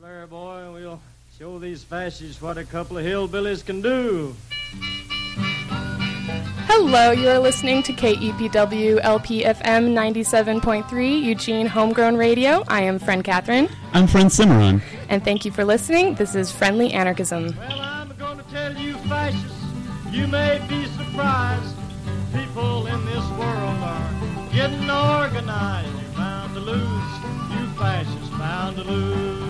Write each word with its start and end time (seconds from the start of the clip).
there, 0.00 0.26
boy. 0.26 0.70
We'll 0.72 1.00
show 1.38 1.58
these 1.58 1.84
fascists 1.84 2.40
what 2.40 2.56
a 2.56 2.64
couple 2.64 2.96
of 2.96 3.04
hillbillies 3.04 3.64
can 3.64 3.82
do. 3.82 4.34
Hello, 6.66 7.10
you're 7.10 7.38
listening 7.38 7.82
to 7.82 7.92
KEPW 7.92 9.02
LPFM 9.02 9.92
97.3 9.92 11.22
Eugene 11.22 11.66
Homegrown 11.66 12.16
Radio. 12.16 12.64
I 12.68 12.82
am 12.82 12.98
friend 12.98 13.22
Catherine. 13.22 13.68
I'm 13.92 14.06
friend 14.06 14.32
Cimarron. 14.32 14.80
And 15.08 15.22
thank 15.22 15.44
you 15.44 15.50
for 15.50 15.64
listening. 15.64 16.14
This 16.14 16.34
is 16.34 16.50
Friendly 16.50 16.92
Anarchism. 16.92 17.54
Well, 17.58 17.80
I'm 17.80 18.16
going 18.16 18.38
to 18.38 18.44
tell 18.44 18.74
you, 18.76 18.94
fascists, 19.08 19.64
you 20.10 20.26
may 20.28 20.64
be 20.68 20.86
surprised. 20.86 21.76
People 22.32 22.86
in 22.86 23.04
this 23.04 23.28
world 23.30 23.82
are 23.82 24.10
getting 24.52 24.88
organized. 24.88 25.92
You're 26.00 26.16
bound 26.16 26.54
to 26.54 26.60
lose. 26.60 26.80
You 27.50 27.66
fascists 27.76 28.30
bound 28.30 28.76
to 28.76 28.84
lose. 28.84 29.49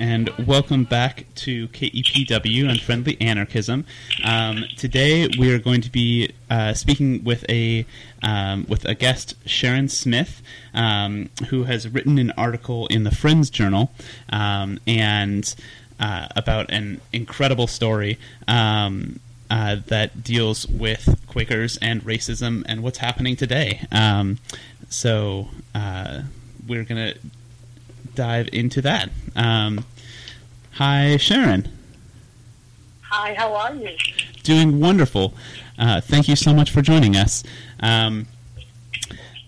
and 0.00 0.30
welcome 0.46 0.84
back 0.84 1.26
to 1.34 1.68
KEPW 1.68 2.70
and 2.70 2.80
Friendly 2.80 3.20
Anarchism. 3.20 3.84
Um, 4.24 4.64
today 4.78 5.28
we 5.38 5.52
are 5.52 5.58
going 5.58 5.82
to 5.82 5.90
be 5.90 6.32
uh, 6.48 6.72
speaking 6.72 7.22
with 7.22 7.44
a 7.50 7.84
um, 8.22 8.64
with 8.66 8.86
a 8.86 8.94
guest, 8.94 9.34
Sharon 9.44 9.88
Smith, 9.88 10.42
um, 10.72 11.28
who 11.48 11.64
has 11.64 11.86
written 11.86 12.18
an 12.18 12.30
article 12.30 12.86
in 12.86 13.04
the 13.04 13.10
Friends 13.10 13.50
Journal 13.50 13.92
um, 14.30 14.80
and 14.86 15.54
uh, 16.00 16.28
about 16.34 16.70
an 16.70 17.02
incredible 17.12 17.66
story. 17.66 18.18
Um, 18.48 19.20
uh, 19.50 19.76
that 19.88 20.22
deals 20.22 20.64
with 20.68 21.20
Quakers 21.26 21.76
and 21.78 22.02
racism 22.02 22.62
and 22.66 22.84
what's 22.84 22.98
happening 22.98 23.34
today. 23.34 23.84
Um, 23.90 24.38
so 24.88 25.48
uh, 25.74 26.22
we're 26.68 26.84
going 26.84 27.14
to 27.14 27.18
dive 28.14 28.48
into 28.52 28.82
that. 28.82 29.10
Um, 29.34 29.84
hi, 30.80 31.18
Sharon. 31.18 31.68
Hi, 33.02 33.34
how 33.34 33.52
are 33.52 33.74
you? 33.74 33.90
Doing 34.44 34.80
wonderful. 34.80 35.34
Uh, 35.78 36.00
thank 36.00 36.26
you 36.26 36.36
so 36.36 36.54
much 36.54 36.70
for 36.70 36.80
joining 36.80 37.16
us. 37.16 37.44
Um, 37.80 38.26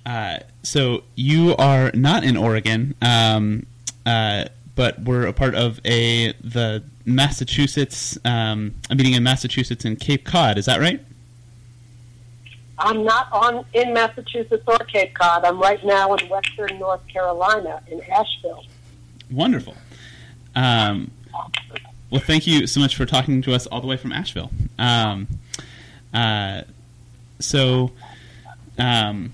uh, 0.04 0.40
so 0.62 1.04
you 1.14 1.56
are 1.56 1.90
not 1.94 2.22
in 2.22 2.36
Oregon, 2.36 2.94
um, 3.00 3.64
uh, 4.04 4.44
but 4.74 5.00
we're 5.00 5.24
a 5.24 5.32
part 5.32 5.54
of 5.54 5.80
a 5.86 6.32
the 6.42 6.84
Massachusetts 7.06 8.18
um, 8.26 8.74
a 8.90 8.94
meeting 8.94 9.14
in 9.14 9.22
Massachusetts 9.22 9.86
in 9.86 9.96
Cape 9.96 10.26
Cod. 10.26 10.58
Is 10.58 10.66
that 10.66 10.80
right? 10.80 11.00
I'm 12.78 13.04
not 13.04 13.32
on 13.32 13.64
in 13.72 13.94
Massachusetts 13.94 14.64
or 14.66 14.78
Cape 14.80 15.14
Cod. 15.14 15.46
I'm 15.46 15.58
right 15.58 15.82
now 15.82 16.12
in 16.14 16.28
western 16.28 16.78
North 16.78 17.06
Carolina 17.08 17.82
in 17.90 18.02
Asheville. 18.02 18.64
Wonderful. 19.30 19.74
Um, 20.54 21.10
well, 22.10 22.20
thank 22.20 22.46
you 22.46 22.66
so 22.66 22.80
much 22.80 22.96
for 22.96 23.06
talking 23.06 23.42
to 23.42 23.54
us 23.54 23.66
all 23.66 23.80
the 23.80 23.86
way 23.86 23.96
from 23.96 24.12
Asheville. 24.12 24.50
Um, 24.78 25.28
uh, 26.12 26.62
so, 27.38 27.92
um, 28.78 29.32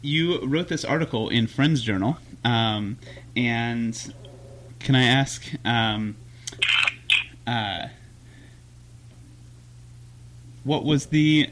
you 0.00 0.44
wrote 0.44 0.68
this 0.68 0.84
article 0.84 1.28
in 1.28 1.46
Friends 1.46 1.82
Journal, 1.82 2.18
um, 2.44 2.98
and 3.36 4.14
can 4.80 4.94
I 4.94 5.04
ask? 5.04 5.44
Um, 5.64 6.16
uh, 7.46 7.88
what 10.64 10.84
was 10.84 11.06
the 11.06 11.48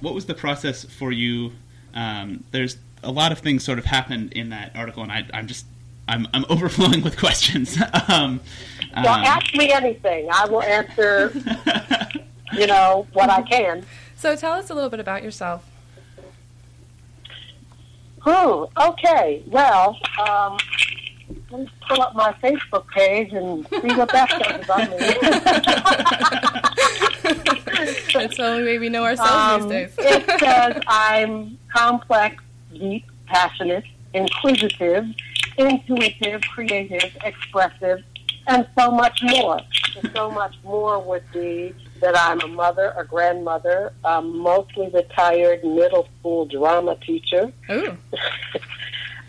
what 0.00 0.14
was 0.14 0.26
the 0.26 0.34
process 0.34 0.84
for 0.84 1.12
you? 1.12 1.52
Um, 1.94 2.44
there's 2.50 2.76
a 3.02 3.10
lot 3.10 3.32
of 3.32 3.38
things 3.38 3.64
sort 3.64 3.78
of 3.78 3.84
happened 3.84 4.32
in 4.32 4.50
that 4.50 4.72
article, 4.74 5.02
and 5.02 5.12
I, 5.12 5.26
I'm 5.32 5.46
just 5.46 5.66
I'm, 6.08 6.26
I'm 6.34 6.44
overflowing 6.48 7.02
with 7.02 7.16
questions. 7.18 7.76
um, 8.08 8.40
Well, 8.96 9.08
um, 9.08 9.24
ask 9.24 9.54
me 9.54 9.72
anything. 9.72 10.28
I 10.32 10.46
will 10.46 10.62
answer, 10.62 11.32
you 12.52 12.66
know, 12.66 13.06
what 13.12 13.30
I 13.30 13.42
can. 13.42 13.84
So 14.16 14.34
tell 14.36 14.52
us 14.52 14.70
a 14.70 14.74
little 14.74 14.90
bit 14.90 15.00
about 15.00 15.22
yourself. 15.22 15.64
Hmm. 18.20 18.64
Okay. 18.80 19.42
Well, 19.46 19.98
um, 20.26 20.56
let 21.50 21.60
me 21.60 21.68
pull 21.88 22.02
up 22.02 22.14
my 22.14 22.32
Facebook 22.42 22.86
page 22.88 23.32
and 23.32 23.66
see 23.68 23.94
what 23.96 24.10
that 24.12 24.30
says 24.30 24.64
about 24.64 24.90
me. 24.90 24.96
That's 28.14 28.36
the 28.36 28.46
only 28.46 28.64
way 28.64 28.78
we 28.78 28.88
know 28.88 29.04
ourselves 29.04 29.64
Um, 29.64 29.68
these 29.68 29.94
days. 29.94 29.98
it 29.98 30.40
says 30.40 30.82
I'm 30.86 31.58
complex, 31.74 32.42
deep, 32.72 33.04
passionate, 33.26 33.84
inquisitive, 34.14 35.04
intuitive, 35.58 36.42
creative, 36.42 37.16
expressive, 37.24 38.02
and 38.46 38.66
so 38.78 38.90
much 38.90 39.22
more. 39.22 39.60
And 39.96 40.10
so 40.14 40.30
much 40.30 40.54
more 40.64 41.00
would 41.00 41.24
be 41.32 41.74
that 42.00 42.18
I'm 42.18 42.40
a 42.40 42.48
mother, 42.48 42.92
a 42.96 43.04
grandmother, 43.04 43.92
a 44.04 44.20
mostly 44.20 44.88
retired 44.88 45.64
middle 45.64 46.08
school 46.18 46.44
drama 46.46 46.96
teacher, 46.96 47.52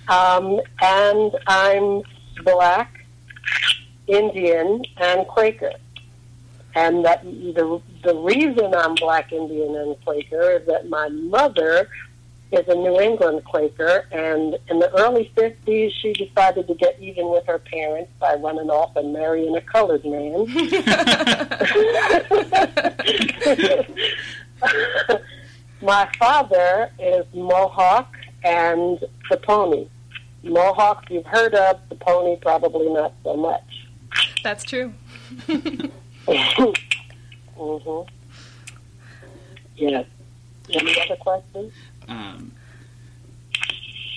um, 0.08 0.60
and 0.82 1.32
I'm 1.48 2.02
black, 2.44 3.06
Indian, 4.08 4.84
and 4.98 5.28
Quaker. 5.28 5.72
And 6.78 7.06
that 7.06 7.24
the 7.24 7.82
the 8.04 8.16
reason 8.16 8.76
I'm 8.76 8.96
black, 8.96 9.32
Indian, 9.32 9.76
and 9.76 9.96
Quaker 10.04 10.52
is 10.60 10.68
that 10.68 10.90
my 10.90 11.08
mother 11.08 11.88
is 12.52 12.68
a 12.68 12.76
New 12.76 13.00
England 13.00 13.44
Quaker, 13.46 14.06
and 14.12 14.58
in 14.70 14.80
the 14.80 14.92
early 14.94 15.32
'50s, 15.36 15.92
she 16.02 16.14
decided 16.14 16.68
to 16.68 16.76
get 16.76 16.98
even 17.00 17.30
with 17.30 17.46
her 17.48 17.60
parents 17.60 18.12
by 18.20 18.36
running 18.36 18.70
off 18.70 18.96
and 18.96 19.12
marrying 19.14 19.56
a 19.56 19.62
colored 19.62 20.06
man. 20.06 20.46
my 25.82 26.10
father 26.18 26.90
is 27.00 27.26
Mohawk 27.34 28.14
and 28.44 29.00
the 29.30 29.38
pony. 29.38 29.88
Mohawk, 30.44 31.10
you've 31.10 31.26
heard 31.26 31.56
of, 31.56 31.80
the 31.90 31.96
pony 31.96 32.38
probably 32.40 32.90
not 32.90 33.14
so 33.24 33.36
much. 33.36 33.88
That's 34.44 34.64
true. 34.64 34.94
hmm 37.58 38.02
Yes. 39.76 40.06
Any 40.74 41.02
other 41.02 41.16
questions? 41.18 41.74
Um, 42.08 42.52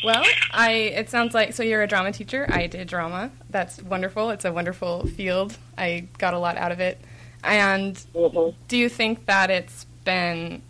Well, 0.03 0.25
I 0.53 0.71
it 0.73 1.11
sounds 1.11 1.35
like 1.35 1.53
so 1.55 1.63
you're 1.63 1.83
a 1.83 1.87
drama 1.89 2.13
teacher. 2.13 2.47
I 2.51 2.67
did 2.69 2.89
drama. 2.89 3.31
That's 3.51 3.83
wonderful. 3.83 4.31
It's 4.31 4.45
a 4.45 4.53
wonderful 4.53 5.07
field. 5.07 5.57
I 5.77 6.07
got 6.19 6.35
a 6.35 6.39
lot 6.39 6.57
out 6.57 6.73
of 6.73 6.81
it. 6.81 7.01
And 7.43 8.03
hmm 8.15 8.51
do 8.69 8.77
you 8.77 8.89
think 8.89 9.27
that 9.27 9.51
it's 9.51 9.85
been 10.05 10.63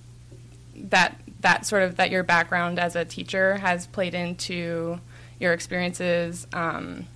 that 0.74 1.20
that 1.40 1.66
sort 1.66 1.82
of 1.82 1.96
that 1.96 2.10
your 2.10 2.22
background 2.22 2.78
as 2.78 2.96
a 2.96 3.04
teacher 3.04 3.56
has 3.56 3.86
played 3.86 4.14
into 4.14 5.00
your 5.40 5.52
experiences 5.52 6.46
um, 6.52 7.06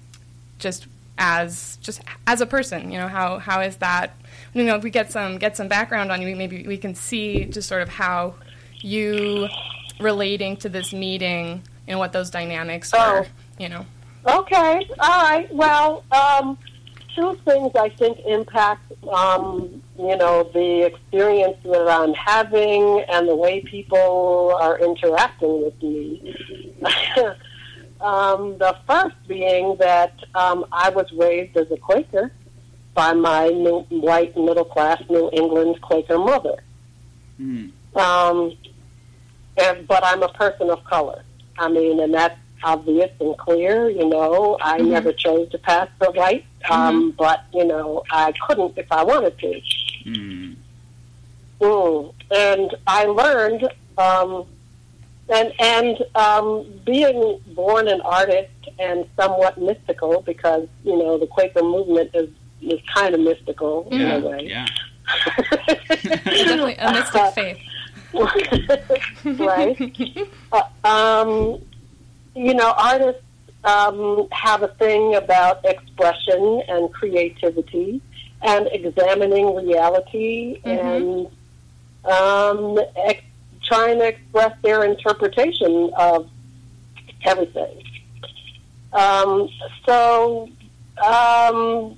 just 0.59 0.87
as 1.19 1.79
just 1.83 2.01
as 2.27 2.41
a 2.41 2.47
person 2.47 2.91
you 2.91 2.99
know 2.99 3.09
how 3.09 3.39
how 3.39 3.61
is 3.61 3.77
that 3.77 4.17
you 4.55 4.65
know 4.65 4.77
if 4.77 4.83
we 4.83 4.91
get 4.91 5.12
some 5.12 5.39
get 5.39 5.57
some 5.57 5.69
background 5.69 6.11
on 6.11 6.23
you 6.23 6.35
maybe 6.37 6.67
we 6.67 6.77
can 6.79 6.95
see 6.95 7.45
just 7.45 7.69
sort 7.69 7.83
of 7.83 7.89
how 7.89 8.35
you 8.81 9.49
relating 10.02 10.56
to 10.58 10.69
this 10.69 10.93
meeting 10.93 11.62
and 11.88 11.99
what 11.99 12.12
those 12.12 12.31
dynamics 12.31 12.93
are, 12.93 13.20
Oh. 13.20 13.26
you 13.58 13.69
know 13.69 13.87
Okay. 14.25 14.87
All 15.00 15.22
right. 15.25 15.52
Well, 15.52 16.04
um, 16.12 16.56
two 17.16 17.37
things 17.44 17.72
I 17.75 17.88
think 17.88 18.20
impact, 18.25 18.93
um, 19.08 19.82
you 19.99 20.16
know, 20.16 20.49
the 20.54 20.82
experience 20.87 21.56
that 21.64 21.88
I'm 21.88 22.14
having 22.14 23.00
and 23.08 23.28
the 23.28 23.34
way 23.34 23.62
people 23.62 24.56
are 24.60 24.78
interacting 24.78 25.64
with 25.64 25.82
me. 25.82 26.76
um, 28.00 28.58
the 28.58 28.76
first 28.87 29.16
being 29.26 29.75
that 29.81 30.14
um, 30.37 30.66
I 30.70 30.90
was 30.90 31.10
raised 31.12 31.56
as 31.56 31.69
a 31.72 31.76
Quaker 31.76 32.31
by 32.94 33.12
my 33.14 33.49
new, 33.49 33.81
white 33.88 34.37
middle 34.37 34.64
class 34.64 35.02
New 35.10 35.31
England 35.32 35.81
Quaker 35.81 36.19
mother. 36.19 36.62
hmm, 37.38 37.66
Um, 37.96 38.52
and, 39.58 39.87
but 39.87 40.04
I'm 40.04 40.22
a 40.22 40.28
person 40.28 40.70
of 40.70 40.82
color. 40.84 41.22
I 41.58 41.69
mean, 41.69 42.00
and 42.00 42.12
that's 42.14 42.37
obvious 42.64 43.10
and 43.20 43.37
clear. 43.38 43.90
You 43.90 44.08
know, 44.08 44.56
I 44.60 44.78
Mhm. 44.78 44.88
never 44.88 45.12
chose 45.12 45.49
to 45.50 45.58
pass 45.58 45.88
for 45.99 46.10
white, 46.12 46.44
um, 46.70 47.12
but 47.19 47.44
you 47.52 47.64
know, 47.64 48.02
I 48.10 48.32
couldn't 48.46 48.76
if 48.78 48.87
I 48.90 49.02
wanted 49.04 49.38
to. 49.38 49.60
hmm, 50.04 50.52
Mm. 51.60 52.12
And 52.32 52.75
I 52.88 53.04
learned, 53.04 53.69
um, 53.96 54.46
and 55.28 55.52
and 55.60 55.99
um, 56.16 56.66
being 56.84 57.40
born 57.54 57.87
an 57.88 58.00
artist 58.00 58.50
and 58.81 59.04
somewhat 59.16 59.58
mystical, 59.58 60.22
because 60.22 60.66
you 60.84 60.96
know 60.99 61.19
the 61.19 61.26
Quaker 61.26 61.62
movement 61.62 62.10
is 62.14 62.28
is 62.62 62.81
kind 62.94 63.14
of 63.14 63.20
mystical 63.20 63.87
in 63.93 64.00
Yeah, 64.00 64.16
a 64.16 64.20
way. 64.20 64.46
yeah. 64.49 64.66
Definitely 65.66 66.76
a 66.78 66.93
mystic 66.93 67.26
faith. 67.34 67.58
right. 69.25 69.79
Uh, 70.53 70.62
um, 70.85 71.62
you 72.35 72.55
know, 72.55 72.75
artists 72.76 73.23
um, 73.64 74.29
have 74.31 74.62
a 74.62 74.69
thing 74.69 75.14
about 75.14 75.64
expression 75.64 76.62
and 76.69 76.93
creativity 76.93 78.00
and 78.43 78.69
examining 78.73 79.55
reality 79.55 80.61
and 80.64 81.29
um, 82.05 82.79
ex- 82.97 83.23
trying 83.62 83.99
to 83.99 84.09
express 84.09 84.56
their 84.62 84.85
interpretation 84.85 85.93
of 85.97 86.29
everything. 87.25 87.82
Um, 88.93 89.49
so, 89.87 90.49
um, 91.03 91.97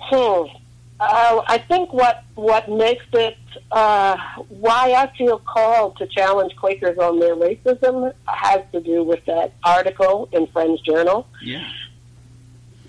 hmm, 0.00 0.59
uh, 1.00 1.42
I 1.46 1.56
think 1.56 1.92
what 1.94 2.24
what 2.34 2.68
makes 2.68 3.06
it 3.14 3.38
uh, 3.72 4.16
why 4.48 4.92
I 4.92 5.10
feel 5.16 5.38
called 5.38 5.96
to 5.96 6.06
challenge 6.06 6.54
Quakers 6.56 6.98
on 6.98 7.18
their 7.18 7.34
racism 7.34 8.12
has 8.26 8.60
to 8.72 8.80
do 8.80 9.02
with 9.02 9.24
that 9.24 9.54
article 9.64 10.28
in 10.32 10.46
Friends 10.48 10.80
Journal. 10.82 11.26
Yeah. 11.42 11.66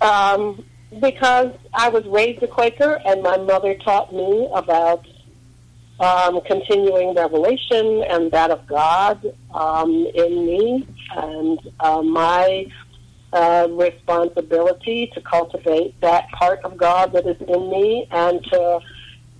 Um, 0.02 0.64
because 1.00 1.52
I 1.72 1.88
was 1.88 2.04
raised 2.04 2.42
a 2.42 2.48
Quaker, 2.48 3.00
and 3.06 3.22
my 3.22 3.38
mother 3.38 3.74
taught 3.76 4.12
me 4.12 4.46
about 4.52 5.06
um, 5.98 6.42
continuing 6.42 7.14
revelation 7.14 8.04
and 8.10 8.30
that 8.32 8.50
of 8.50 8.66
God 8.66 9.24
um, 9.54 10.06
in 10.14 10.46
me, 10.46 10.86
and 11.16 11.58
uh, 11.80 12.02
my 12.02 12.66
uh, 13.32 13.68
responsibility 13.70 15.10
to 15.14 15.20
cultivate 15.22 16.00
that 16.00 16.30
part 16.32 16.60
of 16.64 16.76
God 16.76 17.12
that 17.12 17.26
is 17.26 17.40
in 17.40 17.70
me, 17.70 18.06
and 18.10 18.42
to 18.44 18.80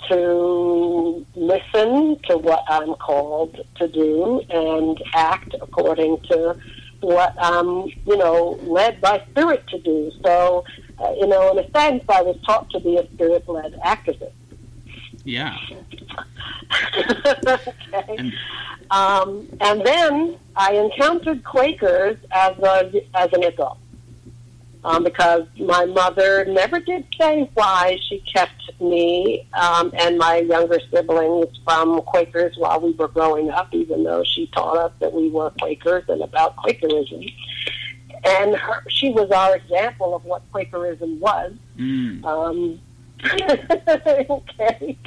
to 0.09 1.25
listen 1.37 2.19
to 2.29 2.37
what 2.37 2.65
I'm 2.69 2.95
called 2.95 3.65
to 3.77 3.87
do 3.87 4.41
and 4.51 5.01
act 5.15 5.55
according 5.61 6.21
to 6.23 6.57
what 7.01 7.35
I'm, 7.39 7.87
you 8.07 8.17
know, 8.17 8.59
led 8.63 9.01
by 9.01 9.25
spirit 9.31 9.65
to 9.69 9.79
do. 9.79 10.11
So, 10.25 10.65
uh, 10.99 11.13
you 11.19 11.29
know, 11.29 11.53
in 11.53 11.65
a 11.65 11.71
sense, 11.71 12.05
I 12.09 12.21
was 12.23 12.37
taught 12.45 12.69
to 12.71 12.81
be 12.81 12.97
a 12.97 13.07
spirit-led 13.13 13.75
activist. 13.85 14.33
Yeah. 15.25 15.57
okay. 16.97 18.17
And 18.19 18.33
Um, 18.93 19.49
and 19.63 19.85
then 19.87 20.39
I 20.55 20.75
encountered 20.75 21.45
Quakers 21.45 22.19
as 22.31 22.59
a 22.59 23.03
as 23.15 23.33
an 23.33 23.43
adult, 23.43 23.79
um, 24.85 25.05
because 25.05 25.43
my 25.59 25.85
mother 25.85 26.45
never 26.47 26.81
did 26.81 27.07
say 27.19 27.49
why 27.55 27.99
she 28.09 28.19
kept 28.21 28.81
me 28.81 29.47
um, 29.55 29.93
and 29.97 30.19
my 30.19 30.39
younger 30.39 30.81
siblings 30.93 31.47
from 31.65 32.01
Quakers 32.03 32.57
while 32.59 32.81
we 32.81 32.91
were 32.93 33.09
growing 33.09 33.51
up, 33.51 33.73
even 33.73 34.03
though 34.05 34.25
she 34.25 34.49
taught 34.49 34.77
us 34.77 34.93
that 35.01 35.13
we 35.13 35.29
were 35.29 35.51
Quakers 35.61 36.05
and 36.09 36.23
about 36.23 36.57
Quakerism. 36.57 37.25
And 38.25 38.57
her, 38.57 38.85
she 38.89 39.11
was 39.11 39.31
our 39.31 39.57
example 39.57 40.15
of 40.15 40.25
what 40.25 40.43
Quakerism 40.53 41.19
was. 41.21 41.53
mm, 41.77 42.25
Um, 42.25 42.81
okay. 44.31 44.99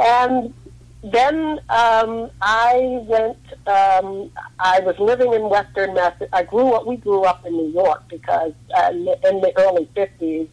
And 0.00 0.54
then 1.02 1.58
um, 1.68 2.30
I 2.40 2.98
went. 3.06 3.38
Um, 3.66 4.30
I 4.58 4.80
was 4.80 4.96
living 4.98 5.32
in 5.32 5.48
Western 5.48 5.94
Mass. 5.94 6.14
I 6.32 6.42
grew 6.44 6.72
up. 6.72 6.86
We 6.86 6.96
grew 6.96 7.24
up 7.24 7.44
in 7.44 7.52
New 7.54 7.70
York 7.72 8.04
because 8.08 8.52
uh, 8.76 8.90
in 8.92 9.04
the 9.40 9.52
early 9.56 9.88
fifties, 9.94 10.48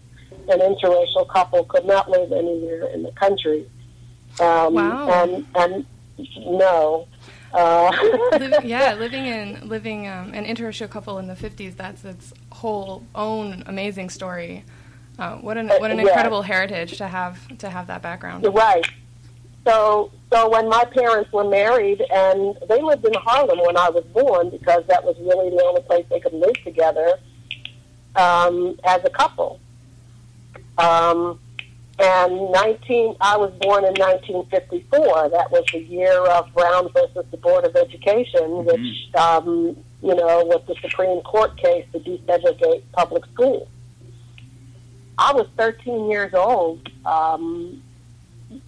an 0.48 0.60
interracial 0.60 1.28
couple 1.30 1.64
could 1.66 1.86
not 1.86 2.10
live 2.10 2.32
anywhere 2.32 2.88
in 2.88 3.04
the 3.04 3.12
country. 3.12 3.70
Um, 4.40 4.74
Wow. 4.74 5.08
And 5.10 5.46
and 5.56 5.86
no. 6.38 7.08
Uh, 7.52 7.92
yeah, 8.64 8.94
living 8.94 9.26
in 9.26 9.68
living 9.68 10.08
um, 10.08 10.34
an 10.34 10.46
interracial 10.46 10.90
couple 10.90 11.18
in 11.20 11.28
the 11.28 11.34
'50s. 11.36 11.76
That's 11.76 12.04
its 12.06 12.34
whole 12.52 13.04
own 13.16 13.64
amazing 13.66 14.10
story. 14.10 14.64
Uh, 15.18 15.38
what 15.38 15.58
an 15.58 15.68
what 15.70 15.92
an 15.92 15.98
Yeah. 15.98 16.04
incredible 16.06 16.44
heritage 16.44 16.98
to 16.98 17.08
have 17.08 17.58
to 17.58 17.70
have 17.70 17.88
that 17.88 18.02
background. 18.02 18.46
Right. 18.54 18.86
So, 19.66 20.12
so 20.32 20.50
when 20.50 20.70
my 20.70 20.86
parents 20.86 21.32
were 21.32 21.44
married, 21.44 22.02
and 22.02 22.58
they 22.68 22.82
lived 22.82 23.06
in 23.06 23.14
Harlem 23.14 23.60
when 23.60 23.78
I 23.78 23.90
was 23.90 24.04
born, 24.14 24.50
because 24.50 24.84
that 24.88 25.04
was 25.04 25.16
really 25.20 25.50
the 25.50 25.64
only 25.64 25.82
place 25.82 26.06
they 26.10 26.20
could 26.20 26.34
live 26.34 26.56
together 26.64 27.20
um, 28.16 28.80
as 28.84 29.02
a 29.04 29.10
couple. 29.10 29.60
Um, 30.78 31.40
and 32.00 32.52
19, 32.52 33.18
I 33.20 33.36
was 33.36 33.52
born 33.60 33.84
in 33.84 33.94
1954. 33.94 35.30
That 35.30 35.52
was 35.52 35.66
the 35.74 35.80
year 35.80 36.26
of 36.28 36.52
Brown 36.54 36.90
versus 36.94 37.26
the 37.30 37.38
Board 37.38 37.66
of 37.66 37.76
Education, 37.76 38.64
which, 38.64 39.14
um, 39.16 39.76
you 40.02 40.16
know, 40.16 40.46
was 40.46 40.62
the 40.66 40.76
Supreme 40.82 41.20
Court 41.22 41.58
case 41.58 41.86
to 41.92 42.00
desegregate 42.00 42.84
public 42.94 43.26
schools. 43.34 43.68
I 45.18 45.34
was 45.34 45.48
13 45.58 46.10
years 46.10 46.34
old 46.34 46.90
um, 47.06 47.84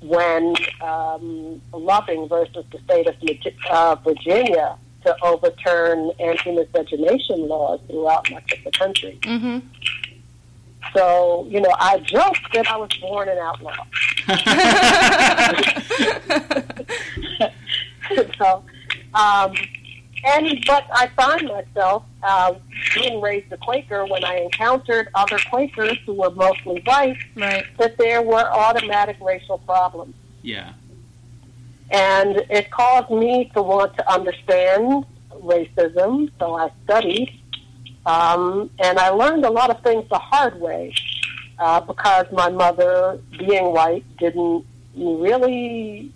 when 0.01 0.53
um, 0.81 1.61
Loving 1.73 2.27
versus 2.27 2.65
the 2.71 2.79
state 2.79 3.07
of 3.07 3.15
uh, 3.69 3.95
Virginia 3.95 4.77
to 5.05 5.15
overturn 5.23 6.11
anti-miscegenation 6.19 7.47
laws 7.47 7.79
throughout 7.87 8.29
much 8.31 8.51
of 8.51 8.63
the 8.63 8.71
country. 8.71 9.17
hmm 9.23 9.59
So, 10.93 11.47
you 11.49 11.61
know, 11.61 11.73
I 11.79 11.99
joked 11.99 12.53
that 12.53 12.69
I 12.69 12.77
was 12.77 12.89
born 12.99 13.29
an 13.29 13.37
outlaw. 13.39 13.85
so, 18.37 18.63
um, 19.13 19.53
and 20.25 20.63
but 20.67 20.85
I 20.93 21.07
find 21.15 21.47
myself 21.47 22.03
uh, 22.23 22.53
being 22.95 23.21
raised 23.21 23.51
a 23.51 23.57
Quaker 23.57 24.05
when 24.05 24.23
I 24.23 24.35
encountered 24.37 25.09
other 25.15 25.39
Quakers 25.49 25.97
who 26.05 26.13
were 26.13 26.29
mostly 26.31 26.81
white 26.85 27.17
Right. 27.35 27.65
that 27.77 27.97
there 27.97 28.21
were 28.21 28.45
automatic 28.51 29.17
racial 29.21 29.57
problems. 29.59 30.13
yeah. 30.41 30.73
And 31.93 32.37
it 32.49 32.71
caused 32.71 33.09
me 33.11 33.51
to 33.53 33.61
want 33.61 33.97
to 33.97 34.09
understand 34.09 35.05
racism, 35.33 36.31
so 36.39 36.55
I 36.55 36.71
studied. 36.85 37.37
Um, 38.05 38.69
and 38.79 38.97
I 38.97 39.09
learned 39.09 39.43
a 39.43 39.49
lot 39.49 39.69
of 39.69 39.81
things 39.83 40.07
the 40.09 40.17
hard 40.17 40.59
way 40.61 40.93
uh, 41.59 41.81
because 41.81 42.27
my 42.31 42.49
mother, 42.49 43.19
being 43.37 43.73
white, 43.73 44.05
didn't 44.19 44.65
really, 44.95 46.13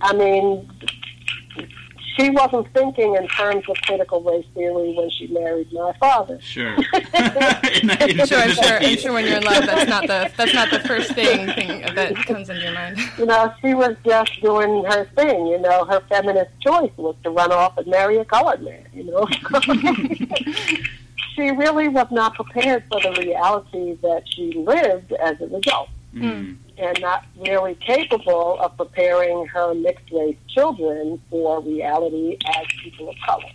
I 0.00 0.12
mean, 0.12 0.68
she 2.16 2.30
wasn't 2.30 2.72
thinking 2.72 3.14
in 3.14 3.26
terms 3.28 3.64
of 3.68 3.76
critical 3.82 4.22
race 4.22 4.46
theory 4.54 4.94
when 4.94 5.10
she 5.10 5.26
married 5.28 5.72
my 5.72 5.92
father. 5.98 6.40
Sure. 6.40 6.74
In 6.74 7.90
in 7.90 8.26
Sure, 8.26 8.38
I'm 8.38 8.50
sure. 8.50 8.78
I'm 8.80 8.96
sure 8.96 9.12
when 9.12 9.26
you're 9.26 9.36
in 9.38 9.44
love, 9.44 9.66
that's 9.66 9.88
not 9.88 10.02
the 10.06 10.30
that's 10.36 10.54
not 10.54 10.70
the 10.70 10.80
first 10.80 11.12
thing, 11.14 11.46
thing 11.54 11.94
that 11.94 12.14
comes 12.26 12.50
into 12.50 12.62
your 12.62 12.74
mind. 12.74 12.98
you 13.18 13.26
know, 13.26 13.52
she 13.60 13.74
was 13.74 13.96
just 14.04 14.40
doing 14.42 14.84
her 14.84 15.04
thing. 15.16 15.46
You 15.46 15.58
know, 15.58 15.84
her 15.84 16.00
feminist 16.08 16.50
choice 16.60 16.90
was 16.96 17.16
to 17.22 17.30
run 17.30 17.52
off 17.52 17.76
and 17.78 17.86
marry 17.86 18.18
a 18.18 18.24
colored 18.24 18.62
man. 18.62 18.86
You 18.92 19.04
know, 19.04 19.26
she 21.34 21.50
really 21.50 21.88
was 21.88 22.08
not 22.10 22.34
prepared 22.34 22.84
for 22.90 23.00
the 23.00 23.12
reality 23.20 23.94
that 24.02 24.22
she 24.26 24.52
lived 24.52 25.12
as 25.12 25.40
a 25.40 25.46
result, 25.46 25.88
Mm, 26.14 26.56
and 26.76 27.00
not 27.00 27.24
really 27.38 27.76
capable 27.76 28.58
of 28.60 28.76
preparing 28.76 29.46
her 29.46 29.74
mixed 29.74 30.10
race 30.10 30.36
children 30.48 31.20
for 31.30 31.60
reality 31.62 32.36
as 32.46 32.66
people 32.82 33.08
of 33.10 33.16
color. 33.24 33.50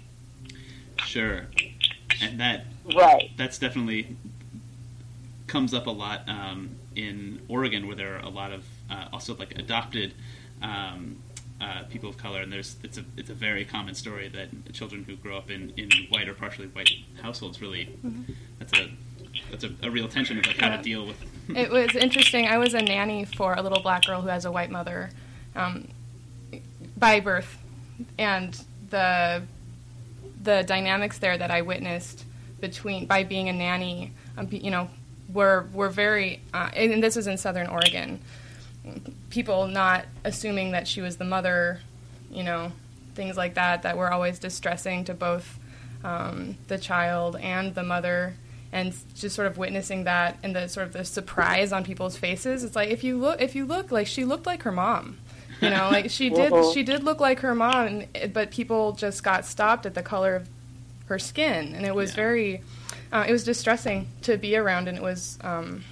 sure. 1.06 1.48
And 2.22 2.40
that 2.40 2.66
Right. 2.96 3.32
that's 3.36 3.58
definitely 3.58 4.16
comes 5.48 5.74
up 5.74 5.88
a 5.88 5.92
lot 5.92 6.28
um, 6.30 6.72
in 6.96 7.42
Oregon, 7.50 7.88
where 7.88 7.96
there 7.96 8.16
are 8.16 8.20
a 8.20 8.30
lot 8.30 8.52
of 8.52 8.64
uh, 8.90 9.08
also 9.12 9.36
like 9.36 9.58
adopted 9.60 10.14
um, 10.62 11.18
uh, 11.60 11.84
people 11.90 12.10
of 12.10 12.18
color, 12.18 12.42
and 12.42 12.52
there's 12.54 12.78
it's 12.84 12.98
a 12.98 13.04
it's 13.18 13.30
a 13.30 13.34
very 13.34 13.66
common 13.66 13.96
story 13.96 14.28
that 14.30 14.50
children 14.74 15.04
who 15.04 15.16
grow 15.18 15.38
up 15.38 15.50
in, 15.52 15.72
in 15.78 15.90
white 16.10 16.30
or 16.30 16.34
partially 16.34 16.68
white 16.68 16.90
households 17.22 17.60
really 17.62 17.98
that's 18.60 18.74
a 18.74 18.90
that's 19.52 19.64
a, 19.64 19.72
a 19.84 19.90
real 19.90 20.08
tension 20.08 20.38
of 20.40 20.46
like 20.46 20.58
how 20.58 20.68
Yeah. 20.70 20.78
to 20.78 20.84
deal 20.84 21.06
with. 21.06 21.18
It 21.54 21.70
was 21.70 21.96
interesting. 21.96 22.48
I 22.48 22.58
was 22.58 22.74
a 22.74 22.82
nanny 22.82 23.26
for 23.26 23.54
a 23.54 23.62
little 23.62 23.82
black 23.82 24.06
girl 24.06 24.22
who 24.22 24.30
has 24.30 24.46
a 24.46 24.52
white 24.52 24.72
mother 24.72 25.12
um, 25.56 25.88
by 26.98 27.20
birth, 27.20 27.58
and 28.18 28.60
the 28.90 29.44
the 30.42 30.64
dynamics 30.64 31.18
there 31.18 31.38
that 31.38 31.52
I 31.52 31.62
witnessed 31.62 32.24
between 32.62 33.06
by 33.06 33.24
being 33.24 33.50
a 33.50 33.54
nanny, 33.54 34.12
um, 34.38 34.48
you 34.52 34.72
know, 34.72 34.90
were 35.32 35.68
were 35.74 35.90
very. 35.90 36.42
Uh, 36.54 36.70
and 36.76 37.04
this 37.04 37.16
was 37.16 37.28
in 37.28 37.38
Southern 37.38 37.68
Oregon. 37.68 38.20
people 39.30 39.68
not 39.68 40.06
assuming 40.24 40.72
that 40.72 40.88
she 40.88 41.02
was 41.02 41.18
the 41.18 41.26
mother, 41.26 41.82
you 42.32 42.44
know, 42.44 42.72
things 43.16 43.38
like 43.38 43.56
that 43.56 43.84
that 43.84 43.98
were 43.98 44.12
always 44.12 44.40
distressing 44.40 45.04
to 45.06 45.14
both 45.14 45.60
um, 46.04 46.58
the 46.68 46.78
child 46.78 47.36
and 47.38 47.76
the 47.76 47.84
mother. 47.84 48.36
And 48.76 48.94
just 49.16 49.36
sort 49.38 49.48
of 49.48 49.58
witnessing 49.58 50.04
that 50.04 50.38
and 50.44 50.54
the 50.54 50.68
sort 50.68 50.86
of 50.88 50.92
the 50.92 51.06
surprise 51.06 51.72
on 51.72 51.86
people's 51.86 52.18
faces. 52.18 52.62
It's 52.66 52.76
like 52.76 52.90
if 52.90 53.06
you 53.06 53.18
look, 53.18 53.40
if 53.42 53.56
you 53.56 53.66
look, 53.66 53.90
like 53.90 54.06
she 54.06 54.26
looked 54.26 54.46
like 54.46 54.64
her 54.64 54.72
mom. 54.74 55.18
You 55.62 55.70
know, 55.70 55.88
like 55.90 56.10
she 56.10 56.30
did. 56.30 56.52
She 56.74 56.84
did 56.84 57.02
look 57.02 57.22
like 57.22 57.40
her 57.40 57.56
mom, 57.56 58.04
but 58.34 58.52
people 58.52 58.92
just 58.92 59.24
got 59.24 59.46
stopped 59.46 59.86
at 59.86 59.94
the 59.94 60.04
color 60.04 60.36
of 60.36 60.50
her 61.06 61.18
skin, 61.18 61.74
and 61.74 61.86
it 61.86 61.96
was 61.96 62.10
Yeah. 62.10 62.16
very. 62.18 62.62
Uh, 63.14 63.24
it 63.26 63.32
was 63.32 63.46
distressing 63.46 64.10
to 64.24 64.36
be 64.38 64.58
around, 64.58 64.90
and 64.90 64.98
it 64.98 65.04
was. 65.04 65.40
Um, 65.42 65.86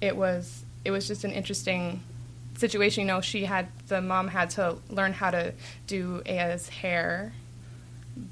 it 0.00 0.16
was. 0.16 0.64
It 0.84 0.92
was 0.92 1.08
just 1.08 1.24
an 1.24 1.32
interesting 1.32 2.00
situation. 2.56 3.00
You 3.00 3.06
know, 3.08 3.20
she 3.20 3.44
had 3.46 3.66
the 3.88 4.00
mom 4.00 4.28
had 4.28 4.50
to 4.50 4.76
learn 4.88 5.12
how 5.14 5.32
to 5.32 5.52
do 5.88 6.22
Aya's 6.26 6.68
hair 6.68 7.32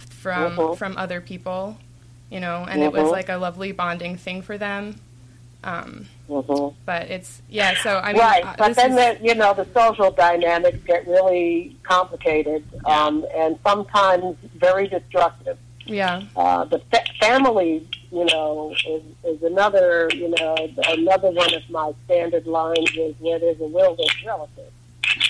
from 0.08 0.56
Mhm. 0.56 0.78
from 0.78 0.96
other 0.96 1.20
people. 1.20 1.78
You 2.34 2.40
know, 2.40 2.66
and 2.68 2.82
it 2.82 2.92
was 2.92 3.04
Mhm. 3.04 3.12
like 3.12 3.28
a 3.28 3.36
lovely 3.36 3.70
bonding 3.70 4.16
thing 4.16 4.42
for 4.42 4.58
them. 4.58 4.98
Um, 5.62 6.08
Mhm. 6.28 6.74
but 6.84 7.02
it's 7.08 7.40
yeah. 7.48 7.74
So 7.84 7.98
I 7.98 8.12
mean, 8.12 8.20
right, 8.20 8.44
uh, 8.44 8.54
but 8.58 8.74
then 8.74 8.98
is- 8.98 9.18
the, 9.20 9.24
you 9.24 9.36
know 9.36 9.54
the 9.54 9.64
social 9.72 10.10
dynamics 10.10 10.78
get 10.84 11.06
really 11.06 11.76
complicated 11.84 12.64
um, 12.86 13.24
and 13.32 13.56
sometimes 13.64 14.36
very 14.56 14.88
destructive. 14.88 15.58
yeah. 15.86 16.22
Uh, 16.34 16.64
the 16.64 16.80
fa- 16.90 17.04
family, 17.20 17.86
you 18.10 18.24
know, 18.24 18.74
is, 18.88 19.02
is 19.22 19.40
another, 19.44 20.08
you 20.14 20.28
know, 20.30 20.56
another 20.88 21.30
one 21.30 21.52
of 21.54 21.62
my 21.70 21.92
standard 22.06 22.46
lines 22.48 22.90
is 22.96 23.14
where 23.20 23.38
there's 23.38 23.60
a 23.60 23.64
will, 23.76 23.94
there's 23.94 24.24
relative. 24.24 24.72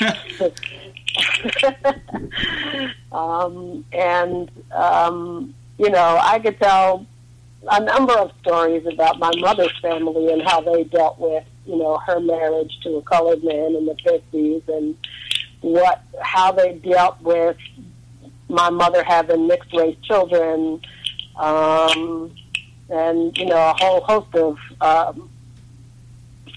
um, 3.13 3.85
and 3.93 4.51
um, 4.73 5.55
you 5.79 5.91
know, 5.91 6.19
I 6.23 6.39
could 6.39 6.59
tell 6.59 7.07
a 7.71 7.81
number 7.83 8.13
of 8.13 8.31
stories 8.41 8.87
about 8.87 9.19
my 9.19 9.31
mother's 9.39 9.77
family 9.81 10.33
and 10.33 10.43
how 10.43 10.61
they 10.61 10.85
dealt 10.85 11.19
with, 11.19 11.45
you 11.67 11.77
know, 11.77 11.99
her 12.07 12.21
marriage 12.21 12.79
to 12.83 12.97
a 12.97 13.03
colored 13.03 13.43
man 13.43 13.75
in 13.75 13.87
the 13.87 13.97
fifties, 14.05 14.63
and 14.69 14.97
what 15.61 16.03
how 16.21 16.53
they 16.53 16.75
dealt 16.75 17.21
with 17.23 17.57
my 18.49 18.71
mother 18.71 19.03
having 19.03 19.47
mixed 19.47 19.73
race 19.73 19.97
children, 20.03 20.81
um, 21.37 22.35
and 22.91 23.37
you 23.39 23.47
know, 23.47 23.71
a 23.71 23.75
whole 23.79 24.03
host 24.03 24.35
of 24.35 24.59
um, 24.81 25.31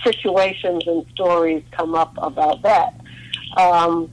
situations 0.04 0.84
and 0.88 1.06
stories 1.14 1.64
come 1.72 1.96
up 1.96 2.14
about 2.18 2.62
that. 2.64 2.94
Um, 3.56 4.12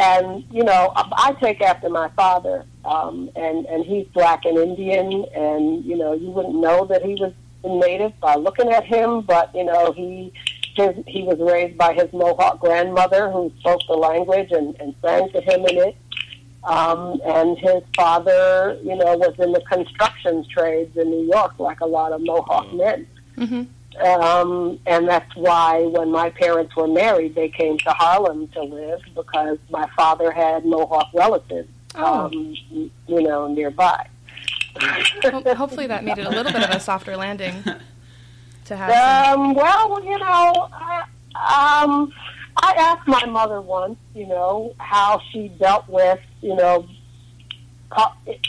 and 0.00 0.44
you 0.50 0.64
know, 0.64 0.92
I 0.96 1.08
I 1.16 1.32
take 1.34 1.60
after 1.60 1.88
my 1.88 2.08
father, 2.10 2.64
um, 2.84 3.30
and 3.36 3.66
and 3.66 3.84
he's 3.84 4.06
black 4.08 4.44
and 4.44 4.56
Indian, 4.58 5.24
and 5.34 5.84
you 5.84 5.96
know, 5.96 6.12
you 6.12 6.30
wouldn't 6.30 6.56
know 6.56 6.86
that 6.86 7.02
he 7.04 7.14
was 7.14 7.32
native 7.64 8.18
by 8.20 8.34
looking 8.36 8.70
at 8.70 8.84
him, 8.84 9.20
but 9.20 9.54
you 9.54 9.64
know, 9.64 9.92
he 9.92 10.32
his, 10.76 10.96
he 11.06 11.22
was 11.22 11.38
raised 11.38 11.76
by 11.76 11.92
his 11.92 12.12
Mohawk 12.12 12.60
grandmother 12.60 13.30
who 13.30 13.52
spoke 13.60 13.80
the 13.86 13.94
language 13.94 14.50
and, 14.52 14.74
and 14.80 14.94
sang 15.02 15.30
to 15.30 15.40
him 15.40 15.66
in 15.66 15.78
it. 15.78 15.96
Um, 16.64 17.20
and 17.24 17.58
his 17.58 17.82
father, 17.96 18.78
you 18.82 18.94
know, 18.94 19.16
was 19.16 19.34
in 19.38 19.52
the 19.52 19.62
construction 19.62 20.44
trades 20.48 20.96
in 20.96 21.10
New 21.10 21.26
York, 21.26 21.58
like 21.58 21.80
a 21.80 21.86
lot 21.86 22.12
of 22.12 22.20
Mohawk 22.20 22.72
men. 22.74 23.06
hmm 23.36 23.62
Um, 23.98 24.78
and 24.86 25.08
that's 25.08 25.34
why 25.34 25.82
when 25.82 26.10
my 26.12 26.30
parents 26.30 26.74
were 26.76 26.86
married, 26.88 27.34
they 27.34 27.48
came 27.48 27.76
to 27.78 27.90
Harlem 27.90 28.46
to 28.48 28.62
live 28.62 29.00
because 29.14 29.58
my 29.68 29.88
father 29.96 30.30
had 30.30 30.64
Mohawk 30.64 31.08
relatives, 31.12 31.68
Oh. 31.96 32.26
um, 32.26 32.54
you 33.08 33.20
know, 33.22 33.48
nearby. 33.48 34.06
Ho- 35.24 35.54
hopefully 35.54 35.88
that 35.88 36.04
made 36.04 36.18
it 36.18 36.26
a 36.26 36.30
little 36.30 36.52
bit 36.52 36.62
of 36.62 36.70
a 36.70 36.78
softer 36.80 37.16
landing 37.16 37.64
to 38.66 38.76
have. 38.76 39.36
Um, 39.36 39.54
well, 39.54 40.02
you 40.04 40.16
know, 40.18 40.68
I, 40.72 41.02
um, 41.82 42.12
I 42.62 42.72
asked 42.78 43.08
my 43.08 43.26
mother 43.26 43.60
once, 43.60 43.98
you 44.14 44.26
know, 44.28 44.72
how 44.78 45.20
she 45.32 45.48
dealt 45.48 45.88
with, 45.88 46.20
you 46.40 46.54
know, 46.54 46.86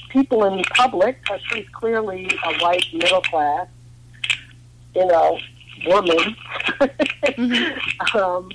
people 0.09 0.45
in 0.45 0.63
public, 0.75 1.19
because 1.23 1.41
she's 1.51 1.67
clearly 1.69 2.29
a 2.45 2.53
white 2.63 2.85
middle 2.93 3.21
class, 3.21 3.67
you 4.95 5.05
know, 5.05 5.37
woman. 5.87 6.35
um, 8.13 8.49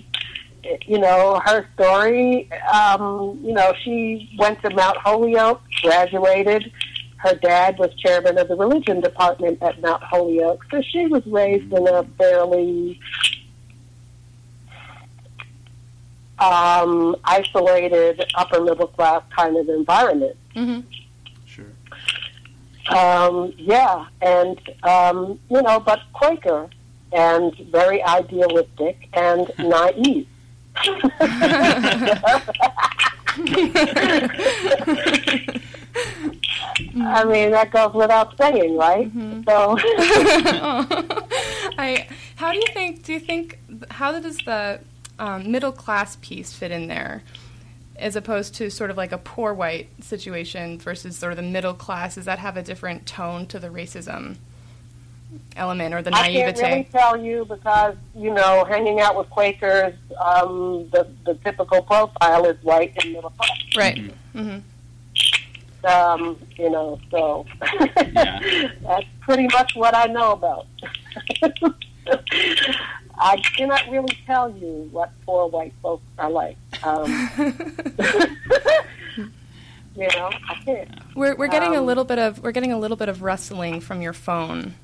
you 0.86 0.98
know, 0.98 1.40
her 1.44 1.68
story, 1.74 2.50
um, 2.72 3.38
you 3.42 3.52
know, 3.52 3.72
she 3.82 4.34
went 4.38 4.60
to 4.62 4.70
Mount 4.74 4.96
Holyoke, 4.98 5.62
graduated. 5.82 6.72
Her 7.18 7.34
dad 7.34 7.78
was 7.78 7.94
chairman 7.94 8.38
of 8.38 8.48
the 8.48 8.56
religion 8.56 9.00
department 9.00 9.62
at 9.62 9.80
Mount 9.80 10.02
Holyoke, 10.02 10.64
so 10.70 10.82
she 10.82 11.06
was 11.06 11.24
raised 11.26 11.72
in 11.72 11.88
a 11.88 12.04
fairly 12.18 13.00
um, 16.38 17.16
isolated, 17.24 18.24
upper 18.34 18.60
middle 18.60 18.88
class 18.88 19.22
kind 19.34 19.56
of 19.56 19.68
environment. 19.68 20.36
hmm 20.54 20.80
Sure. 20.80 21.05
Um, 22.90 23.52
yeah, 23.56 24.06
and 24.22 24.58
um, 24.82 25.38
you 25.50 25.62
know, 25.62 25.80
but 25.80 26.00
Quaker 26.12 26.68
and 27.12 27.56
very 27.70 28.02
idealistic 28.02 29.08
and 29.12 29.50
naive. 29.58 30.26
I 36.98 37.24
mean, 37.24 37.50
that 37.52 37.70
goes 37.72 37.94
without 37.94 38.36
saying, 38.36 38.76
right? 38.76 39.10
So, 39.48 39.78
I. 41.78 42.06
How 42.36 42.52
do 42.52 42.58
you 42.58 42.66
think? 42.72 43.04
Do 43.04 43.12
you 43.14 43.20
think? 43.20 43.58
How 43.90 44.18
does 44.18 44.38
the 44.38 44.80
um, 45.18 45.50
middle 45.50 45.72
class 45.72 46.16
piece 46.16 46.52
fit 46.52 46.70
in 46.70 46.86
there, 46.86 47.22
as 47.98 48.16
opposed 48.16 48.54
to 48.56 48.70
sort 48.70 48.90
of 48.90 48.96
like 48.96 49.12
a 49.12 49.18
poor 49.18 49.52
white 49.54 49.88
situation 50.02 50.78
versus 50.78 51.16
sort 51.16 51.32
of 51.32 51.36
the 51.36 51.42
middle 51.42 51.74
class? 51.74 52.14
Does 52.16 52.24
that 52.26 52.38
have 52.38 52.56
a 52.56 52.62
different 52.62 53.06
tone 53.06 53.46
to 53.46 53.58
the 53.58 53.68
racism 53.68 54.36
element 55.56 55.94
or 55.94 56.02
the 56.02 56.10
naivete? 56.10 56.42
I 56.44 56.52
can't 56.52 56.58
really 56.58 56.84
tell 56.84 57.16
you 57.16 57.44
because 57.44 57.96
you 58.14 58.32
know, 58.32 58.64
hanging 58.64 59.00
out 59.00 59.16
with 59.16 59.28
Quakers, 59.30 59.94
um, 60.20 60.88
the 60.90 61.08
the 61.24 61.34
typical 61.44 61.82
profile 61.82 62.46
is 62.46 62.62
white 62.62 62.92
and 63.02 63.12
middle 63.12 63.30
class. 63.30 63.50
Right. 63.76 63.98
hmm 64.32 64.58
Um, 65.84 66.38
you 66.56 66.70
know, 66.70 67.00
so 67.10 67.46
Yeah. 68.12 68.68
that's 68.82 69.06
pretty 69.20 69.48
much 69.48 69.72
what 69.74 69.94
I 69.94 70.06
know 70.06 70.32
about. 70.32 70.66
I 73.18 73.38
cannot 73.56 73.88
really 73.90 74.16
tell 74.26 74.50
you 74.50 74.88
what 74.92 75.10
poor 75.24 75.48
white 75.48 75.72
folks 75.82 76.04
are 76.18 76.30
like. 76.30 76.56
Um, 76.82 77.30
you 79.96 80.08
know, 80.08 80.30
I 80.48 80.54
can't. 80.64 80.88
We're 81.14 81.34
we're 81.36 81.48
getting 81.48 81.74
a 81.74 81.80
Um, 81.80 81.86
little 81.86 82.04
bit 82.04 82.18
of 82.18 82.42
we're 82.42 82.52
getting 82.52 82.72
a 82.72 82.78
little 82.78 82.96
bit 82.96 83.08
of 83.08 83.22
rustling 83.22 83.80
from 83.80 84.02
your 84.02 84.12
phone. 84.12 84.74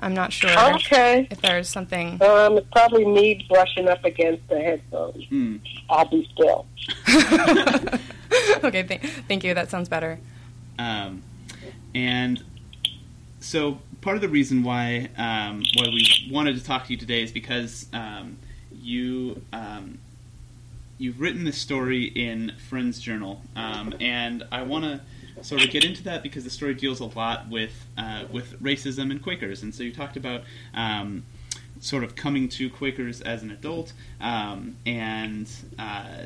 I'm 0.00 0.14
not 0.14 0.32
sure 0.32 0.50
Okay. 0.76 1.26
if 1.30 1.40
there's 1.40 1.68
something. 1.68 2.22
Um, 2.22 2.58
it's 2.58 2.66
probably 2.70 3.04
me 3.04 3.44
brushing 3.48 3.88
up 3.88 4.04
against 4.04 4.46
the 4.48 4.60
headphones. 4.60 5.24
Hmm. 5.28 5.56
I'll 5.90 6.08
be 6.08 6.28
still. 6.32 6.66
okay, 8.64 8.82
th- 8.84 9.00
thank 9.26 9.42
you. 9.42 9.54
That 9.54 9.70
sounds 9.70 9.88
better. 9.88 10.20
Um, 10.78 11.22
and 11.96 12.42
so 13.40 13.78
part 14.00 14.14
of 14.16 14.22
the 14.22 14.28
reason 14.28 14.62
why 14.62 15.08
um, 15.16 15.62
why 15.74 15.88
we 15.88 16.28
wanted 16.30 16.56
to 16.56 16.64
talk 16.64 16.84
to 16.86 16.92
you 16.92 16.96
today 16.98 17.22
is 17.22 17.32
because 17.32 17.86
um, 17.92 18.38
you 18.72 19.42
um, 19.52 19.98
you've 20.98 21.20
written 21.20 21.44
this 21.44 21.58
story 21.58 22.04
in 22.04 22.52
Friends 22.68 23.00
Journal, 23.00 23.40
um, 23.56 23.94
and 24.00 24.44
I 24.52 24.62
want 24.62 24.84
to 24.84 25.00
sort 25.44 25.62
of 25.62 25.70
get 25.70 25.84
into 25.84 26.02
that 26.04 26.22
because 26.22 26.44
the 26.44 26.50
story 26.50 26.74
deals 26.74 27.00
a 27.00 27.06
lot 27.06 27.48
with 27.48 27.86
uh, 27.96 28.24
with 28.30 28.60
racism 28.62 29.10
and 29.10 29.22
Quakers, 29.22 29.62
and 29.62 29.74
so 29.74 29.82
you 29.82 29.92
talked 29.92 30.16
about. 30.16 30.42
Um, 30.74 31.24
Sort 31.80 32.02
of 32.02 32.16
coming 32.16 32.48
to 32.48 32.68
Quakers 32.68 33.20
as 33.20 33.44
an 33.44 33.52
adult, 33.52 33.92
um, 34.20 34.74
and 34.84 35.48
uh, 35.78 36.24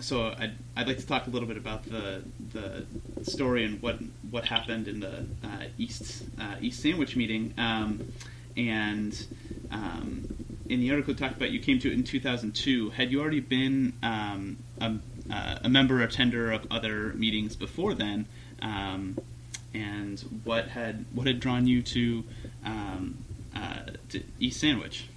so 0.00 0.34
I'd, 0.38 0.52
I'd 0.76 0.86
like 0.86 0.98
to 0.98 1.06
talk 1.06 1.26
a 1.28 1.30
little 1.30 1.48
bit 1.48 1.56
about 1.56 1.84
the 1.84 2.22
the 2.52 2.84
story 3.24 3.64
and 3.64 3.80
what 3.80 4.00
what 4.30 4.44
happened 4.44 4.86
in 4.86 5.00
the 5.00 5.24
uh, 5.42 5.64
East 5.78 6.24
uh, 6.38 6.56
East 6.60 6.82
Sandwich 6.82 7.16
meeting. 7.16 7.54
Um, 7.56 8.12
and 8.54 9.26
um, 9.70 10.39
in 10.70 10.80
the 10.80 10.90
article, 10.92 11.14
talked 11.14 11.36
about 11.36 11.50
you 11.50 11.58
came 11.58 11.80
to 11.80 11.90
it 11.90 11.94
in 11.94 12.04
2002. 12.04 12.90
Had 12.90 13.10
you 13.10 13.20
already 13.20 13.40
been 13.40 13.92
um, 14.04 14.58
a, 14.80 14.94
uh, 15.30 15.58
a 15.64 15.68
member 15.68 16.00
or 16.00 16.52
of 16.52 16.66
other 16.70 17.12
meetings 17.14 17.56
before 17.56 17.92
then? 17.92 18.26
Um, 18.62 19.18
and 19.74 20.18
what 20.44 20.68
had 20.68 21.04
what 21.12 21.26
had 21.26 21.40
drawn 21.40 21.66
you 21.66 21.82
to, 21.82 22.24
um, 22.64 23.18
uh, 23.54 23.80
to 24.10 24.22
East 24.38 24.60
Sandwich? 24.60 25.08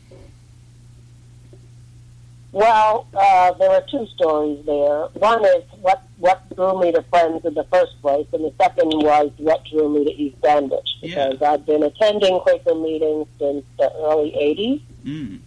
Well, 2.54 3.08
uh, 3.16 3.54
there 3.54 3.72
are 3.72 3.84
two 3.90 4.06
stories 4.16 4.64
there. 4.68 5.08
One 5.16 5.44
is 5.44 5.64
what 5.82 6.04
what 6.20 6.56
drew 6.56 6.80
me 6.80 6.92
to 6.92 7.02
Friends 7.10 7.44
in 7.46 7.56
the 7.56 7.64
first 7.66 8.00
place, 8.02 8.28
and 8.32 8.46
the 8.46 8.54
second 8.62 8.90
was 8.90 9.32
what 9.38 9.66
drew 9.66 9.90
me 9.90 10.06
to 10.06 10.12
East 10.12 10.38
Sandwich 10.46 10.88
because 11.02 11.42
I've 11.42 11.66
been 11.66 11.82
attending 11.82 12.40
Quaker 12.42 12.76
meetings 12.76 13.28
since 13.40 13.66
the 13.80 13.92
early 14.06 14.32
'80s 14.40 14.82
Mm. 15.04 15.40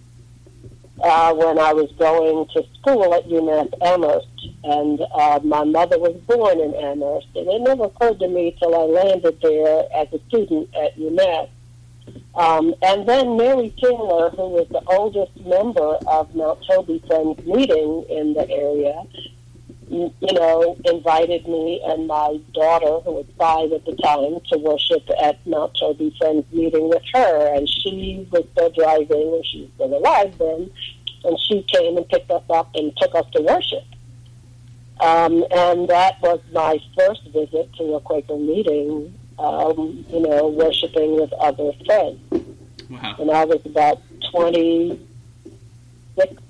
uh, 1.02 1.32
when 1.34 1.58
I 1.58 1.72
was 1.72 1.90
going 1.92 2.46
to 2.54 2.66
school 2.80 3.14
at 3.14 3.26
UMass 3.28 3.72
Amherst, 3.82 4.26
and 4.64 5.00
uh, 5.14 5.38
my 5.44 5.62
mother 5.64 5.98
was 5.98 6.14
born 6.26 6.60
in 6.60 6.74
Amherst, 6.74 7.28
and 7.36 7.48
it 7.48 7.60
never 7.62 7.84
occurred 7.84 8.18
to 8.18 8.28
me 8.28 8.54
till 8.58 8.74
I 8.74 8.84
landed 8.84 9.40
there 9.40 9.84
as 9.94 10.08
a 10.12 10.18
student 10.28 10.74
at 10.74 10.98
UMass. 10.98 11.48
Um, 12.34 12.74
and 12.82 13.08
then 13.08 13.36
Mary 13.36 13.74
Taylor, 13.80 14.30
who 14.30 14.48
was 14.48 14.68
the 14.68 14.82
oldest 14.88 15.34
member 15.44 15.96
of 16.06 16.34
Mount 16.34 16.64
Toby 16.66 17.02
Friends 17.06 17.44
meeting 17.46 18.04
in 18.10 18.34
the 18.34 18.48
area, 18.50 19.02
you 19.88 20.12
know, 20.20 20.76
invited 20.84 21.46
me 21.46 21.80
and 21.86 22.06
my 22.06 22.38
daughter, 22.52 23.00
who 23.04 23.12
was 23.12 23.26
five 23.38 23.72
at 23.72 23.84
the 23.84 23.94
time, 23.96 24.38
to 24.50 24.58
worship 24.58 25.08
at 25.22 25.44
Mount 25.46 25.76
Toby 25.78 26.14
Friends 26.18 26.44
meeting 26.52 26.88
with 26.88 27.02
her. 27.14 27.54
And 27.54 27.68
she 27.68 28.26
was 28.30 28.44
still 28.52 28.70
driving, 28.70 29.34
and 29.34 29.46
she 29.46 29.60
was 29.62 29.70
still 29.74 29.96
alive 29.96 30.36
then, 30.38 30.70
and 31.24 31.38
she 31.40 31.62
came 31.62 31.96
and 31.96 32.08
picked 32.08 32.30
us 32.30 32.44
up 32.50 32.70
and 32.74 32.94
took 32.96 33.14
us 33.14 33.26
to 33.32 33.42
worship. 33.42 33.84
Um, 35.00 35.44
and 35.50 35.88
that 35.88 36.20
was 36.22 36.40
my 36.52 36.80
first 36.96 37.22
visit 37.28 37.72
to 37.74 37.94
a 37.94 38.00
Quaker 38.00 38.36
meeting, 38.36 39.14
um, 39.38 40.04
you 40.08 40.20
know, 40.20 40.48
worshiping 40.48 41.20
with 41.20 41.32
other 41.34 41.72
friends. 41.84 42.18
Wow. 42.88 43.16
And 43.18 43.30
I 43.30 43.44
was 43.44 43.60
about 43.64 44.00
26 44.30 46.42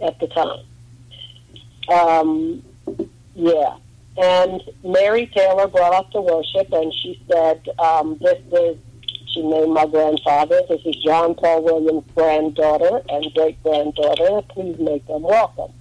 at 0.00 0.18
the 0.20 0.26
time. 0.28 0.60
Um, 1.88 2.62
yeah. 3.34 3.76
And 4.16 4.62
Mary 4.84 5.26
Taylor 5.34 5.66
brought 5.68 6.04
us 6.04 6.12
to 6.12 6.20
worship, 6.20 6.72
and 6.72 6.92
she 6.92 7.22
said, 7.30 7.68
um, 7.78 8.18
This 8.20 8.38
is, 8.52 8.76
she 9.28 9.42
named 9.42 9.72
my 9.72 9.86
grandfather. 9.86 10.60
This 10.68 10.84
is 10.84 10.96
John 10.96 11.34
Paul 11.34 11.62
Williams' 11.62 12.04
granddaughter 12.14 13.02
and 13.08 13.32
great 13.34 13.62
granddaughter. 13.62 14.42
Please 14.48 14.78
make 14.78 15.06
them 15.06 15.22
welcome. 15.22 15.72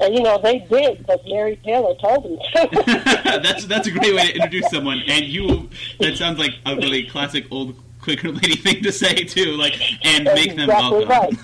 And, 0.00 0.14
you 0.14 0.22
know, 0.22 0.38
they 0.42 0.60
did 0.60 0.98
because 0.98 1.20
Mary 1.26 1.60
Taylor 1.64 1.94
told 1.96 2.24
them 2.24 2.38
to. 2.38 2.82
that's 3.42 3.66
that's 3.66 3.86
a 3.86 3.90
great 3.90 4.14
way 4.14 4.28
to 4.28 4.34
introduce 4.34 4.70
someone, 4.70 5.02
and 5.06 5.26
you 5.26 5.68
that 6.00 6.16
sounds 6.16 6.38
like 6.38 6.52
a 6.66 6.76
really 6.76 7.04
classic 7.04 7.46
old 7.50 7.76
Quaker 8.00 8.30
lady 8.30 8.56
thing 8.56 8.82
to 8.82 8.90
say 8.92 9.24
too, 9.24 9.56
like 9.56 9.74
and 10.04 10.24
make 10.24 10.56
them 10.56 10.70
Exactly 10.70 11.04
welcome. 11.04 11.36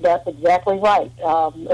That's 0.00 0.26
exactly 0.26 0.78
right. 0.78 1.12
Um, 1.22 1.68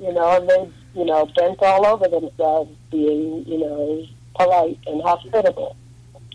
you 0.00 0.12
know, 0.12 0.36
and 0.36 0.48
they, 0.48 0.70
you 0.94 1.04
know, 1.04 1.28
bent 1.36 1.62
all 1.62 1.84
over 1.86 2.08
themselves 2.08 2.74
being, 2.90 3.44
you 3.46 3.58
know, 3.58 4.04
polite 4.34 4.78
and 4.86 5.02
hospitable. 5.02 5.76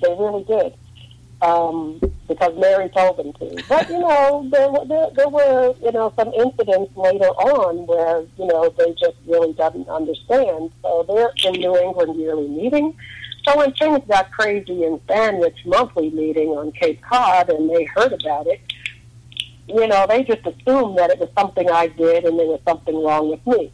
They 0.02 0.10
really 0.10 0.44
did. 0.46 0.74
Um, 1.42 2.00
because 2.28 2.58
Mary 2.58 2.88
told 2.90 3.18
them 3.18 3.34
to. 3.34 3.64
But, 3.68 3.90
you 3.90 4.00
know, 4.00 4.48
there, 4.52 4.70
there, 4.86 5.10
there 5.16 5.28
were, 5.28 5.76
you 5.84 5.92
know, 5.92 6.14
some 6.16 6.32
incidents 6.34 6.96
later 6.96 7.28
on 7.28 7.86
where, 7.88 8.22
you 8.38 8.46
know, 8.46 8.70
they 8.78 8.92
just 8.94 9.18
really 9.28 9.52
didn't 9.54 9.90
understand. 9.90 10.72
So 10.82 11.04
they're 11.08 11.34
in 11.52 11.60
New 11.60 11.76
England 11.78 12.18
yearly 12.18 12.48
meeting. 12.48 12.96
So 13.44 13.58
when 13.58 13.74
things 13.74 14.00
got 14.08 14.32
crazy 14.32 14.84
in 14.86 15.02
Sandwich 15.08 15.58
monthly 15.66 16.10
meeting 16.12 16.50
on 16.50 16.72
Cape 16.72 17.02
Cod 17.02 17.50
and 17.50 17.70
they 17.70 17.84
heard 17.86 18.14
about 18.14 18.48
it, 18.48 18.62
you 19.68 19.88
know, 19.88 20.06
they 20.08 20.24
just 20.24 20.46
assumed 20.46 20.98
that 20.98 21.10
it 21.10 21.20
was 21.20 21.30
something 21.38 21.70
I 21.70 21.88
did 21.88 22.24
and 22.24 22.40
there 22.40 22.48
was 22.48 22.62
something 22.66 23.04
wrong 23.04 23.30
with 23.30 23.46
me. 23.46 23.72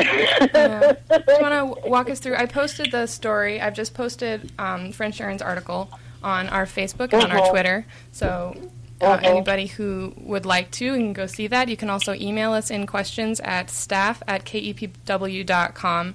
Yeah. 0.00 0.92
Do 1.10 1.32
you 1.32 1.40
want 1.40 1.82
to 1.82 1.88
walk 1.88 2.10
us 2.10 2.18
through? 2.20 2.36
I 2.36 2.46
posted 2.46 2.90
the 2.90 3.06
story. 3.06 3.60
I've 3.60 3.74
just 3.74 3.94
posted 3.94 4.52
um, 4.58 4.92
Friend 4.92 5.14
Sharon's 5.14 5.42
article 5.42 5.90
on 6.22 6.48
our 6.48 6.66
Facebook 6.66 7.12
and 7.12 7.24
on 7.24 7.32
our. 7.32 7.50
Twitter. 7.50 7.86
So 8.12 8.56
uh, 9.00 9.18
anybody 9.22 9.66
who 9.66 10.14
would 10.16 10.44
like 10.46 10.70
to, 10.72 10.84
you 10.84 10.92
can 10.94 11.12
go 11.12 11.26
see 11.26 11.46
that. 11.46 11.68
You 11.68 11.76
can 11.76 11.90
also 11.90 12.14
email 12.14 12.52
us 12.52 12.70
in 12.70 12.86
questions 12.86 13.40
at 13.40 13.70
staff 13.70 14.22
at 14.26 14.44
kepw.com. 14.44 16.14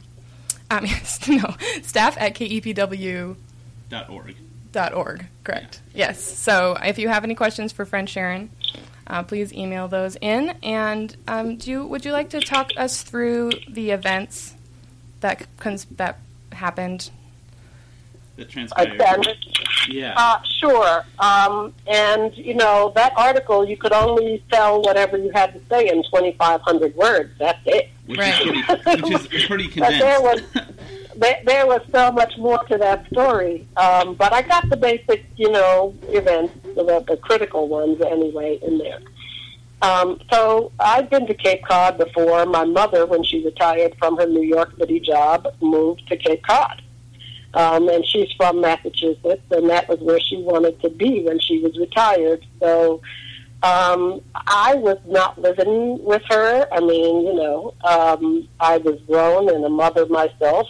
Um, 0.71 0.83
no, 1.27 1.55
staff 1.81 2.17
at 2.19 2.33
kepw 2.35 3.35
Dot 3.89 4.09
org. 4.09 4.35
dot 4.71 4.93
org. 4.93 5.25
Correct. 5.43 5.81
Yes. 5.93 6.21
So 6.21 6.77
if 6.83 6.97
you 6.97 7.09
have 7.09 7.23
any 7.23 7.35
questions 7.35 7.71
for 7.71 7.85
Friend 7.85 8.09
Sharon, 8.09 8.49
uh, 9.07 9.23
please 9.23 9.53
email 9.53 9.87
those 9.87 10.17
in. 10.21 10.55
And 10.63 11.15
um, 11.27 11.57
do 11.57 11.71
you, 11.71 11.85
would 11.85 12.05
you 12.05 12.11
like 12.11 12.29
to 12.31 12.39
talk 12.39 12.71
us 12.77 13.03
through 13.03 13.51
the 13.69 13.91
events 13.91 14.53
that 15.19 15.47
cons- 15.57 15.87
that 15.97 16.19
happened? 16.51 17.09
That 18.35 18.47
I 18.47 18.51
transpired. 18.51 18.99
Sandwich. 18.99 19.63
Yeah. 19.89 20.13
Uh, 20.17 20.41
sure. 20.59 21.05
Um, 21.19 21.73
and, 21.85 22.35
you 22.35 22.55
know, 22.55 22.91
that 22.95 23.13
article, 23.15 23.67
you 23.67 23.77
could 23.77 23.93
only 23.93 24.43
tell 24.51 24.81
whatever 24.81 25.17
you 25.17 25.31
had 25.33 25.53
to 25.53 25.61
say 25.69 25.87
in 25.87 26.03
2,500 26.03 26.95
words. 26.95 27.31
That's 27.37 27.59
it. 27.65 27.89
which, 28.07 28.17
right. 28.17 28.33
is 28.33 28.81
pretty, 28.81 29.01
which 29.01 29.33
is 29.33 29.45
pretty 29.45 29.67
But 29.79 29.91
there 29.99 30.21
was, 30.21 30.41
there, 31.15 31.41
there 31.45 31.67
was 31.67 31.81
so 31.91 32.11
much 32.11 32.35
more 32.37 32.63
to 32.63 32.77
that 32.77 33.05
story. 33.11 33.67
Um, 33.77 34.15
but 34.15 34.33
I 34.33 34.41
got 34.41 34.67
the 34.69 34.77
basic, 34.77 35.25
you 35.35 35.51
know, 35.51 35.93
events, 36.07 36.55
the, 36.75 37.03
the 37.07 37.17
critical 37.17 37.67
ones 37.67 38.01
anyway, 38.01 38.59
in 38.61 38.77
there. 38.77 38.99
Um, 39.81 40.21
so 40.31 40.71
I've 40.79 41.09
been 41.09 41.27
to 41.27 41.33
Cape 41.33 41.65
Cod 41.65 41.97
before. 41.97 42.45
My 42.45 42.63
mother, 42.63 43.05
when 43.05 43.23
she 43.23 43.43
retired 43.43 43.95
from 43.99 44.15
her 44.17 44.25
New 44.25 44.41
York 44.41 44.73
City 44.79 44.99
job, 44.99 45.45
moved 45.61 46.07
to 46.07 46.15
Cape 46.15 46.43
Cod. 46.43 46.81
Um, 47.53 47.89
and 47.89 48.03
she's 48.07 48.31
from 48.37 48.61
Massachusetts, 48.61 49.43
and 49.51 49.69
that 49.69 49.87
was 49.87 49.99
where 49.99 50.19
she 50.19 50.37
wanted 50.37 50.81
to 50.81 50.89
be 50.89 51.21
when 51.23 51.39
she 51.39 51.59
was 51.59 51.77
retired. 51.77 52.45
So 52.59 53.01
um, 53.61 54.21
I 54.47 54.75
was 54.75 54.97
not 55.05 55.39
living 55.39 56.03
with 56.03 56.21
her. 56.29 56.67
I 56.71 56.79
mean, 56.79 57.27
you 57.27 57.33
know, 57.33 57.73
um, 57.83 58.47
I 58.59 58.77
was 58.77 58.99
grown 59.07 59.53
and 59.53 59.63
a 59.63 59.69
mother 59.69 60.05
myself, 60.07 60.67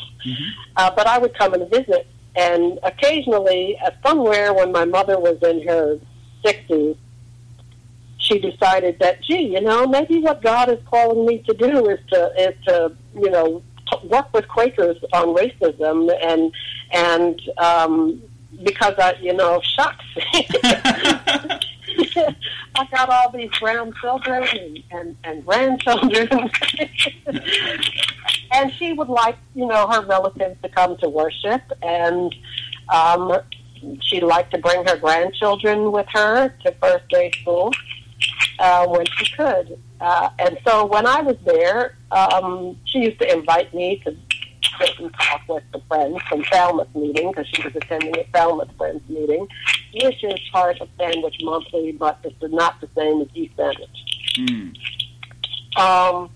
uh, 0.75 0.91
but 0.95 1.07
I 1.07 1.17
would 1.19 1.37
come 1.37 1.53
and 1.53 1.69
visit. 1.69 2.07
And 2.35 2.79
occasionally, 2.83 3.77
uh, 3.83 3.91
somewhere 4.05 4.53
when 4.53 4.71
my 4.71 4.85
mother 4.85 5.19
was 5.19 5.37
in 5.43 5.67
her 5.67 5.99
60s, 6.43 6.97
she 8.17 8.39
decided 8.39 8.97
that, 8.99 9.21
gee, 9.21 9.53
you 9.53 9.61
know, 9.61 9.85
maybe 9.85 10.19
what 10.19 10.41
God 10.41 10.69
is 10.69 10.79
calling 10.89 11.25
me 11.25 11.39
to 11.39 11.53
do 11.53 11.89
is 11.89 11.99
to 12.09 12.31
is 12.37 12.55
to 12.65 12.95
you 13.13 13.29
know 13.29 13.61
work 14.03 14.33
with 14.33 14.47
Quakers 14.47 14.97
on 15.11 15.35
racism 15.35 16.09
and 16.21 16.51
and 16.91 17.41
um, 17.57 18.21
because 18.63 18.93
I 18.97 19.15
you 19.21 19.33
know 19.33 19.61
shucks. 19.63 20.05
I 22.75 22.87
got 22.91 23.09
all 23.09 23.31
these 23.31 23.49
brown 23.59 23.93
children 24.01 24.43
and, 24.43 24.83
and, 24.91 25.17
and 25.23 25.45
grandchildren. 25.45 26.27
and 28.51 28.73
she 28.73 28.93
would 28.93 29.09
like, 29.09 29.37
you 29.55 29.65
know, 29.65 29.87
her 29.87 30.01
relatives 30.05 30.61
to 30.61 30.69
come 30.69 30.97
to 30.97 31.09
worship. 31.09 31.61
And 31.81 32.33
um, 32.93 33.39
she'd 34.01 34.23
like 34.23 34.49
to 34.51 34.57
bring 34.57 34.85
her 34.85 34.97
grandchildren 34.97 35.91
with 35.91 36.07
her 36.13 36.49
to 36.63 36.75
first 36.81 37.07
day 37.09 37.31
school 37.41 37.71
uh, 38.59 38.87
when 38.87 39.05
she 39.17 39.35
could. 39.35 39.79
Uh, 39.99 40.29
and 40.39 40.57
so 40.65 40.85
when 40.85 41.05
I 41.05 41.21
was 41.21 41.37
there, 41.45 41.97
um, 42.11 42.77
she 42.85 42.99
used 42.99 43.19
to 43.19 43.31
invite 43.31 43.73
me 43.73 44.01
to 44.05 44.15
sit 44.79 44.99
and 44.99 45.13
talk 45.13 45.41
with 45.47 45.63
the 45.71 45.79
friends 45.87 46.21
from 46.29 46.43
Falmouth 46.45 46.93
meeting 46.95 47.31
because 47.31 47.47
she 47.47 47.61
was 47.63 47.75
attending 47.75 48.17
a 48.17 48.23
Falmouth 48.31 48.69
Friends 48.77 49.01
meeting, 49.09 49.47
which 50.01 50.23
is 50.23 50.39
part 50.51 50.79
of 50.79 50.89
Sandwich 50.97 51.35
Monthly, 51.41 51.91
but 51.93 52.19
it's 52.23 52.53
not 52.53 52.79
the 52.81 52.89
same 52.95 53.21
as 53.21 53.27
East 53.33 53.55
Sandwich. 53.55 53.89
Mm. 54.37 54.75
Um, 55.77 56.29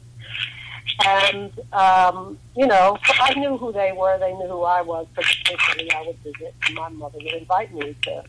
and, 1.06 1.52
um, 1.74 2.38
you 2.56 2.66
know, 2.66 2.98
I 3.22 3.34
knew 3.36 3.58
who 3.58 3.72
they 3.72 3.92
were. 3.96 4.18
They 4.18 4.34
knew 4.34 4.48
who 4.48 4.64
I 4.64 4.82
was 4.82 5.08
occasionally 5.16 5.92
I 5.92 6.02
would 6.08 6.18
visit 6.20 6.56
and 6.66 6.76
my 6.76 6.90
mother 6.90 7.20
would 7.22 7.34
invite 7.34 7.74
me 7.74 7.96
to 8.04 8.24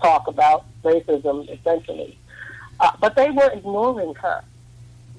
talk 0.00 0.28
about 0.28 0.64
racism, 0.82 1.48
essentially. 1.50 2.16
Uh, 2.78 2.92
but 3.00 3.16
they 3.16 3.30
were 3.30 3.50
ignoring 3.50 4.14
her. 4.14 4.42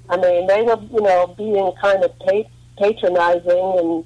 I 0.09 0.17
mean, 0.17 0.47
they 0.47 0.61
were, 0.61 0.79
you 0.91 1.01
know, 1.01 1.27
being 1.37 1.71
kind 1.81 2.03
of 2.03 2.17
pa- 2.19 2.49
patronizing, 2.77 3.75
and 3.79 4.05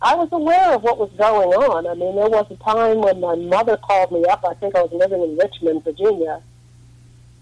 I 0.00 0.14
was 0.14 0.28
aware 0.32 0.74
of 0.74 0.82
what 0.82 0.98
was 0.98 1.10
going 1.18 1.50
on. 1.50 1.86
I 1.86 1.94
mean, 1.94 2.16
there 2.16 2.28
was 2.28 2.46
a 2.50 2.56
time 2.56 3.00
when 3.00 3.20
my 3.20 3.34
mother 3.34 3.76
called 3.76 4.12
me 4.12 4.24
up. 4.26 4.44
I 4.48 4.54
think 4.54 4.74
I 4.76 4.82
was 4.82 4.92
living 4.92 5.22
in 5.22 5.36
Richmond, 5.36 5.84
Virginia, 5.84 6.42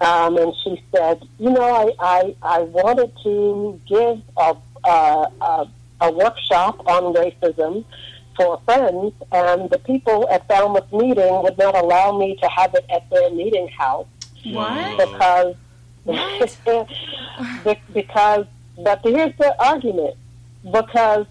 um, 0.00 0.36
and 0.38 0.52
she 0.62 0.82
said, 0.94 1.22
"You 1.38 1.50
know, 1.50 1.62
I 1.62 1.92
I, 2.00 2.36
I 2.42 2.60
wanted 2.60 3.12
to 3.24 3.80
give 3.86 4.20
a, 4.36 4.56
a 4.84 5.30
a 5.40 5.68
a 6.00 6.12
workshop 6.12 6.86
on 6.86 7.14
racism 7.14 7.84
for 8.36 8.60
friends, 8.66 9.14
and 9.32 9.70
the 9.70 9.78
people 9.78 10.28
at 10.30 10.46
Falmouth 10.46 10.92
meeting 10.92 11.42
would 11.42 11.56
not 11.56 11.74
allow 11.74 12.16
me 12.18 12.36
to 12.42 12.48
have 12.48 12.74
it 12.74 12.84
at 12.90 13.08
their 13.08 13.30
meeting 13.30 13.66
house 13.68 14.06
What? 14.44 14.98
because 14.98 15.54
What? 16.04 16.56
because 17.94 18.46
but 18.84 19.00
here's 19.02 19.32
the 19.38 19.54
argument 19.62 20.14
because 20.72 21.26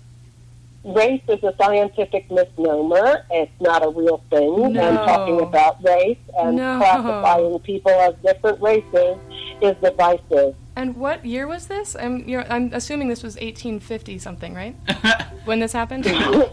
race 0.84 1.21
is 1.27 1.43
a 1.43 1.53
scientific 1.60 2.29
misnomer 2.31 3.25
it's 3.31 3.51
not 3.60 3.84
a 3.86 3.89
real 3.89 4.21
thing 4.29 4.73
No. 4.73 4.81
and 4.81 4.95
No. 4.95 5.05
talking 5.05 5.41
about 5.41 5.84
race 5.84 6.17
and 6.39 6.55
No. 6.58 6.77
classifying 6.77 7.60
people 7.60 7.91
as 7.91 8.13
different 8.23 8.62
races 8.62 9.17
is 9.62 9.75
divisive 9.81 10.55
And 10.77 10.97
what 10.97 11.23
year 11.25 11.47
was 11.47 11.67
this? 11.67 11.95
I'm 11.95 12.27
you're, 12.27 12.43
I'm 12.51 12.69
assuming 12.73 13.08
this 13.08 13.23
was 13.23 13.36
1850 13.36 14.19
something, 14.19 14.53
right? 14.53 14.75
when 15.45 15.60
this 15.63 15.71
happened? 15.71 16.03
no 16.05 16.12
mm-mm, 16.13 16.43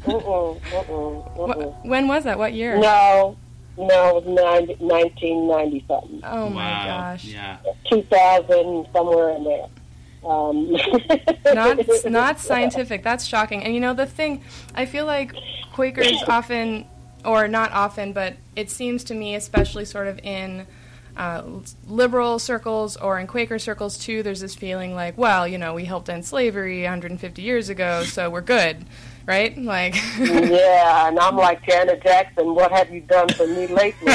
mm-mm, 0.04 0.04
uh-uh, 0.04 0.36
uh-uh, 0.72 0.72
uh-uh, 0.72 1.46
Wh- 1.46 1.56
mm-mm. 1.56 1.84
when 1.86 2.08
was 2.08 2.24
that? 2.24 2.38
What 2.38 2.54
year? 2.54 2.78
no 2.78 3.36
no 3.78 4.18
it 4.18 4.24
was 4.24 4.66
90, 4.68 4.84
1990 4.84 5.84
something 5.86 6.20
Oh 6.24 6.50
my 6.50 6.70
wow. 6.70 6.84
gosh. 6.84 7.24
Yeah. 7.24 7.58
2000 7.88 8.86
somewhere 8.92 9.30
in 9.30 9.44
there 9.44 9.66
um, 10.26 10.72
not 11.54 11.78
not 12.04 12.40
scientific. 12.40 13.02
That's 13.04 13.24
shocking. 13.24 13.62
And 13.62 13.74
you 13.74 13.80
know 13.80 13.94
the 13.94 14.06
thing, 14.06 14.42
I 14.74 14.84
feel 14.86 15.06
like 15.06 15.34
Quakers 15.72 16.22
often, 16.26 16.86
or 17.24 17.46
not 17.48 17.70
often, 17.72 18.12
but 18.12 18.34
it 18.56 18.70
seems 18.70 19.04
to 19.04 19.14
me, 19.14 19.34
especially 19.36 19.84
sort 19.84 20.08
of 20.08 20.18
in 20.24 20.66
uh, 21.16 21.42
liberal 21.86 22.38
circles 22.38 22.96
or 22.96 23.18
in 23.18 23.26
Quaker 23.26 23.58
circles 23.58 23.96
too, 23.98 24.22
there's 24.22 24.40
this 24.40 24.54
feeling 24.54 24.94
like, 24.94 25.16
well, 25.16 25.46
you 25.46 25.58
know, 25.58 25.74
we 25.74 25.84
helped 25.84 26.08
end 26.08 26.24
slavery 26.24 26.82
150 26.82 27.40
years 27.40 27.68
ago, 27.68 28.04
so 28.04 28.28
we're 28.28 28.40
good, 28.42 28.84
right? 29.26 29.56
Like, 29.58 29.94
Yeah, 30.18 31.08
and 31.08 31.18
I'm 31.18 31.36
like 31.36 31.64
Janet 31.66 32.02
Jackson. 32.02 32.54
What 32.54 32.70
have 32.72 32.90
you 32.90 33.00
done 33.02 33.28
for 33.30 33.46
me 33.46 33.66
lately? 33.66 34.12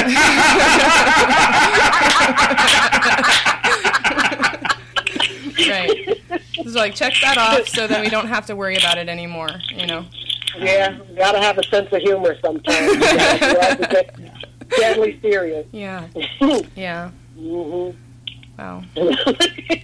right. 5.68 6.20
It's 6.54 6.74
like 6.74 6.94
check 6.94 7.14
that 7.22 7.38
off, 7.38 7.68
so 7.68 7.86
then 7.86 8.00
we 8.00 8.08
don't 8.08 8.28
have 8.28 8.46
to 8.46 8.56
worry 8.56 8.76
about 8.76 8.98
it 8.98 9.08
anymore. 9.08 9.48
You 9.74 9.86
know. 9.86 10.04
yeah, 10.58 10.98
gotta 11.16 11.40
have 11.40 11.58
a 11.58 11.62
sense 11.64 11.88
of 11.92 12.00
humor 12.02 12.36
sometimes. 12.44 12.92
You 12.94 13.58
have 13.60 13.80
to 13.80 13.88
get 13.90 14.16
deadly 14.78 15.18
serious. 15.20 15.66
Yeah. 15.72 16.08
Yeah. 16.76 17.10
hmm 17.36 17.90
Wow. 18.62 18.84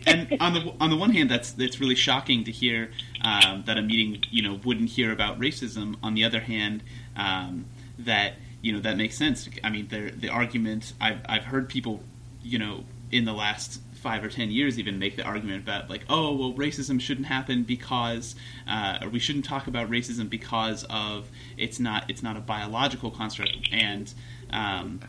and 0.07 0.37
on 0.41 0.55
the 0.55 0.73
on 0.81 0.91
the 0.91 0.97
one 0.97 1.11
hand, 1.11 1.31
that's 1.31 1.55
it's 1.59 1.81
really 1.81 1.97
shocking 1.97 2.45
to 2.45 2.53
hear 2.53 2.91
um, 3.23 3.65
that 3.67 3.77
a 3.77 3.83
meeting 3.83 4.23
you 4.31 4.43
know 4.43 4.61
wouldn't 4.65 4.91
hear 4.91 5.11
about 5.11 5.41
racism. 5.41 5.97
On 6.03 6.15
the 6.15 6.25
other 6.25 6.41
hand, 6.41 6.83
um, 7.17 7.67
that 7.99 8.35
you 8.63 8.73
know 8.73 8.81
that 8.81 8.97
makes 8.97 9.17
sense. 9.17 9.49
I 9.65 9.71
mean, 9.71 9.89
the 9.89 10.11
the 10.11 10.29
argument 10.29 10.93
I've 11.01 11.21
I've 11.29 11.45
heard 11.45 11.69
people 11.69 12.03
you 12.43 12.59
know 12.59 12.85
in 13.11 13.25
the 13.25 13.33
last 13.33 13.81
five 13.95 14.23
or 14.23 14.29
ten 14.29 14.51
years 14.51 14.79
even 14.79 15.01
make 15.01 15.17
the 15.17 15.25
argument 15.25 15.61
about 15.61 15.91
like 15.91 16.05
oh 16.09 16.33
well 16.37 16.53
racism 16.53 17.01
shouldn't 17.01 17.27
happen 17.27 17.65
because 17.65 18.37
uh, 18.69 18.99
or 19.03 19.09
we 19.09 19.19
shouldn't 19.19 19.45
talk 19.45 19.67
about 19.67 19.91
racism 19.91 20.31
because 20.31 20.85
of 20.89 21.29
it's 21.57 21.81
not 21.81 22.09
it's 22.09 22.23
not 22.23 22.37
a 22.37 22.41
biological 22.41 23.11
construct 23.11 23.57
and 23.73 24.15
um, 24.51 25.01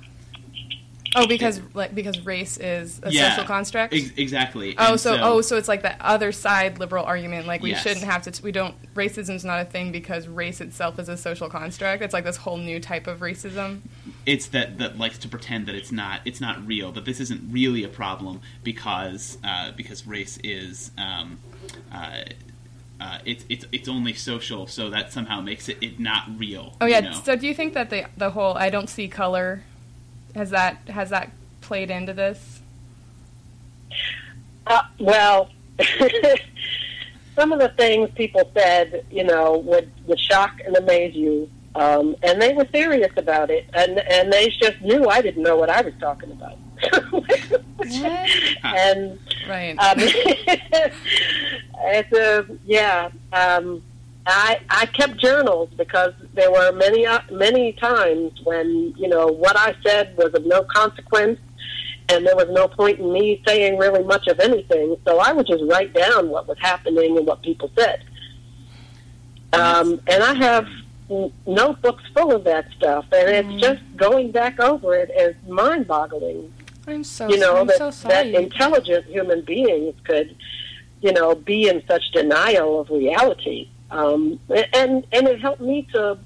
Oh, 1.16 1.26
because 1.28 1.60
like 1.74 1.96
because 1.96 2.20
race 2.26 2.58
is 2.58 3.00
a 3.04 3.12
yeah, 3.12 3.32
social 3.32 3.46
construct. 3.46 3.94
ex- 3.94 4.12
exactly 4.18 4.76
Oh, 4.78 4.92
And 4.92 5.00
so, 5.00 5.18
oh, 5.20 5.42
so 5.42 5.58
it's 5.58 5.68
like 5.68 5.82
the 5.82 5.96
other 6.06 6.32
side 6.32 6.80
liberal 6.80 7.04
argument. 7.06 7.48
Like 7.48 7.62
we 7.62 7.72
Yes. 7.72 7.82
shouldn't 7.84 8.06
have 8.06 8.22
to. 8.24 8.44
We 8.44 8.52
don't. 8.52 8.76
Racism's 8.94 9.44
not 9.44 9.62
a 9.62 9.66
thing 9.66 9.92
because 9.92 10.28
race 10.28 10.62
itself 10.62 11.00
is 11.00 11.10
a 11.10 11.18
social 11.18 11.50
construct. 11.50 12.04
It's 12.04 12.14
like 12.14 12.26
this 12.26 12.38
whole 12.38 12.58
new 12.58 12.80
type 12.80 13.08
of 13.08 13.20
racism. 13.20 13.82
it's 14.26 14.48
that 14.48 14.78
that 14.78 14.98
likes 14.98 15.18
to 15.20 15.28
pretend 15.28 15.66
that 15.68 15.76
it's 15.76 15.92
not 15.92 16.22
it's 16.26 16.42
not 16.42 16.66
real 16.68 16.92
that 16.92 17.06
this 17.06 17.20
isn't 17.20 17.52
really 17.52 17.84
a 17.84 17.88
problem 17.88 18.42
because 18.64 19.38
uh, 19.44 19.72
because 19.72 20.06
race 20.06 20.38
is 20.44 20.92
um, 20.98 21.40
uh, 21.92 22.22
uh, 23.02 23.18
it's 23.26 23.46
it's 23.50 23.66
it's 23.72 23.88
only 23.88 24.14
social 24.14 24.68
so 24.68 24.90
that 24.90 25.12
somehow 25.14 25.40
makes 25.42 25.70
it, 25.70 25.78
it 25.82 26.00
not 26.00 26.24
real. 26.38 26.76
Oh 26.82 26.86
yeah. 26.86 27.00
you 27.00 27.10
know? 27.10 27.22
So 27.24 27.36
do 27.36 27.48
you 27.48 27.54
think 27.56 27.74
that 27.74 27.90
the 27.90 28.06
the 28.18 28.30
whole 28.32 28.56
I 28.56 28.70
don't 28.70 28.90
see 28.90 29.08
color 29.08 29.64
has 30.40 30.50
that 30.52 30.88
has 30.88 31.10
that 31.10 31.32
played 31.60 31.92
into 31.92 32.14
this? 32.14 32.62
Uh, 34.66 34.82
well, 35.00 35.50
some 37.36 37.52
of 37.52 37.60
the 37.60 37.68
things 37.76 38.10
people 38.16 38.50
said, 38.54 39.06
you 39.12 39.26
know, 39.26 39.58
would, 39.58 39.92
would 40.08 40.20
shock 40.20 40.54
and 40.66 40.76
amaze 40.78 41.14
you. 41.14 41.50
Um, 41.76 42.16
and 42.24 42.42
they 42.42 42.54
were 42.54 42.66
serious 42.74 43.12
about 43.18 43.50
it, 43.52 43.66
and 43.74 44.00
and 44.00 44.32
they 44.34 44.48
just 44.48 44.80
knew 44.82 45.08
I 45.10 45.22
didn't 45.22 45.44
know 45.44 45.58
what 45.58 45.70
I 45.70 45.82
was 45.82 45.94
talking 46.00 46.32
about. 46.32 46.58
and 48.64 49.20
Right. 49.48 49.76
um, 49.78 49.96
it's 51.98 52.12
a 52.18 52.46
yeah. 52.66 53.10
Um, 53.34 53.84
I 54.30 54.60
I 54.70 54.86
kept 54.88 55.18
journals 55.18 55.70
because 55.78 56.14
there 56.34 56.52
were 56.52 56.72
many 56.72 57.06
uh, 57.06 57.20
many 57.32 57.74
times 57.74 58.40
when 58.44 58.94
you 58.98 59.08
know 59.08 59.28
what 59.28 59.58
I 59.58 59.76
said 59.84 60.16
was 60.18 60.34
of 60.34 60.46
no 60.46 60.64
consequence, 60.64 61.40
and 62.10 62.26
there 62.26 62.36
was 62.36 62.48
no 62.50 62.68
point 62.68 63.00
in 63.00 63.12
me 63.12 63.42
saying 63.48 63.78
really 63.78 64.04
much 64.04 64.28
of 64.28 64.40
anything. 64.40 64.98
So 65.06 65.20
I 65.20 65.34
would 65.34 65.48
just 65.48 65.64
write 65.70 65.94
down 65.94 66.30
what 66.30 66.48
was 66.48 66.58
happening 66.60 67.18
and 67.18 67.26
what 67.26 67.42
people 67.42 67.72
said. 67.78 68.04
Um, 69.52 70.00
and 70.08 70.24
I 70.24 70.36
have 70.36 70.68
n- 71.10 71.34
notebooks 71.48 72.04
full 72.14 72.36
of 72.36 72.44
that 72.44 72.68
stuff, 72.78 73.06
and 73.12 73.30
it's 73.30 73.62
just 73.62 73.82
going 73.98 74.32
back 74.32 74.60
over 74.60 74.96
it 74.96 75.10
is 75.10 75.36
mind-boggling 75.48 76.54
I'm 76.90 77.04
so 77.04 77.30
you 77.30 77.38
know 77.38 77.58
I'm 77.58 77.68
that, 77.68 77.94
so 77.94 78.08
that 78.08 78.28
intelligent 78.28 79.06
human 79.06 79.42
beings 79.42 79.96
could 80.04 80.36
you 81.02 81.14
know 81.14 81.36
be 81.36 81.68
in 81.68 81.84
such 81.88 82.12
denial 82.12 82.82
of 82.82 82.90
reality 82.90 83.70
um, 83.92 84.40
and 84.50 85.06
and 85.12 85.28
it 85.28 85.42
helped 85.42 85.62
me 85.62 85.88
to 85.94 86.18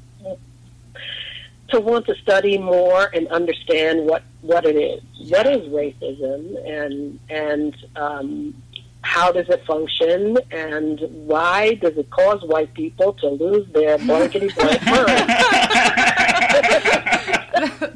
to 1.70 1.80
want 1.80 2.06
to 2.06 2.16
study 2.16 2.58
more 2.58 3.10
and 3.14 3.28
understand 3.30 4.06
what 4.06 4.24
what 4.42 4.66
it 4.66 4.76
is 4.76 5.02
what 5.30 5.48
is 5.48 5.62
racism 5.70 6.70
and 6.70 7.20
and 7.30 7.76
um, 7.96 8.54
how 9.02 9.32
does 9.32 9.48
it 9.50 9.66
function 9.66 10.38
and 10.52 11.00
why 11.26 11.74
does 11.76 11.98
it 11.98 12.10
cause 12.10 12.42
white 12.44 12.74
people 12.74 13.14
to 13.14 13.28
lose 13.28 13.68
their 13.74 13.98
blankety 14.00 14.50
blank 14.56 14.86
mind 14.86 15.10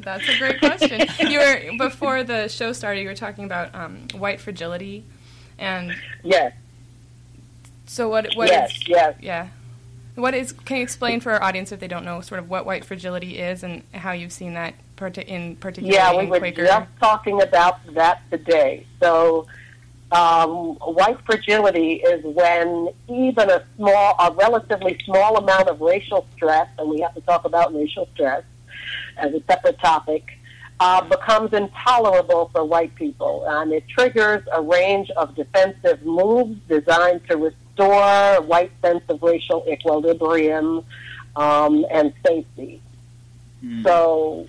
That's 0.00 0.28
a 0.28 0.38
great 0.38 0.58
question. 0.58 1.06
You 1.28 1.40
were 1.40 1.76
before 1.76 2.24
the 2.24 2.48
show 2.48 2.72
started. 2.72 3.02
You 3.02 3.08
were 3.08 3.14
talking 3.14 3.44
about 3.44 3.74
um, 3.74 4.08
white 4.14 4.40
fragility, 4.40 5.04
and 5.58 5.94
yes 6.22 6.54
so 7.88 8.08
what? 8.08 8.34
What 8.34 8.50
is? 8.50 8.52
yes 8.52 8.88
yes 8.88 9.14
Yeah. 9.20 9.48
What 10.18 10.34
is? 10.34 10.50
Can 10.50 10.78
you 10.78 10.82
explain 10.82 11.20
for 11.20 11.30
our 11.30 11.42
audience 11.42 11.70
if 11.70 11.78
they 11.78 11.86
don't 11.86 12.04
know 12.04 12.20
sort 12.20 12.40
of 12.40 12.50
what 12.50 12.66
white 12.66 12.84
fragility 12.84 13.38
is 13.38 13.62
and 13.62 13.84
how 13.94 14.10
you've 14.10 14.32
seen 14.32 14.54
that 14.54 14.74
parti- 14.96 15.22
in 15.22 15.54
particular 15.54 15.94
Yeah, 15.94 16.16
we 16.16 16.26
were 16.26 16.40
Quaker? 16.40 16.64
just 16.64 16.90
talking 16.98 17.40
about 17.40 17.78
that 17.94 18.28
today. 18.28 18.84
So, 19.00 19.46
um, 20.10 20.74
white 20.76 21.18
fragility 21.24 22.02
is 22.02 22.24
when 22.24 22.88
even 23.08 23.48
a 23.48 23.64
small, 23.76 24.16
a 24.18 24.32
relatively 24.32 24.98
small 25.04 25.36
amount 25.36 25.68
of 25.68 25.80
racial 25.80 26.26
stress, 26.34 26.68
and 26.78 26.90
we 26.90 26.98
have 27.00 27.14
to 27.14 27.20
talk 27.20 27.44
about 27.44 27.72
racial 27.72 28.08
stress 28.14 28.42
as 29.18 29.32
a 29.32 29.40
separate 29.48 29.78
topic, 29.78 30.24
uh, 30.80 31.00
becomes 31.02 31.52
intolerable 31.52 32.50
for 32.52 32.64
white 32.64 32.92
people, 32.96 33.44
and 33.46 33.72
it 33.72 33.84
triggers 33.88 34.42
a 34.52 34.60
range 34.60 35.10
of 35.10 35.36
defensive 35.36 36.02
moves 36.02 36.58
designed 36.68 37.20
to 37.28 37.36
restore 37.78 38.36
a 38.36 38.40
white 38.40 38.72
sense 38.82 39.02
of 39.08 39.22
racial 39.22 39.64
equilibrium 39.70 40.84
um, 41.36 41.86
and 41.90 42.12
safety. 42.26 42.80
Mm. 43.64 43.82
So 43.84 44.46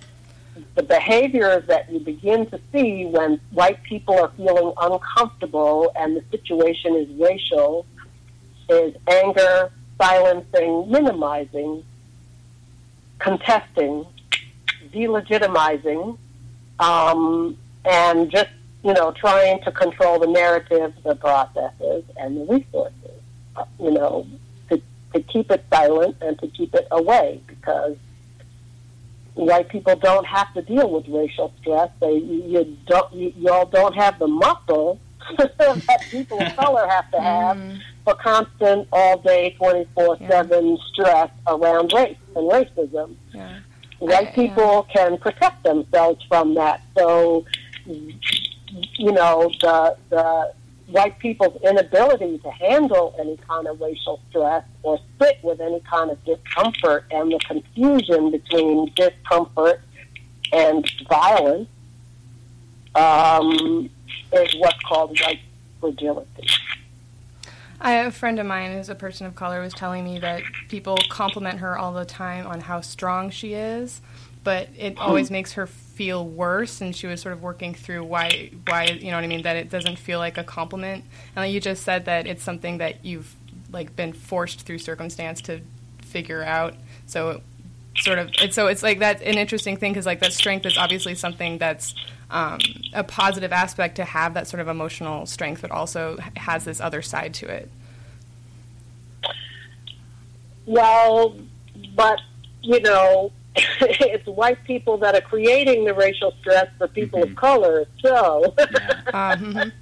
the 0.74 0.82
behaviors 0.82 1.66
that 1.66 1.90
you 1.90 2.00
begin 2.00 2.46
to 2.50 2.60
see 2.72 3.06
when 3.06 3.40
white 3.52 3.82
people 3.82 4.18
are 4.18 4.30
feeling 4.36 4.72
uncomfortable 4.80 5.92
and 5.96 6.16
the 6.16 6.24
situation 6.30 6.96
is 6.96 7.08
racial 7.20 7.86
is 8.68 8.94
anger, 9.08 9.72
silencing, 10.00 10.90
minimizing, 10.90 11.84
contesting, 13.18 14.06
delegitimizing, 14.92 16.16
um, 16.78 17.56
and 17.84 18.30
just 18.30 18.48
you 18.84 18.94
know 18.94 19.12
trying 19.12 19.60
to 19.62 19.72
control 19.72 20.18
the 20.18 20.26
narrative, 20.26 20.94
the 21.04 21.16
processes, 21.16 22.04
and 22.16 22.36
the 22.36 22.44
resources. 22.52 22.99
You 23.78 23.90
know, 23.90 24.26
to 24.68 24.80
to 25.14 25.20
keep 25.22 25.50
it 25.50 25.64
silent 25.70 26.16
and 26.20 26.38
to 26.40 26.48
keep 26.48 26.74
it 26.74 26.86
away 26.90 27.40
because 27.46 27.96
white 29.34 29.68
people 29.68 29.96
don't 29.96 30.26
have 30.26 30.52
to 30.54 30.62
deal 30.62 30.90
with 30.90 31.08
racial 31.08 31.52
stress. 31.60 31.90
They 32.00 32.14
you 32.14 32.76
don't 32.86 33.12
you, 33.12 33.32
y'all 33.36 33.66
don't 33.66 33.94
have 33.94 34.18
the 34.18 34.28
muscle 34.28 35.00
that 35.38 36.00
people 36.10 36.40
of 36.42 36.56
color 36.56 36.86
have 36.88 37.10
to 37.12 37.20
have 37.20 37.56
mm. 37.56 37.80
for 38.04 38.14
constant, 38.14 38.88
all 38.92 39.18
day, 39.18 39.54
24 39.58 40.18
7 40.28 40.78
stress 40.92 41.30
around 41.46 41.92
race 41.92 42.16
and 42.34 42.50
racism. 42.50 43.14
Yeah. 43.32 43.60
White 43.98 44.28
I- 44.28 44.32
people 44.32 44.86
can 44.94 45.18
protect 45.18 45.62
themselves 45.62 46.24
from 46.28 46.54
that. 46.54 46.82
So, 46.96 47.44
you 47.86 49.12
know, 49.12 49.50
the, 49.60 49.96
the 50.08 50.52
white 50.90 51.18
people's 51.18 51.60
inability 51.62 52.38
to 52.38 52.50
handle 52.50 53.14
any 53.18 53.36
kind 53.48 53.66
of 53.66 53.80
racial 53.80 54.20
stress 54.28 54.64
or 54.82 54.98
sit 55.20 55.38
with 55.42 55.60
any 55.60 55.80
kind 55.80 56.10
of 56.10 56.24
discomfort 56.24 57.04
and 57.10 57.32
the 57.32 57.38
confusion 57.40 58.30
between 58.30 58.92
discomfort 58.94 59.80
and 60.52 60.90
violence 61.08 61.68
um, 62.94 63.88
is 64.32 64.54
what's 64.58 64.82
called 64.82 65.18
white 65.20 65.40
fragility. 65.80 66.46
I 67.80 67.92
have 67.92 68.08
a 68.08 68.12
friend 68.12 68.38
of 68.38 68.46
mine 68.46 68.72
who's 68.72 68.90
a 68.90 68.94
person 68.94 69.26
of 69.26 69.34
color 69.34 69.62
was 69.62 69.72
telling 69.72 70.04
me 70.04 70.18
that 70.18 70.42
people 70.68 70.98
compliment 71.08 71.60
her 71.60 71.78
all 71.78 71.94
the 71.94 72.04
time 72.04 72.46
on 72.46 72.60
how 72.60 72.82
strong 72.82 73.30
she 73.30 73.54
is, 73.54 74.02
but 74.42 74.68
it 74.76 74.98
always 74.98 75.30
makes 75.30 75.52
her 75.54 75.66
feel 75.66 76.26
worse. 76.26 76.80
And 76.80 76.94
she 76.94 77.06
was 77.06 77.20
sort 77.20 77.32
of 77.32 77.42
working 77.42 77.74
through 77.74 78.04
why, 78.04 78.50
why 78.66 78.84
you 78.86 79.10
know 79.10 79.16
what 79.16 79.24
I 79.24 79.26
mean, 79.26 79.42
that 79.42 79.56
it 79.56 79.70
doesn't 79.70 79.98
feel 79.98 80.18
like 80.18 80.38
a 80.38 80.44
compliment. 80.44 81.04
And 81.36 81.44
like 81.44 81.52
you 81.52 81.60
just 81.60 81.82
said 81.82 82.06
that 82.06 82.26
it's 82.26 82.42
something 82.42 82.78
that 82.78 83.04
you've 83.04 83.34
like 83.72 83.94
been 83.96 84.12
forced 84.12 84.62
through 84.62 84.78
circumstance 84.78 85.40
to 85.42 85.60
figure 86.02 86.42
out. 86.42 86.74
So 87.06 87.42
sort 87.96 88.18
of 88.18 88.30
it's 88.40 88.54
so 88.54 88.68
it's 88.68 88.82
like 88.82 88.98
that's 88.98 89.20
an 89.22 89.36
interesting 89.36 89.76
thing 89.76 89.92
because 89.92 90.06
like 90.06 90.20
that 90.20 90.32
strength 90.32 90.64
is 90.64 90.78
obviously 90.78 91.14
something 91.14 91.58
that's 91.58 91.94
um, 92.30 92.60
a 92.92 93.04
positive 93.04 93.52
aspect 93.52 93.96
to 93.96 94.04
have 94.04 94.34
that 94.34 94.46
sort 94.46 94.60
of 94.60 94.68
emotional 94.68 95.26
strength, 95.26 95.62
but 95.62 95.70
also 95.70 96.16
has 96.36 96.64
this 96.64 96.80
other 96.80 97.02
side 97.02 97.34
to 97.34 97.48
it. 97.48 97.70
Well, 100.66 101.36
but, 101.96 102.20
you 102.62 102.80
know, 102.80 103.32
it's 103.56 104.26
white 104.26 104.62
people 104.64 104.96
that 104.98 105.14
are 105.14 105.20
creating 105.20 105.84
the 105.84 105.92
racial 105.94 106.32
stress 106.40 106.68
for 106.78 106.86
people 106.88 107.22
of 107.22 107.34
color. 107.34 107.84
So, 108.00 108.54
Yeah. 108.58 109.02
Um, 109.12 109.72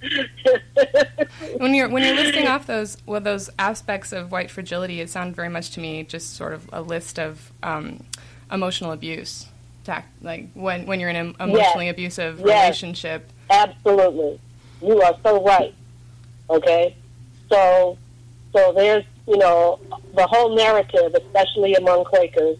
when 1.58 1.74
you're 1.74 1.88
when 1.88 2.02
you're 2.02 2.14
listing 2.14 2.46
off 2.46 2.66
those 2.66 2.96
well, 3.06 3.20
those 3.20 3.50
aspects 3.58 4.12
of 4.12 4.32
white 4.32 4.50
fragility, 4.50 5.00
it 5.00 5.10
sounded 5.10 5.36
very 5.36 5.48
much 5.50 5.70
to 5.72 5.80
me 5.80 6.02
just 6.04 6.34
sort 6.34 6.52
of 6.54 6.68
a 6.72 6.80
list 6.80 7.18
of 7.18 7.52
um, 7.62 8.02
emotional 8.50 8.92
abuse. 8.92 9.46
Like 10.20 10.50
when 10.52 10.84
when 10.84 11.00
you're 11.00 11.08
in 11.08 11.16
an 11.16 11.36
emotionally 11.40 11.88
abusive 11.88 12.40
Yes. 12.40 12.44
relationship. 12.46 13.30
absolutely, 13.48 14.38
you 14.82 15.00
are 15.00 15.14
so 15.22 15.42
right. 15.42 15.74
Okay, 16.50 16.94
so 17.48 17.96
so 18.52 18.72
there's 18.74 19.04
you 19.26 19.38
know 19.38 19.80
the 20.14 20.26
whole 20.26 20.54
narrative, 20.54 21.14
especially 21.14 21.72
among 21.74 22.04
Quakers. 22.04 22.58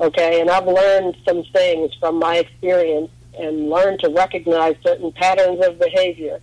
Okay, 0.00 0.40
and 0.40 0.50
I've 0.50 0.66
learned 0.66 1.16
some 1.28 1.44
things 1.52 1.92
from 2.00 2.18
my 2.18 2.38
experience 2.38 3.10
and 3.38 3.68
learned 3.68 4.00
to 4.00 4.08
recognize 4.08 4.76
certain 4.82 5.12
patterns 5.12 5.64
of 5.64 5.78
behavior. 5.78 6.40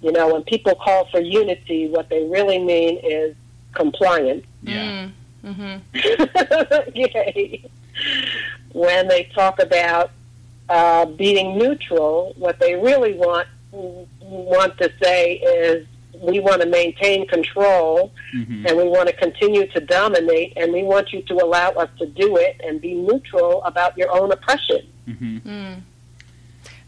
You 0.00 0.12
know, 0.12 0.32
when 0.32 0.42
people 0.42 0.74
call 0.74 1.06
for 1.10 1.20
unity, 1.20 1.88
what 1.88 2.08
they 2.08 2.24
really 2.24 2.58
mean 2.58 2.98
is 3.02 3.36
compliance. 3.74 4.46
Yeah. 4.62 5.08
Mm-hmm. 5.44 6.90
Yay. 6.94 7.70
When 8.72 9.08
they 9.08 9.24
talk 9.34 9.58
about 9.58 10.10
uh, 10.68 11.06
being 11.06 11.58
neutral, 11.58 12.34
what 12.36 12.58
they 12.58 12.74
really 12.74 13.14
want 13.14 13.48
want 14.20 14.78
to 14.78 14.90
say 15.02 15.34
is 15.34 15.86
we 16.20 16.40
want 16.40 16.62
to 16.62 16.68
maintain 16.68 17.26
control 17.26 18.12
hmm 18.32 18.66
and 18.66 18.76
we 18.76 18.84
want 18.84 19.08
to 19.08 19.14
continue 19.14 19.66
to 19.68 19.80
dominate 19.80 20.52
and 20.56 20.72
we 20.72 20.82
want 20.82 21.12
you 21.12 21.22
to 21.22 21.34
allow 21.34 21.70
us 21.70 21.88
to 21.98 22.06
do 22.06 22.36
it 22.36 22.60
and 22.64 22.80
be 22.80 22.94
neutral 22.94 23.62
about 23.64 23.96
your 23.96 24.10
own 24.10 24.32
oppression. 24.32 24.86
hmm 25.06 25.74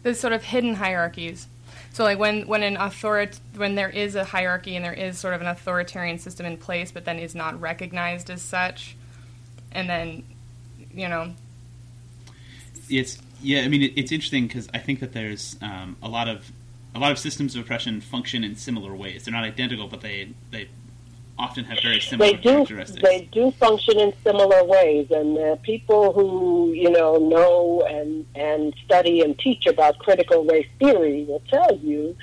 There's 0.03 0.19
sort 0.19 0.33
of 0.33 0.43
hidden 0.43 0.75
hierarchies. 0.75 1.47
So 1.91 2.03
like 2.03 2.19
when 2.19 2.47
when 2.47 2.63
an 2.63 2.77
authority 2.77 3.39
when 3.55 3.75
there 3.75 3.89
is 3.89 4.15
a 4.15 4.23
hierarchy 4.23 4.75
and 4.75 4.85
there 4.85 4.93
is 4.93 5.17
sort 5.17 5.33
of 5.33 5.41
an 5.41 5.47
authoritarian 5.47 6.19
system 6.19 6.45
in 6.45 6.57
place, 6.57 6.91
but 6.91 7.05
then 7.05 7.17
is 7.19 7.35
not 7.35 7.59
recognized 7.59 8.29
as 8.29 8.41
such, 8.41 8.95
and 9.71 9.89
then 9.89 10.23
you 10.93 11.07
know 11.07 11.33
It's 12.89 13.17
yeah. 13.41 13.61
I 13.61 13.67
mean, 13.67 13.83
it, 13.83 13.93
it's 13.95 14.11
interesting 14.11 14.47
because 14.47 14.67
I 14.73 14.79
think 14.79 14.99
that 14.99 15.13
there's 15.13 15.55
um, 15.61 15.95
a 16.01 16.07
lot 16.09 16.27
of 16.27 16.51
a 16.95 16.99
lot 16.99 17.11
of 17.11 17.19
systems 17.19 17.55
of 17.55 17.61
oppression 17.61 18.01
function 18.01 18.43
in 18.43 18.55
similar 18.55 18.95
ways. 18.95 19.25
They're 19.25 19.33
not 19.33 19.43
identical, 19.43 19.87
but 19.87 20.01
they 20.01 20.33
they 20.51 20.69
often 21.37 21.63
have 21.65 21.79
very 21.81 22.01
similar 22.01 22.31
They 22.31 22.37
do 22.37 22.49
characteristics. 22.51 23.01
they 23.01 23.29
do 23.31 23.51
function 23.51 23.97
in 23.99 24.13
similar 24.23 24.63
ways, 24.63 25.09
and 25.11 25.37
uh, 25.37 25.55
people 25.57 26.11
who 26.13 26.71
you 26.73 26.89
know 26.89 27.17
know 27.17 27.85
and 27.87 28.25
and 28.35 28.73
study 28.85 29.21
and 29.21 29.37
teach 29.39 29.65
about 29.65 29.99
critical 29.99 30.43
race 30.45 30.67
theory 30.79 31.25
will 31.27 31.41
tell 31.49 31.77
you 31.77 32.15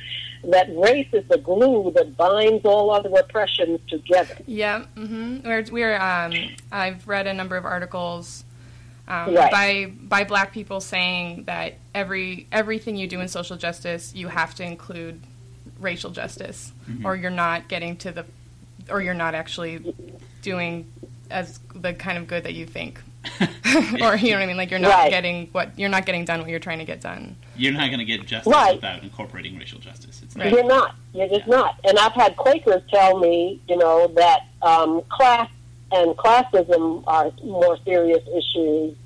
that 0.44 0.68
race 0.76 1.08
is 1.12 1.26
the 1.28 1.38
glue 1.38 1.90
that 1.96 2.16
binds 2.16 2.64
all 2.64 2.90
other 2.90 3.10
oppressions 3.18 3.80
together. 3.88 4.36
Yeah, 4.46 4.84
hmm 4.94 5.38
we're, 5.44 5.64
we're 5.72 5.96
um, 6.00 6.32
I've 6.70 7.06
read 7.08 7.26
a 7.26 7.34
number 7.34 7.56
of 7.56 7.64
articles 7.64 8.44
um, 9.08 9.34
Right. 9.34 9.50
by 9.50 9.92
by 10.02 10.24
Black 10.24 10.52
people 10.52 10.80
saying 10.80 11.44
that 11.44 11.74
every 11.94 12.46
everything 12.52 12.96
you 12.96 13.06
do 13.06 13.20
in 13.20 13.28
social 13.28 13.56
justice, 13.56 14.14
you 14.14 14.28
have 14.28 14.54
to 14.56 14.64
include 14.64 15.20
racial 15.80 16.10
justice, 16.10 16.72
or 17.04 17.14
you're 17.16 17.30
not 17.30 17.68
getting 17.68 17.96
to 17.98 18.10
the, 18.12 18.24
or 18.90 19.00
you're 19.02 19.14
not 19.14 19.34
actually 19.34 19.94
doing 20.42 20.90
as 21.30 21.58
the 21.74 21.92
kind 21.92 22.16
of 22.18 22.26
good 22.26 22.44
that 22.44 22.54
you 22.54 22.64
think, 22.66 23.00
or 23.40 24.16
you 24.16 24.30
know 24.30 24.36
what 24.36 24.42
I 24.42 24.46
mean. 24.46 24.56
Like 24.56 24.70
you're 24.70 24.78
not 24.80 24.90
Right. 24.94 25.10
getting 25.10 25.48
what 25.52 25.78
you're 25.78 25.88
not 25.88 26.06
getting 26.06 26.24
done 26.24 26.40
what 26.40 26.48
you're 26.48 26.58
trying 26.60 26.78
to 26.78 26.84
get 26.84 27.00
done. 27.00 27.36
You're 27.56 27.72
not 27.72 27.86
going 27.88 27.98
to 27.98 28.04
get 28.04 28.24
justice 28.26 28.52
Right. 28.52 28.76
without 28.76 29.02
incorporating 29.02 29.56
racial 29.58 29.78
justice. 29.78 30.20
It's 30.22 30.34
Right. 30.36 30.50
You're 30.52 30.64
not. 30.64 30.94
You're 31.14 31.28
just 31.28 31.46
not. 31.46 31.78
And 31.84 31.98
I've 31.98 32.12
had 32.12 32.36
Quakers 32.36 32.82
tell 32.90 33.18
me, 33.18 33.60
you 33.68 33.76
know, 33.76 34.08
that 34.16 34.46
um, 34.62 35.02
class 35.08 35.48
and 35.92 36.16
classism 36.16 37.04
are 37.06 37.30
more 37.44 37.78
serious 37.84 38.22
issues 38.28 38.96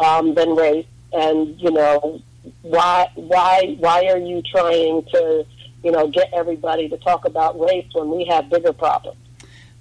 um, 0.00 0.34
than 0.34 0.54
race. 0.54 0.86
And 1.12 1.58
you 1.60 1.70
know, 1.70 2.20
why 2.62 3.10
why 3.14 3.76
why 3.78 4.06
are 4.06 4.18
you 4.18 4.42
trying 4.42 5.04
to 5.12 5.46
you 5.82 5.90
know 5.90 6.08
get 6.08 6.30
everybody 6.32 6.88
to 6.88 6.96
talk 6.98 7.24
about 7.24 7.58
race 7.58 7.86
when 7.92 8.10
we 8.10 8.26
have 8.26 8.50
bigger 8.50 8.72
problems? 8.72 9.18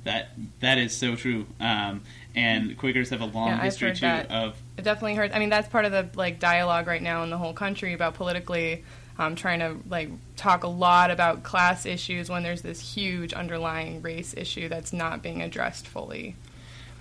that 0.07 0.29
that 0.61 0.77
is 0.77 0.95
so 0.95 1.15
true. 1.15 1.45
Um, 1.59 2.01
and 2.33 2.77
Quakers 2.77 3.09
have 3.09 3.21
a 3.21 3.25
long 3.25 3.49
Yeah, 3.49 3.61
history 3.61 3.93
too 3.93 4.01
that. 4.01 4.31
of 4.31 4.57
It 4.77 4.83
definitely 4.83 5.15
hurts. 5.15 5.35
I 5.35 5.39
mean, 5.39 5.49
that's 5.49 5.67
part 5.67 5.85
of 5.85 5.91
the 5.91 6.09
like 6.15 6.39
dialogue 6.39 6.87
right 6.87 7.01
now 7.01 7.23
in 7.23 7.29
the 7.29 7.37
whole 7.37 7.53
country 7.53 7.93
about 7.93 8.15
politically 8.15 8.83
um, 9.19 9.35
trying 9.35 9.59
to 9.59 9.77
like 9.89 10.09
talk 10.35 10.63
a 10.63 10.67
lot 10.67 11.11
about 11.11 11.43
class 11.43 11.85
issues 11.85 12.29
when 12.29 12.43
there's 12.43 12.61
this 12.61 12.79
huge 12.95 13.33
underlying 13.33 14.01
race 14.01 14.33
issue 14.37 14.69
that's 14.69 14.93
not 14.93 15.21
being 15.23 15.41
addressed 15.41 15.87
fully. 15.87 16.35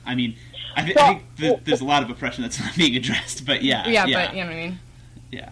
I 0.05 0.15
mean, 0.15 0.37
I, 0.77 0.85
th- 0.85 0.97
I 0.97 1.07
think 1.09 1.23
th- 1.37 1.61
there's 1.65 1.81
a 1.81 1.85
lot 1.85 2.03
of 2.03 2.11
oppression 2.11 2.43
that's 2.43 2.61
not 2.65 2.77
being 2.77 2.97
addressed. 2.97 3.45
But 3.45 3.63
yeah, 3.63 3.87
Yeah, 3.89 4.07
yeah, 4.07 4.27
but 4.29 4.37
you 4.37 4.43
know 4.45 4.51
what 4.51 4.57
I 4.57 4.61
mean. 4.61 4.79
yeah. 5.31 5.51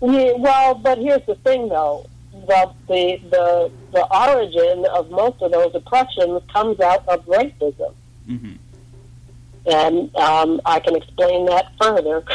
Yeah, 0.00 0.32
well, 0.38 0.74
but 0.76 0.98
here's 0.98 1.26
the 1.26 1.34
thing, 1.36 1.68
though. 1.68 2.06
The, 2.30 2.70
the 2.86 3.18
the 3.30 3.72
the 3.92 4.06
origin 4.16 4.86
of 4.94 5.10
most 5.10 5.42
of 5.42 5.50
those 5.50 5.74
oppressions 5.74 6.40
comes 6.52 6.78
out 6.78 7.06
of 7.08 7.26
racism. 7.26 7.94
hmm 8.26 8.52
And 9.66 10.14
um, 10.16 10.60
I 10.64 10.80
can 10.80 10.96
explain 10.96 11.44
that 11.46 11.66
further. 11.80 12.22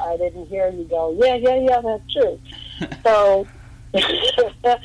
I 0.00 0.16
didn't 0.16 0.46
hear 0.48 0.70
you 0.70 0.84
go, 0.84 1.14
yeah, 1.18 1.34
yeah, 1.36 1.54
yeah, 1.56 1.80
that's 1.80 2.12
true. 2.12 2.38
So 3.04 3.46
the 3.92 4.78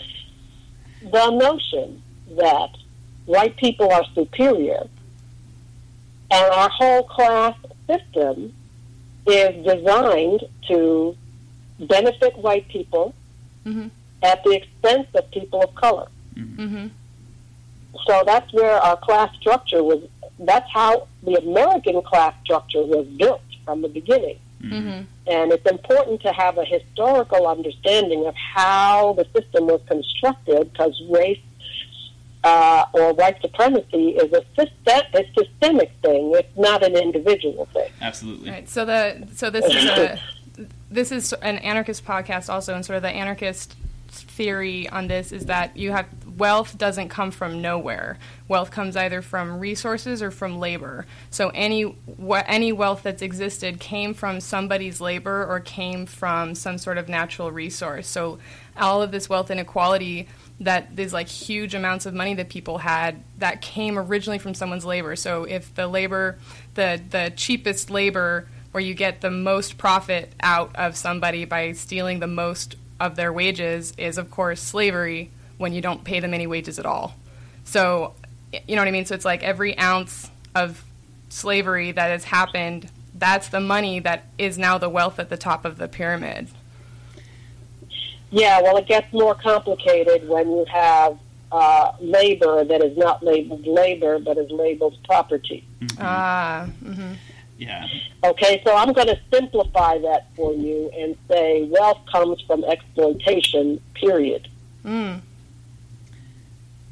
notion 1.31 2.01
that 2.37 2.69
white 3.25 3.55
people 3.57 3.91
are 3.91 4.03
superior 4.15 4.87
and 6.31 6.53
our 6.53 6.69
whole 6.69 7.03
class 7.03 7.55
system 7.87 8.53
is 9.27 9.65
designed 9.65 10.43
to 10.67 11.15
benefit 11.79 12.37
white 12.37 12.67
people 12.69 13.13
Mhm. 13.65 13.91
at 14.21 14.43
the 14.43 14.51
expense 14.51 15.07
of 15.15 15.29
people 15.31 15.61
of 15.63 15.73
color. 15.75 16.07
hmm 16.35 16.87
So 18.07 18.23
that's 18.25 18.51
where 18.53 18.75
our 18.77 18.97
class 18.97 19.29
structure 19.39 19.83
was. 19.83 20.01
That's 20.45 20.69
how 20.71 21.07
the 21.23 21.35
American 21.35 22.01
class 22.01 22.33
structure 22.43 22.83
was 22.83 23.07
built 23.07 23.41
from 23.65 23.81
the 23.81 23.89
beginning. 23.89 24.39
hmm 24.61 25.01
And 25.27 25.51
it's 25.51 25.69
important 25.69 26.21
to 26.21 26.31
have 26.33 26.57
a 26.57 26.65
historical 26.65 27.47
understanding 27.47 28.25
of 28.25 28.35
how 28.35 29.13
the 29.13 29.25
system 29.35 29.67
was 29.67 29.81
constructed 29.87 30.71
because 30.71 31.01
race 31.09 31.39
uh, 32.43 32.85
or 32.93 33.13
white 33.13 33.39
supremacy 33.41 34.09
is 34.09 34.31
a, 34.33 34.43
system, 34.55 35.01
a 35.13 35.23
systemic 35.37 35.91
thing. 36.01 36.31
It's 36.35 36.57
not 36.57 36.83
an 36.83 36.95
individual 36.97 37.65
thing. 37.67 37.89
Absolutely. 38.01 38.49
Right. 38.49 38.69
So 38.69 38.85
the 38.85 39.27
so 39.33 39.49
this 39.49 39.65
is 39.65 39.85
a 39.85 40.19
this 40.91 41.11
is 41.11 41.33
an 41.33 41.57
anarchist 41.59 42.05
podcast 42.05 42.49
also, 42.49 42.75
and 42.75 42.85
sort 42.85 42.97
of 42.97 43.03
the 43.03 43.09
anarchist 43.09 43.75
theory 44.09 44.87
on 44.89 45.07
this 45.07 45.31
is 45.31 45.45
that 45.47 45.75
you 45.75 45.91
have 45.91 46.05
wealth 46.37 46.77
doesn't 46.77 47.09
come 47.09 47.31
from 47.31 47.61
nowhere. 47.61 48.17
Wealth 48.47 48.71
comes 48.71 48.95
either 48.95 49.21
from 49.21 49.59
resources 49.59 50.21
or 50.21 50.31
from 50.31 50.59
labor. 50.59 51.05
So 51.29 51.49
any 51.49 51.83
wh- 51.83 52.41
any 52.45 52.71
wealth 52.71 53.03
that's 53.03 53.21
existed 53.21 53.79
came 53.79 54.13
from 54.13 54.39
somebody's 54.39 55.01
labor 55.01 55.45
or 55.45 55.59
came 55.59 56.05
from 56.05 56.55
some 56.55 56.77
sort 56.77 56.97
of 56.97 57.09
natural 57.09 57.51
resource. 57.51 58.07
So 58.07 58.39
all 58.77 59.01
of 59.01 59.11
this 59.11 59.29
wealth 59.29 59.51
inequality 59.51 60.27
that 60.59 60.95
these 60.95 61.13
like 61.13 61.27
huge 61.27 61.75
amounts 61.75 62.05
of 62.05 62.13
money 62.13 62.33
that 62.35 62.49
people 62.49 62.77
had 62.79 63.23
that 63.39 63.61
came 63.61 63.97
originally 63.97 64.39
from 64.39 64.53
someone's 64.53 64.85
labor. 64.85 65.15
So 65.15 65.43
if 65.43 65.73
the 65.75 65.87
labor, 65.87 66.37
the 66.75 67.01
the 67.09 67.33
cheapest 67.35 67.89
labor 67.89 68.47
where 68.71 68.81
you 68.81 68.93
get 68.93 69.21
the 69.21 69.31
most 69.31 69.77
profit 69.77 70.33
out 70.41 70.75
of 70.75 70.95
somebody 70.95 71.45
by 71.45 71.71
stealing 71.73 72.19
the 72.19 72.27
most 72.27 72.75
of 72.99 73.15
their 73.15 73.31
wages 73.31 73.93
is 73.97 74.17
of 74.17 74.31
course 74.31 74.61
slavery 74.61 75.29
when 75.63 75.71
you 75.73 75.81
don't 75.81 76.03
pay 76.03 76.19
them 76.19 76.33
any 76.33 76.45
wages 76.45 76.77
at 76.77 76.85
all. 76.85 77.15
So 77.63 78.13
you 78.67 78.75
know 78.75 78.81
what 78.81 78.87
I 78.89 78.91
mean? 78.91 79.05
So 79.05 79.15
it's 79.15 79.23
like 79.25 79.41
every 79.43 79.75
ounce 79.79 80.29
of 80.53 80.83
slavery 81.29 81.93
that 81.93 82.11
has 82.11 82.25
happened, 82.25 82.91
that's 83.15 83.47
the 83.47 83.61
money 83.61 83.99
that 84.01 84.25
is 84.37 84.57
now 84.57 84.77
the 84.77 84.89
wealth 84.89 85.17
at 85.19 85.29
the 85.29 85.37
top 85.37 85.63
of 85.63 85.77
the 85.77 85.87
pyramid. 85.87 86.49
Yeah, 88.29 88.61
well, 88.61 88.75
it 88.77 88.87
gets 88.87 89.11
more 89.13 89.35
complicated 89.35 90.27
when 90.27 90.49
you 90.49 90.65
have 90.65 91.17
uh, 91.51 91.93
labor 92.01 92.65
that 92.65 92.83
is 92.83 92.97
not 92.97 93.23
labeled 93.23 93.65
labor 93.65 94.19
but 94.19 94.37
is 94.37 94.51
labeled 94.51 94.97
property. 95.05 95.65
Ah, 95.97 96.67
mhm. 96.83 97.15
Yeah. 97.57 97.87
Okay, 98.23 98.61
so 98.65 98.75
I'm 98.75 98.91
going 98.91 99.07
to 99.07 99.19
simplify 99.31 99.97
that 99.99 100.27
for 100.35 100.53
you 100.53 100.91
and 100.97 101.15
say 101.29 101.63
wealth 101.63 101.99
comes 102.11 102.41
from 102.41 102.65
exploitation, 102.65 103.79
period. 103.93 104.49
Mm. 104.83 105.21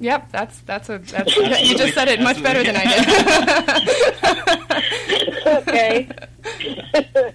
Yep, 0.01 0.31
that's 0.31 0.59
that's 0.61 0.89
a 0.89 0.97
that's, 0.97 1.13
Absolutely. 1.13 1.61
you 1.63 1.77
just 1.77 1.93
said 1.93 2.07
it 2.07 2.19
much 2.21 2.41
better 2.41 2.63
than 2.63 2.75
I 2.75 2.85
did. 5.27 5.47
okay? 5.67 6.09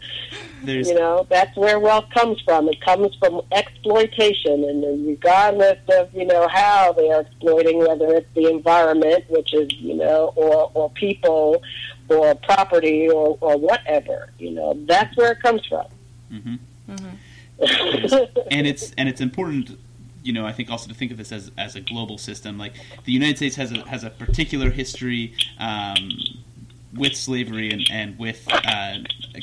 There's 0.64 0.88
you 0.88 0.94
know, 0.94 1.24
that's 1.30 1.56
where 1.56 1.78
wealth 1.78 2.06
comes 2.12 2.40
from. 2.40 2.68
It 2.68 2.80
comes 2.80 3.14
from 3.20 3.40
exploitation, 3.52 4.64
and 4.64 4.82
then 4.82 5.06
regardless 5.06 5.78
of, 5.96 6.12
you 6.12 6.24
know, 6.24 6.48
how 6.48 6.92
they 6.92 7.08
are 7.12 7.20
exploiting, 7.20 7.78
whether 7.78 8.12
it's 8.16 8.26
the 8.34 8.50
environment, 8.50 9.24
which 9.28 9.54
is, 9.54 9.72
you 9.74 9.94
know, 9.94 10.32
or, 10.34 10.72
or 10.74 10.90
people, 10.90 11.62
or 12.08 12.34
property, 12.34 13.08
or, 13.08 13.38
or 13.40 13.56
whatever, 13.56 14.30
you 14.40 14.50
know, 14.50 14.74
that's 14.86 15.16
where 15.16 15.32
it 15.32 15.40
comes 15.40 15.64
from. 15.66 15.86
hmm 16.30 16.56
Mm-hmm. 16.88 18.38
and 18.52 18.64
it's 18.64 18.92
and 18.96 19.08
it's 19.08 19.20
important 19.20 19.76
you 20.26 20.32
know 20.32 20.44
i 20.44 20.52
think 20.52 20.70
also 20.70 20.88
to 20.88 20.94
think 20.94 21.10
of 21.12 21.18
this 21.18 21.32
as, 21.32 21.50
as 21.56 21.76
a 21.76 21.80
global 21.80 22.18
system 22.18 22.58
like 22.58 22.74
the 23.04 23.12
united 23.12 23.36
states 23.36 23.56
has 23.56 23.72
a 23.72 23.88
has 23.88 24.04
a 24.04 24.10
particular 24.10 24.70
history 24.70 25.34
um, 25.58 25.96
with 26.94 27.14
slavery 27.14 27.70
and, 27.70 27.86
and 27.90 28.18
with 28.18 28.46
uh, 28.48 28.96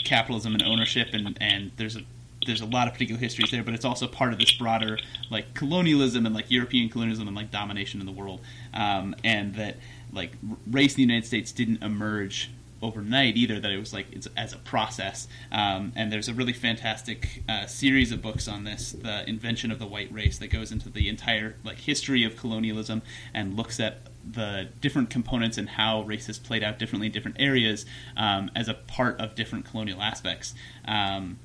capitalism 0.03 0.53
and 0.53 0.63
ownership 0.63 1.09
and, 1.13 1.37
and 1.39 1.71
there's 1.77 1.95
a 1.95 2.01
there's 2.45 2.61
a 2.61 2.65
lot 2.65 2.87
of 2.87 2.93
particular 2.93 3.19
histories 3.19 3.51
there 3.51 3.63
but 3.63 3.73
it's 3.73 3.85
also 3.85 4.07
part 4.07 4.33
of 4.33 4.39
this 4.39 4.51
broader 4.53 4.97
like 5.29 5.53
colonialism 5.53 6.25
and 6.25 6.35
like 6.35 6.51
european 6.51 6.89
colonialism 6.89 7.27
and 7.27 7.35
like 7.35 7.51
domination 7.51 7.99
in 7.99 8.05
the 8.05 8.11
world. 8.11 8.41
Um, 8.73 9.15
and 9.23 9.55
that 9.55 9.77
like 10.11 10.31
race 10.69 10.93
in 10.93 10.97
the 10.97 11.01
united 11.03 11.25
states 11.25 11.51
didn't 11.51 11.81
emerge 11.81 12.51
overnight 12.83 13.35
either 13.35 13.59
that 13.59 13.71
it 13.71 13.77
was 13.77 13.93
like 13.93 14.05
it's 14.11 14.27
as 14.37 14.53
a 14.53 14.57
process 14.57 15.27
um, 15.51 15.91
and 15.95 16.11
there's 16.11 16.27
a 16.27 16.33
really 16.33 16.53
fantastic 16.53 17.43
uh, 17.49 17.65
series 17.65 18.11
of 18.11 18.21
books 18.21 18.47
on 18.47 18.63
this 18.63 18.91
the 18.91 19.27
invention 19.27 19.71
of 19.71 19.79
the 19.79 19.87
white 19.87 20.11
race 20.11 20.37
that 20.37 20.47
goes 20.47 20.71
into 20.71 20.89
the 20.89 21.09
entire 21.09 21.55
like 21.63 21.79
history 21.79 22.23
of 22.23 22.35
colonialism 22.37 23.01
and 23.33 23.55
looks 23.55 23.79
at 23.79 24.01
the 24.29 24.69
different 24.79 25.09
components 25.09 25.57
and 25.57 25.69
how 25.69 26.01
race 26.03 26.27
has 26.27 26.37
played 26.37 26.63
out 26.63 26.77
differently 26.79 27.07
in 27.07 27.13
different 27.13 27.37
areas 27.39 27.85
um, 28.15 28.51
as 28.55 28.67
a 28.67 28.73
part 28.73 29.19
of 29.19 29.33
different 29.35 29.65
colonial 29.65 30.01
aspects 30.01 30.53
um, 30.85 31.39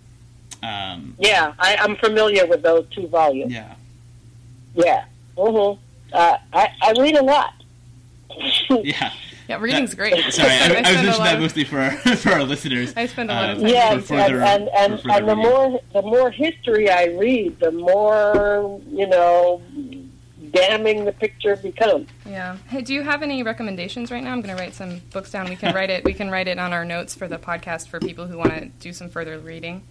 um, 0.63 1.15
yeah, 1.19 1.55
I, 1.59 1.77
I'm 1.77 1.97
familiar 1.97 2.47
with 2.47 2.63
those 2.63 2.87
two 2.91 3.07
volumes. 3.07 3.53
yeah 3.53 3.75
Yeah. 4.75 5.05
Mm-hmm. 5.37 5.81
Uh, 6.13 6.37
I, 6.53 6.71
I 6.83 6.93
read 6.99 7.17
a 7.17 7.23
lot. 7.23 7.55
yeah 8.71 9.13
Yeah, 9.49 9.59
reading's 9.61 9.95
great. 9.95 10.33
sorry 10.33 10.51
I, 10.51 10.55
I 10.65 10.69
was 10.69 10.69
spend 10.69 10.87
a 10.87 10.93
mentioning 10.93 11.25
that 11.25 11.41
mostly 11.41 11.65
for 11.65 11.79
our, 11.79 11.91
for 12.17 12.31
our 12.31 12.45
listeners 12.45 12.93
I 12.97 13.07
spend 13.07 13.31
a 13.31 13.35
lot 13.35 13.51
of 13.51 13.59
uh, 13.59 13.61
time. 13.63 13.71
Yeah, 13.71 13.89
for 13.89 13.95
and, 13.95 14.05
further- 14.05 14.43
and, 14.43 14.69
and, 14.69 15.01
for 15.01 15.09
further 15.09 15.19
and 15.19 15.29
the 15.29 15.37
reading. 15.37 15.51
more 15.51 15.81
the 15.95 16.03
more 16.03 16.31
history 16.31 16.91
I 16.91 17.05
read, 17.07 17.59
the 17.61 17.73
more 17.73 18.81
you 18.91 19.07
know, 19.07 19.63
damning 20.51 21.05
the 21.05 21.13
picture 21.13 21.57
becomes. 21.57 22.09
Yeah. 22.27 22.57
Hey, 22.69 22.83
do 22.83 22.95
you 22.95 23.03
have 23.03 23.23
any 23.23 23.43
recommendations 23.43 24.11
right 24.11 24.23
now? 24.23 24.33
I'm 24.33 24.41
going 24.41 24.55
to 24.55 24.61
write 24.63 24.75
some 24.75 25.01
books 25.13 25.31
down. 25.31 25.49
We 25.49 25.57
can 25.57 25.75
write 25.75 25.91
it. 25.91 26.05
We 26.05 26.15
can 26.15 26.31
write 26.31 26.49
it 26.49 26.59
on 26.59 26.73
our 26.73 26.85
notes 26.85 27.15
for 27.15 27.29
the 27.29 27.39
podcast 27.39 27.89
for 27.89 28.01
people 28.01 28.27
who 28.27 28.39
want 28.39 28.51
to 28.55 28.67
do 28.67 28.93
some 28.93 29.09
further 29.09 29.39
reading. 29.39 29.87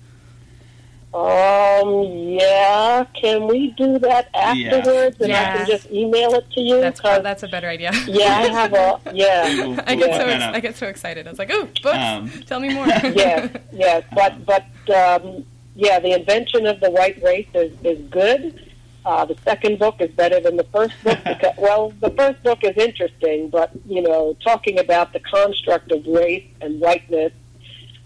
Um, 1.14 2.04
yeah, 2.38 3.06
can 3.14 3.48
we 3.48 3.72
do 3.72 3.98
that 4.00 4.30
afterwards, 4.36 5.20
and 5.22 5.32
I 5.34 5.58
can 5.58 5.66
just 5.68 5.90
email 5.90 6.34
it 6.36 6.50
to 6.52 6.62
you? 6.62 6.82
That's 6.82 7.00
'Cause, 7.00 7.24
that's 7.24 7.44
a 7.44 7.48
better 7.48 7.68
idea. 7.70 7.92
yeah, 8.08 8.26
I 8.26 8.48
have 8.50 8.74
a 8.74 9.00
yeah. 9.14 9.44
We'll- 9.68 9.80
I 9.88 9.96
we'll 9.96 10.08
get 10.08 10.16
so 10.22 10.26
look 10.26 10.36
ex- 10.36 10.44
I 10.44 10.60
get 10.60 10.76
so 10.76 10.88
excited. 10.88 11.26
I 11.26 11.30
was 11.30 11.40
like, 11.40 11.52
"Ooh, 11.52 11.66
books! 11.82 11.98
Um, 11.98 12.30
Tell 12.46 12.60
me 12.60 12.74
more." 12.74 12.88
yeah, 12.88 13.48
yeah. 13.72 14.02
but 14.14 14.46
but 14.46 14.66
um, 14.94 15.46
yeah, 15.76 16.00
the 16.00 16.12
invention 16.12 16.66
of 16.68 16.80
the 16.82 16.92
white 16.92 17.22
race 17.24 17.48
is 17.54 17.72
is 17.84 18.00
good. 18.10 18.62
Uh, 19.06 19.24
the 19.24 19.38
second 19.46 19.80
book 19.80 19.96
is 20.02 20.12
better 20.12 20.42
than 20.42 20.58
the 20.58 20.66
first 20.66 20.94
book. 21.04 21.18
Because, 21.24 21.56
well, 21.58 21.94
the 22.02 22.10
first 22.12 22.44
book 22.44 22.60
is 22.64 22.76
interesting, 22.76 23.50
but 23.50 23.72
you 23.88 24.02
know, 24.02 24.36
talking 24.44 24.78
about 24.78 25.14
the 25.14 25.22
construct 25.22 25.92
of 25.94 26.06
race 26.06 26.44
and 26.60 26.82
whiteness 26.82 27.32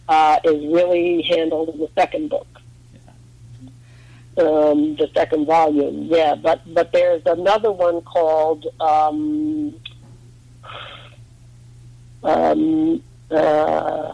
uh, 0.07 0.37
is 0.43 0.63
really 0.71 1.23
handled 1.23 1.69
in 1.69 1.79
the 1.79 1.89
second 1.95 2.29
book. 2.29 2.45
Um, 4.37 4.95
the 4.95 5.09
second 5.13 5.45
volume, 5.45 6.07
yeah, 6.09 6.35
but 6.35 6.61
but 6.73 6.93
there's 6.93 7.21
another 7.25 7.69
one 7.69 8.01
called 8.01 8.65
um, 8.79 9.75
um, 12.23 13.03
uh, 13.29 14.13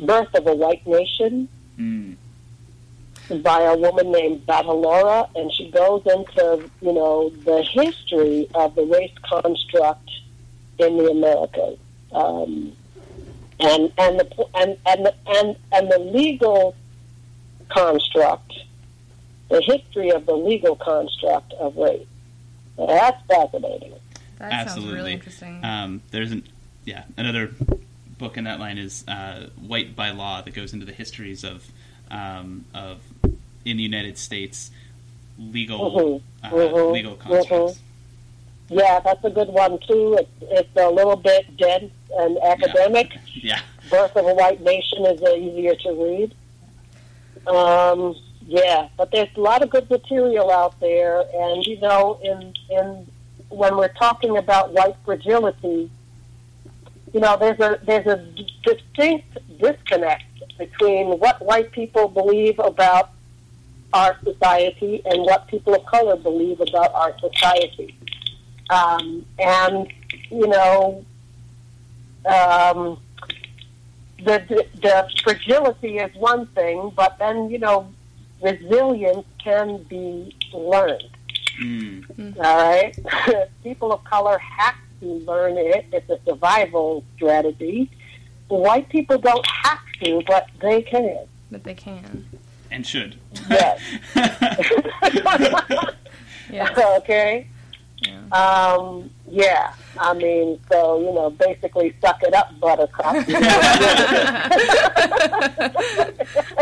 Birth 0.00 0.34
of 0.34 0.46
a 0.48 0.54
White 0.54 0.84
Nation 0.86 1.48
Mm. 1.78 2.16
by 3.42 3.62
a 3.62 3.76
woman 3.76 4.12
named 4.12 4.46
Battalora, 4.46 5.28
and 5.34 5.50
she 5.52 5.70
goes 5.70 6.02
into 6.06 6.68
you 6.80 6.92
know 6.92 7.30
the 7.44 7.62
history 7.62 8.48
of 8.54 8.74
the 8.74 8.84
race 8.84 9.12
construct 9.22 10.10
in 10.78 10.98
the 10.98 11.10
Americas, 11.10 11.78
um, 12.12 12.72
and 13.60 13.92
and 13.96 14.20
the 14.20 14.46
and 14.54 14.76
and 14.86 15.06
the, 15.06 15.14
and 15.26 15.56
and 15.72 15.90
the 15.90 15.98
legal 15.98 16.74
construct, 17.70 18.52
the 19.52 19.60
history 19.60 20.10
of 20.10 20.24
the 20.24 20.34
legal 20.34 20.74
construct 20.76 21.52
of 21.54 21.76
race. 21.76 22.06
That's 22.78 23.22
fascinating. 23.26 23.92
that 24.38 24.68
sounds 24.70 24.86
really 24.86 25.12
interesting. 25.12 25.62
Um, 25.62 26.00
there's 26.10 26.32
an 26.32 26.44
yeah 26.84 27.04
another 27.16 27.50
book 28.18 28.38
in 28.38 28.44
that 28.44 28.58
line 28.58 28.78
is 28.78 29.06
uh, 29.06 29.48
White 29.60 29.94
by 29.94 30.10
Law 30.10 30.40
that 30.40 30.54
goes 30.54 30.72
into 30.72 30.86
the 30.86 30.92
histories 30.92 31.44
of 31.44 31.70
um, 32.10 32.64
of 32.74 33.00
in 33.64 33.76
the 33.76 33.82
United 33.82 34.16
States 34.16 34.70
legal 35.38 35.90
Mhm, 35.90 36.22
uh, 36.42 36.50
mhm, 36.50 36.92
legal 36.92 37.14
constructs. 37.16 37.78
Yeah, 38.70 39.00
that's 39.00 39.22
a 39.22 39.30
good 39.30 39.48
one 39.48 39.78
too. 39.86 40.16
It's, 40.18 40.30
it's 40.50 40.76
a 40.76 40.88
little 40.88 41.16
bit 41.16 41.56
dense 41.58 41.92
and 42.16 42.38
academic. 42.38 43.12
Yeah, 43.34 43.60
Birth 43.90 44.16
of 44.16 44.24
a 44.26 44.34
White 44.34 44.62
Nation 44.62 45.04
is 45.04 45.20
uh, 45.20 45.34
easier 45.34 45.74
to 45.74 45.92
read. 45.92 46.34
Um, 47.46 48.14
yeah, 48.46 48.88
but 48.96 49.10
there's 49.10 49.28
a 49.36 49.40
lot 49.40 49.62
of 49.62 49.70
good 49.70 49.88
material 49.90 50.50
out 50.50 50.78
there, 50.80 51.24
and 51.34 51.64
you 51.64 51.80
know, 51.80 52.20
in 52.22 52.54
in 52.70 53.06
when 53.48 53.76
we're 53.76 53.92
talking 53.94 54.36
about 54.36 54.72
white 54.72 54.96
fragility, 55.04 55.90
you 57.12 57.20
know, 57.20 57.36
there's 57.36 57.60
a 57.60 57.78
there's 57.84 58.06
a 58.06 58.26
distinct 58.64 59.38
disconnect 59.58 60.24
between 60.58 61.18
what 61.18 61.42
white 61.44 61.72
people 61.72 62.08
believe 62.08 62.58
about 62.58 63.10
our 63.92 64.16
society 64.24 65.02
and 65.04 65.22
what 65.22 65.46
people 65.48 65.74
of 65.74 65.84
color 65.86 66.16
believe 66.16 66.60
about 66.60 66.94
our 66.94 67.14
society. 67.18 67.94
Um, 68.70 69.26
and 69.38 69.92
you 70.30 70.46
know, 70.46 71.04
um, 72.24 72.98
the, 74.24 74.66
the 74.80 75.08
fragility 75.22 75.98
is 75.98 76.14
one 76.16 76.46
thing, 76.48 76.92
but 76.96 77.18
then 77.18 77.50
you 77.50 77.58
know, 77.58 77.92
resilience 78.42 79.26
can 79.42 79.82
be 79.84 80.36
learned. 80.52 81.08
Mm. 81.60 82.36
All 82.38 82.56
right, 82.56 82.96
people 83.62 83.92
of 83.92 84.02
color 84.04 84.38
have 84.38 84.74
to 85.00 85.06
learn 85.06 85.56
it. 85.58 85.86
It's 85.92 86.08
a 86.10 86.18
survival 86.26 87.04
strategy. 87.16 87.90
White 88.48 88.88
people 88.90 89.18
don't 89.18 89.46
have 89.46 89.80
to, 90.02 90.22
but 90.26 90.48
they 90.60 90.82
can. 90.82 91.26
but 91.50 91.64
they 91.64 91.74
can. 91.74 92.26
and 92.70 92.86
should. 92.86 93.16
Yes. 93.48 93.80
Yeah. 96.50 96.96
okay. 96.98 97.46
Yeah. 98.02 98.26
Um, 98.30 99.10
yeah, 99.32 99.72
I 99.98 100.12
mean, 100.12 100.60
so 100.70 101.00
you 101.00 101.14
know, 101.14 101.30
basically, 101.30 101.96
suck 102.02 102.22
it 102.22 102.34
up, 102.34 102.52
Buttercup. 102.60 103.16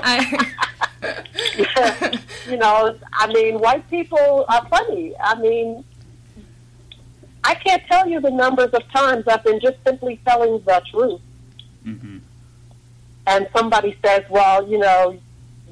I, 0.05 0.55
you 2.49 2.57
know, 2.57 2.97
I 3.13 3.27
mean, 3.33 3.59
white 3.59 3.91
people 3.91 4.45
are 4.49 4.65
funny. 4.69 5.17
I 5.21 5.35
mean, 5.41 5.83
I 7.43 7.57
can't 7.57 7.83
tell 7.91 8.07
you 8.09 8.21
the 8.21 8.31
numbers 8.31 8.71
of 8.71 8.89
times 8.93 9.25
I've 9.27 9.43
been 9.43 9.59
just 9.59 9.79
simply 9.85 10.21
telling 10.25 10.63
the 10.65 10.81
truth, 10.93 11.21
hmm 11.83 12.19
and 13.27 13.49
somebody 13.53 13.99
says, 14.05 14.23
"Well, 14.31 14.69
you 14.69 14.79
know, 14.79 15.19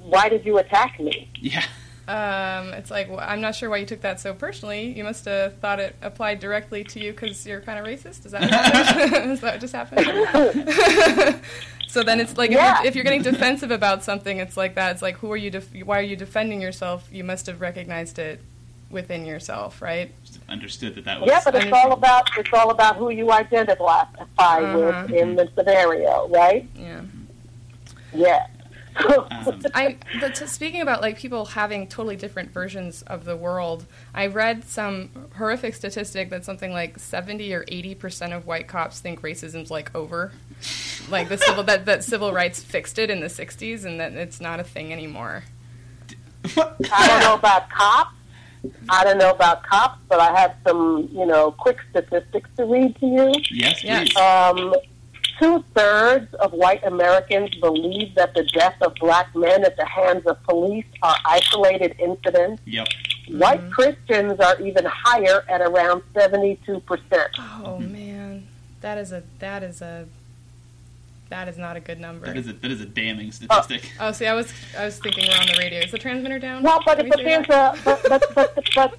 why 0.02 0.28
did 0.28 0.44
you 0.44 0.58
attack 0.58 0.98
me?" 0.98 1.30
Yeah. 1.38 1.62
Um, 2.08 2.72
it's 2.74 2.90
like 2.90 3.08
well, 3.10 3.20
I'm 3.20 3.40
not 3.40 3.54
sure 3.54 3.68
why 3.70 3.76
you 3.76 3.86
took 3.86 4.00
that 4.00 4.18
so 4.20 4.32
personally. 4.34 4.92
You 4.96 5.04
must 5.04 5.24
have 5.26 5.58
thought 5.58 5.78
it 5.78 5.94
applied 6.02 6.40
directly 6.40 6.82
to 6.84 6.98
you 7.00 7.12
because 7.12 7.46
you're 7.46 7.60
kind 7.60 7.78
of 7.78 7.84
racist. 7.84 8.24
Is 8.26 8.32
that 8.32 8.40
what 8.42 8.50
that 9.40 9.42
what 9.42 9.60
just 9.60 9.74
happened? 9.74 10.06
so 11.88 12.02
then 12.02 12.20
it's 12.20 12.36
like 12.36 12.50
if, 12.50 12.56
you're, 12.56 12.86
if 12.86 12.94
you're 12.94 13.04
getting 13.04 13.22
defensive 13.22 13.70
about 13.70 14.02
something, 14.04 14.38
it's 14.38 14.56
like 14.56 14.74
that. 14.76 14.92
It's 14.92 15.02
like 15.02 15.18
who 15.18 15.30
are 15.32 15.36
you? 15.36 15.50
Def- 15.50 15.74
why 15.84 15.98
are 15.98 16.02
you 16.02 16.16
defending 16.16 16.60
yourself? 16.60 17.08
You 17.12 17.24
must 17.24 17.46
have 17.46 17.60
recognized 17.60 18.18
it 18.18 18.40
within 18.90 19.26
yourself, 19.26 19.82
right? 19.82 20.10
Just 20.24 20.40
understood 20.48 20.94
that 20.94 21.04
that 21.04 21.20
was. 21.20 21.28
Yeah, 21.28 21.40
but 21.44 21.54
it's 21.56 21.70
all 21.72 21.92
about 21.92 22.30
it's 22.38 22.48
all 22.54 22.70
about 22.70 22.96
who 22.96 23.10
you 23.10 23.30
identify 23.30 24.04
Uh-huh. 24.38 25.04
with 25.06 25.10
in 25.12 25.36
the 25.36 25.50
scenario, 25.54 26.26
right? 26.28 26.66
Yeah. 26.74 27.02
Yeah. 28.14 28.46
Um, 29.06 29.26
I 29.74 29.96
but 30.20 30.34
to, 30.36 30.48
speaking 30.48 30.80
about 30.80 31.00
like 31.02 31.18
people 31.18 31.44
having 31.44 31.86
totally 31.86 32.16
different 32.16 32.50
versions 32.50 33.02
of 33.02 33.24
the 33.24 33.36
world, 33.36 33.86
I 34.14 34.26
read 34.26 34.64
some 34.64 35.10
horrific 35.36 35.74
statistic 35.74 36.30
that 36.30 36.44
something 36.44 36.72
like 36.72 36.98
seventy 36.98 37.52
or 37.54 37.64
eighty 37.68 37.94
percent 37.94 38.32
of 38.32 38.46
white 38.46 38.66
cops 38.66 39.00
think 39.00 39.22
racism's 39.22 39.70
like 39.70 39.94
over, 39.94 40.32
like 41.10 41.28
the 41.28 41.38
civil 41.38 41.62
that 41.64 41.86
that 41.86 42.02
civil 42.04 42.32
rights 42.32 42.62
fixed 42.62 42.98
it 42.98 43.10
in 43.10 43.20
the 43.20 43.26
'60s 43.28 43.84
and 43.84 44.00
that 44.00 44.12
it's 44.14 44.40
not 44.40 44.58
a 44.60 44.64
thing 44.64 44.92
anymore. 44.92 45.44
I 46.56 47.06
don't 47.06 47.20
know 47.20 47.34
about 47.34 47.68
cops. 47.70 48.14
I 48.88 49.04
don't 49.04 49.18
know 49.18 49.30
about 49.30 49.62
cops, 49.62 50.00
but 50.08 50.18
I 50.18 50.36
have 50.38 50.56
some, 50.66 51.08
you 51.12 51.24
know, 51.26 51.52
quick 51.52 51.78
statistics 51.90 52.50
to 52.56 52.64
read 52.64 52.96
to 53.00 53.06
you. 53.06 53.32
yes, 53.50 53.84
Yes. 53.84 54.08
please. 54.12 54.16
Um, 54.16 54.74
Two 55.38 55.64
thirds 55.74 56.32
of 56.34 56.52
white 56.52 56.84
Americans 56.84 57.54
believe 57.56 58.14
that 58.16 58.34
the 58.34 58.42
death 58.44 58.74
of 58.80 58.94
black 58.96 59.34
men 59.36 59.64
at 59.64 59.76
the 59.76 59.86
hands 59.86 60.26
of 60.26 60.42
police 60.42 60.86
are 61.02 61.16
isolated 61.24 61.94
incidents. 62.00 62.60
Yep. 62.66 62.88
White 63.28 63.60
mm-hmm. 63.60 63.70
Christians 63.70 64.40
are 64.40 64.60
even 64.60 64.84
higher 64.84 65.44
at 65.48 65.60
around 65.60 66.02
72%. 66.14 67.28
Oh 67.38 67.76
hmm. 67.76 67.92
man, 67.92 68.48
that 68.80 68.98
is 68.98 69.12
a 69.12 69.22
that 69.38 69.62
is 69.62 69.80
a 69.82 70.08
that 71.28 71.46
is 71.46 71.58
not 71.58 71.76
a 71.76 71.80
good 71.80 72.00
number. 72.00 72.26
That 72.26 72.36
is 72.36 72.48
a 72.48 72.54
that 72.54 72.70
is 72.70 72.80
a 72.80 72.86
damning 72.86 73.28
uh, 73.28 73.32
statistic. 73.32 73.92
oh, 74.00 74.12
see, 74.12 74.26
I 74.26 74.34
was 74.34 74.52
I 74.76 74.86
was 74.86 74.98
thinking 74.98 75.26
we're 75.28 75.38
on 75.38 75.46
the 75.46 75.56
radio. 75.58 75.80
Is 75.80 75.90
the 75.90 75.98
transmitter 75.98 76.38
down? 76.38 76.62
Well, 76.62 76.80
but, 76.84 76.98
uh, 76.98 77.04
but 77.08 77.18
there's 77.18 77.46
that? 77.48 77.78
a 77.78 77.82
but 77.84 78.02
but, 78.08 78.34
but 78.34 78.64
but 78.74 78.98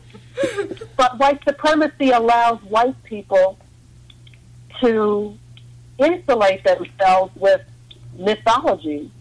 but 0.96 1.20
white 1.20 1.44
supremacy 1.44 2.12
allows 2.12 2.62
white 2.64 3.02
people 3.04 3.58
to 4.82 5.38
insulate 6.00 6.64
themselves 6.64 7.32
with 7.36 7.62
mythology 8.18 9.12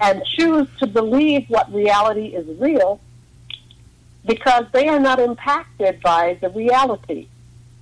and 0.00 0.22
choose 0.36 0.68
to 0.78 0.86
believe 0.86 1.44
what 1.48 1.72
reality 1.72 2.26
is 2.28 2.46
real 2.58 3.00
because 4.26 4.64
they 4.72 4.88
are 4.88 5.00
not 5.00 5.18
impacted 5.18 6.00
by 6.02 6.36
the 6.40 6.50
reality. 6.50 7.26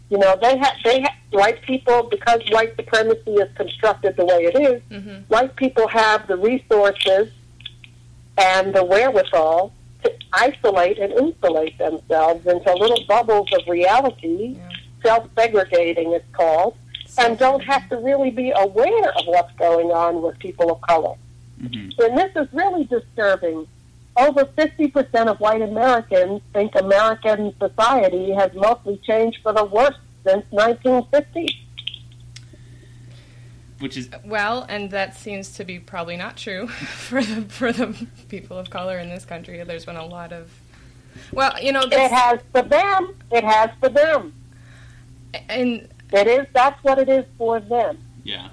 You 0.08 0.18
know, 0.18 0.38
they 0.40 0.56
have 0.56 0.74
they 0.84 1.00
have 1.00 1.12
white 1.30 1.62
people 1.62 2.04
because 2.04 2.40
white 2.50 2.76
supremacy 2.76 3.32
is 3.32 3.48
constructed 3.56 4.16
the 4.16 4.24
way 4.24 4.44
it 4.44 4.56
is, 4.60 4.80
Mhm. 4.90 5.24
white 5.28 5.56
people 5.56 5.88
have 5.88 6.26
the 6.28 6.36
resources 6.36 7.28
and 8.38 8.72
the 8.74 8.84
wherewithal 8.84 9.72
to 10.04 10.12
isolate 10.32 10.98
and 10.98 11.12
insulate 11.12 11.76
themselves 11.78 12.46
into 12.46 12.72
little 12.74 13.04
bubbles 13.08 13.52
of 13.52 13.66
reality, 13.66 14.54
Yeah. 14.56 14.68
self-segregating 15.02 16.12
it's 16.12 16.24
called, 16.32 16.76
and 17.18 17.38
don't 17.38 17.60
have 17.60 17.88
to 17.88 17.96
really 17.96 18.30
be 18.30 18.52
aware 18.56 19.10
of 19.10 19.26
what's 19.26 19.52
going 19.56 19.90
on 19.90 20.22
with 20.22 20.38
people 20.38 20.70
of 20.72 20.80
color. 20.82 21.14
hmm 21.60 21.88
And 21.98 22.18
this 22.18 22.32
is 22.36 22.48
really 22.52 22.84
disturbing. 22.84 23.66
Over 24.18 24.46
50% 24.46 25.26
of 25.26 25.38
white 25.40 25.60
Americans 25.60 26.40
think 26.54 26.74
American 26.74 27.54
society 27.58 28.32
has 28.32 28.50
mostly 28.54 28.98
changed 29.06 29.38
for 29.42 29.52
the 29.52 29.64
worse 29.64 29.96
since 30.24 30.44
1950. 30.50 31.62
Which 33.78 33.96
is 33.98 34.08
Well, 34.24 34.64
and 34.70 34.90
that 34.90 35.16
seems 35.16 35.50
to 35.56 35.64
be 35.64 35.78
probably 35.78 36.16
not 36.16 36.36
true 36.38 36.66
for 37.08 37.22
the 37.22 37.42
for 37.42 37.72
the 37.72 38.06
people 38.28 38.56
of 38.58 38.70
color 38.70 38.98
in 38.98 39.10
this 39.10 39.26
country. 39.26 39.62
There's 39.64 39.84
been 39.84 39.96
a 39.96 40.06
lot 40.06 40.32
of 40.32 40.50
well, 41.32 41.52
you 41.62 41.72
know, 41.72 41.82
It 41.82 42.10
has 42.10 42.40
for 42.52 42.62
them. 42.62 43.14
It 43.30 43.44
has 43.44 43.70
for 43.80 43.88
them. 43.90 44.32
and 45.48 45.88
It 46.12 46.26
is. 46.26 46.46
That's 46.52 46.82
what 46.84 46.98
it 46.98 47.08
is 47.08 47.24
for 47.38 47.60
them. 47.60 47.98
yeah. 48.24 48.48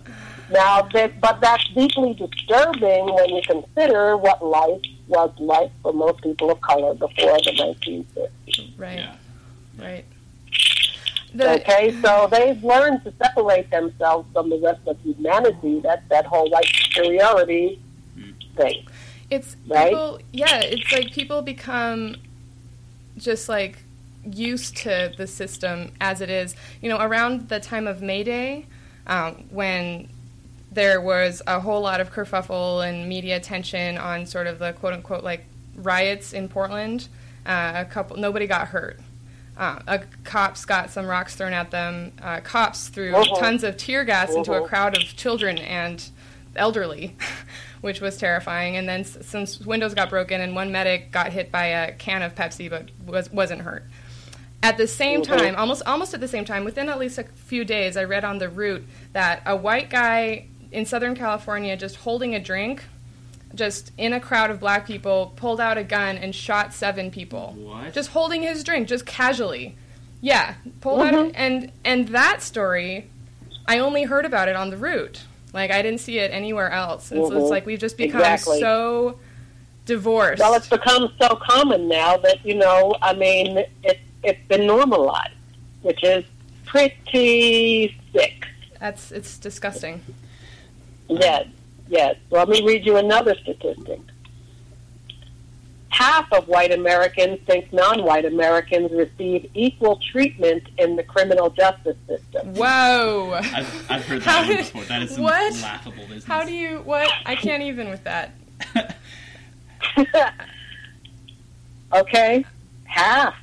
Now, 0.49 0.83
that, 0.93 1.19
but 1.19 1.39
that's 1.41 1.67
deeply 1.69 2.13
disturbing 2.13 3.05
when 3.13 3.29
you 3.29 3.41
consider 3.47 4.17
what 4.17 4.45
life 4.45 4.81
was 5.07 5.31
like 5.39 5.71
for 5.81 5.93
most 5.93 6.21
people 6.21 6.51
of 6.51 6.61
color 6.61 6.93
before 6.93 7.37
the 7.39 7.75
1950s. 7.87 8.77
right, 8.77 8.99
Yeah. 8.99 9.15
right. 9.79 10.05
The, 11.33 11.61
Okay, 11.61 11.99
so 12.01 12.27
they've 12.29 12.63
learned 12.63 13.03
to 13.05 13.13
separate 13.17 13.71
themselves 13.71 14.27
from 14.33 14.49
the 14.51 14.59
rest 14.59 14.81
of 14.85 14.99
humanity. 15.01 15.79
That 15.79 16.07
that 16.09 16.25
whole 16.25 16.47
white 16.51 16.67
superiority 16.67 17.81
mm-hmm. 18.15 18.55
thing. 18.55 18.85
It's 19.31 19.55
Right? 19.67 19.89
people. 19.89 20.19
Yeah, 20.31 20.59
it's 20.61 20.91
like 20.91 21.11
people 21.11 21.41
become 21.41 22.17
just 23.17 23.49
like 23.49 23.79
used 24.25 24.77
to 24.77 25.11
the 25.17 25.27
system 25.27 25.91
as 26.01 26.21
it 26.21 26.29
is. 26.29 26.55
You 26.81 26.89
know, 26.89 26.99
around 26.99 27.49
the 27.49 27.59
time 27.59 27.87
of 27.87 28.01
May 28.01 28.23
Day, 28.23 28.65
um, 29.07 29.45
when 29.49 30.09
there 30.71 30.99
was 31.01 31.41
a 31.45 31.59
whole 31.59 31.81
lot 31.81 32.01
of 32.01 32.11
kerfuffle 32.11 32.87
and 32.87 33.07
media 33.07 33.35
attention 33.35 33.97
on 33.97 34.25
sort 34.25 34.47
of 34.47 34.59
the 34.59 34.73
quote 34.73 34.93
unquote 34.93 35.23
like 35.23 35.45
riots 35.75 36.33
in 36.33 36.47
Portland. 36.49 37.07
Uh, 37.45 37.73
a 37.75 37.85
couple, 37.85 38.15
nobody 38.17 38.47
got 38.47 38.67
hurt. 38.69 38.99
Uh, 39.57 39.79
a, 39.85 39.99
cops 40.23 40.65
got 40.65 40.89
some 40.89 41.05
rocks 41.05 41.35
thrown 41.35 41.53
at 41.53 41.69
them. 41.69 42.11
Uh, 42.21 42.39
cops 42.39 42.87
threw 42.87 43.11
Mhm. 43.11 43.39
tons 43.39 43.63
of 43.63 43.77
tear 43.77 44.03
gas 44.03 44.33
into 44.33 44.53
a 44.53 44.61
Mhm. 44.61 44.67
crowd 44.67 44.97
of 44.97 45.03
children 45.15 45.57
and 45.59 46.03
elderly, 46.55 47.15
which 47.81 48.01
was 48.01 48.17
terrifying. 48.17 48.77
And 48.77 48.89
then 48.89 49.01
s- 49.01 49.17
some 49.21 49.45
windows 49.65 49.93
got 49.93 50.09
broken, 50.09 50.41
and 50.41 50.55
one 50.55 50.71
medic 50.71 51.11
got 51.11 51.33
hit 51.33 51.51
by 51.51 51.65
a 51.65 51.91
can 51.91 52.23
of 52.23 52.33
Pepsi, 52.33 52.67
but 52.69 52.89
was 53.05 53.31
wasn't 53.31 53.61
hurt. 53.61 53.83
At 54.63 54.77
the 54.77 54.87
same 54.87 55.21
time, 55.21 55.55
almost 55.57 55.83
almost 55.85 56.13
at 56.13 56.21
the 56.21 56.27
same 56.27 56.45
time, 56.45 56.63
within 56.63 56.87
at 56.87 56.97
least 56.97 57.17
a 57.17 57.25
few 57.25 57.65
days, 57.65 57.97
I 57.97 58.05
read 58.05 58.23
on 58.23 58.37
the 58.37 58.47
Root 58.47 58.85
that 59.11 59.43
a 59.45 59.57
white 59.57 59.89
guy 59.89 60.45
in 60.71 60.85
Southern 60.85 61.15
California 61.15 61.75
just 61.75 61.97
holding 61.97 62.33
a 62.33 62.39
drink, 62.39 62.81
just 63.53 63.91
in 63.97 64.13
a 64.13 64.21
crowd 64.21 64.49
of 64.49 64.61
black 64.61 64.87
people, 64.87 65.33
pulled 65.35 65.59
out 65.59 65.77
a 65.77 65.83
gun 65.83 66.17
and 66.17 66.33
shot 66.33 66.73
seven 66.73 67.11
people. 67.11 67.53
What? 67.57 67.93
Just 67.93 68.11
holding 68.11 68.41
his 68.41 68.63
drink, 68.63 68.87
just 68.87 69.05
casually. 69.05 69.75
Yeah, 70.21 70.53
pulled 70.79 71.01
out 71.01 71.13
Mhm. 71.13 71.31
and 71.35 71.71
and 71.83 72.07
that 72.07 72.41
story, 72.41 73.09
I 73.67 73.79
only 73.79 74.03
heard 74.03 74.23
about 74.25 74.47
it 74.47 74.55
on 74.55 74.69
the 74.69 74.77
Root. 74.77 75.23
Like 75.51 75.71
I 75.71 75.81
didn't 75.81 75.99
see 75.99 76.19
it 76.19 76.31
anywhere 76.31 76.71
else. 76.71 77.11
And 77.11 77.19
so 77.27 77.33
it's 77.33 77.45
Mhm. 77.47 77.49
like 77.49 77.65
we've 77.65 77.79
just 77.79 77.97
become 77.97 78.21
Exactly. 78.21 78.61
so 78.61 79.19
divorced. 79.85 80.39
Well, 80.39 80.53
it's 80.53 80.69
become 80.69 81.11
so 81.21 81.35
common 81.35 81.89
now 81.89 82.15
that 82.15 82.37
you 82.45 82.55
know. 82.55 82.95
I 83.01 83.13
mean, 83.13 83.57
it 83.83 83.99
it's 84.23 84.47
been 84.47 84.65
normalized, 84.65 85.33
which 85.81 86.03
is 86.03 86.23
pretty 86.65 87.95
sick. 88.13 88.45
That's 88.79 89.11
it's 89.11 89.37
disgusting. 89.37 90.01
Yes, 91.07 91.47
yes. 91.87 92.15
Let 92.31 92.49
me 92.49 92.65
read 92.65 92.85
you 92.85 92.97
another 92.97 93.35
statistic. 93.35 93.99
Half 95.89 96.33
of 96.33 96.47
white 96.47 96.71
Americans 96.71 97.39
think 97.45 97.71
non-white 97.71 98.25
Americans 98.25 98.91
receive 98.91 99.49
equal 99.53 99.99
treatment 100.11 100.63
in 100.79 100.95
the 100.95 101.03
criminal 101.03 101.51
justice 101.51 101.97
system. 102.07 102.55
Whoa. 102.55 103.33
I've, 103.35 103.91
I've 103.91 104.05
heard 104.05 104.21
that 104.23 104.39
one 104.39 104.47
did- 104.47 104.57
before. 104.57 104.83
That 104.85 105.03
is 105.03 105.11
some 105.11 105.23
what? 105.23 105.53
laughable 105.61 106.03
business. 106.03 106.23
How 106.23 106.43
do 106.43 106.51
you 106.51 106.79
what? 106.79 107.11
I 107.25 107.35
can't 107.35 107.61
even 107.61 107.89
with 107.89 108.03
that. 108.05 108.33
okay? 111.93 112.45
Half 112.85 113.35
yeah. 113.35 113.42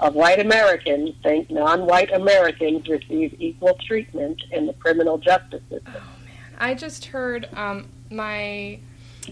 Of 0.00 0.14
white 0.14 0.40
Americans 0.40 1.14
think 1.22 1.50
non-white 1.50 2.12
Americans 2.12 2.88
receive 2.88 3.36
equal 3.40 3.78
treatment 3.86 4.42
in 4.50 4.66
the 4.66 4.72
criminal 4.74 5.18
justice 5.18 5.62
system. 5.70 5.94
Oh 5.96 6.24
man, 6.24 6.54
I 6.58 6.74
just 6.74 7.06
heard 7.06 7.48
um, 7.54 7.88
my. 8.10 8.80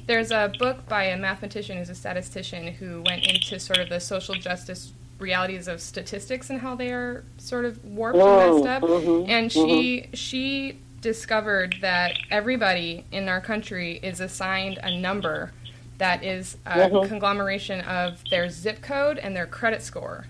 There's 0.07 0.31
a 0.31 0.53
book 0.59 0.87
by 0.87 1.05
a 1.05 1.17
mathematician 1.17 1.79
who's 1.79 1.89
a 1.89 1.95
statistician 1.95 2.69
who 2.75 3.03
went 3.07 3.27
into 3.27 3.59
sort 3.59 3.79
of 3.79 3.89
the 3.89 3.99
social 3.99 4.35
justice 4.35 4.93
realities 5.19 5.67
of 5.67 5.81
statistics 5.81 6.51
and 6.51 6.61
how 6.61 6.77
they 6.77 6.93
are 6.93 7.25
sort 7.39 7.65
of 7.65 7.83
warped 7.85 8.19
and 8.19 8.55
messed 8.55 8.67
up. 8.69 8.83
mhm, 8.83 9.29
And 9.29 9.51
she 9.51 10.09
she 10.13 10.79
discovered 11.01 11.77
that 11.81 12.13
everybody 12.31 13.05
in 13.11 13.29
our 13.29 13.41
country 13.41 13.99
is 14.03 14.21
assigned 14.21 14.79
a 14.83 14.97
number 14.97 15.53
that 15.97 16.23
is 16.23 16.57
a 16.67 16.71
Mhm. 16.91 17.09
conglomeration 17.09 17.81
of 17.81 18.23
their 18.31 18.49
zip 18.51 18.83
code 18.83 19.19
and 19.19 19.35
their 19.35 19.47
credit 19.47 19.83
score. 19.83 20.27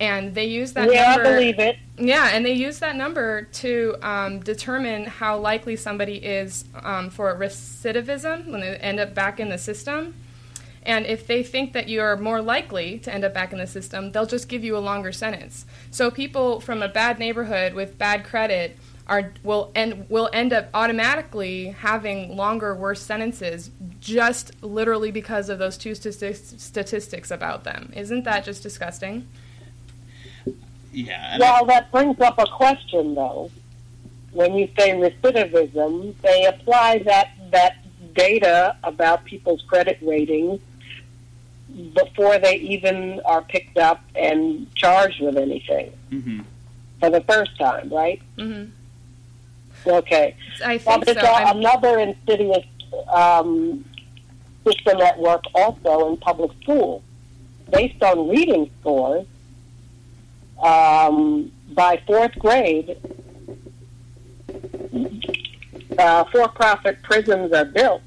And 0.00 0.34
they 0.34 0.46
use 0.46 0.74
that 0.74 0.92
yeah, 0.92 1.16
number 1.16 1.28
I 1.28 1.32
believe 1.34 1.58
it. 1.58 1.76
yeah, 1.96 2.30
and 2.32 2.46
they 2.46 2.52
use 2.52 2.78
that 2.78 2.94
number 2.94 3.42
to 3.42 3.96
um, 4.02 4.40
determine 4.40 5.06
how 5.06 5.38
likely 5.38 5.74
somebody 5.74 6.16
is 6.16 6.64
um, 6.82 7.10
for 7.10 7.34
recidivism 7.34 8.46
when 8.46 8.60
they 8.60 8.76
end 8.76 9.00
up 9.00 9.14
back 9.14 9.40
in 9.40 9.48
the 9.48 9.58
system. 9.58 10.14
And 10.84 11.04
if 11.04 11.26
they 11.26 11.42
think 11.42 11.72
that 11.72 11.88
you 11.88 12.00
are 12.00 12.16
more 12.16 12.40
likely 12.40 12.98
to 13.00 13.12
end 13.12 13.24
up 13.24 13.34
back 13.34 13.52
in 13.52 13.58
the 13.58 13.66
system, 13.66 14.12
they'll 14.12 14.24
just 14.24 14.48
give 14.48 14.64
you 14.64 14.76
a 14.76 14.78
longer 14.78 15.12
sentence. 15.12 15.66
So 15.90 16.10
people 16.10 16.60
from 16.60 16.82
a 16.82 16.88
bad 16.88 17.18
neighborhood 17.18 17.74
with 17.74 17.98
bad 17.98 18.24
credit 18.24 18.78
are 19.06 19.32
will 19.42 19.72
end 19.74 20.06
will 20.08 20.28
end 20.32 20.52
up 20.52 20.68
automatically 20.74 21.68
having 21.68 22.36
longer, 22.36 22.74
worse 22.74 23.02
sentences 23.02 23.70
just 24.00 24.62
literally 24.62 25.10
because 25.10 25.48
of 25.48 25.58
those 25.58 25.76
two 25.76 25.94
statistics 25.94 27.30
about 27.30 27.64
them. 27.64 27.92
Isn't 27.96 28.24
that 28.24 28.44
just 28.44 28.62
disgusting? 28.62 29.26
Yeah. 30.92 31.34
and 31.34 31.42
I- 31.42 31.46
Well, 31.52 31.64
that 31.66 31.90
brings 31.92 32.20
up 32.20 32.38
a 32.38 32.46
question, 32.46 33.14
though. 33.14 33.50
When 34.32 34.54
you 34.54 34.68
say 34.78 34.90
recidivism, 34.90 36.14
they 36.22 36.44
apply 36.44 36.98
that 37.04 37.30
that 37.50 37.76
data 38.14 38.76
about 38.84 39.24
people's 39.24 39.62
credit 39.62 39.98
ratings 40.02 40.60
before 41.94 42.38
they 42.38 42.56
even 42.56 43.20
are 43.24 43.42
picked 43.42 43.78
up 43.78 44.02
and 44.14 44.72
charged 44.74 45.20
with 45.20 45.36
anything 45.36 45.92
mhm. 46.10 46.44
for 47.00 47.10
the 47.10 47.20
first 47.22 47.56
time, 47.58 47.88
right? 47.90 48.20
Mm-hmm. 48.36 48.70
Okay. 49.88 50.34
I 50.64 50.78
think 50.78 51.04
there's 51.04 51.20
so. 51.20 51.26
a- 51.26 51.30
I'm- 51.30 51.58
another 51.58 51.98
insidious 52.00 52.64
um, 53.12 53.84
system 54.66 55.00
at 55.00 55.18
work 55.18 55.44
also 55.54 56.08
in 56.10 56.16
public 56.18 56.50
schools. 56.62 57.02
Based 57.70 58.02
on 58.02 58.28
reading 58.28 58.70
scores, 58.80 59.26
um, 60.62 61.50
by 61.74 62.00
fourth 62.06 62.38
grade, 62.38 62.98
uh, 65.98 66.24
for-profit 66.24 67.02
prisons 67.02 67.52
are 67.52 67.64
built, 67.64 68.02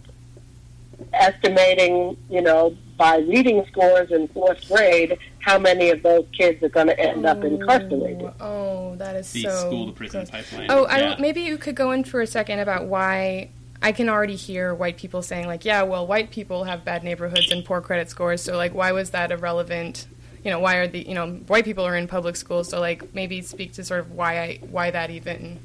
estimating, 1.13 2.17
you 2.29 2.41
know, 2.41 2.75
by 2.97 3.17
reading 3.17 3.65
scores 3.71 4.11
in 4.11 4.27
fourth 4.29 4.67
grade, 4.67 5.17
how 5.39 5.57
many 5.57 5.89
of 5.89 6.03
those 6.03 6.25
kids 6.37 6.61
are 6.63 6.69
going 6.69 6.87
to 6.87 6.99
end 6.99 7.25
up 7.25 7.43
incarcerated. 7.43 8.31
Oh, 8.39 8.95
that 8.97 9.15
is 9.15 9.31
The 9.31 9.43
so. 9.43 9.49
school 9.49 9.87
to 9.87 9.93
prison 9.93 10.19
gross. 10.25 10.29
pipeline. 10.29 10.67
Oh, 10.69 10.85
I, 10.85 10.99
yeah. 10.99 11.15
maybe 11.19 11.41
you 11.41 11.57
could 11.57 11.75
go 11.75 11.91
in 11.91 12.03
for 12.03 12.21
a 12.21 12.27
second 12.27 12.59
about 12.59 12.85
why. 12.85 13.49
I 13.83 13.91
can 13.93 14.09
already 14.09 14.35
hear 14.35 14.75
white 14.75 14.97
people 14.97 15.23
saying 15.23 15.47
like, 15.47 15.65
"Yeah, 15.65 15.81
well, 15.81 16.05
white 16.05 16.29
people 16.29 16.65
have 16.65 16.85
bad 16.85 17.03
neighborhoods 17.03 17.51
and 17.51 17.65
poor 17.65 17.81
credit 17.81 18.11
scores, 18.11 18.43
so 18.43 18.55
like, 18.55 18.75
why 18.75 18.91
was 18.91 19.09
that 19.09 19.31
irrelevant? 19.31 20.05
You 20.43 20.51
know, 20.51 20.59
why 20.59 20.75
are 20.77 20.87
the 20.87 21.07
you 21.07 21.13
know 21.13 21.27
white 21.47 21.65
people 21.65 21.85
are 21.85 21.95
in 21.95 22.07
public 22.07 22.35
schools, 22.35 22.69
so 22.69 22.79
like 22.79 23.13
maybe 23.13 23.41
speak 23.41 23.73
to 23.73 23.83
sort 23.83 23.99
of 23.99 24.11
why 24.11 24.39
I 24.39 24.59
why 24.69 24.91
that 24.91 25.09
even 25.11 25.59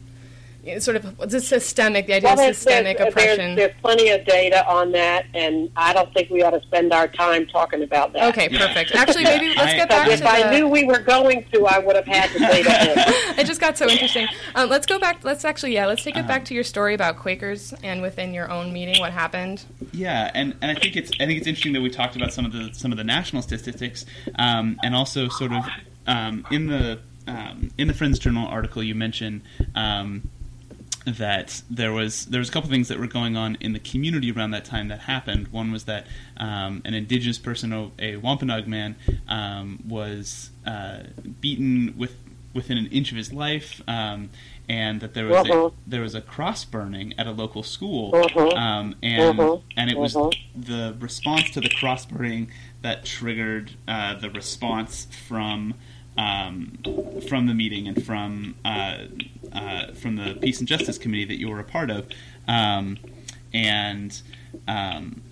sort 0.80 0.96
of 0.96 1.16
the 1.30 1.40
systemic, 1.40 2.06
the 2.06 2.14
idea 2.14 2.32
of 2.32 2.38
systemic 2.38 2.98
there's, 2.98 3.08
oppression. 3.10 3.54
There's, 3.54 3.70
there's 3.70 3.80
plenty 3.80 4.10
of 4.10 4.24
data 4.24 4.66
on 4.66 4.92
that, 4.92 5.26
and 5.34 5.70
I 5.76 5.92
don't 5.92 6.12
think 6.12 6.30
we 6.30 6.42
ought 6.42 6.50
to 6.50 6.60
spend 6.62 6.92
our 6.92 7.08
time 7.08 7.46
talking 7.46 7.82
about 7.82 8.12
that. 8.12 8.28
okay, 8.30 8.48
perfect. 8.48 8.94
Actually, 8.94 9.24
Yeah, 9.24 9.36
maybe 9.38 9.48
let's 9.56 9.72
I- 9.72 9.76
get 9.76 9.88
back 9.88 10.04
Because 10.06 10.20
to 10.20 10.26
if 10.26 10.32
the. 10.40 10.46
I 10.46 10.50
knew 10.50 10.68
we 10.68 10.84
were 10.84 10.98
going 10.98 11.44
to, 11.52 11.66
I 11.66 11.78
would 11.78 11.96
have 11.96 12.06
had 12.06 12.30
the 12.30 12.38
data. 12.40 12.92
in. 13.32 13.38
it 13.38 13.46
just 13.46 13.60
got 13.60 13.78
so 13.78 13.88
interesting. 13.88 14.26
Um, 14.54 14.68
let's 14.68 14.86
go 14.86 14.98
back. 14.98 15.24
Let's 15.24 15.44
actually, 15.44 15.74
yeah, 15.74 15.86
let's 15.86 16.02
take 16.02 16.16
it 16.16 16.26
back 16.26 16.44
to 16.46 16.54
your 16.54 16.64
story 16.64 16.94
about 16.94 17.16
Quakers 17.18 17.72
and 17.82 18.02
within 18.02 18.34
your 18.34 18.50
own 18.50 18.72
meeting, 18.72 19.00
what 19.00 19.12
happened. 19.12 19.64
Yeah, 19.92 20.30
and, 20.34 20.54
and 20.62 20.70
I 20.76 20.80
think 20.80 20.96
it's 20.96 21.10
I 21.20 21.26
think 21.26 21.38
it's 21.38 21.46
interesting 21.46 21.72
that 21.74 21.80
we 21.82 21.90
talked 21.90 22.16
about 22.16 22.32
some 22.32 22.44
of 22.44 22.52
the 22.52 22.70
some 22.72 22.92
of 22.92 22.98
the 22.98 23.04
national 23.04 23.42
statistics, 23.42 24.04
um, 24.38 24.78
and 24.82 24.94
also 24.94 25.28
sort 25.28 25.52
of 25.52 25.64
um, 26.06 26.46
in 26.50 26.66
the 26.66 27.00
um, 27.26 27.70
in 27.78 27.88
the 27.88 27.94
Friends 27.94 28.18
Journal 28.18 28.46
article 28.46 28.82
you 28.82 28.94
mentioned 28.94 29.42
um, 29.74 30.28
that 31.06 31.62
there 31.70 31.92
was 31.92 32.26
there 32.26 32.40
was 32.40 32.48
a 32.48 32.52
couple 32.52 32.68
things 32.68 32.88
that 32.88 32.98
were 32.98 33.06
going 33.06 33.36
on 33.36 33.56
in 33.60 33.72
the 33.72 33.78
community 33.78 34.30
around 34.32 34.50
that 34.50 34.64
time 34.64 34.88
that 34.88 35.00
happened. 35.00 35.48
One 35.48 35.70
was 35.70 35.84
that 35.84 36.06
um, 36.36 36.82
an 36.84 36.94
indigenous 36.94 37.38
person, 37.38 37.92
a 37.98 38.16
Wampanoag 38.16 38.66
man, 38.66 38.96
um, 39.28 39.82
was 39.86 40.50
uh, 40.66 41.04
beaten 41.40 41.94
with 41.96 42.16
within 42.54 42.76
an 42.78 42.86
inch 42.86 43.10
of 43.12 43.16
his 43.18 43.32
life. 43.32 43.80
Um, 43.86 44.30
and 44.68 45.00
that 45.00 45.14
there 45.14 45.26
was 45.26 45.36
a, 45.46 45.50
Mhm. 45.52 45.72
there 45.86 46.00
was 46.02 46.16
a 46.16 46.20
cross 46.20 46.64
burning 46.64 47.14
at 47.16 47.28
a 47.28 47.30
local 47.30 47.62
school, 47.62 48.10
um, 48.56 48.96
and 49.00 49.38
Mhm. 49.38 49.62
and 49.76 49.90
it 49.90 49.96
was 49.96 50.14
the 50.56 50.96
response 50.98 51.50
to 51.50 51.60
the 51.60 51.68
cross 51.68 52.04
burning 52.04 52.50
that 52.82 53.04
triggered 53.04 53.72
uh, 53.86 54.14
the 54.14 54.28
response 54.28 55.06
from 55.28 55.74
um, 56.18 56.78
from 57.28 57.46
the 57.46 57.54
meeting 57.54 57.88
and 57.88 58.04
from 58.04 58.54
uh, 58.64 59.04
uh, 59.52 59.92
from 59.92 60.16
the 60.16 60.34
Peace 60.40 60.58
and 60.58 60.68
Justice 60.68 60.98
Committee 60.98 61.24
that 61.26 61.38
you 61.38 61.48
were 61.48 61.60
a 61.60 61.64
part 61.64 61.90
of. 61.90 62.06
Um, 62.48 62.98
and 63.52 64.20
um, 64.68 65.22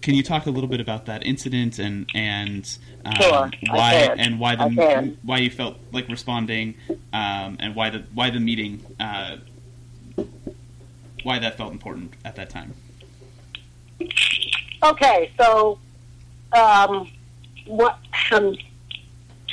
can 0.00 0.14
you 0.14 0.22
talk 0.22 0.46
a 0.46 0.50
little 0.50 0.68
bit 0.68 0.80
about 0.80 1.06
that 1.06 1.24
incident 1.26 1.78
and 1.78 2.08
and 2.14 2.78
um, 3.04 3.14
Sure, 3.20 3.50
why 3.70 4.14
and 4.16 4.38
why 4.38 4.56
the 4.56 5.16
why 5.22 5.38
you 5.38 5.50
felt 5.50 5.76
like 5.92 6.08
responding 6.08 6.74
um, 7.12 7.56
and 7.60 7.74
why 7.74 7.90
the 7.90 8.04
why 8.14 8.30
the 8.30 8.40
meeting 8.40 8.84
uh, 9.00 9.36
why 11.22 11.38
that 11.38 11.56
felt 11.56 11.72
important 11.72 12.12
at 12.24 12.36
that 12.36 12.50
time. 12.50 12.74
Okay, 14.82 15.32
so 15.38 15.78
um, 16.52 17.10
what? 17.66 17.98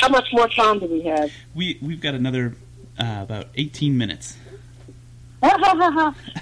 How 0.02 0.10
much 0.10 0.30
more 0.34 0.48
time 0.48 0.80
do 0.80 0.88
we 0.88 1.04
have? 1.04 1.32
We 1.54 1.78
we've 1.80 2.02
got 2.02 2.16
another 2.16 2.56
uh, 2.98 3.20
about 3.22 3.50
eighteen 3.56 4.00
minutes. 4.00 4.36
Honest, 5.44 5.68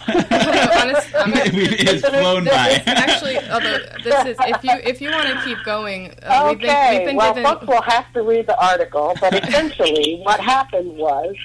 I'm 0.07 1.33
it 1.33 1.87
has 1.87 2.01
flown 2.01 2.45
by. 2.45 2.81
actually, 2.85 3.37
although 3.49 3.79
this 4.03 4.25
is, 4.25 4.37
if 4.39 4.63
you 4.63 4.71
if 4.83 5.01
you 5.01 5.11
want 5.11 5.27
to 5.27 5.43
keep 5.43 5.57
going, 5.65 6.13
uh, 6.23 6.47
we've 6.47 6.59
been, 6.59 6.69
okay, 6.69 6.97
we've 6.99 7.07
been 7.07 7.15
well, 7.17 7.33
given. 7.33 7.51
folks 7.51 7.67
will 7.67 7.81
have 7.81 8.11
to 8.13 8.21
read 8.21 8.47
the 8.47 8.57
article, 8.65 9.13
but 9.19 9.33
essentially 9.43 10.21
what 10.23 10.39
happened 10.39 10.97
was 10.97 11.35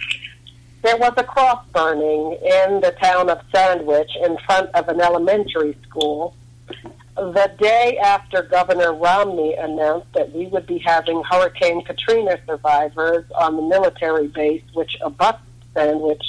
there 0.82 0.96
was 0.96 1.14
a 1.16 1.24
cross 1.24 1.64
burning 1.72 2.38
in 2.42 2.80
the 2.80 2.94
town 3.02 3.28
of 3.28 3.40
Sandwich 3.52 4.10
in 4.22 4.36
front 4.46 4.70
of 4.74 4.88
an 4.88 5.00
elementary 5.00 5.76
school 5.88 6.36
the 7.16 7.52
day 7.58 7.98
after 7.98 8.42
Governor 8.42 8.92
Romney 8.92 9.54
announced 9.54 10.12
that 10.14 10.32
we 10.32 10.46
would 10.46 10.66
be 10.66 10.78
having 10.78 11.22
Hurricane 11.30 11.84
Katrina 11.84 12.38
survivors 12.46 13.24
on 13.36 13.56
the 13.56 13.62
military 13.62 14.28
base, 14.28 14.62
which 14.74 14.96
abuts 15.00 15.40
Sandwich, 15.74 16.24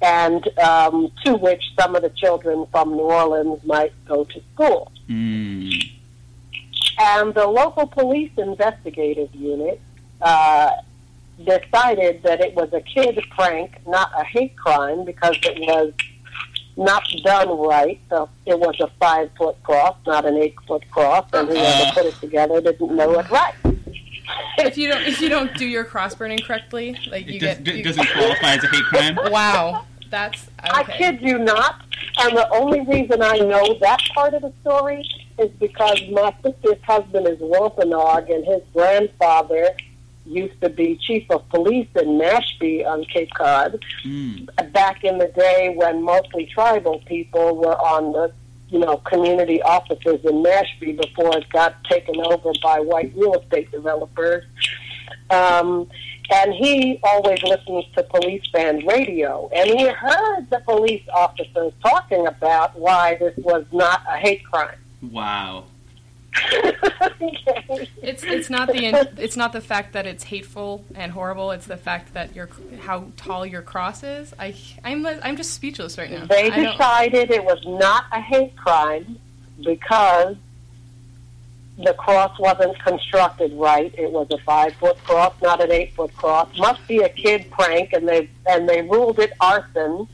and 0.00 0.46
um, 0.58 1.12
to 1.24 1.34
which 1.34 1.62
some 1.78 1.94
of 1.94 2.02
the 2.02 2.10
children 2.10 2.66
from 2.70 2.92
New 2.92 3.02
Orleans 3.02 3.62
might 3.64 3.92
go 4.06 4.24
to 4.24 4.42
school. 4.54 4.90
Mm. 5.08 5.90
And 6.98 7.34
the 7.34 7.46
local 7.46 7.86
police 7.86 8.32
investigative 8.36 9.34
unit 9.34 9.80
uh, 10.20 10.70
decided 11.38 12.22
that 12.22 12.40
it 12.40 12.54
was 12.54 12.72
a 12.72 12.80
kid 12.80 13.22
prank, 13.30 13.86
not 13.86 14.10
a 14.18 14.24
hate 14.24 14.56
crime, 14.56 15.04
because 15.04 15.36
it 15.42 15.58
was 15.60 15.92
not 16.76 17.04
done 17.24 17.58
right. 17.58 18.00
So 18.10 18.28
it 18.46 18.58
was 18.58 18.74
a 18.80 18.88
five 18.98 19.30
foot 19.36 19.62
cross, 19.62 19.96
not 20.06 20.24
an 20.24 20.36
eight 20.36 20.54
foot 20.66 20.82
cross, 20.90 21.26
and 21.32 21.48
whoever 21.48 21.84
Uh. 21.88 21.92
put 21.94 22.06
it 22.06 22.14
together 22.20 22.60
didn't 22.60 22.94
know 22.96 23.18
it 23.18 23.30
right. 23.30 23.54
if 24.58 24.76
you 24.78 24.88
don't 24.88 25.02
if 25.02 25.20
you 25.20 25.28
don't 25.28 25.54
do 25.56 25.66
your 25.66 25.84
cross 25.84 26.14
burning 26.14 26.38
correctly, 26.38 26.96
like 27.10 27.26
you 27.26 27.34
It 27.34 27.38
does, 27.40 27.54
get 27.56 27.64
d- 27.64 27.72
you- 27.78 27.84
doesn't 27.84 28.08
qualify 28.10 28.54
as 28.54 28.64
a 28.64 28.68
hate 28.68 28.84
crime. 28.84 29.18
wow, 29.30 29.84
that's 30.10 30.46
I 30.60 30.84
kid 30.84 31.20
you 31.20 31.38
not. 31.38 31.82
And 32.18 32.36
the 32.36 32.48
only 32.50 32.80
reason 32.80 33.22
I 33.22 33.38
know 33.38 33.78
that 33.80 34.00
part 34.14 34.34
of 34.34 34.42
the 34.42 34.52
story 34.60 35.06
is 35.38 35.50
because 35.58 36.00
my 36.10 36.34
sister's 36.42 36.82
husband 36.84 37.26
is 37.26 37.38
Wampanoag, 37.40 38.28
and 38.30 38.44
his 38.44 38.60
grandfather 38.74 39.70
used 40.24 40.60
to 40.60 40.68
be 40.68 40.96
chief 40.96 41.28
of 41.30 41.48
police 41.48 41.88
in 41.96 42.18
Mashpee 42.18 42.86
on 42.86 43.04
Cape 43.04 43.30
Cod 43.34 43.84
Mm. 44.04 44.72
back 44.72 45.04
in 45.04 45.18
the 45.18 45.28
day 45.28 45.72
when 45.76 46.02
mostly 46.02 46.46
tribal 46.46 47.00
people 47.06 47.56
were 47.56 47.76
on 47.80 48.12
the 48.12 48.32
you 48.68 48.78
know 48.78 48.96
community 48.98 49.60
offices 49.62 50.24
in 50.24 50.42
Mashpee 50.42 50.96
before 51.00 51.36
it 51.36 51.48
got 51.50 51.82
taken 51.84 52.20
over 52.20 52.50
by 52.62 52.80
white 52.80 53.12
real 53.16 53.34
estate 53.34 53.70
developers. 53.70 54.44
Um, 55.30 55.88
and 56.30 56.54
he 56.54 56.98
always 57.02 57.42
listens 57.42 57.84
to 57.94 58.02
police 58.04 58.46
band 58.48 58.84
radio, 58.86 59.50
and 59.54 59.68
he 59.68 59.86
heard 59.88 60.48
the 60.50 60.60
police 60.60 61.02
officers 61.12 61.72
talking 61.82 62.26
about 62.26 62.78
why 62.78 63.16
this 63.16 63.36
was 63.38 63.64
not 63.72 64.02
a 64.08 64.16
hate 64.16 64.44
crime. 64.44 64.78
Wow. 65.02 65.64
Okay. 66.36 67.88
It's 68.02 68.22
it's 68.22 68.50
not 68.50 68.68
the 68.68 68.84
in- 68.84 69.08
it's 69.18 69.36
not 69.36 69.52
the 69.52 69.60
fact 69.60 69.92
that 69.94 70.06
it's 70.06 70.24
hateful 70.24 70.84
and 70.94 71.12
horrible. 71.12 71.52
It's 71.52 71.66
the 71.66 71.76
fact 71.76 72.14
that 72.14 72.34
your 72.34 72.50
how 72.80 73.06
tall 73.16 73.46
your 73.46 73.62
cross 73.62 74.02
is. 74.02 74.34
I 74.38 74.54
I'm 74.84 75.06
I'm 75.06 75.36
just 75.36 75.54
speechless 75.54 75.96
right 75.96 76.10
now. 76.10 76.26
They 76.26 76.50
decided 76.50 77.30
it 77.30 77.44
was 77.44 77.64
not 77.64 78.04
a 78.12 78.20
hate 78.20 78.56
crime 78.56 79.18
because 79.64 80.36
the 81.78 81.94
cross 81.94 82.38
wasn't 82.38 82.78
constructed 82.80 83.52
right. 83.54 83.94
It 83.96 84.10
was 84.10 84.28
a 84.30 84.38
five 84.38 84.74
foot 84.74 85.02
cross, 85.04 85.34
not 85.40 85.62
an 85.62 85.72
eight 85.72 85.94
foot 85.94 86.14
cross. 86.14 86.48
Must 86.58 86.86
be 86.86 86.98
a 86.98 87.08
kid 87.08 87.50
prank, 87.50 87.92
and 87.92 88.06
they 88.06 88.28
and 88.46 88.68
they 88.68 88.82
ruled 88.82 89.18
it 89.18 89.32
arson. 89.40 90.08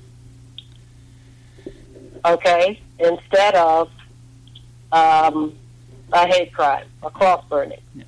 Okay, 2.24 2.80
instead 2.98 3.54
of 3.54 3.90
um, 4.92 5.56
a 6.12 6.26
hate 6.26 6.52
crime, 6.52 6.86
a 7.02 7.10
cross 7.10 7.44
burning. 7.48 7.80
Yeah. 7.94 8.04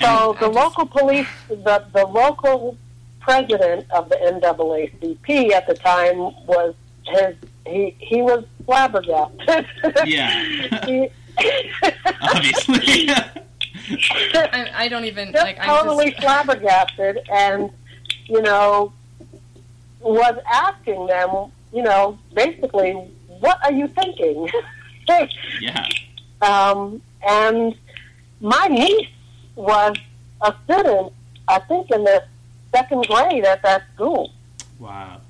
So 0.00 0.06
I 0.06 0.40
the 0.40 0.46
just- 0.46 0.54
local 0.54 0.86
police, 0.86 1.28
the 1.48 1.84
the 1.92 2.06
local 2.06 2.76
president 3.20 3.86
of 3.90 4.08
the 4.08 4.16
NAACP 4.16 5.52
at 5.52 5.66
the 5.66 5.74
time 5.74 6.16
was 6.46 6.74
his 7.04 7.34
he 7.66 7.94
he 7.98 8.22
was 8.22 8.44
flabbergasted. 8.64 9.66
Yeah. 10.06 10.84
He- 10.86 11.10
Obviously. 12.22 13.08
I, 14.34 14.70
I 14.74 14.88
don't 14.88 15.04
even 15.04 15.32
just 15.32 15.44
like. 15.44 15.58
I'm 15.60 15.66
totally 15.66 16.10
just, 16.10 16.22
flabbergasted, 16.22 17.20
and 17.32 17.70
you 18.24 18.42
know, 18.42 18.92
was 20.00 20.36
asking 20.52 21.06
them, 21.06 21.52
you 21.72 21.82
know, 21.82 22.18
basically, 22.34 22.92
what 23.40 23.58
are 23.64 23.72
you 23.72 23.88
thinking? 23.88 24.48
yeah. 25.60 25.86
Um, 26.42 27.00
and 27.26 27.74
my 28.40 28.66
niece 28.68 29.08
was 29.56 29.96
a 30.40 30.54
student, 30.64 31.12
I 31.48 31.58
think, 31.60 31.90
in 31.90 32.04
the 32.04 32.24
second 32.74 33.06
grade 33.06 33.44
at 33.44 33.62
that 33.62 33.82
school. 33.94 34.32
Wow. 34.78 35.20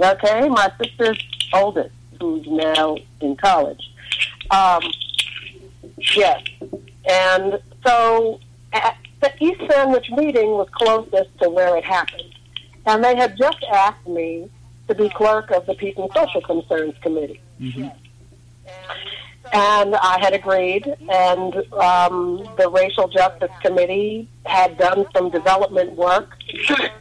Okay, 0.00 0.48
my 0.48 0.72
sister's 0.82 1.18
oldest, 1.52 1.94
who's 2.18 2.46
now 2.46 2.96
in 3.20 3.36
college. 3.36 3.90
Um, 4.50 4.82
yes, 6.16 6.42
and 7.08 7.60
so 7.86 8.40
at 8.72 8.96
the 9.20 9.32
East 9.38 9.60
Sandwich 9.70 10.10
meeting 10.10 10.50
was 10.52 10.68
closest 10.72 11.30
to 11.40 11.50
where 11.50 11.76
it 11.76 11.84
happened, 11.84 12.34
and 12.86 13.04
they 13.04 13.14
had 13.14 13.36
just 13.36 13.62
asked 13.72 14.08
me 14.08 14.48
to 14.88 14.94
be 14.94 15.08
clerk 15.10 15.50
of 15.50 15.66
the 15.66 15.74
Peace 15.74 15.94
and 15.96 16.10
Social 16.14 16.40
Concerns 16.40 16.94
Committee. 17.02 17.40
hmm 17.58 17.82
And 17.82 17.92
I 19.52 20.18
had 20.20 20.32
agreed, 20.32 20.86
and 20.86 21.56
um, 21.74 22.48
the 22.56 22.70
Racial 22.72 23.08
Justice 23.08 23.50
Committee 23.62 24.28
had 24.46 24.78
done 24.78 25.06
some 25.16 25.30
development 25.30 25.92
work, 25.94 26.36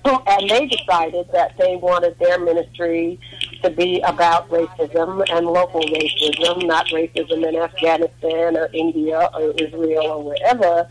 and 0.06 0.50
they 0.50 0.66
decided 0.68 1.28
that 1.32 1.58
they 1.58 1.76
wanted 1.76 2.18
their 2.20 2.40
ministry 2.40 3.20
to 3.64 3.70
be 3.70 4.02
about 4.02 4.50
racism 4.50 5.24
and 5.32 5.46
local 5.46 5.82
racism, 5.82 6.66
not 6.66 6.88
racism 6.88 7.48
in 7.48 7.56
Afghanistan 7.56 8.58
or 8.58 8.70
India 8.74 9.30
or 9.34 9.52
Israel 9.52 10.06
or 10.06 10.24
wherever, 10.24 10.88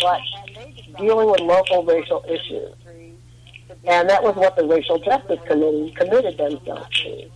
but 0.00 0.20
dealing 0.98 1.30
with 1.30 1.40
local 1.40 1.84
racial 1.84 2.24
issues. 2.28 2.74
And 3.84 4.08
that 4.08 4.22
was 4.22 4.34
what 4.36 4.56
the 4.56 4.66
Racial 4.66 4.98
Justice 4.98 5.38
Committee 5.46 5.94
committed 5.96 6.36
themselves 6.38 6.88
to. 7.02 7.30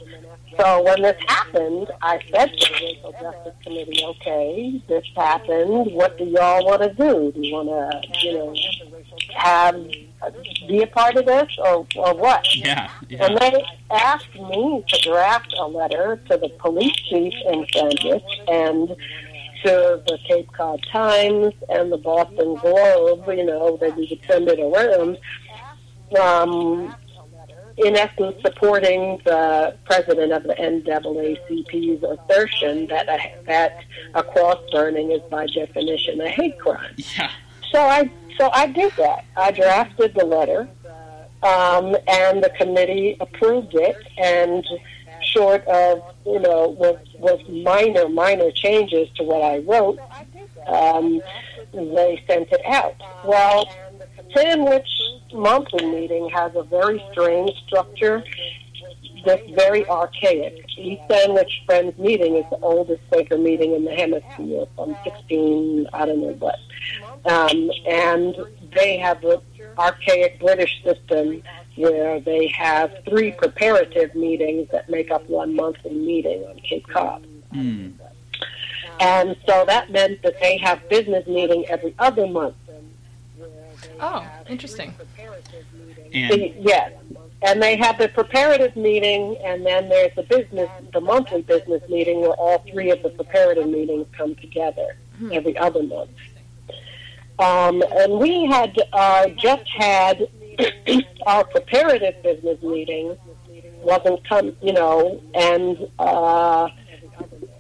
So 0.59 0.82
when 0.82 1.03
this 1.03 1.16
happened, 1.26 1.88
I 2.03 2.20
said 2.30 2.46
to 2.46 2.72
the 2.72 2.74
Racial 2.74 3.12
Justice 3.12 3.55
Committee, 3.62 4.05
okay, 4.05 4.82
this 4.88 5.05
happened. 5.16 5.92
What 5.92 6.18
do 6.18 6.24
y'all 6.24 6.64
want 6.64 6.82
to 6.82 6.92
do? 6.92 7.32
Do 7.32 7.40
you 7.40 7.55
want 7.55 7.68
to, 7.68 8.26
you 8.26 8.34
know, 8.34 8.55
have 9.36 9.74
be 10.68 10.82
a 10.82 10.86
part 10.86 11.16
of 11.16 11.26
this 11.26 11.48
or, 11.59 11.86
or 11.96 12.14
what? 12.14 12.44
Yeah. 12.55 12.90
And 13.11 13.38
they 13.38 13.64
asked 13.90 14.34
me 14.34 14.84
to 14.86 15.01
draft 15.03 15.55
a 15.59 15.66
letter 15.66 16.20
to 16.28 16.36
the 16.36 16.48
police 16.59 16.96
chief 16.96 17.32
in 17.46 17.66
Sandwich 17.72 18.24
and 18.48 18.88
to 19.64 20.03
the 20.07 20.18
Cape 20.26 20.53
Cod 20.53 20.84
Times 20.90 21.55
and 21.68 21.92
the 21.92 21.98
Boston 21.98 22.57
Globe, 22.57 23.24
you 23.28 23.44
know, 23.44 23.76
that 23.80 23.96
we 23.96 24.09
could 24.09 24.20
send 24.26 24.48
it 24.48 24.59
around. 24.59 25.18
Um, 26.18 26.94
in 27.77 27.97
essence, 27.97 28.37
supporting 28.43 29.21
the 29.25 29.77
president 29.85 30.33
of 30.33 30.43
the 30.43 30.55
NAACP's 30.55 32.03
assertion 32.03 32.87
that 32.89 33.09
a, 33.09 33.45
that 33.47 33.85
a 34.14 34.23
cross 34.23 34.59
burning 34.73 35.11
is 35.12 35.23
by 35.31 35.47
definition 35.47 36.21
a 36.21 36.29
hate 36.29 36.59
crime. 36.59 36.95
Yeah. 37.16 37.31
So 37.73 37.81
I 37.81 38.11
so 38.39 38.51
I 38.53 38.66
did 38.66 38.93
that. 38.97 39.25
I 39.37 39.53
drafted 39.53 40.14
the 40.14 40.25
letter, 40.25 40.68
um, 41.43 41.97
and 42.09 42.43
the 42.43 42.53
committee 42.59 43.16
approved 43.21 43.75
it. 43.75 43.97
And 44.18 44.64
short 45.23 45.64
of 45.66 46.03
you 46.27 46.41
know 46.41 46.75
with 46.79 47.01
with 47.18 47.49
minor 47.49 48.09
minor 48.09 48.51
changes 48.51 49.09
to 49.16 49.23
what 49.23 49.43
I 49.43 49.59
wrote, 49.59 49.99
um, 50.66 51.21
they 51.73 52.23
sent 52.27 52.49
it 52.51 52.64
out. 52.66 52.97
Well, 53.25 53.71
Sandwich 54.35 54.89
monthly 55.33 55.87
meeting 55.87 56.28
has 56.31 56.53
a 56.55 56.62
very 56.62 57.03
strange 57.12 57.53
structure. 57.66 58.22
That's 59.24 59.49
very 59.51 59.87
archaic. 59.89 60.64
East 60.76 61.03
Sandwich 61.11 61.62
Friends 61.66 61.99
meeting 61.99 62.37
is 62.37 62.45
the 62.51 62.59
oldest 62.61 63.03
Quaker 63.11 63.37
meeting 63.37 63.74
in 63.74 63.85
the 63.85 63.95
hemisphere 63.95 64.66
from 64.76 64.97
16, 65.05 65.87
I 65.93 66.07
don't 66.07 66.20
know 66.20 66.37
what. 66.39 66.59
Um, 67.26 67.70
and 67.87 68.35
they 68.74 68.97
have 68.99 69.20
the 69.20 69.43
archaic 69.78 70.41
British 70.41 70.83
system 70.83 71.43
where 71.76 72.20
they 72.20 72.49
have 72.49 72.93
three 73.09 73.33
preparative 73.33 74.14
meetings 74.14 74.68
that 74.72 74.89
make 74.89 75.11
up 75.11 75.28
one 75.28 75.55
monthly 75.55 75.93
meeting 75.93 76.45
on 76.45 76.57
Cape 76.61 76.87
Cod. 76.89 77.26
Mm. 77.53 77.95
And 79.01 79.37
so 79.47 79.64
that 79.66 79.91
meant 79.91 80.22
that 80.22 80.39
they 80.41 80.59
have 80.59 80.87
business 80.89 81.26
meeting 81.26 81.64
every 81.68 81.95
other 81.99 82.26
month. 82.26 82.57
Oh, 84.01 84.26
interesting. 84.48 84.94
And 86.12 86.55
Yes. 86.59 86.92
And 87.42 87.62
they 87.62 87.76
have 87.76 87.96
the 87.96 88.09
preparative 88.09 88.76
meeting, 88.76 89.38
and 89.42 89.64
then 89.64 89.88
there's 89.88 90.14
the 90.14 90.24
business, 90.24 90.68
the 90.92 91.01
monthly 91.01 91.40
business 91.40 91.82
meeting, 91.88 92.20
where 92.20 92.32
all 92.32 92.59
three 92.70 92.90
of 92.90 93.03
the 93.03 93.09
preparative 93.11 93.66
meetings 93.66 94.07
come 94.16 94.34
together 94.34 94.96
every 95.32 95.57
other 95.57 95.82
month. 95.82 96.11
Um, 97.38 97.82
and 97.92 98.18
we 98.18 98.44
had 98.44 98.76
uh, 98.92 99.28
just 99.28 99.66
had 99.70 100.28
our 101.26 101.44
preparative 101.44 102.22
business 102.22 102.62
meeting 102.62 103.16
wasn't 103.82 104.22
come, 104.28 104.55
you 104.61 104.74
know, 104.74 105.22
and 105.34 105.88
uh, 105.98 106.68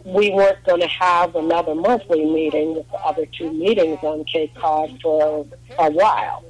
we 0.04 0.30
weren't 0.30 0.62
going 0.64 0.80
to 0.80 0.88
have 0.88 1.34
another 1.36 1.74
monthly 1.74 2.24
meeting 2.24 2.74
with 2.74 2.90
the 2.90 2.98
other 2.98 3.26
two 3.26 3.52
meetings 3.52 3.98
on 4.02 4.24
Cape 4.24 4.54
Cod 4.54 5.00
for 5.00 5.46
a 5.78 5.90
while. 5.90 6.44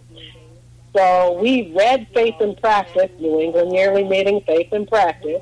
So 0.94 1.38
we 1.40 1.72
read 1.72 2.08
Faith 2.12 2.34
and 2.40 2.60
Practice, 2.60 3.10
New 3.20 3.40
England 3.40 3.72
Yearly 3.72 4.02
Meeting, 4.02 4.40
Faith 4.44 4.72
and 4.72 4.88
Practice, 4.88 5.40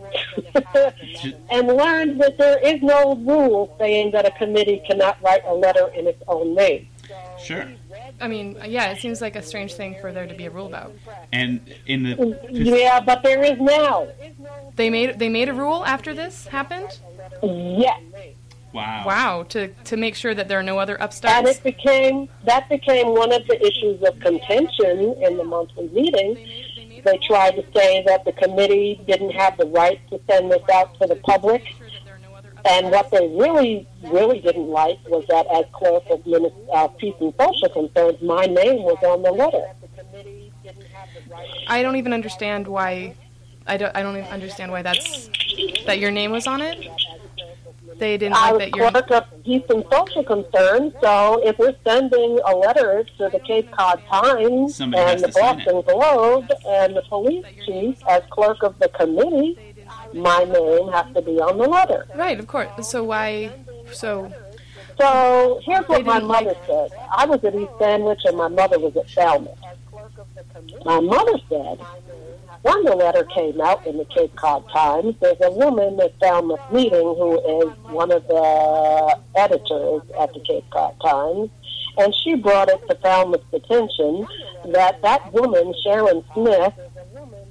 and 1.51 1.69
learned 1.69 2.21
that 2.21 2.37
there 2.37 2.59
is 2.59 2.83
no 2.83 3.17
rule 3.17 3.75
saying 3.79 4.11
that 4.13 4.27
a 4.27 4.31
committee 4.33 4.83
cannot 4.87 5.21
write 5.23 5.43
a 5.47 5.55
letter 5.55 5.89
in 5.95 6.07
its 6.07 6.23
own 6.29 6.55
name. 6.55 6.89
sure. 7.41 7.67
I 8.21 8.29
mean, 8.29 8.59
yeah, 8.67 8.91
it 8.91 8.99
seems 9.01 9.21
like 9.21 9.37
a 9.37 9.43
strange 9.43 9.75
thing 9.75 9.97
for 10.01 10.13
there 10.13 10.27
to 10.27 10.35
be 10.35 10.47
a 10.47 10.51
rule 10.51 10.67
about. 10.67 10.93
And 11.33 11.61
in 11.87 12.03
the 12.03 12.39
Yeah, 12.51 13.01
but 13.01 13.23
there 13.23 13.43
is 13.43 13.59
now. 13.61 14.09
They 14.77 14.91
made 14.91 15.19
they 15.19 15.29
made 15.29 15.49
a 15.49 15.55
rule 15.55 15.85
after 15.85 16.15
this 16.15 16.47
happened. 16.49 16.99
Yes. 17.43 18.01
wow. 18.73 19.05
Wow, 19.07 19.43
to 19.51 19.69
to 19.69 19.97
make 19.97 20.15
sure 20.15 20.35
that 20.35 20.49
there 20.49 20.59
are 20.59 20.63
no 20.63 20.79
other 20.79 20.97
upstarts. 20.97 21.35
And 21.35 21.47
upstarts. 21.47 21.67
it 21.67 21.77
became 21.77 22.29
that 22.45 22.69
became 22.69 23.09
one 23.09 23.33
of 23.33 23.47
the 23.47 23.61
issues 23.67 24.03
of 24.03 24.19
contention 24.21 25.17
in 25.23 25.37
the 25.37 25.45
monthly 25.45 25.89
meeting. 25.89 26.35
They 27.05 27.19
tried 27.19 27.53
to 27.53 27.65
say 27.75 28.03
that 28.07 28.25
the 28.25 28.33
committee 28.33 29.01
didn't 29.07 29.31
have 29.31 29.57
the 29.57 29.67
right 29.67 30.01
to 30.11 30.21
send 30.29 30.51
this 30.51 30.63
out 30.73 30.99
to 31.01 31.07
the 31.07 31.17
public. 31.17 31.63
And 32.65 32.91
what 32.91 33.11
they 33.13 33.27
really, 33.29 33.87
really 34.03 34.41
didn't 34.41 34.67
like 34.67 34.99
was 35.09 35.25
that 35.29 35.47
as 35.47 35.65
clerk 35.73 36.03
of 36.11 36.21
Minis- 36.25 36.53
uh, 36.75 36.89
Peace 36.89 37.15
and 37.21 37.33
Social 37.41 37.69
Concerns, 37.69 38.21
my 38.21 38.47
name 38.47 38.83
was 38.83 38.99
on 39.05 39.23
the 39.23 39.31
letter. 39.31 39.65
I 41.69 41.83
don't 41.83 41.97
even 41.97 42.13
understand 42.13 42.67
why. 42.67 43.15
I 43.67 43.77
don't. 43.77 43.95
I 43.97 44.03
don't 44.03 44.17
even 44.17 44.29
understand 44.31 44.73
why 44.73 44.83
that's 44.83 45.31
that 45.87 45.99
your 45.99 46.11
name 46.11 46.31
was 46.31 46.47
on 46.47 46.61
it. 46.63 46.89
They 47.99 48.17
didn't 48.17 48.37
I 48.37 48.51
like 48.51 48.53
was 48.53 48.59
that 48.61 48.77
your. 48.77 48.91
clerk 48.91 49.11
of 49.11 49.45
Peace 49.45 49.63
and 49.71 49.85
Social 49.93 50.23
Concerns, 50.25 50.93
so 51.03 51.41
if 51.45 51.59
we're 51.59 51.75
sending 51.85 52.39
a 52.47 52.55
letter 52.57 53.05
to 53.19 53.29
the 53.31 53.41
Cape 53.41 53.71
Cod 53.73 54.01
Times 54.11 54.77
Somebody 54.77 55.03
and 55.13 55.21
the 55.23 55.29
Boston 55.29 55.81
Globe 55.83 56.51
and 56.67 56.97
the 56.97 57.03
police 57.03 57.45
chief 57.67 57.97
as 58.09 58.23
clerk 58.31 58.63
of 58.63 58.79
the 58.79 58.89
committee, 58.91 59.59
my 60.15 60.45
name 60.45 60.89
has 60.93 61.13
to 61.15 61.23
be 61.23 61.33
on 61.41 61.59
the 61.59 61.65
letter. 61.69 62.07
Right, 62.15 62.39
of 62.39 62.47
course. 62.47 62.89
So 62.89 63.05
why? 63.05 63.51
So 63.93 64.33
So 64.99 65.61
here's 65.65 65.89
what 65.89 66.05
my 66.05 66.15
didn't 66.15 66.29
like- 66.29 66.45
mother 66.47 66.57
said. 66.67 66.91
I 67.17 67.27
was 67.27 67.43
at 67.45 67.55
East 67.55 67.73
Sandwich 67.79 68.21
and 68.25 68.37
my 68.37 68.49
mother 68.49 68.79
was 68.79 68.97
at 68.97 69.09
Falmouth. 69.11 69.59
My 70.85 71.01
mother 71.01 71.39
said, 71.49 71.79
when 72.63 72.85
the 72.85 72.97
letter 72.97 73.25
came 73.25 73.61
out 73.61 73.87
in 73.87 73.97
the 73.97 74.05
Cape 74.07 74.35
Cod 74.37 74.69
Times, 74.71 75.15
there's 75.21 75.41
a 75.43 75.51
woman 75.51 76.01
at 76.01 76.19
Falmouth 76.19 76.61
meeting 76.73 77.15
who 77.17 77.39
is 77.61 77.77
one 77.91 78.11
of 78.11 78.27
the 78.27 79.19
editors 79.37 80.03
at 80.19 80.33
the 80.35 80.41
Cape 80.41 80.69
Cod 80.71 80.95
Times, 81.01 81.51
and 81.99 82.15
she 82.23 82.35
brought 82.35 82.69
it 82.69 82.87
to 82.89 82.95
Falmouth's 82.97 83.53
attention 83.53 84.27
that 84.73 85.01
that 85.03 85.33
woman, 85.33 85.75
Sharon 85.85 86.25
Smith, 86.35 86.75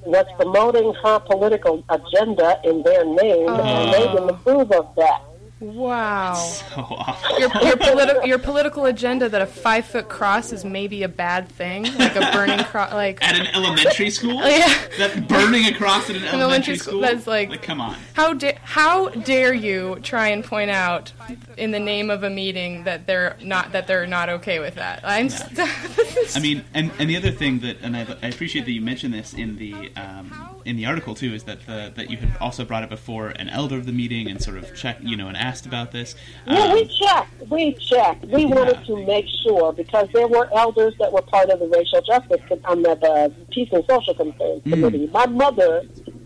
was 0.05 0.25
promoting 0.37 0.93
her 1.03 1.19
political 1.19 1.83
agenda 1.89 2.59
in 2.63 2.83
their 2.83 3.05
name, 3.05 3.49
and 3.49 3.93
they 3.93 4.07
ah. 4.07 4.13
didn't 4.13 4.29
approve 4.29 4.71
of 4.71 4.93
that. 4.95 5.21
Wow. 5.59 6.35
So 6.77 6.81
awful. 6.81 7.39
Your, 7.39 7.49
your, 7.63 7.75
politi- 7.77 8.25
your 8.27 8.37
political 8.39 8.85
agenda 8.85 9.29
that 9.29 9.41
a 9.41 9.45
five 9.45 9.85
foot 9.85 10.09
cross 10.09 10.51
is 10.51 10.63
maybe 10.63 11.03
a 11.03 11.07
bad 11.07 11.47
thing, 11.49 11.83
like 11.97 12.15
a 12.15 12.31
burning 12.31 12.59
cross, 12.65 12.91
like 12.93 13.23
At 13.23 13.39
an 13.39 13.47
elementary 13.47 14.09
school? 14.09 14.35
yeah. 14.47 14.71
That 14.99 15.27
burning 15.27 15.65
across 15.65 16.09
at 16.09 16.15
an 16.17 16.23
elementary, 16.23 16.41
elementary 16.41 16.75
school, 16.77 17.01
that's 17.01 17.25
like- 17.25 17.49
like, 17.49 17.61
come 17.63 17.81
on. 17.81 17.95
How 18.13 18.33
da- 18.33 18.57
how 18.63 19.09
dare 19.09 19.53
you 19.53 19.97
try 20.03 20.27
and 20.27 20.43
point 20.43 20.69
out 20.69 21.11
in 21.57 21.71
the 21.71 21.79
name 21.79 22.09
of 22.09 22.23
a 22.23 22.29
meeting 22.29 22.83
that 22.83 23.07
they're 23.07 23.35
not 23.41 23.71
that 23.71 23.87
they're 23.87 24.07
not 24.07 24.29
okay 24.29 24.59
with 24.59 24.75
that? 24.75 25.01
I'm. 25.03 25.29
st- 25.29 25.59
I 26.35 26.39
mean, 26.39 26.63
and, 26.73 26.91
and 26.99 27.09
the 27.09 27.15
other 27.17 27.31
thing 27.31 27.59
that, 27.59 27.77
and 27.81 27.95
I, 27.95 28.01
I 28.21 28.27
appreciate 28.27 28.65
that 28.65 28.71
you 28.71 28.81
mentioned 28.81 29.13
this 29.13 29.33
in 29.33 29.57
the 29.57 29.91
um, 29.95 30.61
in 30.65 30.75
the 30.75 30.85
article 30.85 31.15
too, 31.15 31.33
is 31.33 31.43
that 31.43 31.65
the, 31.65 31.91
that 31.95 32.09
you 32.11 32.17
had 32.17 32.37
also 32.39 32.65
brought 32.65 32.83
it 32.83 32.89
before 32.89 33.29
an 33.29 33.49
elder 33.49 33.77
of 33.77 33.85
the 33.85 33.91
meeting 33.93 34.27
and 34.29 34.41
sort 34.43 34.57
of 34.57 34.75
checked, 34.75 35.01
you 35.03 35.15
know, 35.15 35.27
and 35.27 35.37
asked 35.47 35.65
about 35.65 35.91
this. 35.91 36.15
Yeah, 36.45 36.73
we 36.73 36.81
Um, 36.83 36.87
checked. 37.01 37.49
We 37.49 37.73
checked. 37.73 38.25
We 38.25 38.45
wanted 38.45 38.83
to 38.85 38.95
make 39.05 39.25
sure 39.43 39.71
because 39.71 40.07
there 40.13 40.27
were 40.27 40.49
elders 40.53 40.93
that 40.99 41.11
were 41.11 41.21
part 41.21 41.49
of 41.49 41.59
the 41.59 41.67
racial 41.67 42.01
justice 42.01 42.41
com- 42.49 42.59
um, 42.65 42.83
the, 42.83 42.95
the 42.95 43.31
peace 43.51 43.69
and 43.71 43.83
social 43.89 44.13
concerns 44.13 44.61
committee. 44.63 45.09
My 45.13 45.25
mother 45.25 45.83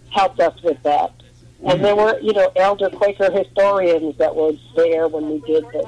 helped 0.09 0.39
us 0.39 0.55
with 0.63 0.81
that, 0.83 1.11
and 1.67 1.83
there 1.85 1.95
were 1.95 2.19
you 2.19 2.33
know 2.33 2.51
elder 2.55 2.89
Quaker 2.89 3.29
historians 3.31 4.17
that 4.17 4.35
were 4.35 4.53
there 4.75 5.07
when 5.07 5.25
we 5.31 5.39
did 5.41 5.63
this, 5.73 5.85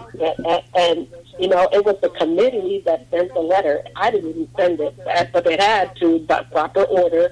and, 0.76 1.08
you 1.40 1.48
know 1.48 1.68
it 1.78 1.84
was 1.84 1.98
the 2.02 2.10
committee 2.22 2.84
that 2.86 3.08
sent 3.10 3.34
the 3.34 3.40
letter. 3.40 3.84
I 3.96 4.12
didn't 4.12 4.30
even 4.30 4.50
send 4.56 4.80
it, 4.80 4.96
but 5.34 5.44
they 5.44 5.58
had 5.58 5.96
to, 6.02 6.20
by 6.20 6.44
proper 6.44 6.84
order, 6.84 7.26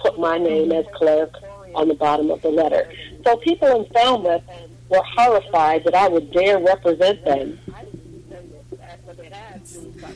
put 0.00 0.18
my 0.18 0.38
name 0.38 0.72
as 0.72 0.86
clerk 0.94 1.32
on 1.74 1.88
the 1.88 1.94
bottom 1.94 2.30
of 2.30 2.40
the 2.42 2.50
letter. 2.50 2.82
So 3.24 3.36
people 3.36 3.68
in 3.78 3.84
Falmouth 3.92 4.42
were 4.92 5.02
horrified 5.16 5.84
that 5.84 5.94
I 5.94 6.06
would 6.06 6.30
dare 6.32 6.58
represent 6.58 7.24
them. 7.24 7.58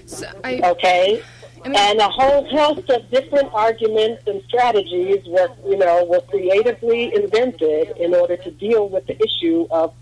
so 0.07 0.27
I, 0.45 0.61
Okay, 0.73 1.23
I 1.65 1.69
mean, 1.69 1.77
and 1.79 1.99
a 1.99 2.09
whole 2.09 2.45
host 2.51 2.89
of 2.91 3.11
different 3.11 3.49
arguments 3.55 4.23
and 4.27 4.43
strategies 4.49 5.25
were, 5.27 5.49
you 5.67 5.79
know, 5.79 6.05
were 6.05 6.21
creatively 6.21 7.15
invented 7.15 7.97
in 7.97 8.15
order 8.15 8.37
to 8.37 8.51
deal 8.51 8.89
with 8.89 9.07
the 9.07 9.17
issue 9.23 9.67
of 9.71 9.95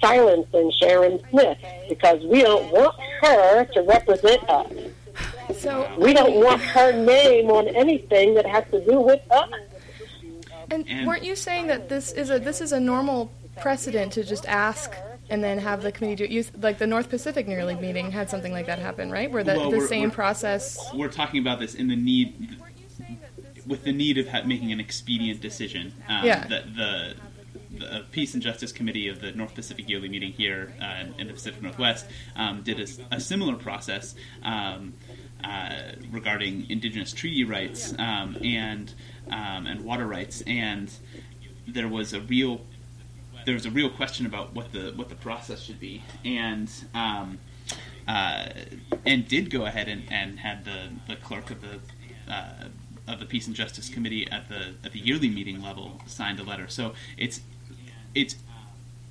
silencing 0.00 0.72
Sharon 0.80 1.20
Smith 1.30 1.58
because 1.88 2.20
we 2.24 2.42
don't 2.42 2.72
want 2.72 2.96
her 3.20 3.64
to 3.66 3.82
represent 3.82 4.42
us. 4.50 4.72
so 5.58 5.88
We 5.96 6.12
don't 6.12 6.34
want 6.44 6.60
her 6.60 6.90
name 6.92 7.50
on 7.50 7.68
anything 7.68 8.34
that 8.34 8.46
has 8.46 8.64
to 8.72 8.84
do 8.84 8.98
with 9.00 9.20
us. 9.30 9.48
And, 10.70 10.84
And- 10.88 11.06
weren't 11.06 11.24
you 11.24 11.36
saying 11.36 11.68
that 11.68 11.88
this 11.88 12.12
is 12.12 12.30
a 12.30 12.38
this 12.38 12.60
is 12.60 12.72
a 12.72 12.80
normal 12.80 13.30
precedent 13.60 14.12
to 14.14 14.24
just 14.24 14.46
ask 14.46 14.94
and 15.30 15.42
then 15.42 15.58
have 15.58 15.82
the 15.82 15.92
committee 15.92 16.16
do 16.16 16.24
it? 16.24 16.30
You, 16.30 16.44
like 16.60 16.78
the 16.78 16.86
North 16.86 17.08
Pacific 17.08 17.46
Yearly 17.46 17.74
meeting 17.76 18.10
had 18.10 18.28
something 18.30 18.52
like 18.52 18.66
that 18.66 18.78
happen, 18.78 19.10
right? 19.10 19.30
Where 19.30 19.44
the, 19.44 19.54
Well, 19.54 19.70
the 19.70 19.80
same 19.82 20.02
we're- 20.02 20.12
process. 20.12 20.78
we're 20.94 21.08
talking 21.08 21.40
about 21.40 21.60
this 21.60 21.74
in 21.74 21.88
the 21.88 21.96
need 21.96 22.56
with 23.66 23.84
the 23.84 23.92
need 23.92 24.18
of 24.18 24.26
ha- 24.28 24.42
making 24.44 24.72
an 24.72 24.80
expedient 24.80 25.40
decision. 25.40 25.92
Um, 26.08 26.24
Yeah. 26.26 26.46
That 26.48 26.74
the 26.76 27.14
the 27.78 28.04
Peace 28.12 28.34
and 28.34 28.42
Justice 28.42 28.70
Committee 28.70 29.08
of 29.08 29.20
the 29.20 29.32
North 29.32 29.54
Pacific 29.54 29.88
Yearly 29.88 30.08
Meeting 30.08 30.32
here 30.32 30.74
uh, 30.80 31.04
in 31.18 31.26
the 31.26 31.32
Pacific 31.32 31.62
Northwest 31.62 32.04
um, 32.36 32.62
did 32.62 32.78
a 33.10 33.18
similar 33.18 33.56
process 33.56 34.14
um, 34.42 34.92
uh, 35.42 35.92
regarding 36.10 36.68
Indigenous 36.70 37.12
treaty 37.14 37.44
rights 37.44 37.94
um, 37.98 38.36
and 38.44 38.92
um, 39.30 39.66
and 39.66 39.80
water 39.84 40.06
rights, 40.06 40.42
and 40.46 40.92
there 41.66 41.88
was 41.88 42.12
a 42.12 42.20
real 42.20 42.60
there 43.44 43.54
was 43.54 43.66
a 43.66 43.70
real 43.70 43.90
question 43.90 44.26
about 44.26 44.54
what 44.54 44.72
the 44.72 44.92
what 44.96 45.08
the 45.08 45.14
process 45.14 45.62
should 45.62 45.80
be, 45.80 46.02
and 46.24 46.70
um, 46.94 47.38
uh, 48.08 48.48
and 49.06 49.28
did 49.28 49.50
go 49.50 49.66
ahead 49.66 49.88
and, 49.88 50.02
and 50.10 50.38
had 50.40 50.64
the, 50.64 50.90
the 51.06 51.16
clerk 51.16 51.50
of 51.50 51.60
the 51.60 51.78
uh, 52.32 52.68
of 53.08 53.20
the 53.20 53.26
Peace 53.26 53.46
and 53.46 53.56
Justice 53.56 53.88
Committee 53.88 54.28
at 54.30 54.48
the 54.48 54.74
at 54.84 54.92
the 54.92 54.98
yearly 54.98 55.28
meeting 55.28 55.62
level 55.62 56.00
signed 56.06 56.40
a 56.40 56.42
letter. 56.42 56.68
So 56.68 56.94
it's 57.16 57.40
it's 58.14 58.36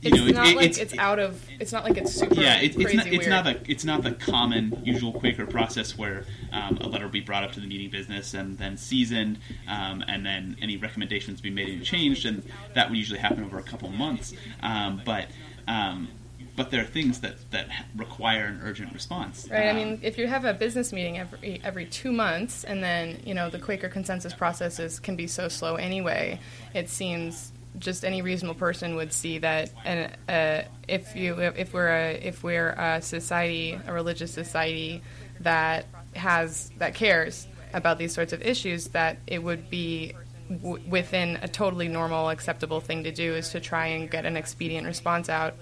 you 0.02 0.10
It's 0.12 0.18
know 0.18 0.42
not 0.42 0.48
it- 0.48 0.56
like 0.58 0.78
it's, 0.80 0.98
out 0.98 1.20
of. 1.20 1.46
It's 1.60 1.72
not 1.72 1.84
like 1.84 1.98
it's 1.98 2.12
super 2.14 2.36
yeah, 2.42 2.60
it, 2.60 2.76
it's 2.76 2.94
not 2.94 3.06
it's 3.08 3.18
weird. 3.18 3.30
not 3.30 3.44
the 3.46 3.72
it's 3.72 3.86
not 3.86 4.02
the 4.04 4.12
common 4.14 4.82
usual 4.84 5.14
Quaker 5.14 5.46
process 5.46 5.98
where 5.98 6.26
um, 6.52 6.78
a 6.82 6.88
letter 6.88 7.06
will 7.06 7.12
be 7.12 7.20
brought 7.22 7.44
up 7.44 7.52
to 7.54 7.60
the 7.60 7.68
meeting 7.68 7.90
business 7.92 8.34
and 8.34 8.58
then 8.58 8.78
seasoned, 8.78 9.38
um, 9.68 10.04
and 10.08 10.26
then 10.26 10.58
any 10.62 10.78
recommendations 10.78 11.40
be 11.40 11.52
made 11.52 11.70
and 11.70 11.84
changed, 11.84 12.26
and 12.26 12.42
that 12.74 12.90
would 12.90 12.98
usually 12.98 13.20
happen 13.20 13.44
over 13.44 13.60
a 13.60 13.64
couple 13.64 13.90
months. 13.90 14.34
Um, 14.64 15.02
but 15.06 15.28
um, 15.68 16.08
but 16.56 16.72
there 16.72 16.82
are 16.82 16.86
things 16.88 17.22
that 17.22 17.36
that 17.52 17.68
require 17.96 18.46
an 18.46 18.60
urgent 18.64 18.94
response. 18.94 19.48
Right. 19.52 19.68
I 19.68 19.70
Um, 19.70 19.76
mean, 19.78 20.00
if 20.02 20.18
you 20.18 20.26
have 20.28 20.46
a 20.46 20.54
business 20.54 20.92
meeting 20.92 21.20
every 21.20 21.62
every 21.64 21.86
two 21.86 22.12
months, 22.12 22.64
and 22.64 22.84
then 22.84 23.22
you 23.24 23.36
know 23.36 23.52
the 23.52 23.60
Quaker 23.60 23.88
consensus 23.88 24.34
processes 24.34 25.00
can 25.00 25.16
be 25.16 25.28
so 25.28 25.48
slow 25.48 25.76
anyway, 25.76 26.40
it 26.74 26.90
seems 26.90 27.52
just 27.80 28.04
any 28.04 28.22
reasonable 28.22 28.60
person 28.60 28.96
would 28.96 29.14
see 29.14 29.38
that. 29.40 29.72
And 29.86 30.12
uh, 30.28 30.68
if 30.88 31.16
you 31.16 31.36
if 31.40 31.74
we're 31.74 31.88
a 31.90 32.14
if 32.14 32.44
we're 32.44 32.72
a 32.72 33.02
society, 33.02 33.80
a 33.88 33.94
religious 33.94 34.32
society 34.32 35.02
that 35.40 35.86
has 36.16 36.72
that 36.78 36.94
cares 36.96 37.48
about 37.74 37.98
these 37.98 38.14
sorts 38.14 38.34
of 38.34 38.42
issues, 38.42 38.90
that 38.90 39.18
it 39.28 39.42
would 39.42 39.70
be 39.70 40.14
w- 40.50 40.84
within 40.90 41.38
a 41.42 41.48
totally 41.48 41.88
normal, 41.88 42.30
acceptable 42.30 42.82
thing 42.82 43.04
to 43.06 43.12
do 43.12 43.34
is 43.34 43.50
to 43.50 43.60
try 43.60 43.88
and 43.88 44.12
get 44.12 44.26
an 44.26 44.36
expedient 44.36 44.86
response 44.86 45.30
out. 45.30 45.56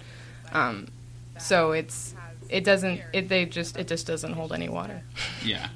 Um, 0.51 0.87
so 1.37 1.71
it's 1.71 2.15
it 2.49 2.63
doesn't 2.63 3.01
it 3.13 3.29
they 3.29 3.45
just 3.45 3.77
it 3.77 3.87
just 3.87 4.07
doesn't 4.07 4.33
hold 4.33 4.51
any 4.51 4.69
water. 4.69 5.03
yeah. 5.45 5.69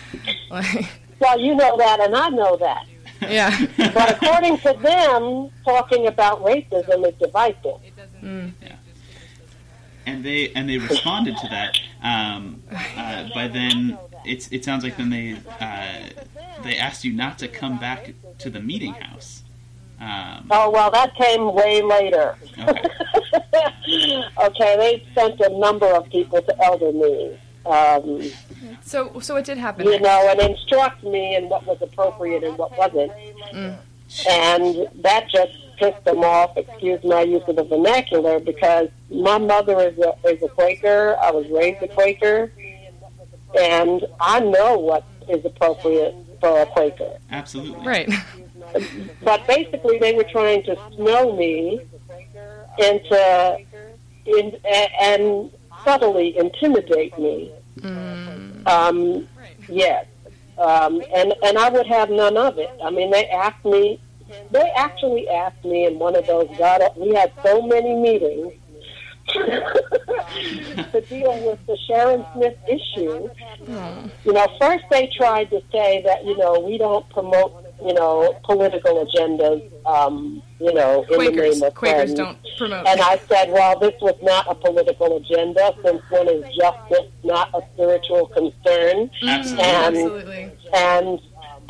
like, 0.50 0.86
Well, 1.18 1.38
you 1.40 1.54
know 1.54 1.76
that, 1.78 2.00
and 2.00 2.14
I 2.14 2.28
know 2.28 2.56
that. 2.58 2.86
yeah. 3.28 3.66
But 3.76 4.10
according 4.12 4.58
to 4.58 4.72
them, 4.80 5.50
talking 5.64 6.06
about 6.06 6.42
racism 6.44 7.06
is 7.08 7.14
divisive. 7.18 7.80
and 10.06 10.24
they 10.24 10.50
and 10.54 10.68
they 10.68 10.78
responded 10.78 11.36
to 11.38 11.48
that. 11.48 11.78
Um, 12.02 12.62
uh, 12.96 13.28
by 13.34 13.48
then, 13.48 13.98
it's 14.24 14.48
it 14.48 14.64
sounds 14.64 14.84
like 14.84 14.96
then 14.96 15.10
they 15.10 15.36
uh, 15.60 16.10
they 16.62 16.76
asked 16.76 17.04
you 17.04 17.12
not 17.12 17.38
to 17.40 17.48
come 17.48 17.78
back 17.78 18.14
to 18.38 18.50
the 18.50 18.60
meeting 18.60 18.94
house. 18.94 19.42
Um, 20.00 20.46
Oh, 20.50 20.70
well, 20.70 20.90
that 20.92 21.14
came 21.16 21.52
way 21.54 21.82
later. 21.82 22.36
okay. 22.58 22.82
okay, 24.44 24.76
they 24.76 25.04
sent 25.14 25.40
a 25.40 25.48
number 25.58 25.86
of 25.86 26.08
people 26.08 26.40
to 26.40 26.64
elder 26.64 26.92
meetings, 26.92 27.38
um, 27.68 28.22
So 28.82 29.20
so 29.20 29.36
it 29.36 29.44
did 29.44 29.58
happen. 29.58 29.86
you 29.86 30.00
know, 30.00 30.28
and 30.30 30.40
instruct 30.40 31.02
me 31.04 31.36
in 31.36 31.48
what 31.48 31.66
was 31.66 31.78
appropriate 31.82 32.42
and 32.44 32.56
what 32.58 32.76
wasn't. 32.76 33.12
And 34.28 34.88
that 35.02 35.28
just 35.28 35.52
pissed 35.78 36.04
them 36.04 36.24
off, 36.24 36.56
excuse 36.56 37.02
my 37.04 37.22
use 37.22 37.42
of 37.46 37.56
the 37.56 37.64
vernacular, 37.64 38.40
because 38.40 38.88
my 39.10 39.38
mother 39.38 39.78
is 39.80 39.98
a, 39.98 40.14
is 40.28 40.42
a 40.42 40.48
Quaker. 40.48 41.16
I 41.22 41.30
was 41.30 41.46
raised 41.50 41.82
a 41.82 41.88
Quaker. 41.88 42.50
And 43.58 44.04
I 44.20 44.40
know 44.40 44.78
what 44.78 45.04
is 45.28 45.44
appropriate 45.44 46.14
for 46.40 46.60
a 46.60 46.66
Quaker. 46.66 47.18
Absolutely. 47.30 47.86
Right. 47.86 48.10
But 49.22 49.46
basically, 49.46 49.98
they 49.98 50.12
were 50.14 50.24
trying 50.24 50.62
to 50.64 50.76
snow 50.94 51.34
me 51.36 51.80
into 52.78 53.58
in, 54.26 54.56
and 55.00 55.50
subtly 55.84 56.36
intimidate 56.36 57.18
me. 57.18 57.52
Um, 58.66 59.28
yes, 59.68 60.06
um, 60.58 61.02
and 61.14 61.34
and 61.42 61.58
I 61.58 61.68
would 61.70 61.86
have 61.86 62.10
none 62.10 62.36
of 62.36 62.58
it. 62.58 62.70
I 62.82 62.90
mean, 62.90 63.10
they 63.10 63.26
asked 63.28 63.64
me. 63.64 64.00
They 64.50 64.70
actually 64.76 65.28
asked 65.28 65.64
me 65.64 65.86
in 65.86 65.98
one 65.98 66.14
of 66.16 66.26
those. 66.26 66.48
God, 66.58 66.82
we 66.96 67.14
had 67.14 67.32
so 67.42 67.62
many 67.62 67.94
meetings 67.94 68.52
to 69.32 71.00
deal 71.08 71.46
with 71.46 71.58
the 71.66 71.76
Sharon 71.86 72.24
Smith 72.34 72.56
issue. 72.66 73.28
You 74.24 74.32
know, 74.32 74.46
first 74.60 74.84
they 74.90 75.10
tried 75.16 75.50
to 75.50 75.62
say 75.72 76.02
that 76.02 76.24
you 76.26 76.36
know 76.36 76.60
we 76.60 76.76
don't 76.78 77.08
promote 77.10 77.64
you 77.84 77.94
know, 77.94 78.38
political 78.44 79.04
agendas, 79.06 79.70
um, 79.86 80.42
you 80.60 80.72
know, 80.74 81.02
in 81.04 81.08
the 81.08 81.14
Quakers. 81.16 81.60
name 81.60 81.68
of 81.68 81.74
Quakers 81.74 82.14
friends. 82.14 82.14
don't 82.14 82.38
promote. 82.56 82.86
And 82.86 83.00
I 83.00 83.18
said, 83.28 83.50
well, 83.52 83.78
this 83.78 83.94
was 84.00 84.16
not 84.22 84.50
a 84.50 84.54
political 84.54 85.16
agenda 85.16 85.74
since 85.84 86.02
when 86.10 86.28
is 86.28 86.44
justice 86.56 87.10
not 87.24 87.50
a 87.54 87.62
spiritual 87.74 88.26
concern? 88.28 89.10
Absolutely. 89.22 89.64
And 89.64 89.96
Absolutely. 89.96 90.50
and 90.74 91.20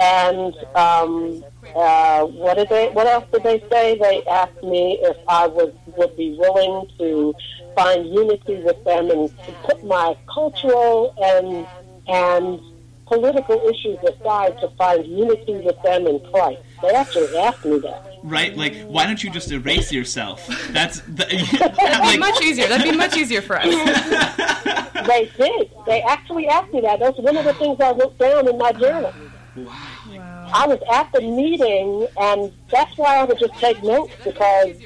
and 0.00 0.54
um, 0.76 1.44
uh, 1.74 2.24
what 2.24 2.56
did 2.56 2.68
they? 2.68 2.88
What 2.90 3.06
else 3.06 3.24
did 3.32 3.42
they 3.42 3.58
say? 3.70 3.98
They 3.98 4.24
asked 4.26 4.62
me 4.62 4.98
if 5.02 5.16
I 5.28 5.46
was 5.48 5.72
would 5.96 6.16
be 6.16 6.36
willing 6.38 6.88
to 6.98 7.34
find 7.74 8.06
unity 8.06 8.62
with 8.62 8.82
them 8.84 9.10
and 9.10 9.28
to 9.28 9.52
put 9.64 9.84
my 9.84 10.16
cultural 10.32 11.14
and 11.20 11.66
and 12.06 12.60
political 13.08 13.60
issues 13.68 13.98
aside 14.04 14.58
to 14.60 14.68
find 14.76 15.04
unity 15.06 15.54
with 15.54 15.80
them 15.82 16.06
in 16.06 16.20
Christ. 16.30 16.60
They 16.82 16.90
actually 16.90 17.36
asked 17.38 17.64
me 17.64 17.78
that. 17.80 18.18
Right? 18.22 18.56
Like, 18.56 18.76
why 18.82 19.06
don't 19.06 19.22
you 19.22 19.30
just 19.30 19.50
erase 19.50 19.92
yourself? 19.92 20.46
That's 20.70 21.00
the, 21.00 21.24
That'd 21.58 21.76
be 21.76 21.84
like, 21.84 22.20
much 22.20 22.42
easier. 22.42 22.68
That'd 22.68 22.90
be 22.90 22.96
much 22.96 23.16
easier 23.16 23.42
for 23.42 23.58
us. 23.58 24.84
They 25.08 25.30
did. 25.38 25.70
They 25.86 26.02
actually 26.02 26.48
asked 26.48 26.72
me 26.72 26.82
that. 26.82 27.00
That's 27.00 27.18
one 27.18 27.36
of 27.36 27.44
the 27.44 27.54
things 27.54 27.80
I 27.80 27.92
wrote 27.92 28.18
down 28.18 28.46
in 28.46 28.58
my 28.58 28.72
journal. 28.72 29.14
Wow. 29.56 30.50
I 30.52 30.66
was 30.66 30.80
at 30.92 31.10
the 31.12 31.22
meeting, 31.22 32.06
and 32.18 32.52
that's 32.70 32.96
why 32.98 33.16
I 33.16 33.24
would 33.24 33.38
just 33.38 33.54
take 33.54 33.82
notes 33.82 34.12
because 34.22 34.76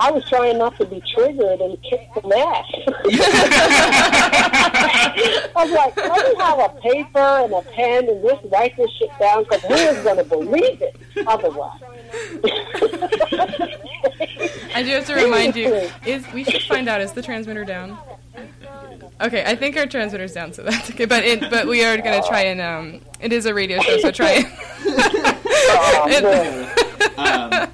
I 0.00 0.10
was 0.10 0.28
trying 0.28 0.58
not 0.58 0.76
to 0.76 0.84
be 0.86 1.02
triggered 1.14 1.60
and 1.60 1.80
kick 1.82 2.08
some 2.14 2.32
ass. 2.32 2.64
I 5.56 5.62
was 5.64 5.70
like, 5.70 5.96
let 5.96 6.28
me 6.28 6.34
have 6.42 6.58
a 6.58 6.68
paper 6.80 7.18
and 7.18 7.52
a 7.52 7.62
pen 7.62 8.08
and 8.08 8.22
just 8.22 8.44
write 8.52 8.76
this 8.76 8.90
shit 8.98 9.10
down 9.18 9.44
because 9.44 9.62
who 9.62 9.74
is 9.74 10.02
going 10.04 10.16
to 10.16 10.24
believe 10.24 10.82
it 10.82 10.96
otherwise? 11.26 11.80
I 14.74 14.82
do 14.82 14.90
have 14.90 15.06
to 15.06 15.14
remind 15.14 15.54
you. 15.56 15.88
Is 16.06 16.30
we 16.32 16.44
should 16.44 16.62
find 16.62 16.88
out 16.88 17.00
is 17.00 17.12
the 17.12 17.22
transmitter 17.22 17.64
down? 17.64 17.96
Okay, 19.20 19.44
I 19.46 19.54
think 19.54 19.76
our 19.76 19.86
transmitter's 19.86 20.32
down, 20.32 20.52
so 20.52 20.62
that's 20.62 20.90
okay. 20.90 21.04
But 21.04 21.24
it, 21.24 21.48
but 21.48 21.66
we 21.68 21.84
are 21.84 21.96
gonna 21.96 22.22
try 22.22 22.42
and 22.42 22.60
um, 22.60 23.00
it 23.20 23.32
is 23.32 23.46
a 23.46 23.54
radio 23.54 23.80
show, 23.80 23.98
so 23.98 24.10
try. 24.10 24.42
Man. 24.84 25.13
Um, 27.16 27.70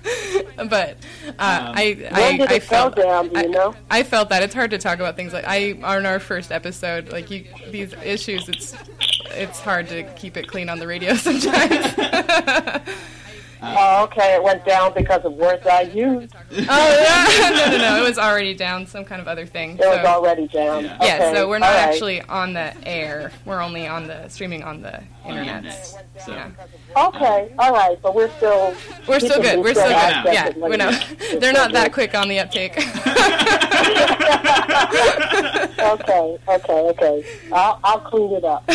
but 0.68 0.96
uh, 1.38 1.72
I 1.74 2.08
I 2.10 2.46
I 2.48 2.58
felt 2.60 2.96
down? 2.96 3.28
Do 3.28 3.40
you 3.40 3.48
know? 3.48 3.74
I 3.90 4.02
felt 4.02 4.28
that 4.30 4.42
it's 4.42 4.54
hard 4.54 4.70
to 4.72 4.78
talk 4.78 4.98
about 4.98 5.16
things 5.16 5.32
like 5.32 5.44
I 5.46 5.78
on 5.82 6.06
our 6.06 6.20
first 6.20 6.52
episode 6.52 7.12
like 7.12 7.30
you 7.30 7.46
these 7.70 7.92
issues 8.04 8.48
it's 8.48 8.74
it's 9.30 9.60
hard 9.60 9.88
to 9.88 10.02
keep 10.14 10.36
it 10.36 10.48
clean 10.48 10.68
on 10.68 10.78
the 10.78 10.86
radio 10.86 11.14
sometimes. 11.16 11.94
Oh, 13.62 14.04
okay. 14.04 14.36
It 14.36 14.42
went 14.42 14.64
down 14.64 14.94
because 14.94 15.22
of 15.22 15.34
words 15.34 15.66
I 15.66 15.82
used. 15.82 16.34
oh 16.34 16.46
yeah. 16.50 17.50
no 17.50 17.76
no 17.76 17.76
no 17.76 18.02
it 18.02 18.08
was 18.08 18.18
already 18.18 18.54
down 18.54 18.86
some 18.86 19.04
kind 19.04 19.20
of 19.20 19.28
other 19.28 19.44
thing. 19.44 19.72
It 19.72 19.80
was 19.80 19.98
already 19.98 20.48
down. 20.48 20.84
Yeah. 20.84 20.96
yeah, 21.02 21.32
so 21.34 21.46
we're 21.46 21.58
not 21.58 21.68
all 21.68 21.76
right. 21.76 21.88
actually 21.88 22.22
on 22.22 22.54
the 22.54 22.74
air. 22.88 23.32
We're 23.44 23.60
only 23.60 23.86
on 23.86 24.06
the 24.06 24.28
streaming 24.28 24.62
on 24.62 24.80
the 24.80 25.02
internet. 25.24 25.64
internet. 25.64 26.04
So, 26.24 26.32
Yeah. 26.32 26.50
Okay, 26.96 27.52
all 27.58 27.72
right, 27.72 27.98
but 28.02 28.14
we're 28.14 28.30
still. 28.36 28.74
We're 29.06 29.20
still 29.20 29.40
good. 29.40 29.60
We're 29.60 29.74
still 29.74 29.88
good. 29.88 30.34
Yeah, 30.34 30.52
we're 30.56 30.76
not. 30.76 30.94
They're 31.40 31.52
not 31.52 31.72
that 31.72 31.92
quick 31.92 32.14
on 32.14 32.28
the 32.28 32.40
uptake. 32.40 32.74
Okay, 35.80 36.38
okay, 36.48 36.72
okay. 36.90 37.24
I'll, 37.52 37.80
I'll 37.82 38.00
clean 38.00 38.32
it 38.32 38.44
up. 38.44 38.64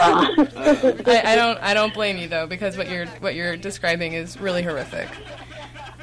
I, 0.00 1.22
I 1.24 1.34
don't. 1.36 1.58
I 1.58 1.72
don't 1.74 1.94
blame 1.94 2.18
you 2.18 2.28
though, 2.28 2.46
because 2.46 2.76
what 2.76 2.90
you're 2.90 3.06
what 3.20 3.34
you're 3.34 3.56
describing 3.56 4.12
is 4.14 4.40
really 4.40 4.62
horrific. 4.62 5.08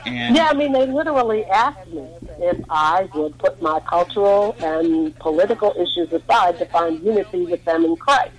and 0.05 0.35
yeah, 0.35 0.47
I 0.49 0.53
mean, 0.53 0.71
they 0.71 0.85
literally 0.85 1.45
asked 1.45 1.87
me 1.89 2.07
if 2.39 2.57
I 2.69 3.09
would 3.13 3.37
put 3.37 3.61
my 3.61 3.79
cultural 3.81 4.55
and 4.59 5.15
political 5.19 5.73
issues 5.77 6.11
aside 6.13 6.57
to 6.59 6.65
find 6.67 7.01
unity 7.03 7.45
with 7.45 7.63
them 7.65 7.83
in 7.85 7.95
Christ. 7.97 8.31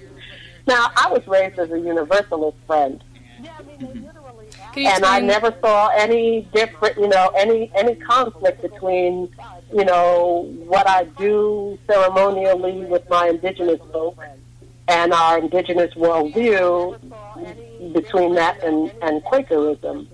Now, 0.71 0.93
I 0.97 1.11
was 1.11 1.27
raised 1.27 1.59
as 1.59 1.69
a 1.73 1.81
Universalist 1.81 2.57
friend, 2.69 3.03
and 4.77 5.05
I 5.05 5.19
never 5.19 5.53
saw 5.61 5.89
any 5.89 6.43
different, 6.55 6.97
you 6.97 7.09
know, 7.09 7.33
any 7.37 7.73
any 7.75 7.97
conflict 7.97 8.63
between, 8.63 9.35
you 9.75 9.85
know, 9.85 10.49
what 10.67 10.89
I 10.89 11.07
do 11.19 11.77
ceremonially 11.89 12.85
with 12.85 13.11
my 13.11 13.31
indigenous 13.31 13.81
folks 13.93 14.25
and 14.87 15.13
our 15.13 15.39
indigenous 15.39 15.93
worldview 15.95 17.01
between 17.93 18.37
that 18.37 18.63
and, 18.63 18.93
and 19.03 19.25
Quakerism. 19.25 20.07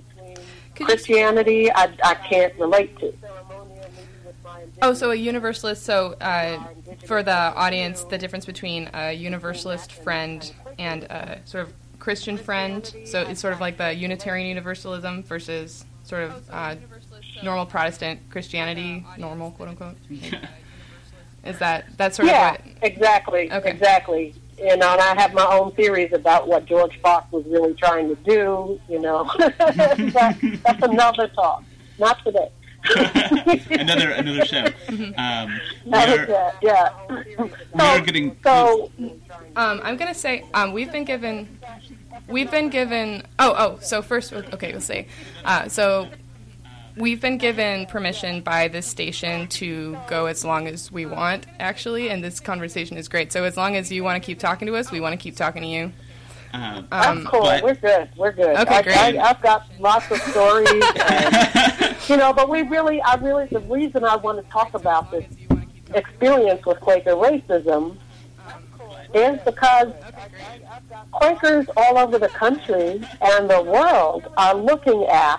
Christianity, 0.75 1.71
I, 1.71 1.93
I 2.03 2.15
can't 2.15 2.59
relate 2.59 2.99
to. 3.01 3.13
Oh, 4.83 4.93
so 4.95 5.11
a 5.11 5.15
universalist. 5.15 5.85
So 5.85 6.15
uh, 6.21 6.63
for 7.07 7.23
the 7.23 7.33
audience, 7.33 8.05
the 8.05 8.19
difference 8.19 8.45
between 8.45 8.91
a 8.95 9.13
universalist 9.13 9.93
friend 9.93 10.53
and 10.79 11.05
a 11.05 11.41
sort 11.45 11.67
of 11.67 11.73
Christian 11.99 12.37
friend. 12.37 12.85
So 13.05 13.23
it's 13.23 13.41
sort 13.41 13.55
of 13.55 13.61
like 13.61 13.79
the 13.79 13.93
Unitarian 13.95 14.49
Universalism 14.49 15.23
versus 15.23 15.85
sort 16.05 16.25
of 16.25 16.49
uh, 16.51 16.77
normal 17.43 17.67
Protestant 17.67 18.21
Christianity, 18.31 19.05
normal 19.19 19.51
quote 19.53 19.71
unquote. 19.71 19.97
Is 21.45 21.59
that 21.61 21.87
that's 21.97 22.17
sort 22.17 22.29
Yeah, 22.29 22.55
of 22.55 22.61
what? 22.67 22.75
exactly, 22.83 23.53
Okay. 23.53 23.71
exactly. 23.71 24.35
You 24.59 24.77
know, 24.77 24.93
and 24.93 25.01
I 25.01 25.15
have 25.21 25.33
my 25.35 25.45
own 25.47 25.73
theories 25.73 26.13
about 26.13 26.49
what 26.49 26.65
George 26.67 26.99
Fox 27.01 27.31
was 27.31 27.45
really 27.47 27.75
trying 27.75 28.09
to 28.09 28.15
do. 28.25 28.81
You 28.89 29.01
know, 29.01 29.31
but 29.39 30.37
that's 30.65 30.83
another 30.83 31.29
talk, 31.29 31.63
not 31.99 32.23
today. 32.25 32.51
another 33.71 34.11
another 34.11 34.45
show. 34.45 34.67
Um, 35.17 35.61
That 35.87 36.09
is 36.09 36.29
we're, 36.29 36.49
it, 36.49 36.55
yeah. 36.63 36.93
we 37.73 37.81
are 37.81 38.01
getting 38.01 38.37
So, 38.43 38.91
Um, 39.57 39.81
I'm 39.83 39.97
gonna 39.97 40.15
say 40.15 40.45
um, 40.55 40.73
we've 40.73 40.91
been 40.93 41.05
given, 41.05 41.59
we've 42.29 42.51
been 42.51 42.69
given. 42.69 43.23
Oh, 43.39 43.55
oh. 43.57 43.79
So 43.81 44.03
first, 44.03 44.33
okay, 44.33 44.73
we'll 44.73 44.81
say. 44.81 45.07
Uh, 45.45 45.69
so 45.69 46.09
we've 46.97 47.21
been 47.21 47.39
given 47.39 47.87
permission 47.87 48.41
by 48.41 48.69
this 48.69 48.87
station 48.87 49.47
to 49.49 49.97
go 50.09 50.27
as 50.27 50.45
long 50.45 50.67
as 50.67 50.91
we 50.91 51.07
want, 51.07 51.47
actually, 51.61 52.09
and 52.11 52.23
this 52.23 52.41
conversation 52.41 52.97
is 52.97 53.09
great. 53.09 53.33
So 53.33 53.45
as 53.45 53.57
long 53.57 53.77
as 53.77 53.91
you 53.93 54.03
want 54.03 54.23
to 54.23 54.27
keep 54.27 54.39
talking 54.39 54.67
to 54.67 54.77
us, 54.77 54.91
we 54.91 55.01
want 55.01 55.13
to 55.13 55.19
keep 55.19 55.37
talking 55.37 55.63
to 55.63 55.69
you. 55.69 55.93
Um, 56.63 56.87
that's 56.91 57.07
Um, 57.09 57.25
cool. 57.27 57.43
but- 57.43 57.63
We're 57.63 57.75
good. 57.75 58.09
We're 58.17 58.33
good. 58.33 58.57
Okay, 58.57 58.75
I, 58.77 58.83
great. 58.83 58.97
I, 59.19 59.31
I've 59.31 59.43
got 59.43 59.67
lots 59.79 60.11
of 60.11 60.19
stories. 60.23 60.69
And, 61.09 61.97
you 62.09 62.17
know, 62.17 62.33
but 62.33 62.49
we 62.49 62.63
really, 62.63 63.01
I 63.03 63.15
really, 63.17 63.47
the 63.47 63.61
reason 63.61 64.05
I 64.05 64.17
want 64.17 64.45
to 64.45 64.51
talk 64.51 64.75
about 64.75 65.11
this 65.11 65.25
experience 65.95 66.65
with 66.67 66.81
Quaker 66.81 67.13
racism 67.13 67.97
is 69.15 69.39
because 69.45 69.93
Quakers 71.13 71.67
all 71.77 71.99
over 71.99 72.19
the 72.19 72.29
country 72.29 73.01
and 73.21 73.49
the 73.51 73.63
world 73.63 74.29
are 74.37 74.55
looking 74.55 75.05
at 75.07 75.39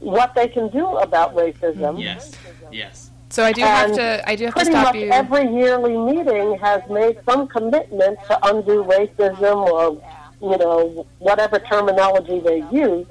what 0.00 0.34
they 0.34 0.48
can 0.48 0.68
do 0.70 0.86
about 0.98 1.34
racism. 1.34 2.00
yes, 2.00 2.32
yes. 2.70 3.03
So 3.34 3.42
I 3.42 3.50
do 3.50 3.62
have 3.62 3.92
to. 3.94 4.28
I 4.28 4.36
do 4.36 4.44
have 4.44 4.54
to 4.54 4.60
Pretty 4.60 4.70
stop 4.70 4.94
much 4.94 5.02
you. 5.02 5.10
every 5.10 5.52
yearly 5.52 5.96
meeting 5.96 6.56
has 6.58 6.82
made 6.88 7.18
some 7.28 7.48
commitment 7.48 8.16
to 8.28 8.38
undo 8.48 8.84
racism 8.84 9.56
or, 9.56 10.00
you 10.40 10.56
know, 10.56 11.04
whatever 11.18 11.58
terminology 11.58 12.38
they 12.38 12.62
use. 12.70 13.08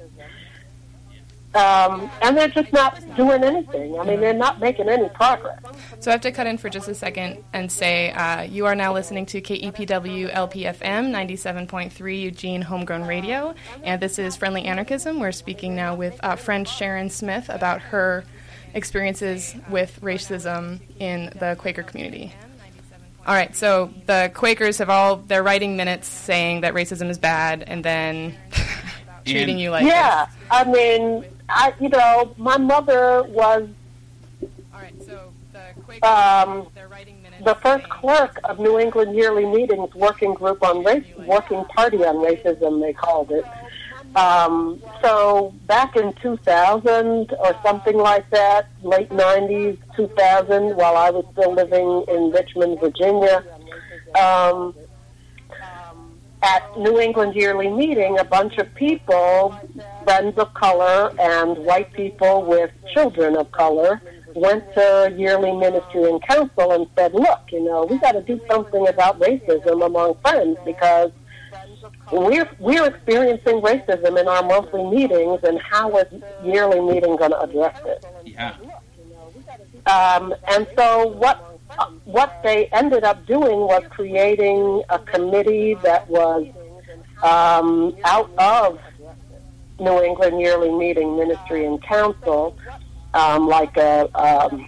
Um, 1.54 2.10
and 2.22 2.38
they're 2.38 2.48
just 2.48 2.72
not 2.72 2.98
doing 3.16 3.44
anything. 3.44 4.00
I 4.00 4.04
mean, 4.04 4.20
they're 4.20 4.32
not 4.32 4.60
making 4.60 4.88
any 4.88 5.10
progress. 5.10 5.60
So 6.00 6.10
I 6.10 6.12
have 6.12 6.22
to 6.22 6.32
cut 6.32 6.46
in 6.46 6.56
for 6.56 6.70
just 6.70 6.88
a 6.88 6.94
second 6.94 7.44
and 7.52 7.70
say 7.70 8.10
uh, 8.12 8.42
you 8.42 8.64
are 8.64 8.74
now 8.74 8.94
listening 8.94 9.26
to 9.26 9.42
KEPW 9.42 10.32
LPFM 10.32 11.12
97.3 11.12 12.20
Eugene 12.20 12.62
Homegrown 12.62 13.06
Radio, 13.06 13.54
and 13.82 14.00
this 14.00 14.18
is 14.18 14.36
Friendly 14.36 14.64
Anarchism. 14.64 15.20
We're 15.20 15.32
speaking 15.32 15.76
now 15.76 15.94
with 15.94 16.18
uh, 16.24 16.34
friend 16.36 16.66
Sharon 16.66 17.10
Smith 17.10 17.50
about 17.50 17.82
her 17.82 18.24
experiences 18.74 19.54
with 19.68 19.98
racism 20.02 20.80
in 20.98 21.32
the 21.38 21.56
Quaker 21.58 21.82
community. 21.82 22.32
All 23.26 23.34
right, 23.34 23.56
so 23.56 23.90
the 24.04 24.30
Quakers 24.34 24.76
have 24.78 24.90
all 24.90 25.16
they're 25.16 25.42
writing 25.42 25.76
minutes 25.76 26.06
saying 26.08 26.60
that 26.60 26.74
racism 26.74 27.08
is 27.08 27.16
bad, 27.16 27.64
and 27.66 27.82
then 27.82 28.34
treating 29.24 29.58
you 29.58 29.70
like 29.70 29.86
yeah, 29.86 30.26
I 30.50 30.64
mean, 30.64 31.24
I 31.48 31.72
you 31.80 31.88
know, 31.88 32.34
my 32.36 32.58
mother 32.58 33.22
was 33.22 33.66
All 34.74 34.80
right, 34.80 34.94
so 35.06 35.32
the 35.54 35.62
Quakers 35.84 36.02
um, 36.06 36.66
they're 36.74 36.88
writing 36.88 37.22
minutes. 37.22 37.42
the 37.44 37.54
first 37.54 37.88
clerk 37.88 38.38
of 38.44 38.58
New 38.58 38.78
England 38.78 39.16
Yearly 39.16 39.46
Meetings 39.46 39.94
Working 39.94 40.34
Group 40.34 40.62
on 40.62 40.84
Race, 40.84 41.06
Working 41.16 41.64
Party 41.64 42.04
on 42.04 42.16
Racism, 42.16 42.82
they 42.82 42.92
called 42.92 43.30
it. 43.30 43.46
Um, 44.14 44.80
so 45.02 45.52
back 45.66 45.96
in 45.96 46.12
2000 46.14 47.32
or 47.32 47.56
something 47.64 47.96
like 47.96 48.28
that, 48.30 48.68
late 48.82 49.10
90s, 49.10 49.78
2000, 49.96 50.76
while 50.76 50.96
I 50.96 51.10
was 51.10 51.24
still 51.32 51.52
living 51.52 52.04
in 52.08 52.30
Richmond, 52.30 52.78
Virginia, 52.80 53.44
um, 54.20 54.74
at 56.42 56.78
New 56.78 57.00
England 57.00 57.34
Yearly 57.34 57.68
Meeting, 57.68 58.18
a 58.18 58.24
bunch 58.24 58.58
of 58.58 58.72
people, 58.74 59.58
friends 60.04 60.38
of 60.38 60.52
color 60.54 61.10
and 61.18 61.56
white 61.58 61.92
people 61.92 62.44
with 62.44 62.70
children 62.92 63.36
of 63.36 63.50
color, 63.50 64.00
went 64.34 64.62
to 64.74 65.12
Yearly 65.16 65.52
Ministry 65.52 66.04
and 66.04 66.22
Council 66.22 66.72
and 66.72 66.86
said, 66.96 67.14
look, 67.14 67.40
you 67.50 67.64
know, 67.64 67.84
we 67.84 67.98
got 67.98 68.12
to 68.12 68.22
do 68.22 68.40
something 68.50 68.86
about 68.86 69.18
racism 69.18 69.84
among 69.84 70.16
friends 70.22 70.58
because 70.64 71.10
we're, 72.12 72.48
we're 72.58 72.86
experiencing 72.86 73.60
racism 73.60 74.20
in 74.20 74.28
our 74.28 74.42
monthly 74.42 74.84
meetings, 74.84 75.40
and 75.42 75.60
how 75.60 75.96
is 75.98 76.06
Yearly 76.44 76.80
Meeting 76.80 77.16
going 77.16 77.30
to 77.30 77.40
address 77.40 77.80
it? 77.84 78.04
Yeah. 78.24 78.54
Um, 79.86 80.34
and 80.48 80.66
so 80.76 81.08
what 81.08 81.50
what 82.04 82.40
they 82.42 82.66
ended 82.66 83.04
up 83.04 83.26
doing 83.26 83.60
was 83.60 83.82
creating 83.90 84.82
a 84.90 84.98
committee 84.98 85.74
that 85.82 86.08
was 86.08 86.46
um, 87.22 87.96
out 88.04 88.30
of 88.38 88.78
New 89.80 90.02
England 90.02 90.40
Yearly 90.40 90.70
Meeting 90.70 91.16
Ministry 91.16 91.66
and 91.66 91.82
Council, 91.82 92.56
um, 93.12 93.48
like 93.48 93.76
a 93.76 94.08
um, 94.14 94.66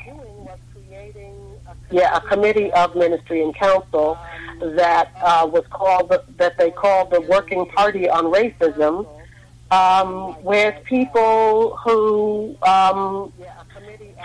yeah 1.91 2.17
a 2.17 2.21
committee 2.23 2.73
of 2.73 2.97
Ministry 2.97 3.43
and 3.43 3.55
Council 3.55 4.19
that 4.61 5.13
uh, 5.23 5.49
was 5.51 5.65
called 5.71 6.13
that 6.37 6.59
they 6.59 6.71
called 6.71 7.11
the 7.11 7.21
Working 7.23 7.67
Party 7.67 8.09
on 8.09 8.25
Racism, 8.25 9.07
um, 9.71 10.43
with 10.43 10.83
people 10.85 11.77
who 11.85 12.57
um, 12.63 13.33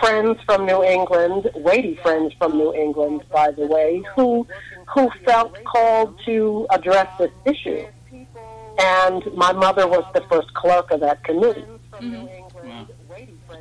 friends 0.00 0.38
from 0.46 0.66
New 0.66 0.82
England, 0.84 1.50
weighty 1.54 1.96
friends 1.96 2.32
from 2.38 2.56
New 2.56 2.74
England, 2.74 3.24
by 3.30 3.50
the 3.50 3.66
way, 3.66 4.02
who 4.14 4.46
who 4.94 5.10
felt 5.24 5.62
called 5.64 6.18
to 6.26 6.66
address 6.70 7.08
this 7.18 7.30
issue. 7.46 7.86
And 8.78 9.22
my 9.34 9.52
mother 9.52 9.86
was 9.86 10.04
the 10.14 10.22
first 10.30 10.52
clerk 10.54 10.90
of 10.90 11.00
that 11.00 11.22
committee. 11.24 11.64
Wow. 12.00 12.86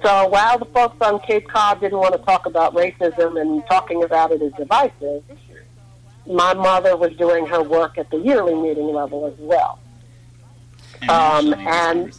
So 0.03 0.27
while 0.27 0.57
the 0.57 0.65
folks 0.65 0.95
on 1.01 1.19
Cape 1.19 1.47
Cod 1.49 1.79
didn't 1.79 1.99
want 1.99 2.13
to 2.13 2.21
talk 2.21 2.45
about 2.45 2.73
racism 2.73 3.39
and 3.39 3.63
talking 3.67 4.03
about 4.03 4.31
it 4.31 4.41
is 4.41 4.53
divisive, 4.53 5.23
my 6.31 6.53
mother 6.53 6.95
was 6.95 7.15
doing 7.17 7.45
her 7.47 7.61
work 7.61 7.97
at 7.97 8.09
the 8.09 8.17
yearly 8.17 8.55
meeting 8.55 8.87
level 8.93 9.25
as 9.27 9.33
well. 9.39 9.79
And 11.01 11.09
Um, 11.11 11.53
and- 11.67 12.11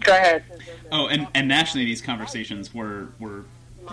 Go 0.00 0.12
ahead. 0.12 0.42
Oh, 0.92 1.06
and, 1.06 1.26
and 1.34 1.48
nationally, 1.48 1.84
these 1.84 2.02
conversations 2.02 2.74
were 2.74 3.08
were 3.20 3.44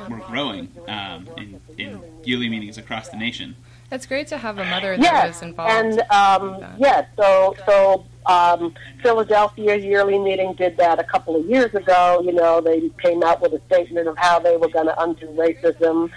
were 0.10 0.18
growing 0.28 0.70
um, 0.88 1.28
in 1.38 1.62
in 1.78 2.02
yearly 2.24 2.50
meetings 2.50 2.78
across 2.80 3.10
the 3.10 3.18
nation. 3.18 3.56
It's 3.92 4.08
great 4.08 4.26
to 4.28 4.38
have 4.40 4.58
a 4.58 4.66
mother 4.66 4.98
that 4.98 5.04
Yes, 5.04 5.36
was 5.36 5.42
involved. 5.44 5.72
and 5.72 6.00
um, 6.10 6.66
yes, 6.80 7.06
so 7.16 7.56
so 7.68 8.06
um, 8.26 8.74
Philadelphia 9.04 9.76
yearly 9.76 10.18
meeting 10.18 10.54
did 10.56 10.78
that 10.78 10.98
a 11.00 11.04
couple 11.04 11.36
of 11.36 11.46
years 11.46 11.76
ago. 11.76 12.22
You 12.26 12.32
know, 12.34 12.60
they 12.60 12.90
came 13.04 13.22
out 13.22 13.40
with 13.42 13.54
a 13.54 13.62
statement 13.68 14.08
of 14.08 14.18
how 14.18 14.40
they 14.40 14.58
were 14.58 14.70
going 14.70 14.88
to 14.88 15.00
undo 15.00 15.28
racism, 15.28 16.10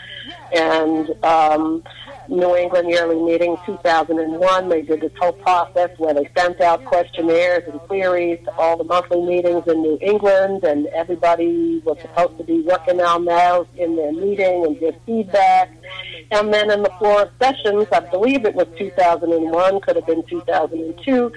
and 0.54 1.10
um, 1.22 1.82
New 2.28 2.56
England 2.56 2.88
yearly 2.88 3.16
meeting 3.22 3.56
2001. 3.66 4.68
They 4.68 4.82
did 4.82 5.00
this 5.00 5.12
whole 5.18 5.32
process 5.32 5.90
where 5.98 6.14
they 6.14 6.28
sent 6.36 6.60
out 6.60 6.84
questionnaires 6.84 7.64
and 7.66 7.80
queries 7.80 8.38
to 8.44 8.52
all 8.56 8.76
the 8.76 8.84
monthly 8.84 9.22
meetings 9.22 9.64
in 9.66 9.82
New 9.82 9.98
England, 10.00 10.64
and 10.64 10.86
everybody 10.88 11.80
was 11.84 11.98
supposed 12.00 12.38
to 12.38 12.44
be 12.44 12.60
working 12.62 13.00
on 13.00 13.24
those 13.24 13.66
in 13.76 13.96
their 13.96 14.12
meeting 14.12 14.64
and 14.66 14.78
give 14.80 14.94
feedback. 15.04 15.70
And 16.30 16.52
then 16.52 16.70
in 16.70 16.82
the 16.82 16.90
floor 16.98 17.22
of 17.22 17.30
sessions, 17.40 17.86
I 17.92 18.00
believe 18.00 18.44
it 18.44 18.54
was 18.54 18.66
2001, 18.78 19.80
could 19.80 19.96
have 19.96 20.06
been 20.06 20.24
2002, 20.26 21.32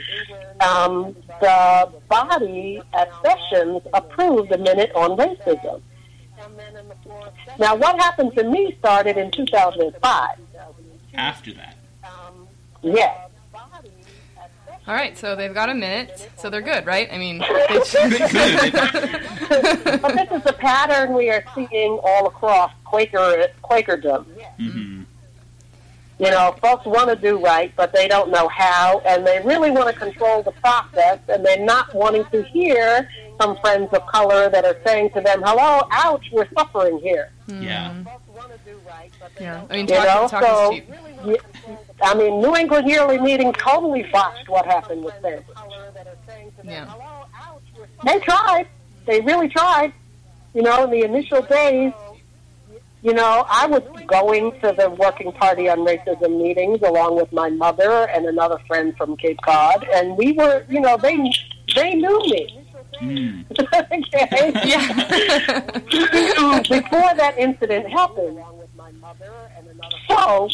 um, 0.61 1.15
the 1.41 1.91
body 2.09 2.81
at 2.93 3.09
sessions 3.23 3.81
approved 3.93 4.51
a 4.51 4.57
minute 4.57 4.91
on 4.95 5.17
racism. 5.17 5.81
Now, 7.59 7.75
what 7.75 7.99
happened 7.99 8.33
to 8.35 8.43
me 8.43 8.75
started 8.79 9.17
in 9.17 9.31
2005. 9.31 10.37
After 11.13 11.53
that, 11.53 11.75
Yes. 12.81 13.25
All 14.87 14.95
right, 14.95 15.15
so 15.17 15.35
they've 15.35 15.53
got 15.53 15.69
a 15.69 15.73
minute, 15.75 16.29
so 16.37 16.49
they're 16.49 16.61
good, 16.61 16.85
right? 16.87 17.07
I 17.11 17.17
mean, 17.19 17.39
Good. 17.47 17.51
but 20.01 20.13
this 20.15 20.31
is 20.31 20.45
a 20.45 20.53
pattern 20.57 21.13
we 21.13 21.29
are 21.29 21.43
seeing 21.53 21.99
all 22.03 22.25
across 22.27 22.71
Quaker 22.85 23.47
Quakerdom. 23.63 24.25
hmm 24.57 25.03
You 26.17 26.31
know, 26.31 26.55
folks 26.61 26.85
want 26.87 27.09
to 27.09 27.15
do 27.15 27.37
right, 27.37 27.71
but 27.75 27.93
they 27.93 28.07
don't 28.07 28.31
know 28.31 28.47
how, 28.47 28.99
and 29.05 29.27
they 29.27 29.41
really 29.45 29.69
want 29.69 29.93
to 29.93 29.99
control 29.99 30.41
the 30.41 30.51
process, 30.53 31.19
and 31.27 31.45
they're 31.45 31.63
not 31.63 31.93
wanting 31.93 32.25
to 32.31 32.41
hear 32.43 33.07
some 33.39 33.57
friends 33.57 33.89
of 33.93 34.05
color 34.07 34.49
that 34.49 34.65
are 34.65 34.77
saying 34.85 35.11
to 35.11 35.21
them, 35.21 35.41
"Hello, 35.45 35.87
ouch, 35.91 36.25
we're 36.31 36.47
suffering 36.57 36.97
here." 36.99 37.29
Yeah. 37.47 37.93
Yeah. 39.39 39.63
I 39.69 39.75
mean, 39.77 39.87
You 39.87 39.95
know, 39.95 40.27
talk 40.27 40.43
so 40.43 40.73
is 40.73 40.79
cheap. 40.79 40.89
y- 41.25 41.37
I 42.01 42.13
mean, 42.15 42.39
New 42.41 42.55
England 42.55 42.87
Yearly 42.87 43.19
Meeting 43.19 43.51
totally 43.53 44.03
botched 44.11 44.47
what 44.47 44.65
happened 44.65 45.03
with 45.03 45.19
them. 45.21 45.43
Yeah. 46.63 46.91
They 48.05 48.19
tried. 48.19 48.67
They 49.05 49.19
really 49.21 49.49
tried. 49.49 49.91
You 50.53 50.61
know, 50.63 50.85
in 50.85 50.91
the 50.91 51.03
initial 51.03 51.41
days, 51.43 51.91
you 53.01 53.13
know, 53.13 53.45
I 53.49 53.65
was 53.67 53.81
going 54.07 54.51
to 54.61 54.73
the 54.77 54.89
Working 54.89 55.31
Party 55.33 55.69
on 55.69 55.79
Racism 55.79 56.41
meetings 56.41 56.81
along 56.81 57.15
with 57.17 57.31
my 57.31 57.49
mother 57.49 58.07
and 58.09 58.25
another 58.25 58.57
friend 58.67 58.95
from 58.97 59.15
Cape 59.17 59.39
Cod, 59.41 59.85
and 59.93 60.17
we 60.17 60.31
were, 60.33 60.65
you 60.69 60.79
know, 60.81 60.97
they 60.97 61.15
they 61.75 61.93
knew 61.95 62.19
me. 62.19 62.55
Mm. 63.01 63.45
okay? 64.13 64.51
Yeah. 64.67 65.69
Before 66.61 67.15
that 67.15 67.35
incident 67.37 67.87
happened. 67.89 68.39
So 70.09 70.49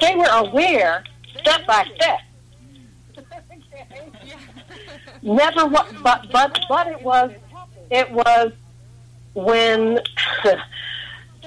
they 0.00 0.14
were 0.16 0.28
aware, 0.30 1.04
step 1.40 1.66
by 1.66 1.86
step. 1.94 2.20
Never, 5.22 5.66
wa- 5.66 5.86
but 6.02 6.26
but 6.30 6.58
but 6.68 6.86
it 6.88 7.02
was 7.02 7.32
it 7.90 8.10
was 8.10 8.52
when 9.34 9.98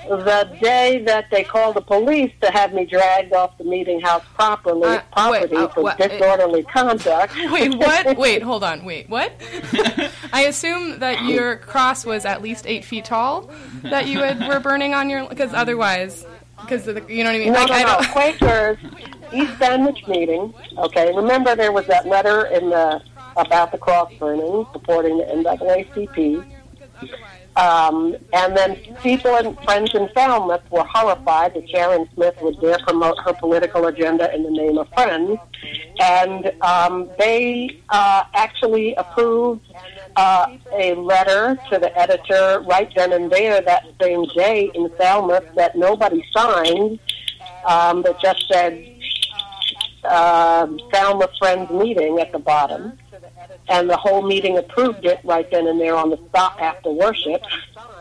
the 0.09 0.57
day 0.61 1.03
that 1.05 1.29
they 1.31 1.43
called 1.43 1.75
the 1.75 1.81
police 1.81 2.31
to 2.41 2.51
have 2.51 2.73
me 2.73 2.85
dragged 2.85 3.31
off 3.33 3.57
the 3.57 3.63
meeting 3.63 3.99
house 4.01 4.23
properly 4.33 4.97
Uh, 5.13 5.29
wait, 5.31 5.53
uh, 5.53 5.67
for 5.69 5.83
what- 5.83 5.97
disorderly 5.97 6.63
conduct. 6.63 7.33
Wait, 7.51 7.75
what? 7.75 8.17
Wait, 8.25 8.41
hold 8.41 8.63
on. 8.63 8.83
Wait, 8.83 9.07
what? 9.09 9.31
I 10.33 10.41
assume 10.47 10.99
that 10.99 11.23
your 11.23 11.57
cross 11.57 12.05
was 12.05 12.25
at 12.25 12.41
least 12.41 12.65
eight 12.67 12.83
feet 12.83 13.05
tall 13.05 13.49
that 13.83 14.07
you 14.07 14.19
had, 14.19 14.47
were 14.47 14.59
burning 14.59 14.93
on 14.93 15.09
your 15.09 15.27
because 15.29 15.53
otherwise, 15.53 16.25
because 16.61 16.87
you 16.87 17.23
know 17.23 17.29
what 17.29 17.35
I 17.35 17.39
mean. 17.39 17.53
No, 17.53 17.59
Like, 17.65 17.69
no, 17.69 17.75
I 17.75 17.81
no. 17.83 17.87
don't. 18.01 18.11
Quakers, 18.11 18.77
East 19.31 19.57
Sandwich 19.59 20.07
meeting. 20.07 20.53
Okay, 20.77 21.13
remember 21.15 21.55
there 21.55 21.71
was 21.71 21.85
that 21.87 22.07
letter 22.07 22.47
in 22.47 22.69
the 22.69 23.01
about 23.37 23.71
the 23.71 23.77
cross 23.77 24.11
burning 24.19 24.65
supporting 24.73 25.17
the 25.19 25.23
NAACP. 25.25 26.43
Um, 27.59 28.15
and 28.31 28.55
then 28.55 28.77
people 29.03 29.35
and 29.35 29.59
friends 29.65 29.93
in 29.93 30.07
Falmouth 30.15 30.61
were 30.71 30.85
horrified 30.85 31.55
that 31.55 31.69
Sharon 31.69 32.07
Smith 32.13 32.35
would 32.41 32.59
dare 32.61 32.79
promote 32.79 33.17
her 33.25 33.33
political 33.33 33.87
agenda 33.87 34.33
in 34.33 34.43
the 34.43 34.49
name 34.49 34.77
of 34.77 34.87
friends. 34.93 35.37
And 35.99 36.53
um, 36.61 37.09
they 37.19 37.81
uh, 37.89 38.23
actually 38.33 38.95
approved 38.95 39.65
uh, 40.15 40.57
a 40.73 40.93
letter 40.95 41.59
to 41.69 41.79
the 41.79 41.91
editor 41.99 42.63
right 42.65 42.89
then 42.95 43.11
and 43.11 43.29
there 43.29 43.59
that 43.61 43.83
same 44.01 44.23
day 44.35 44.71
in 44.73 44.89
Falmouth 44.97 45.43
that 45.55 45.75
nobody 45.75 46.23
signed 46.31 46.97
um, 47.67 48.03
that 48.03 48.21
just 48.21 48.47
said 48.49 48.73
um 50.05 50.79
Falmouth 50.91 51.31
Friends 51.37 51.69
meeting 51.71 52.19
at 52.19 52.31
the 52.31 52.39
bottom. 52.39 52.97
And 53.67 53.89
the 53.89 53.97
whole 53.97 54.23
meeting 54.23 54.57
approved 54.57 55.05
it 55.05 55.19
right 55.23 55.49
then 55.51 55.67
and 55.67 55.79
there 55.79 55.95
on 55.95 56.09
the 56.09 56.17
spot 56.17 56.59
after 56.59 56.89
worship. 56.89 57.41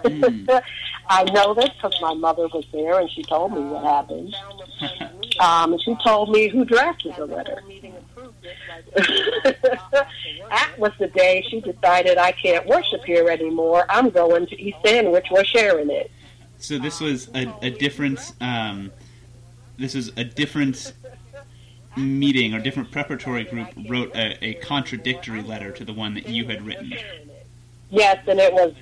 Mm. 0.04 0.62
I 1.10 1.24
know 1.24 1.54
this 1.54 1.70
because 1.70 1.98
my 2.00 2.14
mother 2.14 2.48
was 2.48 2.64
there 2.72 3.00
and 3.00 3.10
she 3.10 3.22
told 3.22 3.52
me 3.52 3.60
what 3.60 3.84
happened. 3.84 4.34
Um, 5.40 5.72
and 5.72 5.80
she 5.82 5.96
told 6.02 6.30
me 6.30 6.48
who 6.48 6.64
drafted 6.64 7.14
the 7.16 7.26
letter. 7.26 7.62
that 8.96 10.74
was 10.76 10.92
the 10.98 11.06
day 11.08 11.44
she 11.48 11.60
decided 11.60 12.18
I 12.18 12.32
can't 12.32 12.66
worship 12.66 13.04
here 13.04 13.28
anymore. 13.28 13.86
I'm 13.88 14.10
going 14.10 14.46
to 14.48 14.60
East 14.60 14.78
sandwich. 14.84 15.26
We're 15.30 15.44
sharing 15.44 15.90
it. 15.90 16.10
So 16.58 16.78
this 16.78 17.00
was 17.00 17.28
a, 17.34 17.54
a 17.62 17.70
different. 17.70 18.32
Um, 18.40 18.90
this 19.76 19.94
was 19.94 20.10
a 20.16 20.24
different 20.24 20.92
meeting 21.98 22.54
or 22.54 22.60
different 22.60 22.90
preparatory 22.90 23.44
group 23.44 23.68
wrote 23.88 24.14
a, 24.14 24.44
a 24.44 24.54
contradictory 24.54 25.42
letter 25.42 25.72
to 25.72 25.84
the 25.84 25.92
one 25.92 26.14
that 26.14 26.28
you 26.28 26.46
had 26.46 26.64
written. 26.64 26.92
Yes, 27.90 28.22
and 28.26 28.38
it 28.38 28.52
was 28.52 28.74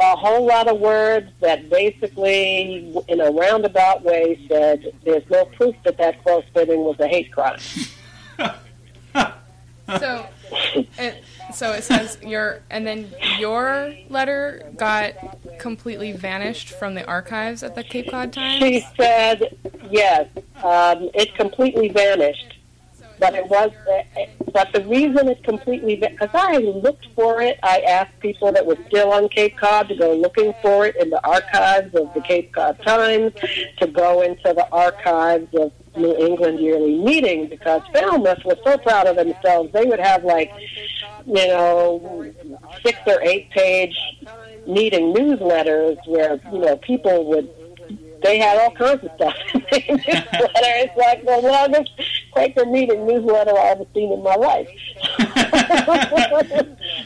a 0.00 0.16
whole 0.16 0.46
lot 0.46 0.68
of 0.68 0.80
words 0.80 1.30
that 1.40 1.70
basically, 1.70 2.94
in 3.08 3.20
a 3.20 3.30
roundabout 3.30 4.02
way, 4.02 4.44
said 4.48 4.92
there's 5.04 5.28
no 5.30 5.44
proof 5.44 5.76
that 5.84 5.96
that 5.98 6.22
close 6.22 6.44
fitting 6.52 6.80
was 6.80 6.98
a 7.00 7.08
hate 7.08 7.30
crime. 7.32 7.60
So 9.98 10.26
it 10.98 11.24
so 11.52 11.72
it 11.72 11.84
says 11.84 12.18
your 12.22 12.60
and 12.70 12.86
then 12.86 13.12
your 13.38 13.94
letter 14.08 14.72
got 14.76 15.58
completely 15.58 16.12
vanished 16.12 16.70
from 16.70 16.94
the 16.94 17.04
archives 17.04 17.62
at 17.62 17.74
the 17.74 17.82
Cape 17.84 18.10
Cod 18.10 18.32
Times. 18.32 18.62
She 18.62 18.86
said, 18.96 19.56
yes, 19.90 20.28
um, 20.62 21.10
it 21.14 21.34
completely 21.34 21.88
vanished. 21.88 22.53
But 23.18 23.34
it 23.34 23.46
was, 23.48 23.70
eh, 23.90 24.02
eh, 24.16 24.26
but 24.52 24.72
the 24.72 24.84
reason 24.84 25.28
it 25.28 25.42
completely, 25.44 25.96
because 25.96 26.30
I 26.32 26.56
looked 26.58 27.06
for 27.14 27.40
it, 27.40 27.58
I 27.62 27.80
asked 27.80 28.18
people 28.20 28.52
that 28.52 28.66
were 28.66 28.78
still 28.88 29.12
on 29.12 29.28
Cape 29.28 29.56
Cod 29.56 29.88
to 29.88 29.94
go 29.94 30.14
looking 30.14 30.52
for 30.62 30.86
it 30.86 30.96
in 30.96 31.10
the 31.10 31.24
archives 31.26 31.94
of 31.94 32.12
the 32.14 32.20
Cape 32.20 32.52
Cod 32.52 32.80
Times, 32.84 33.32
to 33.78 33.86
go 33.86 34.22
into 34.22 34.52
the 34.52 34.66
archives 34.72 35.48
of 35.54 35.72
New 35.96 36.16
England 36.16 36.58
Yearly 36.58 36.96
Meeting, 36.98 37.48
because 37.48 37.82
Falmouth 37.92 38.44
was 38.44 38.58
so 38.64 38.76
proud 38.78 39.06
of 39.06 39.16
themselves. 39.16 39.72
They 39.72 39.84
would 39.84 40.00
have 40.00 40.24
like, 40.24 40.52
you 41.24 41.46
know, 41.46 42.32
six 42.84 42.98
or 43.06 43.22
eight 43.22 43.50
page 43.50 43.96
meeting 44.66 45.14
newsletters 45.14 45.98
where, 46.06 46.40
you 46.52 46.58
know, 46.58 46.76
people 46.78 47.26
would 47.26 47.48
they 48.24 48.38
had 48.38 48.58
all 48.58 48.70
kinds 48.72 49.04
of 49.04 49.10
stuff 49.16 49.36
in 49.54 49.96
newsletter. 49.96 50.74
It's 50.80 50.96
like 50.96 51.24
the 51.24 51.40
longest 51.46 51.92
Quaker 52.32 52.64
meeting 52.64 53.06
newsletter 53.06 53.56
I've 53.56 53.80
ever 53.80 53.86
seen 53.94 54.12
in 54.12 54.22
my 54.22 54.34
life. 54.34 54.68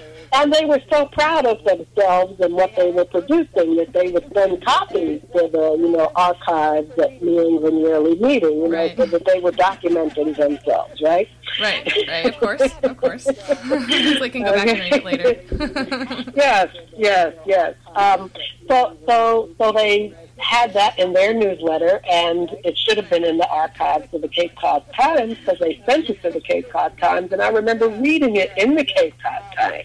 and 0.32 0.52
they 0.52 0.64
were 0.64 0.80
so 0.90 1.06
proud 1.06 1.46
of 1.46 1.62
themselves 1.64 2.38
and 2.40 2.54
what 2.54 2.74
they 2.76 2.90
were 2.90 3.04
producing 3.04 3.76
that 3.76 3.92
they 3.92 4.10
would 4.10 4.30
send 4.34 4.64
copies 4.64 5.20
to 5.34 5.48
the, 5.52 5.76
you 5.78 5.90
know, 5.90 6.10
archives 6.16 6.90
at 6.98 7.22
New 7.22 7.40
England 7.40 7.80
Yearly 7.80 8.16
Meeting, 8.18 8.62
you 8.62 8.68
know, 8.68 8.76
Right. 8.78 8.96
so 8.96 9.06
that 9.06 9.24
they 9.24 9.40
were 9.40 9.52
documenting 9.52 10.36
themselves, 10.36 11.00
right? 11.02 11.28
Right, 11.60 11.92
right, 12.08 12.26
of 12.26 12.36
course, 12.38 12.60
of 12.82 12.96
course. 12.96 13.24
so 13.24 13.34
they 13.34 14.30
can 14.30 14.42
go 14.44 14.52
back 14.52 14.68
and 14.68 14.78
read 14.80 14.92
it 14.92 15.04
later. 15.04 16.32
yes, 16.36 16.68
yes, 16.96 17.34
yes. 17.46 17.74
Um, 17.96 18.30
so, 18.68 18.96
so, 19.06 19.48
so 19.58 19.72
they 19.72 20.14
had 20.36 20.72
that 20.74 20.98
in 20.98 21.12
their 21.14 21.34
newsletter, 21.34 22.00
and 22.08 22.50
it 22.64 22.76
should 22.78 22.96
have 22.96 23.10
been 23.10 23.24
in 23.24 23.38
the 23.38 23.48
archives 23.48 24.12
of 24.14 24.20
the 24.22 24.28
Cape 24.28 24.54
Cod 24.56 24.84
Times 24.94 25.36
because 25.38 25.58
they 25.58 25.82
sent 25.86 26.08
it 26.10 26.22
to 26.22 26.30
the 26.30 26.40
Cape 26.40 26.70
Cod 26.70 26.96
Times, 26.98 27.32
and 27.32 27.42
I 27.42 27.48
remember 27.48 27.88
reading 27.88 28.36
it 28.36 28.52
in 28.56 28.74
the 28.74 28.84
Cape 28.84 29.14
Cod 29.22 29.42
Times. 29.56 29.84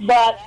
But 0.00 0.38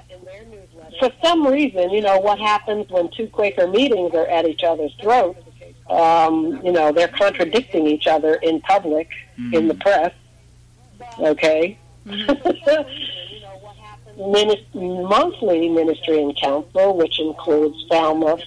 for 0.99 1.11
some 1.23 1.45
reason, 1.45 1.89
you 1.91 2.01
know, 2.01 2.19
what 2.19 2.39
happens 2.39 2.89
when 2.89 3.09
two 3.11 3.27
Quaker 3.27 3.67
meetings 3.67 4.13
are 4.13 4.27
at 4.27 4.45
each 4.47 4.63
other's 4.63 4.93
throats? 5.01 5.39
Um, 5.89 6.61
you 6.63 6.71
know, 6.71 6.91
they're 6.91 7.09
contradicting 7.09 7.85
each 7.87 8.07
other 8.07 8.35
in 8.35 8.61
public, 8.61 9.09
in 9.51 9.67
the 9.67 9.75
press. 9.75 10.13
Okay. 11.19 11.77
Minis- 14.17 14.73
monthly 14.73 15.69
ministry 15.69 16.21
and 16.21 16.35
council, 16.37 16.95
which 16.95 17.19
includes 17.19 17.85
Falmouth, 17.89 18.43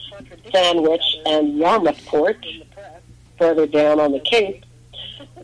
Sandwich, 0.52 1.02
and 1.26 1.60
Yarmouthport, 1.60 2.64
further 3.38 3.66
down 3.66 3.98
on 3.98 4.12
the 4.12 4.20
Cape, 4.20 4.64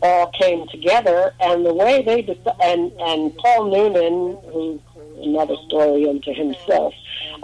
all 0.01 0.27
came 0.27 0.67
together. 0.69 1.33
And 1.39 1.65
the 1.65 1.73
way 1.73 2.01
they 2.01 2.23
dec- 2.23 2.55
and 2.61 2.91
and 2.93 3.35
Paul 3.37 3.65
Noonan, 3.71 4.37
who's 4.51 4.79
another 5.23 5.55
story 5.67 6.07
unto 6.07 6.33
himself, 6.33 6.93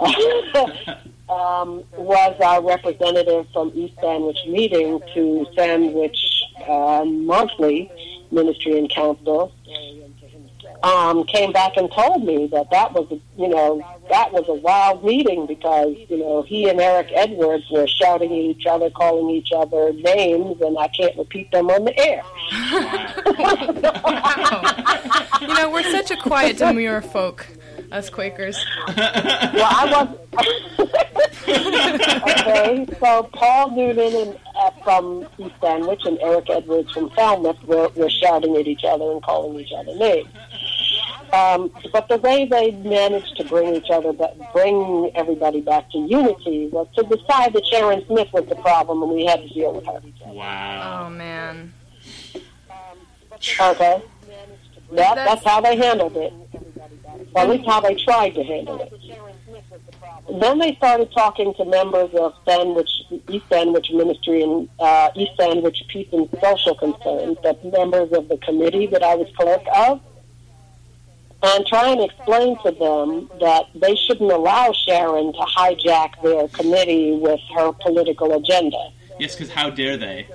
um, 1.28 1.84
was 1.96 2.40
our 2.40 2.62
representative 2.62 3.46
from 3.52 3.72
East 3.74 3.94
Sandwich 4.00 4.38
meeting 4.46 5.00
to 5.14 5.46
Sandwich 5.54 6.18
uh, 6.66 7.04
monthly 7.04 7.90
ministry 8.30 8.78
and 8.78 8.90
council 8.90 9.52
um, 10.82 11.24
came 11.24 11.52
back 11.52 11.76
and 11.76 11.90
told 11.90 12.24
me 12.24 12.46
that 12.48 12.70
that 12.70 12.92
was, 12.92 13.10
a, 13.10 13.20
you 13.40 13.48
know, 13.48 13.82
that 14.10 14.32
was 14.32 14.44
a 14.48 14.54
wild 14.54 15.04
meeting 15.04 15.46
because, 15.46 15.94
you 16.08 16.18
know, 16.18 16.42
he 16.42 16.68
and 16.68 16.80
Eric 16.80 17.08
Edwards 17.14 17.64
were 17.70 17.86
shouting 17.86 18.30
at 18.30 18.38
each 18.38 18.66
other, 18.66 18.90
calling 18.90 19.34
each 19.34 19.50
other 19.54 19.92
names, 19.92 20.60
and 20.60 20.78
I 20.78 20.88
can't 20.88 21.16
repeat 21.16 21.50
them 21.50 21.70
on 21.70 21.84
the 21.84 21.98
air. 21.98 22.22
You 25.40 25.46
know, 25.46 25.70
we're 25.70 25.84
such 25.84 26.10
a 26.10 26.16
quiet, 26.16 26.58
demure 26.58 27.00
folk, 27.00 27.46
us 27.92 28.10
Quakers. 28.10 28.64
well, 28.96 28.96
I 28.98 29.86
was. 29.90 30.08
okay, 31.48 32.86
so 33.00 33.22
Paul 33.32 33.70
Noonan 33.70 34.28
and, 34.28 34.38
uh, 34.56 34.70
from 34.82 35.26
East 35.38 35.54
Sandwich 35.60 36.02
and 36.04 36.18
Eric 36.20 36.50
Edwards 36.50 36.92
from 36.92 37.10
Falmouth 37.10 37.62
were, 37.64 37.88
were 37.96 38.10
shouting 38.10 38.56
at 38.56 38.66
each 38.66 38.84
other 38.84 39.10
and 39.10 39.22
calling 39.22 39.58
each 39.58 39.72
other 39.76 39.94
names. 39.96 40.28
Um, 41.32 41.70
but 41.92 42.08
the 42.08 42.16
way 42.18 42.46
they 42.46 42.70
managed 42.70 43.36
to 43.36 43.44
bring 43.44 43.74
each 43.74 43.90
other, 43.90 44.12
back, 44.12 44.30
bring 44.52 45.10
everybody 45.14 45.60
back 45.60 45.90
to 45.90 45.98
unity, 45.98 46.68
was 46.72 46.88
to 46.96 47.02
decide 47.02 47.52
that 47.52 47.66
Sharon 47.66 48.04
Smith 48.06 48.28
was 48.32 48.46
the 48.48 48.56
problem, 48.56 49.02
and 49.02 49.12
we 49.12 49.26
had 49.26 49.42
to 49.42 49.48
deal 49.48 49.74
with 49.74 49.84
her. 49.86 50.00
Wow. 50.26 51.06
Oh 51.06 51.10
man. 51.10 51.74
Okay, 53.60 54.02
that, 54.92 55.14
that's 55.14 55.44
how 55.44 55.60
they 55.60 55.76
handled 55.76 56.16
it. 56.16 56.32
At 57.36 57.48
least 57.48 57.66
how 57.66 57.80
they 57.80 57.94
tried 57.94 58.34
to 58.34 58.42
handle 58.42 58.80
it. 58.80 58.92
Then 60.40 60.58
they 60.58 60.74
started 60.74 61.10
talking 61.12 61.54
to 61.54 61.64
members 61.64 62.10
of 62.14 62.34
Sandwich, 62.46 62.90
East 63.30 63.46
Sandwich 63.48 63.90
Ministry 63.90 64.42
and 64.42 64.68
uh, 64.78 65.10
East 65.14 65.32
Sandwich 65.38 65.84
Peace 65.88 66.08
and 66.12 66.28
Social 66.42 66.74
Concerns, 66.74 67.38
the 67.42 67.56
members 67.76 68.12
of 68.12 68.28
the 68.28 68.36
committee 68.38 68.86
that 68.88 69.02
I 69.02 69.14
was 69.14 69.28
clerk 69.36 69.62
of, 69.74 70.00
and 71.42 71.66
try 71.66 71.90
and 71.90 72.00
explain 72.02 72.58
to 72.62 72.72
them 72.72 73.30
that 73.40 73.66
they 73.74 73.94
shouldn't 73.94 74.30
allow 74.30 74.72
Sharon 74.72 75.32
to 75.32 75.38
hijack 75.38 76.20
their 76.22 76.48
committee 76.48 77.12
with 77.12 77.40
her 77.54 77.72
political 77.72 78.36
agenda. 78.36 78.90
Yes, 79.18 79.34
because 79.34 79.50
how 79.50 79.70
dare 79.70 79.96
they? 79.96 80.26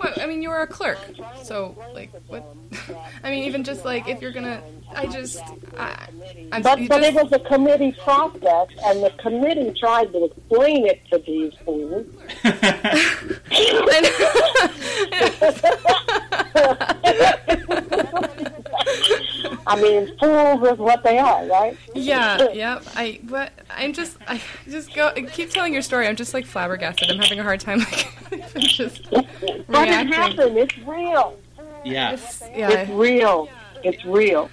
Well, 0.00 0.14
I 0.16 0.26
mean, 0.26 0.42
you 0.42 0.48
were 0.48 0.62
a 0.62 0.66
clerk, 0.66 0.98
so 1.42 1.76
like, 1.92 2.10
what? 2.26 2.42
I 3.22 3.30
mean, 3.30 3.44
even 3.44 3.62
just 3.64 3.84
like 3.84 4.08
if 4.08 4.22
you're 4.22 4.32
gonna, 4.32 4.62
I 4.94 5.04
just, 5.06 5.42
I, 5.76 6.06
I'm 6.52 6.62
But, 6.62 6.80
you 6.80 6.88
but 6.88 7.02
it 7.02 7.12
was 7.12 7.30
a 7.32 7.38
committee 7.40 7.92
process, 8.02 8.68
and 8.84 9.02
the 9.02 9.12
committee 9.18 9.74
tried 9.78 10.10
to 10.12 10.24
explain 10.24 10.86
it 10.86 11.02
to 11.10 11.18
these 11.18 11.52
fools. 11.64 12.06
I 19.66 19.80
mean, 19.80 20.16
fools 20.18 20.66
is 20.72 20.78
what 20.78 21.02
they 21.02 21.18
are, 21.18 21.44
right? 21.46 21.76
yeah, 21.94 22.48
yeah. 22.52 22.80
I, 22.96 23.20
but 23.24 23.52
I'm 23.70 23.92
just, 23.92 24.16
I 24.26 24.40
just 24.68 24.94
go, 24.94 25.08
I 25.14 25.22
keep 25.22 25.50
telling 25.50 25.72
your 25.72 25.82
story. 25.82 26.06
I'm 26.06 26.16
just 26.16 26.34
like 26.34 26.46
flabbergasted. 26.46 27.10
I'm 27.10 27.18
having 27.18 27.38
a 27.38 27.42
hard 27.42 27.60
time 27.60 27.78
like 28.30 28.52
just 28.56 29.10
But 29.10 29.26
it 29.44 29.68
reacting. 29.68 30.12
happened. 30.12 30.58
It's 30.58 30.78
real. 30.78 31.36
yeah, 31.84 32.12
It's- 32.14 32.42
yeah, 32.56 32.70
It's 32.70 32.90
real. 32.90 33.48
It's 33.84 34.04
real. 34.04 34.50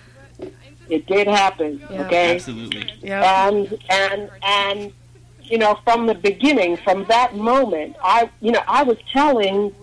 It 0.90 1.06
did 1.08 1.28
happen. 1.28 1.82
Yeah. 1.90 2.02
Okay. 2.06 2.36
absolutely. 2.36 2.94
yeah. 3.02 3.48
and 3.50 3.78
and 3.90 4.30
and 4.42 4.94
you 5.42 5.58
know 5.58 5.78
from 5.84 6.08
the 6.08 6.16
beginning 6.16 6.76
from 6.78 7.06
that 7.06 7.34
moment 7.36 7.96
i 8.04 8.30
you 8.42 8.52
know 8.52 8.62
i 8.68 8.84
was 8.84 8.98
telling 9.14 9.74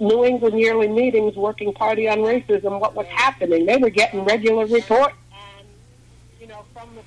new 0.00 0.24
england 0.24 0.58
yearly 0.58 0.88
meetings 0.88 1.36
working 1.36 1.72
party 1.72 2.08
on 2.08 2.18
racism 2.18 2.80
what 2.80 2.94
was 2.94 3.06
happening 3.06 3.66
they 3.66 3.76
were 3.76 3.90
getting 3.90 4.24
regular 4.24 4.66
reports 4.66 5.14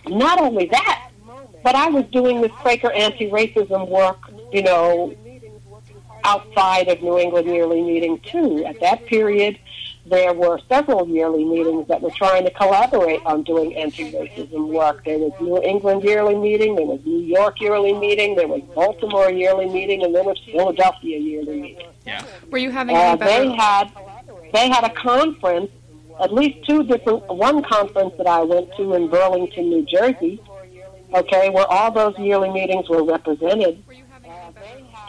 not 0.08 0.40
only 0.40 0.66
that 0.68 1.10
but 1.64 1.76
i 1.76 1.88
was 1.88 2.06
doing 2.12 2.42
this 2.42 2.52
quaker 2.54 2.92
anti-racism 2.92 3.88
work 3.90 4.20
you 4.52 4.62
know 4.62 5.14
outside 6.24 6.88
of 6.88 7.02
new 7.02 7.18
england 7.18 7.48
yearly 7.48 7.82
meeting 7.82 8.20
too 8.20 8.64
at 8.66 8.80
that 8.80 9.06
period 9.08 9.58
there 10.06 10.34
were 10.34 10.60
several 10.68 11.08
yearly 11.08 11.46
meetings 11.46 11.88
that 11.88 12.02
were 12.02 12.12
trying 12.12 12.44
to 12.44 12.52
collaborate 12.52 13.22
on 13.26 13.44
doing 13.44 13.76
anti-racism 13.76 14.68
work. 14.68 15.06
There 15.06 15.18
was 15.18 15.32
New 15.40 15.62
England 15.62 16.04
yearly 16.04 16.36
meeting, 16.36 16.76
there 16.76 16.86
was 16.86 17.00
New 17.06 17.22
York 17.22 17.62
yearly 17.62 17.94
meeting, 17.94 18.36
there 18.36 18.48
was 18.48 18.62
Baltimore 18.76 19.32
yearly 19.32 19.70
meeting, 19.70 20.04
and 20.04 20.14
there 20.14 20.24
was 20.24 20.38
Philadelphia 20.46 21.20
yearly 21.20 21.62
meeting. 21.62 21.88
Yeah. 22.06 22.24
Were 22.52 22.58
you 22.58 22.72
having 22.72 22.96
Uh, 22.96 23.00
any 23.00 23.26
they 23.26 23.56
had 23.56 23.92
they 24.54 24.70
had 24.70 24.84
a 24.84 24.90
conference, 24.90 25.72
at 26.22 26.34
least 26.34 26.68
two 26.68 26.84
different. 26.84 27.28
One 27.28 27.64
conference 27.64 28.14
that 28.18 28.28
I 28.28 28.42
went 28.44 28.70
to 28.78 28.94
in 28.94 29.08
Burlington, 29.10 29.70
New 29.70 29.84
Jersey. 29.86 30.42
Okay, 31.14 31.50
where 31.52 31.68
all 31.68 31.92
those 31.92 32.18
yearly 32.18 32.50
meetings 32.50 32.90
were 32.90 33.04
represented, 33.04 33.84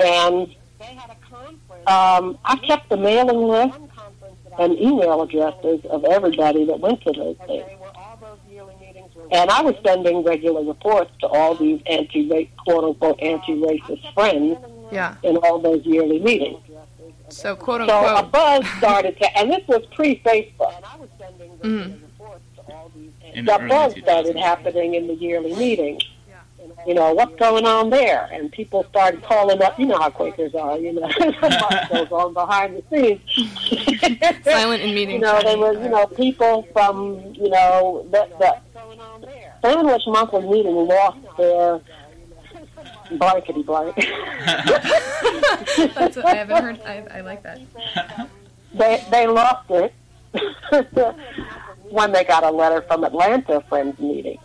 and 0.00 0.54
they 0.78 0.84
had 0.94 1.10
a 1.10 1.16
conference 1.30 1.58
um, 1.86 2.38
I 2.44 2.56
kept 2.56 2.88
the 2.90 2.96
mailing 2.96 3.42
list 3.42 3.78
and 4.58 4.78
email 4.78 5.22
addresses 5.22 5.84
of 5.86 6.04
everybody 6.04 6.64
that 6.66 6.78
went 6.80 7.02
to 7.02 7.12
those 7.12 7.36
things. 7.46 7.64
And 9.32 9.50
I 9.50 9.62
was 9.62 9.74
sending 9.84 10.22
regular 10.22 10.62
reports 10.62 11.10
to 11.20 11.26
all 11.26 11.54
these 11.54 11.80
anti 11.86 12.50
quote 12.64 12.84
unquote 12.84 13.20
anti-racist 13.20 14.12
friends 14.14 14.58
Yeah. 14.92 15.16
in 15.22 15.36
all 15.38 15.58
those 15.58 15.84
yearly 15.84 16.20
meetings. 16.20 16.60
So 17.28 17.56
quote 17.56 17.82
unquote. 17.82 18.06
So 18.06 18.16
a 18.16 18.22
buzz 18.22 18.66
started 18.78 19.18
to, 19.18 19.38
and 19.38 19.50
this 19.50 19.66
was 19.66 19.84
pre-Facebook. 19.94 20.76
and 20.76 20.84
i 20.84 20.96
was 20.96 21.08
mm-hmm. 21.62 22.04
In 23.34 23.44
The 23.44 23.58
early 23.58 23.68
buzz 23.68 23.94
started 23.96 24.36
happening 24.36 24.94
in 24.94 25.06
the 25.06 25.14
yearly 25.14 25.54
meetings. 25.54 26.02
You 26.86 26.94
know 26.94 27.14
what's 27.14 27.34
going 27.36 27.66
on 27.66 27.90
there, 27.90 28.28
and 28.30 28.52
people 28.52 28.84
started 28.90 29.22
calling 29.22 29.62
up. 29.62 29.78
You 29.78 29.86
know 29.86 29.98
how 29.98 30.10
Quakers 30.10 30.54
are. 30.54 30.78
You 30.78 30.92
know 30.92 31.08
what 31.18 31.90
goes 31.90 32.10
on 32.10 32.34
behind 32.34 32.76
the 32.76 32.84
scenes. 32.90 34.44
Silent 34.44 34.82
in 34.82 34.94
meeting 34.94 35.16
You 35.16 35.20
know, 35.20 35.40
there 35.40 35.52
time. 35.52 35.60
was 35.60 35.76
you 35.82 35.88
know 35.88 36.06
people 36.06 36.68
from 36.72 37.34
you 37.34 37.48
know 37.48 38.06
the 38.10 38.28
the 38.38 38.60
Sandwich 39.62 40.02
Monthly 40.06 40.42
meeting 40.42 40.74
lost 40.74 41.18
their 41.38 41.80
blankety 43.18 43.62
blank. 43.62 43.94
That's 45.94 46.16
what 46.16 46.26
I 46.26 46.34
haven't 46.34 46.62
heard. 46.62 46.80
I, 46.84 47.04
I 47.10 47.20
like 47.20 47.42
that. 47.42 47.60
they 48.72 49.04
they 49.10 49.26
lost 49.26 49.70
it 49.70 49.92
when 51.90 52.12
they 52.12 52.24
got 52.24 52.44
a 52.44 52.50
letter 52.50 52.82
from 52.82 53.04
Atlanta 53.04 53.60
Friends 53.68 53.98
meeting 53.98 54.38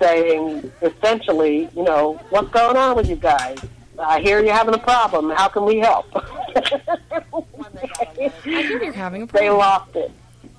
saying 0.00 0.72
essentially, 0.82 1.68
you 1.76 1.84
know, 1.84 2.20
what's 2.30 2.48
going 2.50 2.76
on 2.76 2.96
with 2.96 3.08
you 3.08 3.16
guys? 3.16 3.58
I 3.98 4.20
hear 4.20 4.42
you're 4.42 4.54
having 4.54 4.74
a 4.74 4.78
problem. 4.78 5.30
How 5.30 5.48
can 5.48 5.64
we 5.64 5.78
help? 5.78 6.06
I 6.16 8.30
hear 8.42 8.82
you're 8.82 8.92
having 8.92 9.22
a 9.22 9.26
problem. 9.26 9.28
they 9.32 9.50
lost 9.50 9.94
it. 9.96 10.10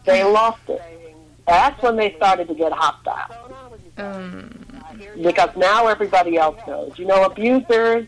They 0.05 0.23
lost 0.23 0.61
it. 0.69 0.81
That's 1.47 1.81
when 1.81 1.95
they 1.97 2.13
started 2.15 2.47
to 2.47 2.55
get 2.55 2.71
hostile 2.71 3.51
Um, 3.97 4.62
because 5.21 5.49
now 5.55 5.87
everybody 5.87 6.37
else 6.37 6.57
knows. 6.67 6.97
You 6.97 7.05
know, 7.05 7.23
abusers 7.23 8.07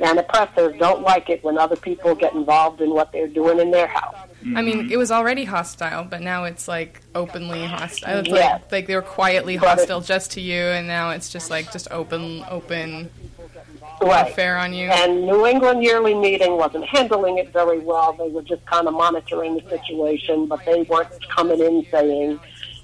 and 0.00 0.18
oppressors 0.18 0.76
don't 0.78 1.02
like 1.02 1.28
it 1.28 1.44
when 1.44 1.58
other 1.58 1.76
people 1.76 2.14
get 2.14 2.32
involved 2.34 2.80
in 2.80 2.90
what 2.90 3.12
they're 3.12 3.28
doing 3.28 3.60
in 3.60 3.70
their 3.70 3.86
house. 3.86 4.16
I 4.56 4.62
mean, 4.62 4.90
it 4.90 4.96
was 4.96 5.10
already 5.10 5.44
hostile, 5.44 6.04
but 6.04 6.22
now 6.22 6.44
it's 6.44 6.66
like 6.66 7.02
openly 7.14 7.64
hostile. 7.66 8.18
It's 8.20 8.28
Yes. 8.30 8.54
like 8.62 8.72
like 8.72 8.86
they 8.86 8.94
were 8.96 9.02
quietly 9.02 9.56
But 9.56 9.68
hostile 9.78 10.00
just 10.00 10.32
to 10.32 10.40
you, 10.40 10.60
and 10.62 10.86
now 10.88 11.10
it's 11.10 11.28
just 11.28 11.50
like 11.50 11.70
just 11.70 11.88
open, 11.90 12.44
open 12.50 13.10
Right. 14.00 14.34
fair 14.34 14.56
on 14.56 14.72
you. 14.72 14.88
And 14.88 15.26
New 15.26 15.46
England 15.46 15.82
Yearly 15.82 16.14
Meeting 16.14 16.56
wasn't 16.56 16.86
handling 16.86 17.36
it 17.38 17.52
very 17.52 17.80
well. 17.80 18.14
They 18.14 18.28
were 18.30 18.42
just 18.42 18.64
kind 18.64 18.88
of 18.88 18.94
monitoring 18.94 19.54
the 19.56 19.62
situation, 19.68 20.46
but 20.46 20.64
they 20.64 20.82
weren't 20.82 21.08
coming 21.36 21.60
in 21.60 21.86
saying, 21.90 22.40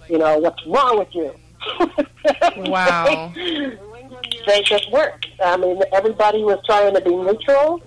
you 0.09 0.19
know, 0.19 0.39
what's 0.39 0.65
wrong 0.67 0.99
with 0.99 1.15
you? 1.15 1.35
Wow. 2.57 3.33
they 3.35 4.63
just 4.63 4.91
weren't. 4.91 5.27
I 5.45 5.57
mean, 5.57 5.81
everybody 5.93 6.43
was 6.43 6.59
trying 6.65 6.95
to 6.95 7.01
be 7.01 7.15
neutral, 7.15 7.83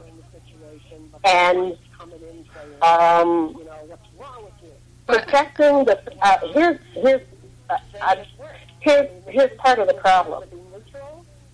and 1.25 1.77
um, 2.81 3.59
But 5.05 5.23
protecting 5.23 5.85
the. 5.85 6.01
Uh, 6.21 6.37
here's 6.53 6.79
here's 6.93 7.21
uh, 7.69 8.15
here's 8.79 9.09
here's 9.27 9.57
part 9.57 9.79
of 9.79 9.87
the 9.87 9.95
problem. 9.95 10.43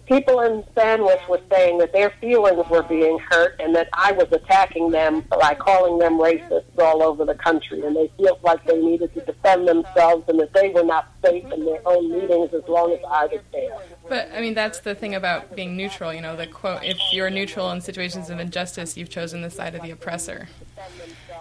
People 0.05 0.41
in 0.41 0.63
Sandwich 0.75 1.19
were 1.27 1.41
saying 1.51 1.79
that 1.79 1.91
their 1.91 2.11
feelings 2.21 2.63
were 2.69 2.83
being 2.83 3.17
hurt 3.17 3.55
and 3.59 3.75
that 3.75 3.89
I 3.93 4.11
was 4.11 4.27
attacking 4.31 4.91
them 4.91 5.21
by 5.21 5.55
calling 5.55 5.97
them 5.97 6.19
racists 6.19 6.63
all 6.77 7.01
over 7.01 7.25
the 7.25 7.33
country, 7.33 7.81
and 7.81 7.95
they 7.95 8.11
felt 8.21 8.43
like 8.43 8.63
they 8.65 8.79
needed 8.79 9.13
to 9.15 9.21
defend 9.21 9.67
themselves 9.67 10.23
and 10.27 10.39
that 10.39 10.53
they 10.53 10.69
were 10.69 10.83
not 10.83 11.11
safe 11.25 11.43
in 11.51 11.65
their 11.65 11.81
own 11.87 12.11
meetings 12.11 12.53
as 12.53 12.61
long 12.67 12.91
as 12.93 12.99
I 13.09 13.25
was 13.25 13.41
there. 13.51 13.77
But 14.07 14.29
I 14.31 14.41
mean, 14.41 14.53
that's 14.53 14.79
the 14.79 14.93
thing 14.93 15.15
about 15.15 15.55
being 15.55 15.75
neutral. 15.75 16.13
You 16.13 16.21
know, 16.21 16.35
the 16.35 16.45
quote: 16.45 16.83
"If 16.83 16.99
you're 17.11 17.31
neutral 17.31 17.71
in 17.71 17.81
situations 17.81 18.29
of 18.29 18.39
injustice, 18.39 18.95
you've 18.95 19.09
chosen 19.09 19.41
the 19.41 19.49
side 19.49 19.73
of 19.73 19.81
the 19.81 19.89
oppressor." 19.89 20.49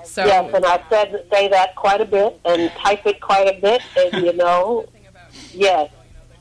So 0.04 0.24
Yes, 0.24 0.54
and 0.54 0.64
I 0.64 0.82
said 0.88 1.26
say 1.30 1.48
that 1.48 1.76
quite 1.76 2.00
a 2.00 2.06
bit 2.06 2.40
and 2.44 2.70
type 2.72 3.06
it 3.06 3.20
quite 3.20 3.46
a 3.46 3.60
bit, 3.60 3.82
and 3.96 4.24
you 4.24 4.32
know, 4.32 4.86
yes, 5.52 5.90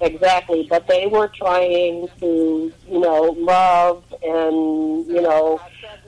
exactly. 0.02 0.68
But 0.70 0.88
they 0.88 1.08
were 1.08 1.28
trying 1.28 2.08
to, 2.20 2.72
you 2.90 3.00
know, 3.00 3.36
love 3.38 4.04
and 4.24 5.06
you 5.08 5.22
know 5.22 5.60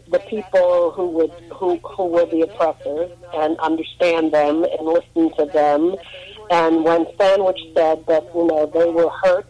the 0.08 0.20
people 0.20 0.92
who 0.92 1.10
would 1.10 1.32
who 1.52 1.78
who 1.78 2.06
were 2.06 2.26
the 2.26 2.42
oppressors 2.42 3.12
and 3.34 3.58
understand 3.60 4.32
them 4.34 4.64
and 4.64 4.88
listen 4.88 5.34
to 5.38 5.46
them. 5.46 5.96
And 6.52 6.84
when 6.84 7.08
Sandwich 7.18 7.60
said 7.76 8.06
that 8.08 8.24
you 8.36 8.48
know 8.48 8.66
they 8.68 8.90
were 8.90 9.10
hurt, 9.10 9.50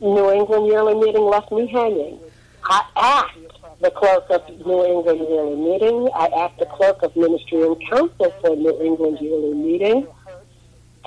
New 0.00 0.30
England 0.30 0.66
Yearly 0.66 0.94
Meeting 0.94 1.24
left 1.24 1.52
me 1.52 1.66
hanging. 1.66 2.18
I 2.64 2.84
asked 2.96 3.80
the 3.80 3.90
clerk 3.90 4.24
of 4.30 4.48
New 4.66 4.84
England 4.84 5.20
Yearly 5.20 5.56
Meeting. 5.56 6.08
I 6.14 6.26
asked 6.28 6.58
the 6.58 6.66
clerk 6.66 7.02
of 7.02 7.14
Ministry 7.14 7.62
and 7.62 7.76
Council 7.88 8.32
for 8.40 8.56
New 8.56 8.80
England 8.82 9.18
Yearly 9.20 9.54
Meeting 9.54 10.06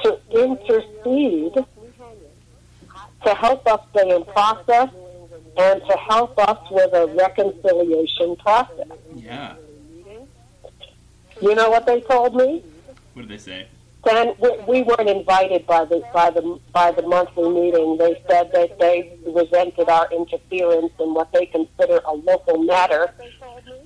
to 0.03 0.19
intercede 0.31 1.65
to 3.25 3.35
help 3.35 3.67
us 3.67 3.81
stay 3.91 4.15
in 4.15 4.23
process 4.25 4.89
and 5.57 5.81
to 5.81 5.97
help 5.97 6.37
us 6.39 6.59
with 6.71 6.93
a 6.93 7.07
reconciliation 7.07 8.35
process. 8.37 8.87
Yeah. 9.15 9.55
You 11.41 11.55
know 11.55 11.69
what 11.69 11.85
they 11.85 12.01
told 12.01 12.35
me? 12.35 12.63
What 13.13 13.27
did 13.27 13.29
they 13.29 13.37
say? 13.37 13.67
Then 14.09 14.33
we, 14.39 14.49
we 14.67 14.83
weren't 14.83 15.07
invited 15.07 15.67
by 15.67 15.85
the 15.85 16.03
by 16.13 16.31
the 16.31 16.59
by 16.73 16.91
the 16.91 17.03
monthly 17.03 17.49
meeting. 17.49 17.97
They 17.97 18.21
said 18.27 18.51
that 18.53 18.79
they 18.79 19.17
resented 19.25 19.87
our 19.87 20.11
interference 20.11 20.93
in 20.99 21.13
what 21.13 21.31
they 21.31 21.45
consider 21.45 22.01
a 22.05 22.13
local 22.13 22.57
matter, 22.63 23.13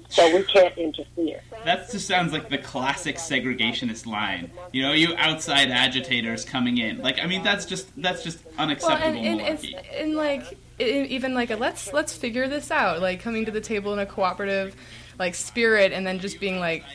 so 0.07 0.33
we 0.33 0.43
can't 0.43 0.77
interfere. 0.77 1.41
That 1.65 1.91
just 1.91 2.07
sounds 2.07 2.31
like 2.31 2.49
the 2.49 2.57
classic 2.57 3.17
segregationist 3.17 4.05
line. 4.05 4.51
You 4.71 4.83
know, 4.83 4.93
you 4.93 5.13
outside 5.17 5.69
agitators 5.69 6.45
coming 6.45 6.77
in. 6.77 6.99
Like, 6.99 7.19
I 7.19 7.27
mean, 7.27 7.43
that's 7.43 7.65
just 7.65 7.89
that's 8.01 8.23
just 8.23 8.45
well, 8.45 8.53
unacceptable 8.59 9.17
and, 9.17 9.41
and 9.41 9.75
and 9.93 10.15
like 10.15 10.57
even 10.79 11.33
like 11.33 11.51
a 11.51 11.57
let's 11.57 11.91
let's 11.91 12.15
figure 12.15 12.47
this 12.47 12.71
out. 12.71 13.01
Like 13.01 13.19
coming 13.19 13.43
to 13.43 13.51
the 13.51 13.61
table 13.61 13.91
in 13.91 13.99
a 13.99 14.05
cooperative 14.05 14.75
like 15.19 15.35
spirit, 15.35 15.91
and 15.91 16.07
then 16.07 16.19
just 16.19 16.39
being 16.39 16.59
like 16.59 16.85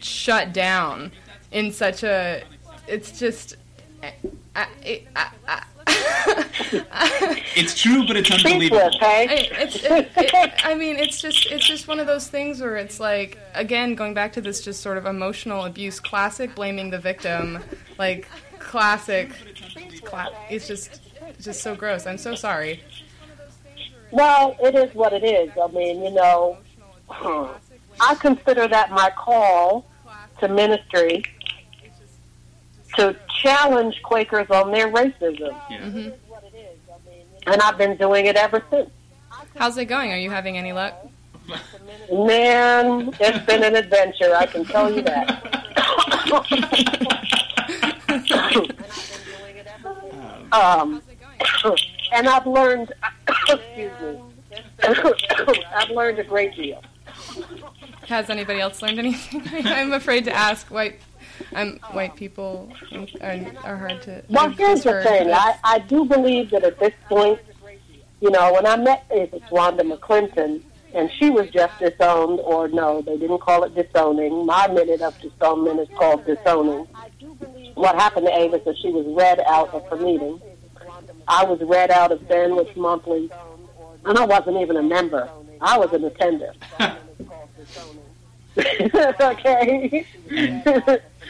shut 0.00 0.52
down 0.52 1.12
in 1.52 1.70
such 1.70 2.02
a. 2.02 2.42
It's 2.86 3.18
just. 3.18 3.56
I, 4.02 4.12
I, 4.54 4.66
I, 5.16 5.30
I, 5.46 5.62
It's 7.56 7.80
true, 7.80 8.06
but 8.06 8.16
it's 8.16 8.30
unbelievable. 8.30 8.90
hey? 9.00 9.28
I, 9.28 9.62
it's, 9.62 9.76
it, 9.76 10.10
it, 10.16 10.52
I 10.64 10.74
mean, 10.74 10.96
it's 10.96 11.20
just 11.20 11.46
it's 11.46 11.66
just 11.66 11.86
one 11.88 12.00
of 12.00 12.06
those 12.06 12.28
things 12.28 12.60
where 12.60 12.76
it's 12.76 12.98
like 13.00 13.38
again 13.54 13.94
going 13.94 14.12
back 14.14 14.32
to 14.34 14.40
this 14.40 14.60
just 14.60 14.82
sort 14.82 14.98
of 14.98 15.06
emotional 15.06 15.64
abuse 15.64 16.00
classic, 16.00 16.54
blaming 16.54 16.90
the 16.90 16.98
victim, 16.98 17.62
like 17.98 18.28
classic. 18.58 19.30
Cla- 20.04 20.32
it's 20.50 20.66
just 20.66 21.00
it's 21.28 21.44
just 21.44 21.62
so 21.62 21.74
gross. 21.74 22.06
I'm 22.06 22.18
so 22.18 22.34
sorry. 22.34 22.82
Well, 24.10 24.56
it 24.60 24.74
is 24.74 24.94
what 24.94 25.12
it 25.12 25.24
is. 25.24 25.50
I 25.60 25.66
mean, 25.68 26.02
you 26.04 26.10
know, 26.10 26.58
I 27.10 28.14
consider 28.18 28.68
that 28.68 28.90
my 28.90 29.10
call 29.16 29.86
to 30.40 30.48
ministry 30.48 31.24
to 32.96 33.16
challenge 33.42 34.00
Quakers 34.02 34.50
on 34.50 34.70
their 34.70 34.88
racism, 34.90 35.54
Yeah. 35.70 36.10
and 37.46 37.62
I've 37.62 37.78
been 37.78 37.96
doing 37.96 38.26
it 38.26 38.36
ever 38.36 38.62
since. 38.70 38.90
How's 39.56 39.76
it 39.78 39.86
going? 39.86 40.12
Are 40.12 40.18
you 40.18 40.30
having 40.30 40.58
any 40.58 40.72
luck? 40.72 40.94
Man, 42.12 43.14
it's 43.20 43.46
been 43.46 43.62
an 43.62 43.76
adventure. 43.76 44.34
I 44.34 44.46
can 44.46 44.64
tell 44.64 44.92
you 44.92 45.02
that. 45.02 46.34
um, 50.52 51.02
and 52.12 52.28
I've 52.28 52.46
learned. 52.46 52.92
excuse 53.48 53.92
me. 54.00 54.20
I've 54.82 55.90
learned 55.90 56.18
a 56.18 56.24
great 56.24 56.54
deal. 56.54 56.82
Has 58.06 58.30
anybody 58.30 58.60
else 58.60 58.82
learned 58.82 58.98
anything? 58.98 59.42
I'm 59.66 59.92
afraid 59.92 60.24
to 60.24 60.32
ask. 60.32 60.66
White, 60.68 61.00
I'm 61.54 61.78
white 61.92 62.16
people 62.16 62.72
are, 63.20 63.38
are 63.64 63.76
hard 63.76 64.02
to. 64.02 64.24
Well, 64.28 64.46
I've 64.46 64.58
here's 64.58 64.84
the 64.84 65.02
thing. 65.02 65.30
I, 65.32 65.56
I 65.64 65.78
do 65.80 66.04
believe 66.04 66.50
that 66.50 66.64
at 66.64 66.78
this 66.78 66.94
point, 67.08 67.38
you 68.20 68.30
know, 68.30 68.52
when 68.52 68.66
I 68.66 68.76
met 68.76 69.04
Avis 69.10 69.42
Wanda 69.50 69.84
McClinton, 69.84 70.62
and 70.94 71.10
she 71.18 71.28
was 71.28 71.50
just 71.50 71.78
disowned, 71.80 72.40
or 72.40 72.68
no, 72.68 73.02
they 73.02 73.16
didn't 73.18 73.40
call 73.40 73.64
it 73.64 73.74
disowning. 73.74 74.46
My 74.46 74.68
minute 74.68 75.02
of 75.02 75.20
disownment 75.20 75.80
is 75.80 75.88
called 75.96 76.24
disowning. 76.24 76.86
What 77.74 77.96
happened 77.96 78.26
to 78.26 78.32
Avis 78.32 78.64
is 78.66 78.78
she 78.78 78.90
was 78.90 79.04
read 79.08 79.40
out 79.46 79.74
of 79.74 79.86
her 79.88 79.96
meeting. 79.96 80.40
I 81.26 81.44
was 81.44 81.60
read 81.62 81.90
out 81.90 82.12
of 82.12 82.22
Sandwich 82.28 82.76
Monthly, 82.76 83.28
and 84.04 84.16
I 84.18 84.24
wasn't 84.24 84.58
even 84.58 84.76
a 84.76 84.82
member. 84.82 85.28
I 85.60 85.78
was 85.78 85.92
an 85.92 86.04
attender. 86.04 86.52
okay. 89.20 90.06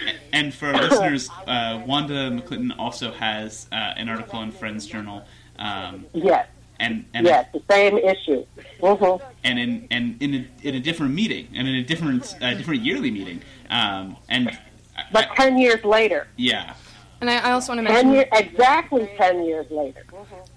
And, 0.06 0.18
and 0.32 0.54
for 0.54 0.66
our 0.66 0.74
listeners, 0.82 1.28
uh, 1.46 1.82
Wanda 1.86 2.30
McClinton 2.30 2.72
also 2.78 3.12
has 3.12 3.66
uh, 3.72 3.74
an 3.96 4.08
article 4.08 4.40
in 4.42 4.50
Friends 4.52 4.86
Journal. 4.86 5.24
Um, 5.58 6.06
yes, 6.12 6.46
and 6.80 7.04
and 7.14 7.26
yes, 7.26 7.46
the 7.52 7.62
same 7.70 7.98
issue. 7.98 8.44
hmm 8.80 9.16
and 9.44 9.58
in 9.58 9.86
and 9.90 10.16
in 10.22 10.34
a, 10.34 10.66
in 10.68 10.74
a 10.74 10.80
different 10.80 11.14
meeting 11.14 11.48
and 11.54 11.68
in 11.68 11.74
a 11.76 11.82
different 11.82 12.34
uh, 12.40 12.54
different 12.54 12.82
yearly 12.82 13.10
meeting. 13.10 13.42
Um, 13.70 14.16
and 14.28 14.48
I- 14.96 15.04
But 15.12 15.30
I- 15.30 15.34
ten 15.36 15.58
years 15.58 15.84
later, 15.84 16.26
yeah, 16.36 16.74
And 17.20 17.28
I, 17.30 17.38
I 17.48 17.52
also 17.52 17.74
want 17.74 17.86
to 17.86 17.92
ten 17.92 18.10
mention 18.10 18.14
year, 18.14 18.28
exactly 18.32 19.08
ten 19.18 19.44
years 19.44 19.66
later. 19.70 20.02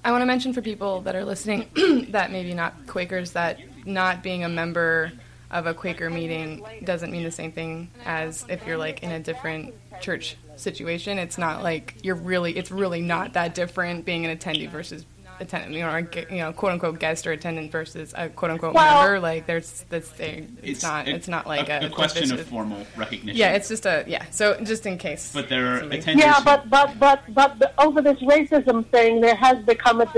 I 0.06 0.12
want 0.12 0.22
to 0.22 0.26
mention 0.26 0.54
for 0.54 0.62
people 0.62 1.02
that 1.02 1.16
are 1.16 1.26
listening 1.26 1.68
that 2.12 2.32
maybe 2.32 2.54
not 2.54 2.88
Quakers 2.88 3.32
that 3.34 3.60
not 3.86 4.24
being 4.24 4.44
a 4.44 4.50
member 4.50 5.12
of 5.52 5.66
a 5.68 5.74
Quaker 5.74 6.10
meeting 6.10 6.64
doesn't 6.84 7.12
mean 7.12 7.24
the 7.24 7.32
same 7.32 7.52
thing 7.52 7.90
as 8.06 8.46
if 8.50 8.66
you're 8.68 8.78
like 8.78 9.04
in 9.04 9.12
a 9.12 9.20
different 9.20 9.74
church 10.02 10.36
situation. 10.56 11.18
It's 11.20 11.38
not 11.38 11.64
like 11.64 11.96
you're 12.04 12.16
really 12.16 12.58
it's 12.58 12.72
really 12.72 13.02
not 13.02 13.34
that 13.34 13.56
different 13.56 14.06
being 14.06 14.26
an 14.26 14.38
attendee 14.38 14.70
versus 14.70 15.06
attendant, 15.40 15.74
you 15.74 15.82
know, 15.82 15.92
or, 15.92 16.00
you 16.32 16.38
know, 16.40 16.52
quote 16.52 16.72
unquote 16.74 17.00
guest 17.00 17.28
or 17.28 17.32
attendant 17.32 17.72
versus 17.72 18.12
a 18.18 18.28
quote 18.28 18.52
unquote 18.52 18.74
Well- 18.74 19.04
member. 19.04 19.20
Like 19.20 19.46
there's 19.46 19.86
this 19.90 20.10
thing. 20.10 20.58
It's, 20.64 20.84
not. 20.84 21.08
a- 21.08 21.12
it's 21.12 21.28
not 21.28 21.46
like 21.48 21.70
a, 21.70 21.86
a, 21.86 21.90
question 21.90 22.32
of 22.32 22.42
formal 22.48 22.86
recognition. 22.96 23.38
Yeah, 23.38 23.54
it's 23.54 23.70
just 23.70 23.86
a 23.86 24.04
yeah. 24.08 24.26
So 24.32 24.60
just 24.64 24.86
in 24.86 24.98
case. 24.98 25.32
but 25.34 25.48
there 25.48 25.76
are 25.76 25.80
Something- 25.82 26.02
attenders. 26.02 26.18
Yeah, 26.20 26.40
but 26.44 26.70
but 26.70 27.00
but 27.00 27.22
but 27.34 27.60
the, 27.60 27.72
over 27.82 28.02
this 28.02 28.18
racism 28.20 28.86
thing, 28.90 29.22
there 29.22 29.36
has 29.36 29.64
become 29.66 30.02
a 30.02 30.12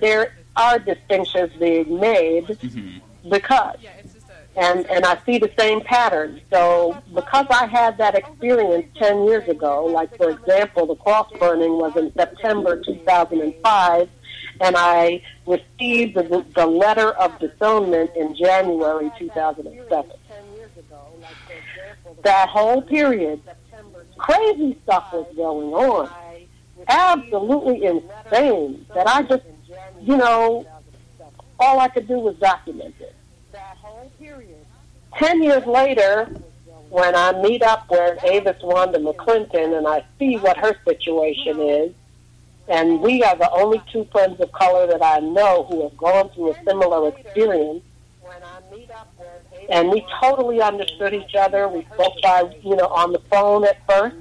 there 0.00 0.34
are 0.56 0.78
distinctions 0.78 1.50
being 1.58 1.98
made 1.98 2.44
Mhm. 2.46 3.00
because, 3.30 3.76
and 4.56 4.86
and 4.90 5.04
I 5.04 5.18
see 5.24 5.38
the 5.38 5.50
same 5.58 5.80
pattern. 5.80 6.40
So 6.50 7.00
because 7.14 7.46
I 7.50 7.66
had 7.66 7.98
that 7.98 8.14
experience 8.14 8.86
ten 8.98 9.24
years 9.26 9.48
ago, 9.48 9.86
like 9.86 10.16
for 10.16 10.30
example, 10.30 10.86
the 10.86 10.96
cross 10.96 11.30
burning 11.38 11.78
was 11.78 11.96
in 11.96 12.12
September 12.14 12.80
2005, 12.82 14.08
and 14.60 14.76
I 14.76 15.22
received 15.46 16.16
the, 16.16 16.44
the 16.54 16.66
letter 16.66 17.10
of 17.12 17.38
disownment 17.38 18.14
in 18.16 18.34
January 18.36 19.10
2007. 19.18 20.10
That 22.22 22.48
whole 22.48 22.82
period, 22.82 23.40
crazy 24.18 24.78
stuff 24.84 25.12
was 25.12 25.26
going 25.34 25.72
on. 25.72 26.10
Absolutely 26.88 27.84
insane. 27.84 28.86
That 28.94 29.08
I 29.08 29.22
just, 29.22 29.44
you 30.00 30.16
know, 30.16 30.66
all 31.58 31.80
I 31.80 31.88
could 31.88 32.06
do 32.06 32.18
was 32.18 32.36
document 32.36 32.94
it. 33.00 33.14
Ten 35.16 35.42
years 35.42 35.66
later, 35.66 36.26
when 36.88 37.14
I 37.14 37.32
meet 37.42 37.62
up 37.62 37.90
with 37.90 38.22
Avis 38.24 38.62
Wanda 38.62 38.98
McClinton 38.98 39.76
and 39.76 39.86
I 39.86 40.04
see 40.18 40.36
what 40.36 40.56
her 40.58 40.74
situation 40.84 41.60
is, 41.60 41.92
and 42.68 43.00
we 43.00 43.22
are 43.22 43.36
the 43.36 43.50
only 43.50 43.82
two 43.92 44.04
friends 44.12 44.40
of 44.40 44.52
color 44.52 44.86
that 44.86 45.02
I 45.02 45.18
know 45.20 45.64
who 45.64 45.82
have 45.82 45.96
gone 45.96 46.30
through 46.30 46.52
a 46.52 46.64
similar 46.64 47.08
experience. 47.08 47.82
And 49.68 49.90
we 49.90 50.04
totally 50.20 50.60
understood 50.60 51.14
each 51.14 51.34
other. 51.34 51.68
We 51.68 51.86
spoke 51.94 52.20
by, 52.22 52.54
you 52.62 52.76
know, 52.76 52.88
on 52.88 53.12
the 53.12 53.20
phone 53.30 53.64
at 53.64 53.84
first. 53.86 54.16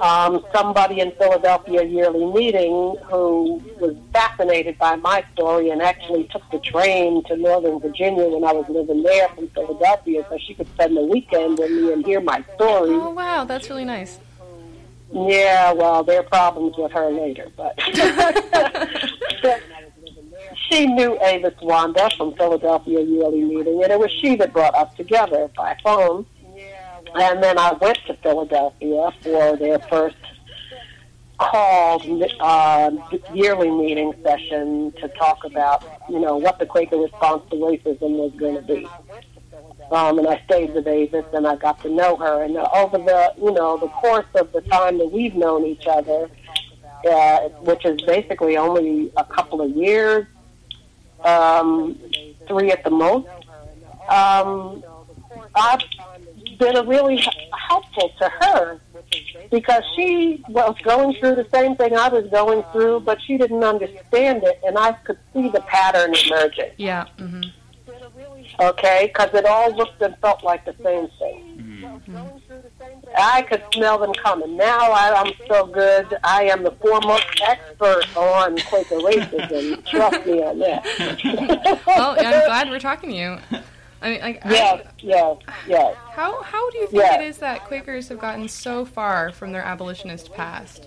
Um, 0.00 0.44
somebody 0.52 1.00
in 1.00 1.12
Philadelphia 1.12 1.84
yearly 1.84 2.24
meeting 2.26 2.96
who 3.04 3.62
was 3.78 3.96
fascinated 4.12 4.78
by 4.78 4.96
my 4.96 5.24
story 5.34 5.70
and 5.70 5.80
actually 5.82 6.24
took 6.24 6.42
the 6.50 6.58
train 6.58 7.22
to 7.24 7.36
Northern 7.36 7.78
Virginia 7.80 8.26
when 8.26 8.44
I 8.44 8.52
was 8.52 8.68
living 8.68 9.02
there 9.02 9.28
from 9.28 9.48
Philadelphia 9.48 10.24
so 10.28 10.38
she 10.38 10.54
could 10.54 10.68
spend 10.74 10.96
the 10.96 11.02
weekend 11.02 11.58
with 11.58 11.70
me 11.70 11.92
and 11.92 12.04
hear 12.04 12.20
my 12.20 12.44
story. 12.54 12.90
oh 12.90 13.10
wow, 13.10 13.44
that's 13.44 13.68
really 13.70 13.84
nice. 13.84 14.18
Yeah, 15.12 15.72
well, 15.72 16.02
there 16.02 16.20
are 16.20 16.24
problems 16.24 16.74
with 16.78 16.90
her 16.92 17.10
later, 17.10 17.48
but 17.54 17.78
she 20.70 20.86
knew 20.86 21.18
Avis 21.22 21.54
Wanda 21.60 22.08
from 22.16 22.34
Philadelphia 22.34 23.02
Yearly 23.02 23.42
Meeting, 23.42 23.82
and 23.82 23.92
it 23.92 23.98
was 23.98 24.10
she 24.10 24.36
that 24.36 24.52
brought 24.52 24.74
us 24.74 24.94
together 24.96 25.50
by 25.56 25.76
phone. 25.84 26.24
And 27.14 27.42
then 27.42 27.58
I 27.58 27.72
went 27.74 27.98
to 28.06 28.14
Philadelphia 28.14 29.10
for 29.22 29.56
their 29.56 29.78
first 29.80 30.16
called 31.38 32.02
uh, 32.40 32.90
yearly 33.34 33.70
meeting 33.70 34.14
session 34.22 34.92
to 34.92 35.08
talk 35.08 35.44
about, 35.44 35.84
you 36.08 36.20
know, 36.20 36.36
what 36.36 36.58
the 36.58 36.66
Quaker 36.66 36.96
response 36.96 37.42
to 37.50 37.56
racism 37.56 38.10
was 38.12 38.32
going 38.36 38.54
to 38.54 38.62
be. 38.62 38.86
Um, 39.90 40.18
and 40.18 40.28
I 40.28 40.40
stayed 40.44 40.72
with 40.72 40.86
Avis, 40.86 41.24
and 41.34 41.46
I 41.46 41.56
got 41.56 41.82
to 41.82 41.90
know 41.90 42.16
her. 42.16 42.42
And 42.42 42.56
over 42.56 42.98
the, 42.98 43.34
you 43.36 43.52
know, 43.52 43.76
the 43.76 43.88
course 43.88 44.26
of 44.36 44.52
the 44.52 44.62
time 44.62 44.98
that 44.98 45.10
we've 45.10 45.34
known 45.34 45.66
each 45.66 45.86
other, 45.86 46.30
uh, 47.10 47.38
which 47.60 47.84
is 47.84 48.00
basically 48.02 48.56
only 48.56 49.12
a 49.16 49.24
couple 49.24 49.60
of 49.60 49.70
years, 49.70 50.26
um, 51.24 51.98
three 52.48 52.70
at 52.70 52.84
the 52.84 52.90
most, 52.90 53.28
um, 54.08 54.82
I've 55.54 55.82
been 56.62 56.76
a 56.76 56.82
really 56.84 57.22
helpful 57.68 58.10
to 58.20 58.28
her 58.40 58.78
because 59.50 59.82
she 59.96 60.42
was 60.48 60.74
going 60.84 61.14
through 61.16 61.34
the 61.34 61.46
same 61.52 61.74
thing 61.76 61.96
I 61.96 62.08
was 62.08 62.26
going 62.30 62.62
through, 62.72 63.00
but 63.00 63.18
she 63.26 63.36
didn't 63.36 63.64
understand 63.64 64.44
it, 64.44 64.60
and 64.66 64.78
I 64.78 64.92
could 65.04 65.18
see 65.32 65.48
the 65.48 65.60
pattern 65.62 66.14
emerging. 66.26 66.70
Yeah. 66.76 67.06
hmm 67.18 67.42
Okay, 68.60 69.06
because 69.12 69.30
it 69.34 69.46
all 69.46 69.74
looked 69.74 70.00
and 70.02 70.16
felt 70.18 70.44
like 70.44 70.64
the 70.64 70.74
same 70.84 71.08
thing. 71.18 71.48
I 73.16 73.42
could 73.42 73.62
smell 73.72 73.98
them 73.98 74.12
coming. 74.14 74.56
Now 74.56 74.90
I, 74.92 75.12
I'm 75.20 75.32
so 75.48 75.66
good. 75.66 76.16
I 76.22 76.44
am 76.44 76.62
the 76.62 76.70
foremost 76.72 77.26
expert 77.46 78.04
on 78.16 78.56
Quaker 78.62 78.96
racism. 78.96 79.84
Trust 79.86 80.26
me 80.26 80.42
on 80.42 80.58
that. 80.60 80.84
Well, 81.86 82.16
I'm 82.18 82.44
glad 82.46 82.70
we're 82.70 82.78
talking 82.78 83.10
to 83.10 83.16
you. 83.16 83.38
I 84.02 84.10
mean, 84.10 84.20
like, 84.20 84.44
I- 84.44 84.50
Yes, 84.50 84.86
yes, 84.98 85.36
yes. 85.66 85.96
How 86.10 86.42
how 86.42 86.70
do 86.70 86.78
you 86.78 86.86
think 86.88 87.02
Yeah. 87.02 87.20
it 87.20 87.24
is 87.26 87.38
that 87.38 87.64
Quakers 87.64 88.08
have 88.08 88.18
gotten 88.18 88.48
so 88.48 88.84
far 88.84 89.30
from 89.32 89.52
their 89.52 89.62
abolitionist 89.62 90.32
past? 90.34 90.86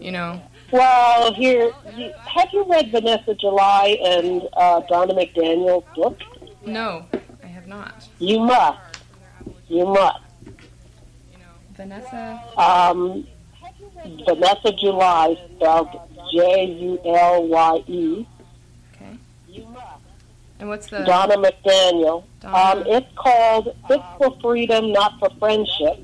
You 0.00 0.12
know, 0.12 0.40
Well, 0.70 1.32
here, 1.34 1.72
you, 1.96 2.12
have 2.18 2.48
you 2.52 2.64
read 2.64 2.90
Vanessa 2.92 3.34
Julye 3.34 3.96
and 4.04 4.42
uh, 4.52 4.80
Donna 4.88 5.14
McDaniel's 5.14 5.84
book? 5.96 6.18
no, 6.66 7.06
I 7.42 7.46
have 7.46 7.66
not. 7.66 8.06
You 8.18 8.40
must. 8.40 8.78
You 9.68 9.86
must. 9.86 10.20
Vanessa. 11.76 12.40
Um, 12.56 13.26
Vanessa 14.26 14.72
Julye, 14.72 15.36
spelled 15.56 15.88
J 16.32 16.64
U 16.66 17.00
L 17.04 17.46
Y 17.48 17.76
E. 17.88 18.26
Okay. 20.56 20.60
And 20.60 20.68
what's 20.68 20.86
the 20.88 21.00
Donna 21.04 21.36
McDaniel. 21.36 22.24
Donna. 22.40 22.80
Um, 22.80 22.86
it's 22.86 23.06
called 23.16 23.76
Fit 23.88 24.00
for 24.18 24.36
Freedom, 24.40 24.92
Not 24.92 25.18
for 25.18 25.30
Friendship. 25.38 25.98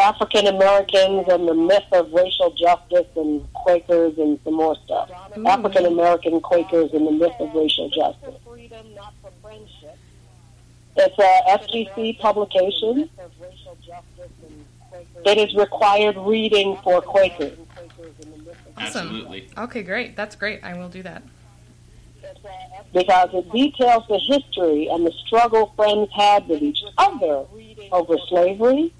African 0.00 0.46
Americans 0.46 1.26
and 1.28 1.46
the 1.46 1.54
myth 1.54 1.84
of 1.92 2.10
racial 2.12 2.50
justice 2.52 3.06
and 3.16 3.52
Quakers 3.52 4.16
and 4.18 4.38
some 4.44 4.54
more 4.54 4.76
stuff. 4.84 5.10
Ooh. 5.36 5.46
African 5.46 5.84
American 5.86 6.40
Quakers 6.40 6.90
and 6.92 7.06
the 7.06 7.12
myth 7.12 7.34
of 7.38 7.54
racial 7.54 7.90
justice. 7.90 8.34
It's 10.96 11.18
a 11.18 11.58
FGC 11.58 12.18
publication. 12.18 13.10
It 15.24 15.38
is 15.38 15.54
required 15.54 16.16
reading 16.16 16.78
for 16.82 17.00
Quakers. 17.02 17.58
Awesome. 18.76 19.06
Absolutely. 19.06 19.48
Okay, 19.58 19.82
great. 19.82 20.16
That's 20.16 20.34
great. 20.34 20.64
I 20.64 20.78
will 20.78 20.88
do 20.88 21.02
that. 21.02 21.22
Because 22.92 23.30
it 23.32 23.50
details 23.52 24.04
the 24.08 24.18
history 24.18 24.88
and 24.88 25.06
the 25.06 25.12
struggle 25.26 25.72
friends 25.76 26.10
had 26.14 26.48
with 26.48 26.62
each 26.62 26.82
other 26.98 27.44
over 27.92 28.16
slavery 28.28 28.92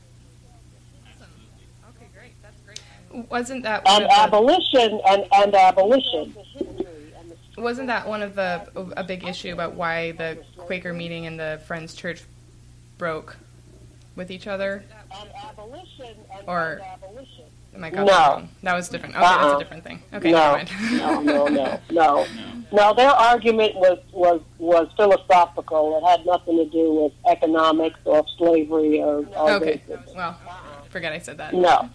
Okay, 1.89 2.07
great. 2.15 2.33
That's 2.43 2.57
great. 2.65 3.31
Wasn't 3.31 3.63
that 3.65 3.85
one 3.85 4.03
and 4.03 4.05
of 4.05 4.11
the, 4.11 4.21
abolition 4.21 5.01
and, 5.09 5.27
and 5.33 5.55
abolition. 5.55 6.35
wasn't 7.59 7.89
that 7.89 8.09
one 8.09 8.23
of 8.23 8.35
the 8.35 8.69
a 8.97 9.05
big 9.05 9.25
issue 9.25 9.53
about 9.53 9.75
why 9.75 10.13
the 10.13 10.39
Quaker 10.57 10.93
meeting 10.93 11.27
and 11.27 11.39
the 11.39 11.61
Friends 11.67 11.95
Church 11.95 12.23
broke 12.99 13.37
with 14.17 14.31
each 14.31 14.47
other? 14.47 14.85
Or 16.47 16.81
am 17.75 17.85
I 17.85 17.91
got 17.91 18.01
No. 18.01 18.07
that 18.07 18.29
wrong? 18.29 18.49
That 18.63 18.75
was 18.75 18.89
different. 18.89 19.15
Okay, 19.17 19.25
that's 19.25 19.45
Uh-uh. 19.45 19.57
a 19.57 19.59
different 19.59 19.85
thing. 19.85 20.03
Okay, 20.15 20.31
no, 20.33 20.57
never 20.57 20.57
mind. 20.57 20.71
no, 20.99 21.21
no, 21.21 21.47
no, 21.49 21.81
no. 21.91 22.27
No, 22.73 22.95
their 22.95 23.11
argument 23.11 23.75
was, 23.75 23.99
was, 24.13 24.41
was 24.59 24.89
philosophical. 24.97 25.99
It 25.99 26.09
had 26.09 26.25
nothing 26.25 26.57
to 26.59 26.67
do 26.71 26.93
with 26.95 27.13
economics 27.29 27.99
or 28.05 28.25
slavery 28.39 29.01
or, 29.01 29.27
or 29.37 29.51
Okay. 29.53 29.83
racism. 29.89 30.15
Well, 30.15 30.39
forget 30.91 31.13
I 31.13 31.19
said 31.19 31.39
that. 31.39 31.53
No. 31.55 31.91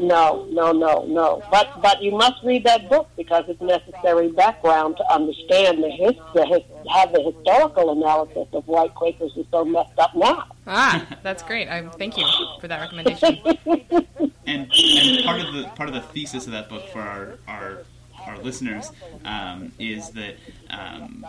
No, 0.00 0.46
no, 0.50 0.72
no, 0.72 1.04
no. 1.06 1.42
But 1.50 1.82
but 1.82 2.02
you 2.02 2.12
must 2.12 2.42
read 2.44 2.64
that 2.64 2.88
book 2.88 3.08
because 3.16 3.44
it's 3.48 3.60
necessary 3.60 4.30
background 4.30 4.96
to 4.98 5.12
understand 5.12 5.82
the 5.82 5.90
his, 5.90 6.14
the 6.34 6.46
his, 6.46 6.62
have 6.90 7.12
the 7.12 7.22
historical 7.22 7.90
analysis 7.90 8.46
of 8.52 8.66
why 8.66 8.88
Quakers 8.88 9.36
are 9.36 9.44
so 9.50 9.64
messed 9.64 9.98
up 9.98 10.14
now. 10.14 10.44
Ah, 10.66 11.06
that's 11.22 11.42
great. 11.42 11.68
I 11.68 11.88
thank 11.88 12.16
you 12.16 12.26
for 12.60 12.68
that 12.68 12.80
recommendation. 12.80 13.38
and, 14.46 14.70
and 14.70 15.24
part 15.24 15.40
of 15.40 15.54
the 15.54 15.70
part 15.74 15.88
of 15.88 15.94
the 15.94 16.02
thesis 16.12 16.46
of 16.46 16.52
that 16.52 16.68
book 16.68 16.88
for 16.88 17.00
our 17.00 17.38
our, 17.48 17.78
our 18.26 18.38
listeners 18.38 18.90
um, 19.24 19.72
is 19.78 20.10
that 20.10 20.36
um, 20.70 21.26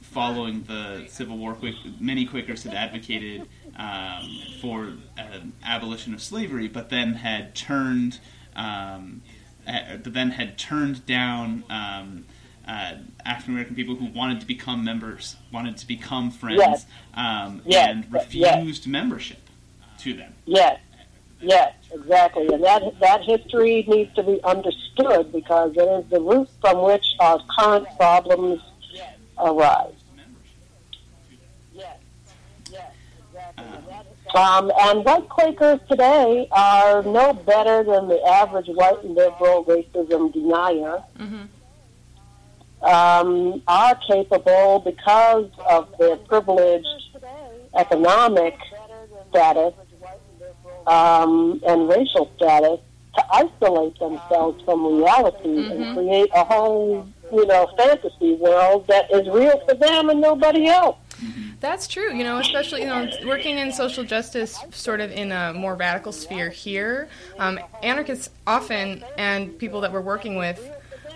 following 0.00 0.62
the 0.64 1.04
Civil 1.08 1.38
War, 1.38 1.56
many 2.00 2.24
Quakers 2.24 2.64
had 2.64 2.74
advocated 2.74 3.46
um, 3.78 4.42
for 4.60 4.92
an 5.16 5.52
abolition 5.64 6.12
of 6.14 6.22
slavery, 6.22 6.68
but 6.68 6.90
then 6.90 7.14
had 7.14 7.54
turned, 7.54 8.20
um, 8.56 9.22
but 9.64 10.12
then 10.12 10.32
had 10.32 10.58
turned 10.58 11.06
down 11.06 11.64
um, 11.70 12.24
uh, 12.66 12.94
African 13.24 13.54
American 13.54 13.76
people 13.76 13.94
who 13.94 14.06
wanted 14.06 14.40
to 14.40 14.46
become 14.46 14.84
members, 14.84 15.36
wanted 15.52 15.76
to 15.78 15.86
become 15.86 16.30
friends, 16.30 16.58
yes. 16.58 16.86
Um, 17.14 17.62
yes. 17.64 17.88
and 17.88 18.12
refused 18.12 18.84
yes. 18.84 18.86
membership 18.86 19.40
to 19.98 20.14
them. 20.14 20.34
Yes. 20.44 20.80
Yes, 21.40 21.72
exactly, 21.92 22.48
and 22.48 22.64
that 22.64 22.82
that 22.98 23.22
history 23.22 23.84
needs 23.86 24.12
to 24.16 24.24
be 24.24 24.42
understood 24.42 25.30
because 25.30 25.70
it 25.76 25.82
is 25.82 26.10
the 26.10 26.20
root 26.20 26.48
from 26.60 26.82
which 26.82 27.04
our 27.20 27.40
current 27.56 27.86
problems 27.96 28.60
arise. 29.38 29.94
Um, 34.38 34.70
and 34.80 35.04
white 35.04 35.28
Quakers 35.28 35.80
today 35.88 36.46
are 36.52 37.02
no 37.02 37.32
better 37.32 37.82
than 37.82 38.06
the 38.06 38.22
average 38.22 38.68
white 38.68 39.04
liberal 39.04 39.64
racism 39.64 40.32
denier. 40.32 41.02
Mm-hmm. 41.18 41.44
Um, 42.80 43.60
are 43.66 43.96
capable 44.06 44.78
because 44.78 45.50
of 45.68 45.92
their 45.98 46.14
privileged 46.14 46.86
economic 47.76 48.56
status 49.28 49.74
um, 50.86 51.60
and 51.66 51.88
racial 51.88 52.30
status 52.36 52.78
to 53.16 53.24
isolate 53.32 53.98
themselves 53.98 54.62
from 54.62 54.86
reality 54.98 55.48
mm-hmm. 55.48 55.82
and 55.82 55.96
create 55.96 56.30
a 56.36 56.44
whole, 56.44 57.08
you 57.32 57.44
know, 57.44 57.68
fantasy 57.76 58.34
world 58.34 58.86
that 58.86 59.12
is 59.12 59.28
real 59.28 59.60
for 59.66 59.74
them 59.74 60.10
and 60.10 60.20
nobody 60.20 60.68
else. 60.68 60.96
That's 61.60 61.88
true. 61.88 62.14
You 62.14 62.22
know, 62.24 62.38
especially 62.38 62.82
you 62.82 62.86
know, 62.86 63.10
working 63.26 63.58
in 63.58 63.72
social 63.72 64.04
justice, 64.04 64.58
sort 64.70 65.00
of 65.00 65.10
in 65.10 65.32
a 65.32 65.52
more 65.52 65.74
radical 65.74 66.12
sphere 66.12 66.50
here, 66.50 67.08
um, 67.38 67.58
anarchists 67.82 68.30
often 68.46 69.04
and 69.16 69.58
people 69.58 69.80
that 69.80 69.92
we're 69.92 70.00
working 70.00 70.36
with, 70.36 70.70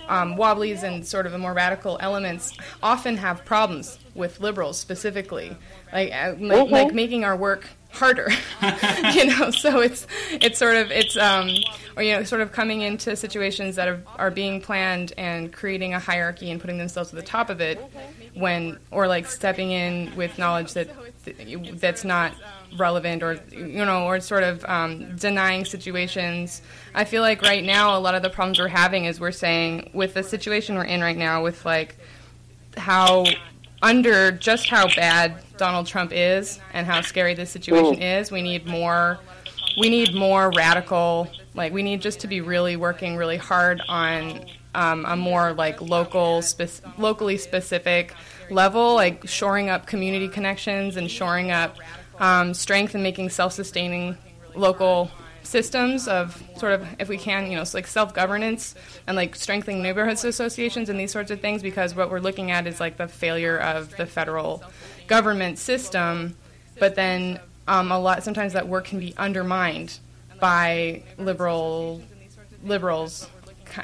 um, 0.09 0.37
wobblies 0.37 0.83
and 0.83 1.07
sort 1.07 1.27
of 1.27 1.33
the 1.33 1.39
more 1.39 1.55
radical 1.55 1.97
elements, 2.01 2.57
often 2.83 3.17
have 3.19 3.45
problems 3.45 3.99
with 4.15 4.41
liberals 4.41 4.79
specifically, 4.79 5.57
like 5.93 6.13
uh, 6.13 6.35
like, 6.39 6.39
Mm-hmm. 6.39 6.73
like 6.73 6.93
making 6.93 7.25
our 7.25 7.37
work 7.37 7.69
harder. 7.91 8.29
you 9.15 9.27
know, 9.27 9.51
so 9.51 9.81
it's 9.81 10.07
it's 10.33 10.59
sort 10.59 10.77
of 10.77 10.91
it's 10.91 11.17
um 11.17 11.51
or 11.97 12.03
you 12.03 12.15
know 12.17 12.25
sort 12.25 12.41
of 12.41 12.51
coming 12.51 12.81
into 12.81 13.15
situations 13.15 13.77
that 13.77 13.87
are, 13.87 14.03
are 14.17 14.31
being 14.31 14.61
planned 14.61 15.13
and 15.17 15.53
creating 15.53 15.95
a 15.95 15.99
hierarchy 16.01 16.51
and 16.51 16.61
putting 16.61 16.79
themselves 16.79 17.11
at 17.11 17.17
the 17.17 17.23
top 17.27 17.49
of 17.49 17.61
it 17.61 17.79
when 18.35 18.79
or 18.91 19.07
like 19.07 19.27
stepping 19.27 19.71
in 19.71 20.15
with 20.17 20.39
knowledge 20.39 20.73
that 20.75 20.89
that's 21.79 22.05
not 22.05 22.35
relevant 22.79 23.23
or 23.23 23.39
you 23.51 23.85
know 23.85 24.07
or 24.07 24.19
sort 24.19 24.43
of 24.43 24.65
um, 24.65 25.15
denying 25.17 25.65
situations 25.65 26.63
i 26.95 27.05
feel 27.05 27.21
like 27.21 27.43
right 27.43 27.65
now 27.65 27.99
a 27.99 28.01
lot 28.01 28.15
of 28.15 28.23
the 28.23 28.31
problems 28.31 28.59
we're 28.59 28.67
having 28.69 29.05
is 29.05 29.21
we're 29.21 29.31
saying 29.31 29.91
with 29.93 30.15
the 30.15 30.23
situation 30.23 30.75
we're 30.75 30.85
in 30.85 31.03
right 31.03 31.19
now 31.19 31.43
with 31.43 31.67
like 31.67 31.97
how 32.79 33.25
under 33.83 34.31
just 34.31 34.69
how 34.69 34.87
bad 34.95 35.43
Donald 35.57 35.87
Trump 35.87 36.13
is 36.15 36.61
and 36.73 36.87
how 36.87 37.01
scary 37.01 37.35
this 37.35 37.51
situation 37.51 38.01
is, 38.01 38.31
we 38.31 38.43
need 38.43 38.67
more. 38.67 39.19
We 39.79 39.89
need 39.89 40.15
more 40.15 40.51
radical. 40.55 41.29
Like 41.55 41.73
we 41.73 41.83
need 41.83 42.01
just 42.01 42.21
to 42.21 42.29
be 42.29 42.41
really 42.41 42.77
working 42.77 43.17
really 43.17 43.37
hard 43.37 43.83
on 43.89 44.47
um, 44.75 45.05
a 45.07 45.17
more 45.17 45.53
like 45.53 45.81
local, 45.81 46.43
locally 46.99 47.37
specific 47.37 48.15
level, 48.51 48.95
like 48.95 49.27
shoring 49.29 49.69
up 49.69 49.87
community 49.87 50.29
connections 50.29 50.97
and 50.97 51.11
shoring 51.11 51.51
up 51.51 51.77
um, 52.19 52.55
strength 52.55 52.95
and 52.95 53.03
making 53.03 53.31
self-sustaining 53.31 54.17
local 54.55 55.11
systems 55.43 56.07
of 56.09 56.43
sort 56.57 56.73
of 56.73 56.87
if 57.01 57.09
we 57.09 57.19
can 57.19 57.51
you 57.51 57.57
know 57.57 57.65
like 57.75 57.87
self-governance 57.87 58.75
and 59.07 59.17
like 59.17 59.35
strengthening 59.35 59.83
neighborhoods 59.83 60.25
associations 60.25 60.89
and 60.89 60.99
these 61.01 61.11
sorts 61.11 61.31
of 61.31 61.41
things 61.41 61.63
because 61.63 61.95
what 61.95 62.11
we're 62.11 62.21
looking 62.21 62.51
at 62.51 62.67
is 62.67 62.79
like 62.79 62.97
the 62.97 63.09
failure 63.09 63.59
of 63.59 63.95
the 63.97 64.07
federal 64.07 64.63
government 65.09 65.59
system 65.59 66.37
but 66.79 66.95
then 66.95 67.41
um, 67.67 67.91
a 67.91 67.99
lot 67.99 68.23
sometimes 68.23 68.53
that 68.53 68.69
work 68.69 68.85
can 68.85 69.01
be 69.01 69.15
undermined 69.17 69.99
by 70.41 71.03
liberal 71.19 72.01
liberals 72.63 73.29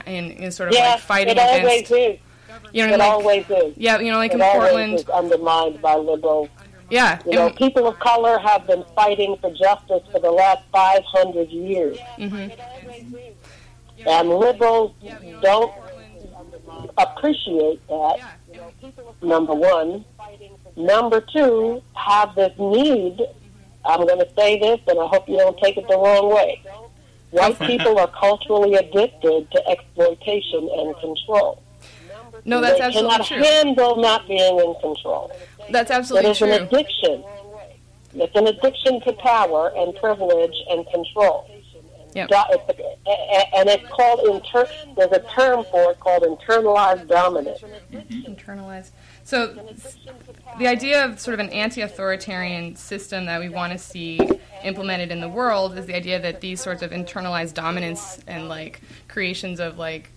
in, 0.06 0.30
in 0.32 0.50
sort 0.52 0.68
of 0.70 0.74
yeah, 0.74 0.92
like 0.92 1.00
fighting 1.00 1.36
it 1.36 1.38
always 1.38 1.64
against 1.90 1.92
is. 1.92 2.18
you 2.72 2.86
know 2.86 2.94
It 2.94 2.98
like, 2.98 3.10
always 3.10 3.50
is. 3.50 3.74
yeah 3.76 3.98
you 3.98 4.10
know 4.10 4.18
like 4.18 4.32
it 4.32 4.36
in 4.36 4.42
always 4.42 4.60
Portland 4.60 4.94
is 4.94 5.08
undermined 5.08 5.80
by 5.82 5.94
liberals. 5.96 6.48
yeah 6.90 7.18
You 7.26 7.32
know, 7.32 7.50
people 7.50 7.86
of 7.86 7.98
color 7.98 8.38
have 8.38 8.66
been 8.66 8.84
fighting 8.94 9.36
for 9.40 9.50
justice 9.52 10.02
for 10.12 10.20
the 10.20 10.30
last 10.30 10.62
500 10.72 11.48
years. 11.50 11.98
mhm. 12.18 12.56
And 14.06 14.28
liberals 14.30 14.92
don't 15.42 15.72
appreciate 16.96 17.80
that, 17.88 18.20
number 19.22 19.54
one. 19.54 20.04
Number 20.76 21.20
two, 21.20 21.82
have 21.94 22.34
this 22.36 22.52
need. 22.58 23.20
I'm 23.84 24.06
going 24.06 24.20
to 24.20 24.28
say 24.36 24.58
this, 24.58 24.78
and 24.86 25.00
I 25.00 25.06
hope 25.06 25.28
you 25.28 25.36
don't 25.38 25.58
take 25.58 25.76
it 25.76 25.88
the 25.88 25.96
wrong 25.96 26.32
way. 26.32 26.62
White 27.30 27.58
people 27.60 27.98
are 27.98 28.08
culturally 28.08 28.74
addicted 28.74 29.50
to 29.50 29.68
exploitation 29.68 30.68
and 30.72 30.94
control. 30.98 31.62
no 32.44 32.60
that's 32.60 32.78
they 32.78 32.84
absolutely 32.84 33.10
cannot 33.10 33.26
true 33.26 33.42
handle 33.42 33.96
not 33.96 34.26
being 34.28 34.58
in 34.58 34.74
control. 34.80 35.30
that's 35.70 35.90
It 35.90 35.94
absolutely 35.94 36.30
is 36.30 36.42
an 36.42 36.48
true 36.48 36.66
addiction. 36.66 37.24
It's 38.14 38.34
an 38.34 38.46
addiction 38.46 39.00
to 39.02 39.12
power 39.14 39.72
and 39.76 39.94
privilege 39.96 40.54
and 40.70 40.88
control. 40.90 41.50
Yep. 42.14 42.28
Do- 42.28 42.34
it's- 42.54 42.70
a- 43.06 43.10
a- 43.10 43.58
And 43.58 43.68
it's 43.68 43.86
called 43.88 44.20
inter. 44.20 44.66
There's 44.96 45.12
a 45.12 45.20
term 45.20 45.64
for 45.70 45.90
it 45.92 46.00
called 46.00 46.22
internalized 46.22 47.06
dominance. 47.06 47.60
internalized. 47.92 48.90
So, 49.24 49.54
the 50.58 50.66
idea 50.66 51.04
of 51.04 51.20
sort 51.20 51.34
of 51.34 51.40
an 51.40 51.50
anti-authoritarian 51.50 52.76
system 52.76 53.26
that 53.26 53.40
we 53.40 53.48
want 53.48 53.72
to 53.72 53.78
see 53.78 54.18
implemented 54.64 55.10
in 55.10 55.20
the 55.20 55.28
world 55.28 55.76
is 55.78 55.86
the 55.86 55.94
idea 55.94 56.20
that 56.20 56.40
these 56.40 56.60
sorts 56.60 56.82
of 56.82 56.90
internalized 56.90 57.54
dominance 57.54 58.18
and 58.26 58.48
like 58.48 58.80
creations 59.06 59.60
of 59.60 59.78
like 59.78 60.10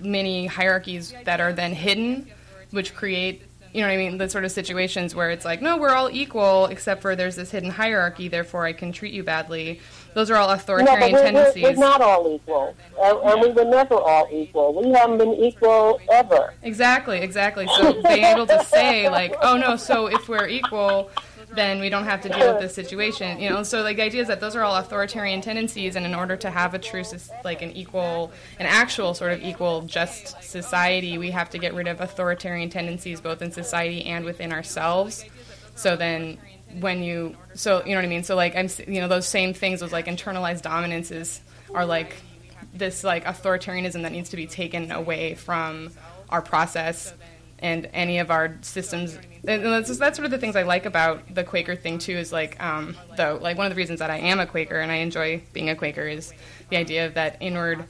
mini 0.00 0.46
hierarchies 0.46 1.14
that 1.24 1.40
are 1.40 1.52
then 1.52 1.72
hidden, 1.72 2.26
which 2.70 2.94
create 2.94 3.42
you 3.72 3.82
know 3.82 3.88
what 3.88 3.94
I 3.94 3.96
mean, 3.98 4.16
the 4.16 4.28
sort 4.30 4.46
of 4.46 4.52
situations 4.52 5.14
where 5.14 5.30
it's 5.30 5.44
like, 5.44 5.60
no, 5.60 5.76
we're 5.76 5.90
all 5.90 6.08
equal 6.10 6.64
except 6.66 7.02
for 7.02 7.14
there's 7.14 7.36
this 7.36 7.50
hidden 7.50 7.68
hierarchy, 7.68 8.26
therefore 8.28 8.64
I 8.64 8.72
can 8.72 8.90
treat 8.90 9.12
you 9.12 9.22
badly. 9.22 9.80
Those 10.16 10.30
are 10.30 10.36
all 10.36 10.48
No, 10.48 10.54
authoritarian 10.54 11.12
we're, 11.12 11.18
we're, 11.18 11.24
tendencies. 11.24 11.62
we're 11.62 11.74
not 11.74 12.00
all 12.00 12.34
equal, 12.34 12.74
and, 12.98 13.18
and 13.18 13.40
we 13.42 13.50
were 13.50 13.70
never 13.70 13.96
all 13.96 14.26
equal. 14.32 14.72
We 14.72 14.90
haven't 14.92 15.18
been 15.18 15.34
equal 15.34 16.00
ever. 16.10 16.54
Exactly, 16.62 17.18
exactly. 17.18 17.66
So 17.76 18.00
being 18.02 18.24
able 18.24 18.46
to 18.46 18.64
say 18.64 19.10
like, 19.10 19.34
oh 19.42 19.58
no, 19.58 19.76
so 19.76 20.06
if 20.06 20.26
we're 20.26 20.48
equal, 20.48 21.10
then 21.54 21.80
we 21.80 21.90
don't 21.90 22.04
have 22.04 22.22
to 22.22 22.30
deal 22.30 22.50
with 22.50 22.62
this 22.62 22.74
situation. 22.74 23.38
You 23.38 23.50
know, 23.50 23.62
so 23.62 23.82
like 23.82 23.98
the 23.98 24.04
idea 24.04 24.22
is 24.22 24.28
that 24.28 24.40
those 24.40 24.56
are 24.56 24.62
all 24.62 24.76
authoritarian 24.76 25.42
tendencies, 25.42 25.96
and 25.96 26.06
in 26.06 26.14
order 26.14 26.34
to 26.38 26.50
have 26.50 26.72
a 26.72 26.78
true, 26.78 27.02
like 27.44 27.60
an 27.60 27.72
equal, 27.72 28.32
an 28.58 28.64
actual 28.64 29.12
sort 29.12 29.32
of 29.32 29.42
equal, 29.42 29.82
just 29.82 30.42
society, 30.42 31.18
we 31.18 31.30
have 31.32 31.50
to 31.50 31.58
get 31.58 31.74
rid 31.74 31.88
of 31.88 32.00
authoritarian 32.00 32.70
tendencies 32.70 33.20
both 33.20 33.42
in 33.42 33.52
society 33.52 34.06
and 34.06 34.24
within 34.24 34.50
ourselves. 34.50 35.26
So 35.74 35.94
then, 35.94 36.38
when 36.80 37.02
you, 37.02 37.36
so 37.54 37.82
you 37.84 37.90
know 37.90 37.98
what 37.98 38.04
I 38.04 38.08
mean. 38.08 38.24
So 38.24 38.36
like 38.36 38.56
I'm, 38.56 38.68
you 38.86 39.00
know, 39.00 39.08
those 39.08 39.26
same 39.26 39.54
things, 39.54 39.80
those 39.80 39.92
like 39.92 40.06
internalized 40.06 40.62
dominances, 40.62 41.40
are 41.74 41.86
like 41.86 42.16
this 42.72 43.04
like 43.04 43.24
authoritarianism 43.24 44.02
that 44.02 44.12
needs 44.12 44.30
to 44.30 44.36
be 44.36 44.46
taken 44.46 44.90
away 44.90 45.34
from 45.34 45.90
our 46.28 46.42
process 46.42 47.14
and 47.58 47.88
any 47.92 48.18
of 48.18 48.30
our 48.30 48.56
systems. 48.62 49.18
And 49.46 49.64
that's, 49.64 49.96
that's 49.96 50.16
sort 50.16 50.26
of 50.26 50.30
the 50.30 50.38
things 50.38 50.56
I 50.56 50.62
like 50.62 50.86
about 50.86 51.34
the 51.34 51.44
Quaker 51.44 51.76
thing 51.76 51.98
too. 51.98 52.16
Is 52.16 52.32
like, 52.32 52.62
um, 52.62 52.96
though, 53.16 53.38
like 53.40 53.56
one 53.56 53.66
of 53.66 53.70
the 53.70 53.76
reasons 53.76 54.00
that 54.00 54.10
I 54.10 54.18
am 54.18 54.40
a 54.40 54.46
Quaker 54.46 54.78
and 54.78 54.92
I 54.92 54.96
enjoy 54.96 55.42
being 55.52 55.70
a 55.70 55.76
Quaker 55.76 56.06
is 56.06 56.32
the 56.68 56.76
idea 56.76 57.06
of 57.06 57.14
that 57.14 57.36
inward 57.40 57.84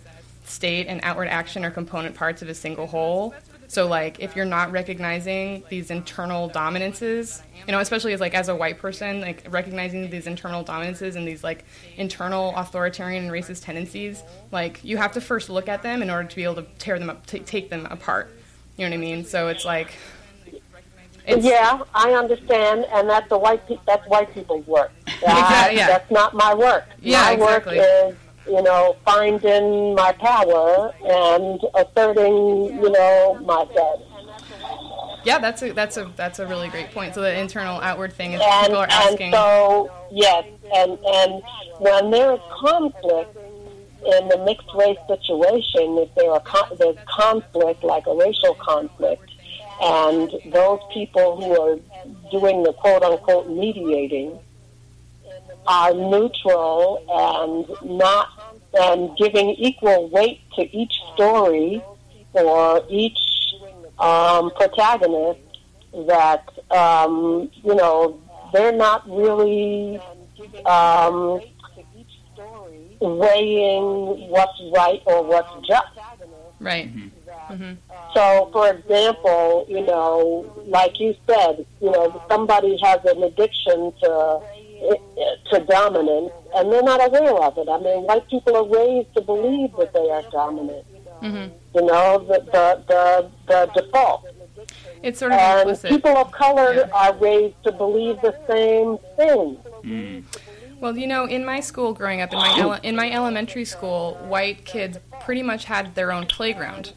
state 0.44 0.86
and 0.86 1.00
outward 1.02 1.28
action 1.28 1.64
are 1.64 1.70
component 1.70 2.14
parts 2.14 2.42
of 2.42 2.48
a 2.48 2.54
single 2.54 2.86
whole. 2.86 3.34
So 3.68 3.86
like 3.86 4.20
if 4.20 4.36
you're 4.36 4.44
not 4.44 4.70
recognizing 4.72 5.64
these 5.68 5.90
internal 5.90 6.48
dominances, 6.48 7.42
you 7.66 7.72
know, 7.72 7.80
especially 7.80 8.12
as 8.12 8.20
like 8.20 8.34
as 8.34 8.48
a 8.48 8.54
white 8.54 8.78
person, 8.78 9.20
like 9.20 9.46
recognizing 9.50 10.08
these 10.10 10.26
internal 10.26 10.62
dominances 10.62 11.16
and 11.16 11.26
these 11.26 11.42
like 11.42 11.64
internal 11.96 12.54
authoritarian 12.56 13.24
and 13.24 13.32
racist 13.32 13.64
tendencies, 13.64 14.22
like 14.52 14.82
you 14.84 14.96
have 14.96 15.12
to 15.12 15.20
first 15.20 15.50
look 15.50 15.68
at 15.68 15.82
them 15.82 16.02
in 16.02 16.10
order 16.10 16.28
to 16.28 16.36
be 16.36 16.44
able 16.44 16.56
to 16.56 16.66
tear 16.78 16.98
them 16.98 17.10
up, 17.10 17.26
t- 17.26 17.40
take 17.40 17.70
them 17.70 17.86
apart. 17.90 18.30
You 18.76 18.84
know 18.84 18.90
what 18.90 18.96
I 18.96 19.00
mean? 19.00 19.24
So 19.24 19.48
it's 19.48 19.64
like 19.64 19.92
it's, 21.26 21.44
yeah, 21.44 21.80
I 21.92 22.12
understand, 22.12 22.86
and 22.92 23.10
that's 23.10 23.28
the 23.28 23.38
white 23.38 23.66
pe- 23.66 23.78
that's 23.84 24.06
white 24.08 24.32
people's 24.32 24.66
work. 24.66 24.92
That- 25.22 25.70
Exactly, 25.70 25.76
yeah. 25.78 25.86
That's 25.88 26.10
not 26.10 26.34
my 26.34 26.54
work. 26.54 26.84
Yeah, 27.00 27.22
my 27.22 27.32
exactly. 27.32 27.78
work 27.78 27.86
is 28.12 28.16
you 28.48 28.62
know 28.62 28.96
finding 29.04 29.94
my 29.94 30.12
power 30.12 30.92
and 31.04 31.60
asserting 31.74 32.36
you 32.82 32.90
know 32.90 33.34
myself. 33.44 34.02
Yeah, 35.24 35.38
that's 35.38 35.62
a 35.62 35.72
that's 35.72 35.96
a 35.96 36.10
that's 36.16 36.38
a 36.38 36.46
really 36.46 36.68
great 36.68 36.92
point. 36.92 37.14
So 37.14 37.20
the 37.20 37.36
internal 37.38 37.80
outward 37.80 38.12
thing 38.12 38.32
is 38.32 38.40
And 38.44 38.66
people 38.66 38.78
are 38.78 38.86
asking. 38.88 39.26
and 39.26 39.34
so 39.34 39.90
yes, 40.10 40.44
and 40.74 40.98
and 41.04 41.42
when 41.78 42.10
there 42.10 42.32
is 42.34 42.40
conflict 42.60 43.36
in 43.36 44.28
the 44.28 44.38
mixed 44.44 44.68
race 44.74 44.98
situation, 45.08 45.98
if 45.98 46.14
there 46.14 46.30
are 46.30 46.40
con- 46.40 46.76
there's 46.78 46.96
conflict 47.08 47.82
like 47.82 48.06
a 48.06 48.14
racial 48.14 48.54
conflict, 48.54 49.28
and 49.82 50.30
those 50.52 50.78
people 50.94 51.36
who 51.40 51.60
are 51.60 51.78
doing 52.30 52.62
the 52.62 52.72
quote 52.74 53.02
unquote 53.02 53.48
mediating 53.48 54.38
are 55.66 55.92
neutral 55.94 57.04
and 57.08 57.98
not 57.98 58.28
and 58.78 59.16
giving 59.16 59.50
equal 59.50 60.08
weight 60.10 60.40
to 60.54 60.62
each 60.76 60.92
story 61.14 61.82
or 62.32 62.82
each 62.88 63.18
um, 63.98 64.50
protagonist 64.50 65.40
that 66.06 66.44
um, 66.70 67.50
you 67.64 67.74
know 67.74 68.20
they're 68.52 68.72
not 68.72 69.08
really 69.08 69.98
um, 70.66 71.40
weighing 73.00 74.28
what's 74.28 74.62
right 74.74 75.02
or 75.06 75.24
what's 75.24 75.66
just. 75.66 75.86
right. 76.60 76.90
So, 78.14 78.48
for 78.52 78.70
example, 78.72 79.66
you 79.68 79.84
know, 79.84 80.52
like 80.66 80.98
you 80.98 81.14
said, 81.26 81.66
you 81.80 81.90
know, 81.90 82.22
somebody 82.28 82.78
has 82.82 83.00
an 83.04 83.22
addiction 83.22 83.92
to 84.02 84.40
to 85.50 85.60
dominance, 85.68 86.32
and 86.54 86.72
they're 86.72 86.82
not 86.82 87.04
aware 87.06 87.34
of 87.42 87.56
it. 87.58 87.68
I 87.68 87.78
mean, 87.78 88.04
white 88.04 88.28
people 88.28 88.56
are 88.56 88.66
raised 88.68 89.12
to 89.14 89.20
believe 89.20 89.70
that 89.78 89.92
they 89.92 90.10
are 90.10 90.22
dominant. 90.30 90.84
You 91.22 91.82
know, 91.86 92.18
the 92.28 92.40
the 92.52 92.82
the, 92.88 93.30
the 93.48 93.70
default, 93.82 94.26
It's 95.02 95.18
sort 95.18 95.32
of 95.32 95.38
and 95.38 95.60
implicit. 95.60 95.90
people 95.90 96.16
of 96.16 96.30
color 96.30 96.72
Yeah. 96.74 96.88
are 96.92 97.14
raised 97.16 97.62
to 97.64 97.72
believe 97.72 98.20
the 98.22 98.34
same 98.46 98.98
thing. 99.16 100.24
Well, 100.80 100.96
you 100.96 101.06
know, 101.06 101.24
in 101.24 101.44
my 101.44 101.60
school 101.60 101.94
growing 101.94 102.20
up, 102.20 102.32
in 102.32 102.38
my 102.38 102.58
ele- 102.58 102.80
in 102.82 102.96
my 102.96 103.10
elementary 103.10 103.64
school, 103.64 104.14
white 104.28 104.64
kids 104.66 104.98
pretty 105.20 105.42
much 105.42 105.64
had 105.64 105.94
their 105.94 106.12
own 106.12 106.26
playground. 106.26 106.92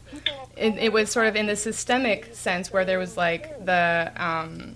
It, 0.56 0.76
it 0.76 0.92
was 0.92 1.10
sort 1.10 1.26
of 1.26 1.34
in 1.36 1.46
the 1.46 1.56
systemic 1.56 2.34
sense 2.34 2.70
where 2.70 2.84
there 2.84 2.98
was 2.98 3.16
like 3.16 3.64
the 3.64 4.12
um, 4.16 4.74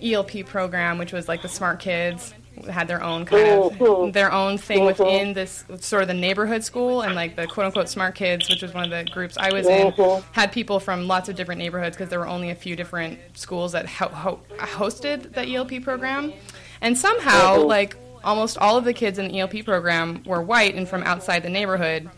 ELP 0.00 0.46
program, 0.46 0.98
which 0.98 1.12
was 1.12 1.26
like 1.28 1.42
the 1.42 1.48
smart 1.48 1.80
kids 1.80 2.32
had 2.70 2.86
their 2.88 3.02
own 3.02 3.24
kind 3.24 3.46
of 3.48 4.12
their 4.12 4.30
own 4.32 4.56
thing 4.58 4.84
within 4.84 5.32
this 5.34 5.64
sort 5.80 6.02
of 6.02 6.08
the 6.08 6.14
neighborhood 6.14 6.62
school 6.62 7.02
and 7.02 7.14
like 7.14 7.34
the 7.36 7.46
quote 7.46 7.66
unquote 7.66 7.88
smart 7.88 8.14
kids 8.14 8.48
which 8.48 8.62
was 8.62 8.72
one 8.72 8.84
of 8.84 8.90
the 8.90 9.04
groups 9.12 9.36
i 9.38 9.52
was 9.52 9.66
in 9.66 9.92
had 10.32 10.52
people 10.52 10.78
from 10.78 11.06
lots 11.08 11.28
of 11.28 11.34
different 11.36 11.58
neighborhoods 11.58 11.96
because 11.96 12.08
there 12.10 12.18
were 12.20 12.28
only 12.28 12.50
a 12.50 12.54
few 12.54 12.76
different 12.76 13.18
schools 13.34 13.72
that 13.72 13.86
ho- 13.86 14.08
ho- 14.08 14.40
hosted 14.58 15.32
the 15.34 15.54
elp 15.54 15.70
program 15.82 16.32
and 16.80 16.96
somehow 16.96 17.56
like 17.60 17.96
almost 18.22 18.56
all 18.58 18.76
of 18.76 18.84
the 18.84 18.92
kids 18.94 19.18
in 19.18 19.28
the 19.28 19.40
elp 19.40 19.52
program 19.64 20.22
were 20.24 20.40
white 20.42 20.74
and 20.74 20.88
from 20.88 21.02
outside 21.02 21.42
the 21.42 21.50
neighborhood 21.50 22.08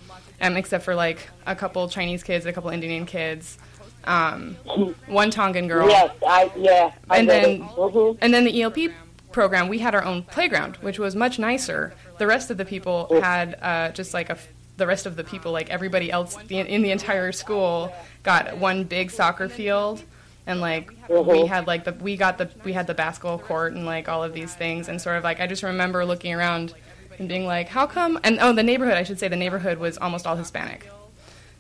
um, 0.42 0.56
except 0.56 0.84
for 0.84 0.94
like 0.94 1.28
a 1.46 1.56
couple 1.56 1.88
chinese 1.88 2.22
kids 2.22 2.44
a 2.46 2.52
couple 2.52 2.70
indian 2.70 3.06
kids 3.06 3.58
um, 4.04 4.54
one 5.08 5.30
tongan 5.30 5.66
girl 5.66 5.88
Yes, 5.88 6.10
I 6.24 6.50
yeah. 6.56 6.92
I 7.10 7.18
and 7.18 7.28
then 7.28 7.44
it. 7.44 7.60
Mhm. 7.62 8.18
and 8.20 8.32
then 8.32 8.44
the 8.44 8.62
ELP 8.62 8.92
program, 9.36 9.68
we 9.68 9.78
had 9.78 9.94
our 9.94 10.02
own 10.02 10.22
playground, 10.22 10.76
which 10.76 10.98
was 10.98 11.14
much 11.14 11.38
nicer. 11.38 11.92
The 12.16 12.26
rest 12.26 12.50
of 12.50 12.56
the 12.56 12.64
people 12.64 13.20
had 13.20 13.58
uh, 13.60 13.90
just 13.90 14.14
like 14.14 14.30
a 14.30 14.38
the 14.78 14.86
rest 14.86 15.04
of 15.06 15.14
the 15.16 15.24
people, 15.24 15.52
like 15.52 15.68
everybody 15.70 16.10
else 16.10 16.36
in 16.50 16.80
the 16.82 16.90
entire 16.90 17.32
school, 17.32 17.94
got 18.22 18.56
one 18.58 18.84
big 18.84 19.10
soccer 19.10 19.48
field, 19.50 20.02
and 20.46 20.60
like 20.62 20.90
we 21.08 21.16
Mhm. 21.16 21.48
had 21.48 21.66
like 21.66 21.84
the 21.84 21.92
we 21.92 22.16
got 22.16 22.38
the 22.38 22.48
we 22.64 22.72
had 22.72 22.86
the 22.86 22.94
basketball 22.94 23.38
court 23.38 23.74
and 23.74 23.84
like 23.84 24.08
all 24.08 24.24
of 24.24 24.32
these 24.32 24.54
things, 24.54 24.88
and 24.88 25.00
sort 25.02 25.18
of 25.18 25.22
like 25.24 25.38
I 25.38 25.46
just 25.46 25.62
remember 25.62 26.04
looking 26.06 26.32
around 26.34 26.72
and 27.18 27.28
being 27.28 27.46
like, 27.46 27.68
how 27.68 27.86
come? 27.86 28.18
And 28.24 28.38
oh, 28.40 28.52
the 28.54 28.62
neighborhood, 28.62 28.94
I 28.96 29.02
should 29.02 29.18
say, 29.18 29.28
the 29.28 29.36
neighborhood 29.36 29.76
was 29.78 29.98
almost 29.98 30.26
all 30.26 30.36
Hispanic. 30.36 30.88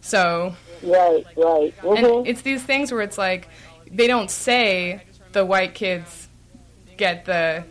So 0.00 0.54
Right, 0.82 1.24
right. 1.36 1.74
And 1.84 2.26
it's 2.26 2.40
these 2.42 2.62
things 2.62 2.90
where 2.90 3.02
it's 3.02 3.18
like 3.18 3.48
they 3.90 4.06
don't 4.06 4.30
say 4.30 5.02
the 5.32 5.44
white 5.44 5.74
kids 5.74 6.25
get 6.96 7.24
the 7.24 7.64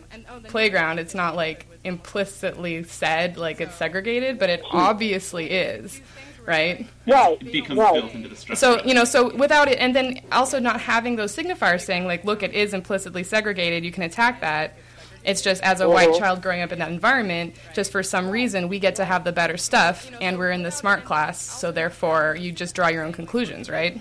playground. 0.48 0.98
It's 0.98 1.14
not 1.14 1.36
like 1.36 1.66
implicitly 1.84 2.82
said 2.84 3.36
like 3.36 3.60
it's 3.60 3.74
segregated, 3.74 4.38
but 4.38 4.50
it 4.50 4.62
obviously 4.72 5.50
is, 5.50 6.00
right? 6.46 6.86
right, 7.06 7.40
It 7.40 7.52
becomes 7.52 7.78
right. 7.78 7.94
built 7.94 8.12
into 8.14 8.28
the 8.28 8.36
structure. 8.36 8.56
So 8.56 8.84
you 8.84 8.94
know, 8.94 9.04
so 9.04 9.34
without 9.34 9.68
it, 9.68 9.78
and 9.78 9.94
then 9.94 10.20
also 10.32 10.58
not 10.58 10.80
having 10.80 11.16
those 11.16 11.34
signifiers 11.34 11.82
saying 11.82 12.06
like, 12.06 12.24
look, 12.24 12.42
it 12.42 12.52
is 12.54 12.74
implicitly 12.74 13.22
segregated. 13.22 13.84
You 13.84 13.92
can 13.92 14.02
attack 14.02 14.40
that. 14.40 14.76
It's 15.24 15.42
just 15.42 15.60
as 15.64 15.80
a 15.80 15.88
white 15.88 16.10
Mhm. 16.10 16.18
child 16.20 16.42
growing 16.42 16.62
up 16.62 16.70
in 16.70 16.78
that 16.78 16.90
environment, 16.90 17.56
just 17.74 17.90
for 17.90 18.04
some 18.04 18.30
reason 18.30 18.68
we 18.68 18.78
get 18.78 18.94
to 18.96 19.04
have 19.04 19.24
the 19.24 19.32
better 19.32 19.56
stuff, 19.56 20.08
and 20.20 20.38
we're 20.38 20.52
in 20.52 20.62
the 20.62 20.70
smart 20.70 21.04
class, 21.04 21.40
so 21.40 21.72
therefore 21.72 22.36
you 22.38 22.52
just 22.52 22.76
draw 22.76 22.86
your 22.86 23.02
own 23.04 23.12
conclusions, 23.12 23.68
right? 23.68 24.00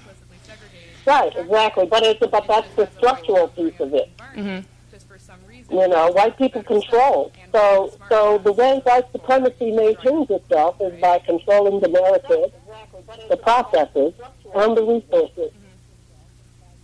Right, 1.07 1.31
exactly. 1.35 1.85
But 1.87 2.03
it's 2.03 2.19
but 2.19 2.47
that's 2.47 2.67
the 2.75 2.87
structural 2.97 3.47
piece 3.49 3.79
of 3.79 3.93
it. 3.93 4.09
You 5.69 5.87
know, 5.87 6.11
white 6.11 6.37
people 6.37 6.63
control. 6.63 7.31
So 7.51 7.91
so 8.09 8.37
the 8.37 8.51
way 8.51 8.79
white 8.83 9.11
supremacy 9.11 9.71
maintains 9.71 10.29
itself 10.29 10.75
is 10.79 10.99
by 11.01 11.19
controlling 11.19 11.79
the 11.79 11.87
narrative, 11.87 12.51
the 13.29 13.37
processes, 13.37 14.13
and 14.53 14.77
the 14.77 14.83
resources. 14.83 15.51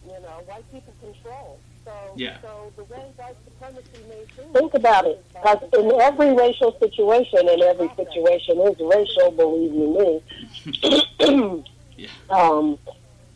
You 0.03 0.11
know, 0.13 0.41
white 0.47 0.71
people 0.71 0.93
control. 0.99 1.59
So, 1.85 1.91
Yeah. 2.15 2.37
the 2.75 2.83
way 2.83 3.03
white 3.17 3.35
supremacy 3.43 4.03
maintains 4.07 4.53
Think 4.53 4.73
about 4.73 5.05
it. 5.05 5.23
Because 5.33 5.63
in 5.73 5.99
every 6.01 6.33
racial 6.33 6.77
situation, 6.79 7.47
and 7.49 7.61
every 7.61 7.89
situation 7.95 8.59
is 8.61 8.79
racial, 8.79 9.31
believe 9.31 9.73
you 9.73 10.21
me, 11.21 11.63
Yeah. 11.97 12.09
um, 12.29 12.77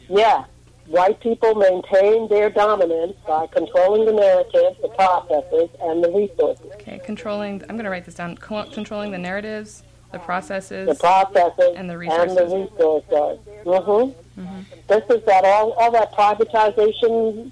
yeah, 0.09 0.45
white 0.87 1.19
people 1.19 1.55
maintain 1.55 2.27
their 2.29 2.49
dominance 2.49 3.15
by 3.27 3.47
controlling 3.47 4.05
the 4.05 4.13
narrative, 4.13 4.77
the 4.81 4.89
processes, 4.89 5.69
and 5.81 6.03
the 6.03 6.09
resources. 6.11 6.65
Okay, 6.75 6.99
controlling. 7.03 7.61
I'm 7.63 7.75
going 7.75 7.85
to 7.85 7.89
write 7.89 8.05
this 8.05 8.15
down. 8.15 8.35
Controlling 8.37 9.11
the 9.11 9.17
narratives, 9.17 9.83
the 10.11 10.19
processes. 10.19 10.87
The 10.87 10.95
processes 10.95 11.73
And 11.75 11.75
the 11.75 11.79
and 11.79 11.89
the 11.89 11.97
resources. 11.97 12.53
resources. 12.53 13.39
Mm-hmm. 13.65 14.61
This 14.87 15.03
is 15.09 15.25
that 15.25 15.43
all, 15.45 15.71
all 15.73 15.91
that 15.91 16.11
privatization 16.13 17.51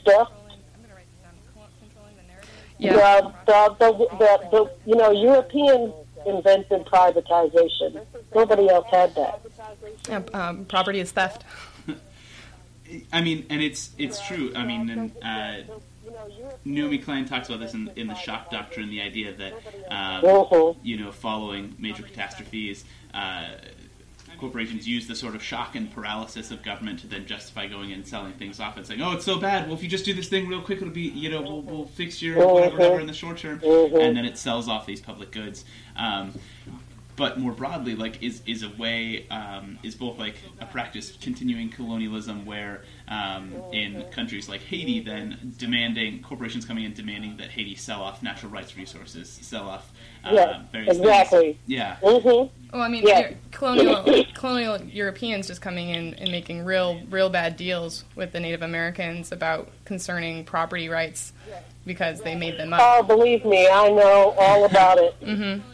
stuff. 0.00 0.30
yeah. 2.78 3.20
The, 3.46 3.76
the, 3.78 3.92
the, 3.92 4.08
the, 4.18 4.48
the, 4.50 4.70
you 4.86 4.96
know, 4.96 5.10
Europeans 5.12 5.92
invented 6.26 6.86
privatization. 6.86 8.04
Nobody 8.34 8.68
else 8.68 8.86
had 8.90 9.14
that. 9.14 9.40
Yeah, 10.08 10.22
um, 10.32 10.64
property 10.64 10.98
is 11.00 11.12
theft. 11.12 11.44
I 13.12 13.20
mean, 13.22 13.46
and 13.50 13.62
it's 13.62 13.90
it's 13.98 14.24
true. 14.26 14.52
I 14.54 14.64
mean, 14.64 14.90
and 14.90 15.12
uh, 15.22 15.74
Naomi 16.64 16.98
Klein 16.98 17.24
talks 17.24 17.48
about 17.48 17.60
this 17.60 17.74
in, 17.74 17.90
in 17.96 18.06
the 18.08 18.14
shock 18.14 18.50
doctrine, 18.50 18.90
the 18.90 19.00
idea 19.00 19.32
that 19.34 19.52
um, 19.90 20.22
Mhm. 20.22 20.76
you 20.82 20.96
know, 20.98 21.10
following 21.12 21.74
major 21.78 22.02
catastrophes, 22.02 22.84
uh, 23.12 23.46
corporations 24.38 24.86
use 24.86 25.06
the 25.06 25.14
sort 25.14 25.34
of 25.34 25.42
shock 25.42 25.76
and 25.76 25.90
paralysis 25.92 26.50
of 26.50 26.62
government 26.62 26.98
to 27.00 27.06
then 27.06 27.24
justify 27.24 27.66
going 27.66 27.90
in 27.90 27.96
and 28.00 28.06
selling 28.06 28.32
things 28.32 28.60
off 28.60 28.76
and 28.76 28.86
saying, 28.86 29.00
"Oh, 29.00 29.12
it's 29.12 29.24
so 29.24 29.38
bad. 29.38 29.66
Well, 29.66 29.76
if 29.76 29.82
you 29.82 29.88
just 29.88 30.04
do 30.04 30.12
this 30.12 30.28
thing 30.28 30.48
real 30.48 30.60
quick, 30.60 30.78
it'll 30.82 30.92
be 30.92 31.02
you 31.02 31.30
know, 31.30 31.40
we'll, 31.40 31.62
we'll 31.62 31.84
fix 31.86 32.20
your 32.20 32.36
whatever, 32.46 32.76
whatever 32.76 33.00
in 33.00 33.06
the 33.06 33.12
short 33.14 33.38
term," 33.38 33.60
Mhm. 33.60 34.00
and 34.02 34.16
then 34.16 34.24
it 34.24 34.36
sells 34.36 34.68
off 34.68 34.86
these 34.86 35.00
public 35.00 35.30
goods. 35.30 35.64
Um, 35.96 36.32
but 37.16 37.38
more 37.38 37.52
broadly, 37.52 37.94
like 37.94 38.22
is 38.22 38.42
is 38.46 38.62
a 38.62 38.68
way 38.70 39.26
um, 39.28 39.78
is 39.82 39.94
both 39.94 40.18
like 40.18 40.36
a 40.60 40.66
practice 40.66 41.16
continuing 41.20 41.68
colonialism 41.70 42.44
where 42.46 42.82
um, 43.08 43.54
in 43.72 44.04
countries 44.10 44.48
like 44.48 44.62
Haiti, 44.62 45.00
then 45.00 45.54
demanding 45.58 46.22
corporations 46.22 46.64
coming 46.64 46.84
in 46.84 46.92
demanding 46.94 47.36
that 47.36 47.50
Haiti 47.50 47.74
sell 47.76 48.02
off 48.02 48.22
natural 48.22 48.50
rights 48.50 48.76
resources, 48.76 49.28
sell 49.30 49.68
off 49.68 49.92
uh, 50.24 50.30
Yes, 50.32 50.60
various 50.72 50.98
exactly. 50.98 51.40
things. 51.52 51.56
Yeah, 51.66 51.96
hmm 51.96 52.06
Well, 52.26 52.50
I 52.82 52.88
mean, 52.88 53.04
Yeah. 53.06 53.28
eu- 53.30 53.36
colonial 53.52 54.04
colonial 54.34 54.80
Europeans 54.82 55.46
just 55.46 55.60
coming 55.60 55.90
in 55.90 56.14
and 56.14 56.30
making 56.32 56.64
real 56.64 57.00
real 57.10 57.30
bad 57.30 57.56
deals 57.56 58.04
with 58.16 58.32
the 58.32 58.40
Native 58.40 58.62
Americans 58.62 59.30
about 59.30 59.70
concerning 59.84 60.44
property 60.44 60.88
rights 60.88 61.32
because 61.86 62.22
they 62.22 62.34
made 62.34 62.58
them 62.58 62.72
up. 62.72 62.80
Oh, 62.82 63.02
believe 63.02 63.44
me, 63.44 63.68
I 63.68 63.90
know 63.90 64.34
all 64.38 64.64
about 64.64 64.98
it. 64.98 65.14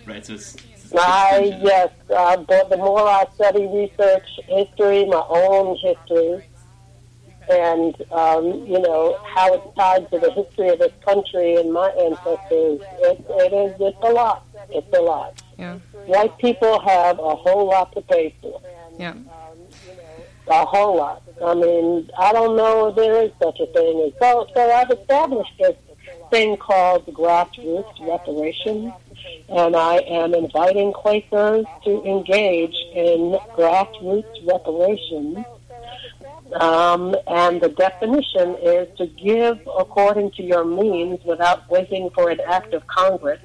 right. 0.07 0.27
So 0.27 0.35
it's, 0.35 0.57
it's 0.57 0.70
I 0.99 1.59
yes, 1.62 1.91
uh, 2.15 2.37
the, 2.37 2.67
the 2.71 2.77
more 2.77 3.07
I 3.07 3.27
study 3.35 3.67
research 3.67 4.29
history, 4.47 5.05
my 5.07 5.25
own 5.29 5.77
history, 5.77 6.43
and 7.49 7.95
um, 8.12 8.67
you 8.67 8.81
know 8.81 9.19
how 9.25 9.55
it's 9.55 9.77
tied 9.77 10.11
to 10.11 10.19
the 10.19 10.31
history 10.33 10.69
of 10.71 10.79
this 10.79 10.93
country 11.05 11.57
and 11.57 11.73
my 11.73 11.89
ancestors, 11.91 12.81
it, 13.01 13.25
it 13.29 13.53
is 13.53 13.77
it's 13.81 13.99
a 14.03 14.11
lot. 14.12 14.47
It's 14.71 14.97
a 14.97 15.01
lot. 15.01 15.41
Yeah, 15.59 15.79
White 16.07 16.37
people 16.39 16.81
have 16.81 17.19
a 17.19 17.35
whole 17.35 17.67
lot 17.67 17.93
to 17.93 18.01
pay 18.03 18.35
for. 18.41 18.61
yeah. 18.99 19.15
A 20.49 20.65
whole 20.65 20.97
lot. 20.97 21.23
I 21.45 21.55
mean, 21.55 22.11
I 22.19 22.33
don't 22.33 22.57
know 22.57 22.89
if 22.89 22.97
there 22.97 23.23
is 23.23 23.31
such 23.41 23.61
a 23.61 23.67
thing. 23.67 24.12
So, 24.19 24.49
so 24.53 24.71
I've 24.73 24.91
established 24.91 25.53
this 25.61 25.77
thing 26.31 26.57
called 26.57 27.07
grassroots 27.07 28.01
reparations, 28.01 28.93
and 29.51 29.74
I 29.74 29.97
am 29.97 30.35
inviting 30.35 30.93
Quakers 30.93 31.66
to 31.85 32.05
engage 32.05 32.74
in 32.94 33.36
grassroots 33.56 34.47
reparations. 34.47 35.44
Um, 36.52 37.14
and 37.27 37.60
the 37.60 37.68
definition 37.68 38.56
is 38.62 38.89
to 38.98 39.06
give 39.06 39.60
according 39.78 40.32
to 40.32 40.43
your 40.43 40.64
means 40.64 41.20
without 41.24 41.68
waiting 41.70 42.10
for 42.10 42.31
an 42.31 42.40
act 42.47 42.74
of 42.74 42.86
Congress. 42.86 43.40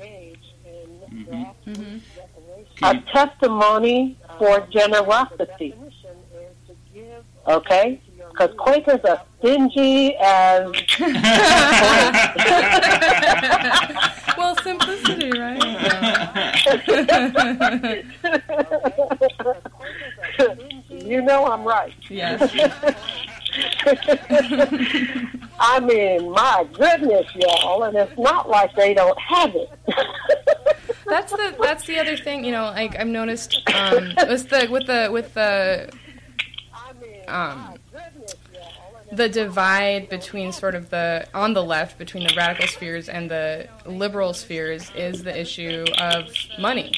Can 2.75 2.97
A 2.97 3.01
testimony 3.11 4.17
for 4.37 4.67
generosity. 4.71 5.73
Okay? 7.47 8.01
Because 8.37 8.53
Quakers 8.57 8.99
are 9.05 9.21
stingy 9.39 10.13
as 10.17 10.69
Well, 14.37 14.57
simplicity, 14.57 15.31
right? 15.39 15.63
you 20.89 21.21
know 21.21 21.45
I'm 21.45 21.63
right. 21.63 21.93
yes. 22.09 22.51
I 25.59 25.79
mean, 25.79 26.29
my 26.31 26.67
goodness, 26.73 27.25
y'all, 27.35 27.83
and 27.83 27.95
it's 27.95 28.17
not 28.19 28.49
like 28.49 28.75
they 28.75 28.93
don't 28.93 29.17
have 29.17 29.55
it. 29.55 29.69
That's 31.07 31.31
the 31.31 31.55
that's 31.61 31.85
the 31.85 31.99
other 31.99 32.17
thing. 32.17 32.43
You 32.43 32.51
know, 32.51 32.65
like 32.65 32.99
I've 32.99 33.07
noticed 33.07 33.61
um, 33.73 34.13
with 34.27 34.49
the 34.49 34.67
with 34.69 34.87
the 34.87 35.07
with 35.09 35.33
the 35.35 35.89
um, 37.27 37.75
the 39.15 39.29
divide 39.29 40.09
between 40.09 40.51
sort 40.51 40.75
of 40.75 40.89
the 40.89 41.27
on 41.33 41.53
the 41.53 41.63
left 41.63 41.97
between 41.97 42.27
the 42.27 42.33
radical 42.35 42.67
spheres 42.67 43.09
and 43.09 43.29
the 43.29 43.67
liberal 43.85 44.33
spheres 44.33 44.91
is 44.95 45.23
the 45.23 45.39
issue 45.39 45.85
of 45.99 46.27
money. 46.59 46.91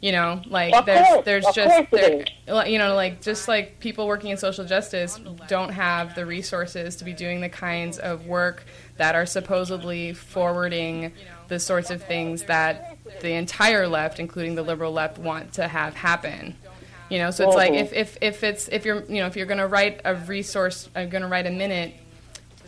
You 0.00 0.10
know, 0.10 0.42
like 0.46 0.74
Of 0.74 0.84
there's 0.84 1.06
course, 1.06 1.24
there's 1.24 1.46
just 1.54 1.90
there, 1.92 2.24
you 2.66 2.78
know 2.78 2.96
like 2.96 3.22
just 3.22 3.46
like 3.46 3.78
people 3.78 4.08
working 4.08 4.30
in 4.30 4.36
social 4.36 4.64
justice 4.64 5.20
don't 5.46 5.70
have 5.70 6.16
the 6.16 6.26
resources 6.26 6.96
to 6.96 7.04
be 7.04 7.12
doing 7.12 7.40
the 7.40 7.48
kinds 7.48 7.98
of 7.98 8.26
work 8.26 8.64
that 8.96 9.14
are 9.14 9.26
supposedly 9.26 10.12
forwarding 10.12 11.12
the 11.46 11.60
sorts 11.60 11.90
of 11.90 12.02
things 12.02 12.44
that 12.44 12.98
the 13.20 13.32
entire 13.32 13.86
left, 13.86 14.18
including 14.18 14.54
the 14.54 14.62
liberal 14.62 14.92
left, 14.92 15.18
want 15.18 15.52
to 15.52 15.68
have 15.68 15.94
happen. 15.94 16.56
You 17.12 17.18
know, 17.18 17.30
so 17.30 17.46
it's 17.46 17.56
like 17.56 17.74
if, 17.74 17.92
if, 17.92 18.16
if 18.22 18.42
it's 18.42 18.68
if 18.68 18.86
you're 18.86 19.04
you 19.04 19.20
know 19.20 19.26
if 19.26 19.36
you're 19.36 19.44
going 19.44 19.58
to 19.58 19.66
write 19.66 20.00
a 20.06 20.14
resource, 20.14 20.88
uh, 20.96 21.00
I'm 21.00 21.10
going 21.10 21.20
to 21.20 21.28
write 21.28 21.46
a 21.46 21.50
minute 21.50 21.92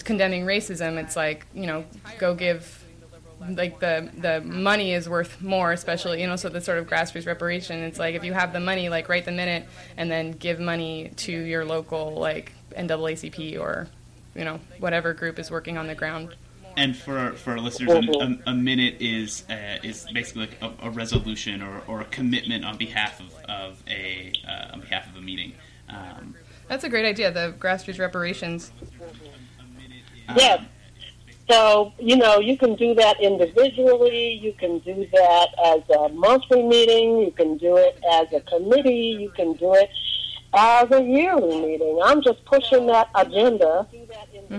condemning 0.05 0.45
racism. 0.45 1.03
It's 1.03 1.17
like 1.17 1.47
you 1.55 1.67
know 1.67 1.87
go 2.19 2.35
give 2.35 2.85
like 3.49 3.81
the 3.81 4.11
the 4.19 4.43
money 4.43 4.93
is 4.93 5.09
worth 5.09 5.41
more, 5.41 5.73
especially 5.73 6.21
you 6.21 6.27
know 6.27 6.37
so 6.37 6.51
the 6.51 6.61
sort 6.61 6.77
of 6.77 6.87
grassroots 6.87 7.27
reparation. 7.27 7.83
It's 7.85 7.99
like 7.99 8.17
if 8.17 8.23
you 8.23 8.35
have 8.35 8.53
the 8.53 8.61
money, 8.61 8.91
like 8.91 9.09
write 9.09 9.25
the 9.25 9.33
minute 9.33 9.67
and 9.97 10.11
then 10.11 10.33
give 10.33 10.61
money 10.61 11.11
to 11.17 11.33
your 11.33 11.65
local 11.65 12.13
like 12.13 12.53
NAACP 12.77 13.59
or 13.59 13.89
you 14.35 14.45
know 14.45 14.61
whatever 14.79 15.15
group 15.15 15.39
is 15.39 15.51
working 15.51 15.79
on 15.79 15.87
the 15.87 15.95
ground. 15.95 16.37
And 16.77 16.97
for 16.97 17.33
for 17.33 17.53
our 17.53 17.61
listeners, 17.61 17.91
a, 17.91 18.21
a, 18.21 18.39
a 18.47 18.55
minute 18.55 18.97
is 19.01 19.45
uh, 19.49 19.79
is 19.83 20.07
basically 20.13 20.43
like 20.47 20.59
a, 20.63 20.73
a 20.87 20.91
resolution 20.91 21.63
or, 21.63 21.83
or 21.87 22.01
a 22.01 22.05
commitment 22.07 22.65
on 22.65 22.77
behalf 22.77 23.21
of, 23.21 23.33
of 23.49 23.83
a 23.89 24.33
uh, 24.49 24.73
on 24.73 24.81
behalf 24.81 25.09
of 25.09 25.17
a 25.17 25.21
meeting. 25.21 25.53
Um, 25.89 26.35
That's 26.69 26.85
a 26.85 26.89
great 26.89 27.07
idea. 27.07 27.31
The 27.31 27.55
grassroots 27.59 27.99
reparations. 27.99 28.73
um, 30.29 30.37
Yes. 30.37 30.65
So, 31.51 31.93
you 31.99 32.17
know, 32.17 32.39
you 32.41 32.57
can 32.57 32.75
do 32.75 32.95
that 32.95 33.21
individually. 33.21 34.33
You 34.43 34.55
can 34.55 34.79
do 34.79 35.07
that 35.13 35.49
as 35.67 35.83
a 35.95 36.09
monthly 36.09 36.63
meeting. 36.63 37.19
You 37.19 37.33
can 37.33 37.59
do 37.59 37.77
it 37.77 38.03
as 38.11 38.33
a 38.33 38.41
committee. 38.41 39.19
You 39.21 39.31
can 39.31 39.53
do 39.53 39.75
it 39.75 39.91
as 40.55 40.91
a 40.91 41.03
yearly 41.03 41.61
meeting. 41.61 42.01
I'm 42.03 42.23
just 42.23 42.43
pushing 42.47 42.87
that 42.87 43.11
agenda. 43.15 43.87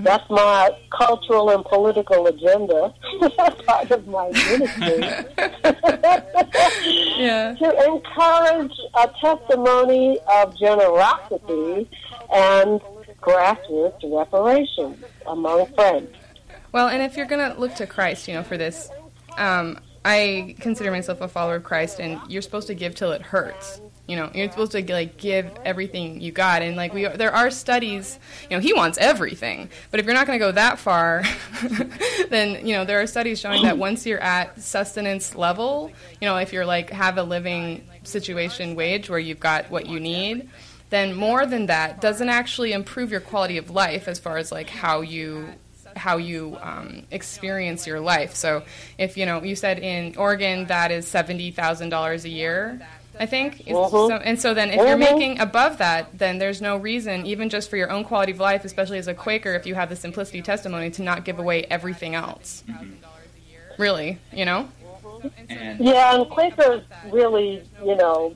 That's 0.03 0.29
my 0.29 0.71
cultural 0.91 1.49
and 1.49 1.63
political 1.65 2.27
agenda. 2.27 2.93
part 3.65 3.91
of 3.91 4.07
my 4.07 4.29
ministry. 4.29 5.03
Yeah. 7.17 7.55
to 7.59 7.85
encourage 7.85 8.73
a 8.95 9.09
testimony 9.19 10.19
of 10.27 10.57
generosity 10.57 11.89
and 12.31 12.81
grassroots 13.21 14.03
reparations 14.03 15.03
among 15.27 15.73
friends. 15.73 16.09
Well, 16.71 16.89
and 16.89 17.01
if 17.01 17.15
you're 17.15 17.25
going 17.25 17.51
to 17.51 17.59
look 17.59 17.73
to 17.75 17.87
Christ, 17.87 18.27
you 18.27 18.33
know, 18.33 18.43
for 18.43 18.57
this, 18.57 18.89
um, 19.37 19.79
I 20.03 20.55
consider 20.59 20.91
myself 20.91 21.21
a 21.21 21.27
follower 21.27 21.55
of 21.55 21.63
Christ, 21.63 21.99
and 21.99 22.19
you're 22.27 22.41
supposed 22.41 22.67
to 22.67 22.75
give 22.75 22.95
till 22.95 23.11
it 23.11 23.21
hurts. 23.21 23.81
You 24.07 24.15
know, 24.17 24.29
you're 24.35 24.51
supposed 24.51 24.71
to 24.73 24.93
like 24.93 25.17
give 25.17 25.49
everything 25.65 26.21
you 26.21 26.31
got, 26.31 26.61
and 26.61 26.75
like 26.75 26.93
we, 26.93 27.07
there 27.07 27.33
are 27.33 27.49
studies. 27.49 28.19
You 28.49 28.57
know, 28.57 28.61
he 28.61 28.71
wants 28.71 28.99
everything, 28.99 29.69
but 29.89 29.99
if 29.99 30.05
you're 30.05 30.13
not 30.13 30.27
going 30.27 30.37
to 30.37 30.45
go 30.45 30.51
that 30.51 30.77
far, 30.77 31.23
then 32.29 32.65
you 32.65 32.75
know 32.75 32.85
there 32.85 33.01
are 33.01 33.07
studies 33.07 33.39
showing 33.39 33.63
that 33.63 33.79
once 33.79 34.05
you're 34.05 34.21
at 34.21 34.61
sustenance 34.61 35.35
level, 35.35 35.91
you 36.21 36.27
know, 36.27 36.37
if 36.37 36.53
you're 36.53 36.65
like 36.67 36.91
have 36.91 37.17
a 37.17 37.23
living 37.23 37.83
situation 38.03 38.75
wage 38.75 39.09
where 39.09 39.19
you've 39.19 39.39
got 39.39 39.71
what 39.71 39.87
you 39.87 39.99
need, 39.99 40.49
then 40.89 41.15
more 41.15 41.45
than 41.45 41.65
that 41.65 41.99
doesn't 41.99 42.29
actually 42.29 42.73
improve 42.73 43.11
your 43.11 43.21
quality 43.21 43.57
of 43.57 43.71
life 43.71 44.07
as 44.07 44.19
far 44.19 44.37
as 44.37 44.51
like 44.51 44.69
how 44.69 45.01
you 45.01 45.49
how 45.95 46.17
you 46.17 46.57
um, 46.61 47.03
experience 47.11 47.87
your 47.87 47.99
life. 47.99 48.35
So 48.35 48.63
if 48.97 49.17
you 49.17 49.25
know 49.25 49.41
you 49.43 49.55
said 49.55 49.79
in 49.79 50.15
Oregon 50.17 50.65
that 50.67 50.91
is 50.91 51.07
seventy 51.07 51.51
thousand 51.51 51.89
dollars 51.89 52.25
a 52.25 52.29
year. 52.29 52.85
I 53.19 53.25
think, 53.25 53.61
It's- 53.61 53.75
Mhm. 53.91 54.07
so, 54.09 54.15
and 54.17 54.39
so 54.39 54.53
then 54.53 54.69
if 54.69 54.75
you're 54.77 54.97
Mhm. 54.97 54.99
making 54.99 55.39
above 55.39 55.77
that, 55.77 56.07
then 56.17 56.37
there's 56.37 56.61
no 56.61 56.75
reason, 56.77 57.25
even 57.25 57.49
just 57.49 57.69
for 57.69 57.77
your 57.77 57.89
own 57.89 58.03
quality 58.03 58.31
of 58.31 58.39
life, 58.39 58.65
especially 58.65 58.97
as 58.97 59.07
a 59.07 59.13
Quaker, 59.13 59.53
if 59.53 59.65
you 59.65 59.75
have 59.75 59.89
the 59.89 59.95
simplicity 59.95 60.41
testimony, 60.41 60.89
to 60.91 61.01
not 61.01 61.23
give 61.23 61.39
away 61.39 61.65
everything 61.69 62.13
else. 62.15 62.63
Really, 63.77 64.19
you 64.31 64.45
know? 64.45 64.67
and 65.49 65.79
Yeah, 65.79 66.15
and 66.15 66.29
Quakers 66.29 66.83
really, 67.11 67.63
you 67.83 67.95
know, 67.95 68.33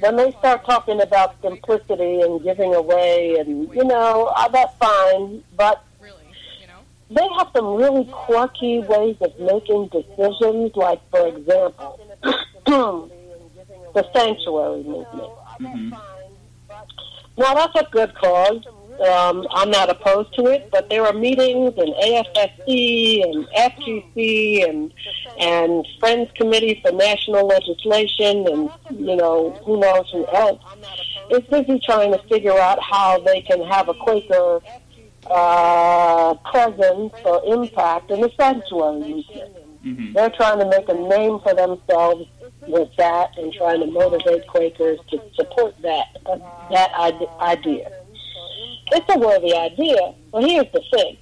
when 0.00 0.16
they 0.16 0.32
start 0.32 0.64
talking 0.64 1.00
about 1.00 1.36
simplicity 1.42 2.20
and 2.20 2.42
giving 2.42 2.74
away, 2.74 3.36
and 3.38 3.68
you 3.74 3.84
know, 3.84 4.32
uh, 4.36 4.48
that's 4.48 4.74
fine, 4.76 5.42
but 5.56 5.82
really, 6.00 6.16
you 6.60 6.66
know? 6.66 6.80
they 7.10 7.26
have 7.38 7.48
some 7.54 7.74
really 7.74 8.04
quirky 8.06 8.80
ways 8.80 9.16
of 9.20 9.38
making 9.38 9.88
decisions. 9.88 10.74
Like, 10.76 11.00
for 11.10 11.26
example, 11.28 12.00
the 13.96 14.04
sanctuary 14.14 14.82
movement. 14.84 15.30
mhm. 15.60 15.98
Now, 17.38 17.54
that's 17.54 17.74
a 17.76 17.84
good 17.90 18.14
cause. 18.14 18.62
Um, 19.12 19.46
I'm 19.50 19.70
not 19.70 19.90
opposed 19.90 20.32
to 20.36 20.46
it, 20.46 20.70
but 20.70 20.88
there 20.88 21.04
are 21.04 21.12
meetings 21.12 21.74
in 21.76 21.92
AFSC 22.02 23.22
and 23.24 23.46
FGC 23.54 24.68
and 24.68 24.92
and 25.38 25.86
Friends 26.00 26.30
Committee 26.34 26.80
for 26.82 26.92
National 26.92 27.46
Legislation 27.46 28.46
and 28.48 28.70
you 28.98 29.16
know 29.16 29.50
who 29.64 29.78
knows 29.80 30.06
who 30.12 30.26
else 30.28 30.62
is 31.30 31.40
busy 31.50 31.78
trying 31.80 32.12
to 32.12 32.18
figure 32.28 32.58
out 32.58 32.78
how 32.82 33.18
they 33.20 33.42
can 33.42 33.60
have 33.64 33.90
a 33.90 33.94
Quaker 33.94 34.60
uh, 35.30 36.32
presence 36.50 37.12
or 37.24 37.42
impact 37.44 38.10
in 38.10 38.22
the 38.22 38.30
sanctuary 38.40 39.00
movement. 39.00 39.52
Mhm. 39.84 40.14
They're 40.14 40.30
trying 40.30 40.58
to 40.60 40.66
make 40.66 40.88
a 40.88 40.94
name 40.94 41.38
for 41.40 41.52
themselves 41.54 42.24
with 42.68 42.88
that 42.96 43.36
and 43.38 43.52
trying 43.52 43.80
to 43.80 43.86
motivate 43.86 44.46
Quakers 44.46 44.98
to 45.10 45.20
support 45.34 45.74
that 45.82 46.06
uh, 46.26 46.38
that 46.70 46.90
idea. 47.40 47.90
It's 48.92 49.06
a 49.14 49.18
worthy 49.18 49.54
idea, 49.54 50.14
but 50.32 50.44
here's 50.44 50.70
the 50.72 50.82
thing: 50.92 51.16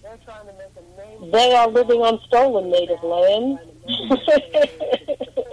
they 1.32 1.54
are 1.54 1.68
living 1.68 2.00
on 2.00 2.20
stolen 2.26 2.70
native 2.70 3.02
land. 3.02 3.58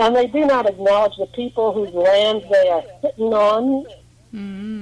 and 0.00 0.16
they 0.16 0.26
do 0.26 0.46
not 0.46 0.66
acknowledge 0.66 1.12
the 1.18 1.26
people 1.34 1.72
whose 1.72 1.92
lands 1.92 2.44
they 2.50 2.68
are 2.68 2.82
sitting 3.02 3.32
on, 3.34 3.84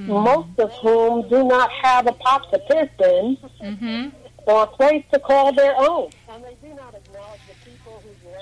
most 0.07 0.57
of 0.59 0.71
whom 0.81 1.27
do 1.29 1.43
not 1.43 1.71
have 1.71 2.07
a 2.07 2.13
pot 2.13 2.45
to 2.51 2.59
piss 2.59 2.89
in 3.05 3.37
Mm-hmm. 3.61 4.09
or 4.45 4.63
a 4.63 4.67
place 4.67 5.03
to 5.11 5.19
call 5.19 5.51
their 5.51 5.75
own. 5.77 6.09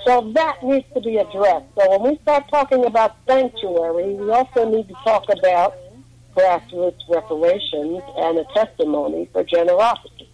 So 0.06 0.30
that 0.34 0.62
needs 0.62 0.86
to 0.94 1.00
be 1.00 1.16
addressed. 1.16 1.66
So 1.76 1.90
when 1.90 2.12
we 2.12 2.18
start 2.22 2.48
talking 2.48 2.84
about 2.86 3.16
sanctuary, 3.26 4.14
we 4.14 4.30
also 4.30 4.70
need 4.70 4.86
to 4.86 4.94
talk 5.02 5.24
about 5.28 5.76
grassroots 6.36 7.00
reparations 7.08 8.02
and 8.16 8.38
a 8.38 8.44
testimony 8.54 9.28
for 9.32 9.42
generosity. 9.42 10.30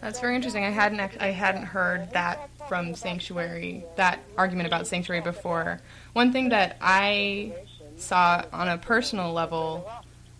That's 0.00 0.20
very 0.20 0.34
interesting. 0.34 0.64
I 0.64 0.70
hadn't 0.70 1.00
I 1.20 1.32
hadn't 1.32 1.64
heard 1.64 2.10
that 2.12 2.48
from 2.66 2.94
sanctuary 2.94 3.84
that 3.96 4.20
argument 4.38 4.68
about 4.68 4.86
sanctuary 4.86 5.20
before. 5.20 5.80
One 6.14 6.32
thing 6.32 6.48
that 6.48 6.78
I 6.80 7.52
saw 7.96 8.42
on 8.52 8.68
a 8.68 8.78
personal 8.78 9.34
level 9.34 9.86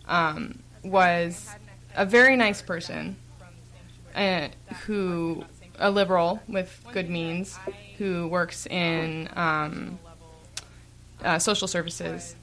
um, 0.06 0.60
was 0.82 1.54
a 1.94 2.06
very 2.06 2.36
nice 2.36 2.62
person 2.62 3.16
uh, 4.14 4.48
who 4.86 5.44
a 5.78 5.90
liberal 5.90 6.42
with 6.48 6.84
good 6.92 7.09
means 7.10 7.59
who 7.98 8.26
works 8.28 8.66
in 8.66 9.28
um, 9.34 9.98
uh, 11.22 11.38
social 11.38 11.68
services 11.68 12.36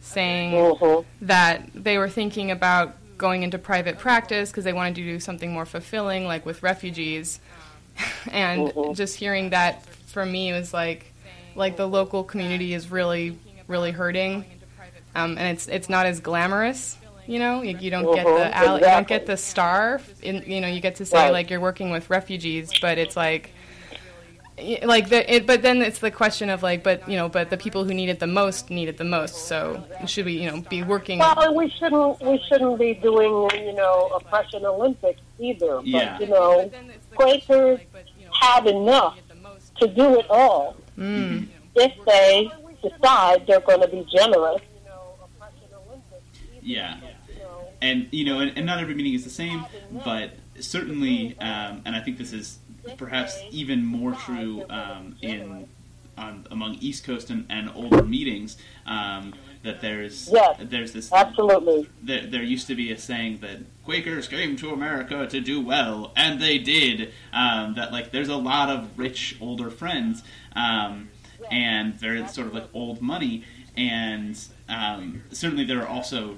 saying 0.00 0.52
Mhm. 0.52 1.04
that 1.22 1.68
they 1.74 1.98
were 1.98 2.08
thinking 2.08 2.50
about 2.50 2.94
going 3.18 3.42
into 3.42 3.58
private 3.58 3.98
practice 3.98 4.50
because 4.50 4.64
they 4.64 4.72
wanted 4.72 4.94
to 4.94 5.02
do 5.02 5.18
something 5.18 5.52
more 5.52 5.66
fulfilling, 5.66 6.24
like 6.26 6.46
with 6.46 6.62
refugees. 6.62 7.40
and 8.30 8.68
Mhm. 8.68 8.94
just 8.96 9.16
hearing 9.16 9.50
that 9.50 9.84
for 10.06 10.24
me 10.24 10.52
was 10.52 10.72
like, 10.72 11.12
like 11.56 11.76
the 11.76 11.86
local 11.86 12.22
community 12.22 12.72
is 12.74 12.90
really, 12.90 13.36
really 13.66 13.90
hurting, 13.90 14.44
um, 15.16 15.36
and 15.36 15.48
it's 15.48 15.66
it's 15.66 15.88
not 15.88 16.06
as 16.06 16.20
glamorous. 16.20 16.96
You 17.28 17.38
know, 17.38 17.62
you, 17.62 17.76
you 17.78 17.90
don't 17.90 18.14
get 18.14 18.24
the 18.24 18.56
al- 18.56 18.78
you 18.78 18.84
don't 18.84 19.06
get 19.06 19.26
the 19.26 19.36
star. 19.36 20.00
In, 20.22 20.42
you 20.46 20.60
know, 20.62 20.66
you 20.68 20.80
get 20.80 20.96
to 20.96 21.04
say 21.06 21.16
Right. 21.24 21.32
like 21.32 21.50
you're 21.50 21.60
working 21.60 21.90
with 21.90 22.08
refugees, 22.08 22.72
but 22.80 22.96
it's 22.96 23.16
like 23.16 23.52
like 24.82 25.08
the, 25.08 25.34
it, 25.34 25.46
but 25.46 25.62
then 25.62 25.82
it's 25.82 26.00
the 26.00 26.10
question 26.10 26.50
of 26.50 26.64
like 26.64 26.82
but 26.82 27.08
you 27.08 27.16
know 27.16 27.28
but 27.28 27.48
the 27.48 27.56
people 27.56 27.84
who 27.84 27.94
need 27.94 28.08
it 28.08 28.18
the 28.18 28.26
most 28.26 28.70
need 28.70 28.88
it 28.88 28.96
the 28.98 29.04
most 29.04 29.46
so 29.46 29.84
should 30.04 30.26
we 30.26 30.32
you 30.32 30.50
know 30.50 30.60
be 30.68 30.82
working 30.82 31.20
Well, 31.20 31.38
and 31.38 31.54
we 31.54 31.70
shouldn't 31.70 32.20
we 32.20 32.40
shouldn't 32.48 32.76
be 32.78 32.94
doing 32.94 33.48
you 33.66 33.74
know 33.74 34.08
oppression 34.16 34.64
Olympics 34.64 35.20
either. 35.38 35.80
Yeah. 35.84 36.16
But 36.18 36.20
you 36.22 36.26
know, 36.34 36.70
Quakers 37.14 37.80
have 38.40 38.66
enough 38.66 39.18
to 39.80 39.86
do 39.86 40.18
it 40.18 40.26
all 40.28 40.76
mm, 40.98 41.46
if 41.76 41.92
they 42.06 42.50
decide 42.82 43.46
they're 43.46 43.60
going 43.60 43.82
to 43.82 43.88
be 43.88 44.04
generous. 44.12 44.60
Yeah. 46.62 46.96
And, 47.80 48.08
you 48.10 48.24
know, 48.24 48.40
and, 48.40 48.56
and 48.56 48.66
not 48.66 48.80
every 48.80 48.94
meeting 48.94 49.14
is 49.14 49.24
the 49.24 49.30
same, 49.30 49.64
but 50.04 50.32
certainly, 50.60 51.38
um, 51.38 51.82
and 51.84 51.94
I 51.94 52.00
think 52.00 52.18
this 52.18 52.32
is 52.32 52.58
perhaps 52.96 53.40
even 53.50 53.84
more 53.84 54.12
true 54.14 54.64
um, 54.68 55.16
in 55.22 55.68
on, 56.16 56.46
among 56.50 56.74
East 56.80 57.04
Coast 57.04 57.30
and, 57.30 57.46
and 57.48 57.70
older 57.74 58.02
meetings, 58.02 58.56
um, 58.86 59.34
that 59.62 59.80
there's 59.80 60.28
Yes. 60.32 60.56
there's 60.60 60.92
this 60.92 61.12
Absolutely. 61.12 61.88
there, 62.02 62.26
there 62.26 62.42
used 62.42 62.66
to 62.68 62.74
be 62.74 62.90
a 62.90 62.98
saying 62.98 63.38
that 63.40 63.58
Quakers 63.84 64.28
came 64.28 64.56
to 64.56 64.70
America 64.70 65.26
to 65.26 65.40
do 65.40 65.60
well, 65.60 66.12
and 66.16 66.40
they 66.40 66.58
did. 66.58 67.12
Um, 67.32 67.74
that 67.74 67.92
like 67.92 68.10
there's 68.10 68.28
a 68.28 68.36
lot 68.36 68.68
of 68.68 68.98
rich 68.98 69.36
older 69.40 69.70
friends, 69.70 70.22
um, 70.54 71.08
and 71.50 71.98
they're 71.98 72.26
sort 72.28 72.48
of 72.48 72.54
like 72.54 72.68
old 72.74 73.00
money, 73.00 73.44
and 73.76 74.38
um, 74.68 75.22
certainly 75.30 75.64
there 75.64 75.80
are 75.82 75.88
also 75.88 76.36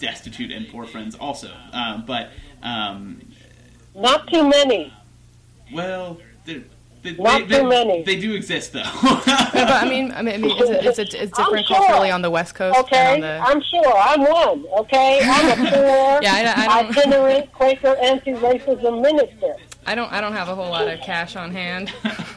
destitute 0.00 0.50
and 0.50 0.68
poor 0.68 0.86
friends 0.86 1.14
also. 1.14 1.50
Um, 1.72 2.04
but 2.06 2.30
um, 2.62 3.20
Not 3.94 4.26
too 4.28 4.48
many. 4.48 4.92
well, 5.72 6.18
they're- 6.44 6.64
Not 7.18 7.48
they, 7.48 7.58
too 7.60 7.68
many. 7.68 8.02
They 8.02 8.18
do 8.18 8.34
exist 8.34 8.72
though. 8.72 8.82
but 9.02 9.28
I 9.28 9.88
mean, 9.88 10.10
I 10.12 10.22
mean, 10.22 10.34
I 10.34 10.38
mean 10.38 10.56
it's, 10.58 10.70
a, 10.70 10.88
it's, 10.88 10.98
a, 11.14 11.22
it's 11.22 11.36
different 11.36 11.66
sure. 11.68 11.76
culturally 11.76 12.10
on 12.10 12.20
the 12.22 12.30
West 12.30 12.54
Coast 12.56 12.78
Okay, 12.80 13.14
and 13.14 13.24
on 13.24 13.30
the. 13.40 13.48
I'm 13.48 13.62
sure. 13.62 13.96
I'm 13.96 14.20
one. 14.22 14.64
Okay, 14.80 15.20
I'm 15.22 15.50
a 15.52 15.54
poor, 15.70 16.22
Yeah, 16.22 16.34
I- 16.56 16.64
I 16.78 16.82
don't- 16.82 16.96
itinerant 16.96 17.52
Quaker 17.52 17.94
anti-racism 17.96 19.02
minister. 19.02 19.54
I 19.86 19.94
don't, 19.94 20.10
I 20.12 20.20
don't 20.20 20.32
have 20.32 20.48
a 20.48 20.54
whole 20.56 20.70
lot 20.70 20.88
of 20.88 20.98
cash 21.00 21.36
on 21.36 21.52
hand. 21.52 21.92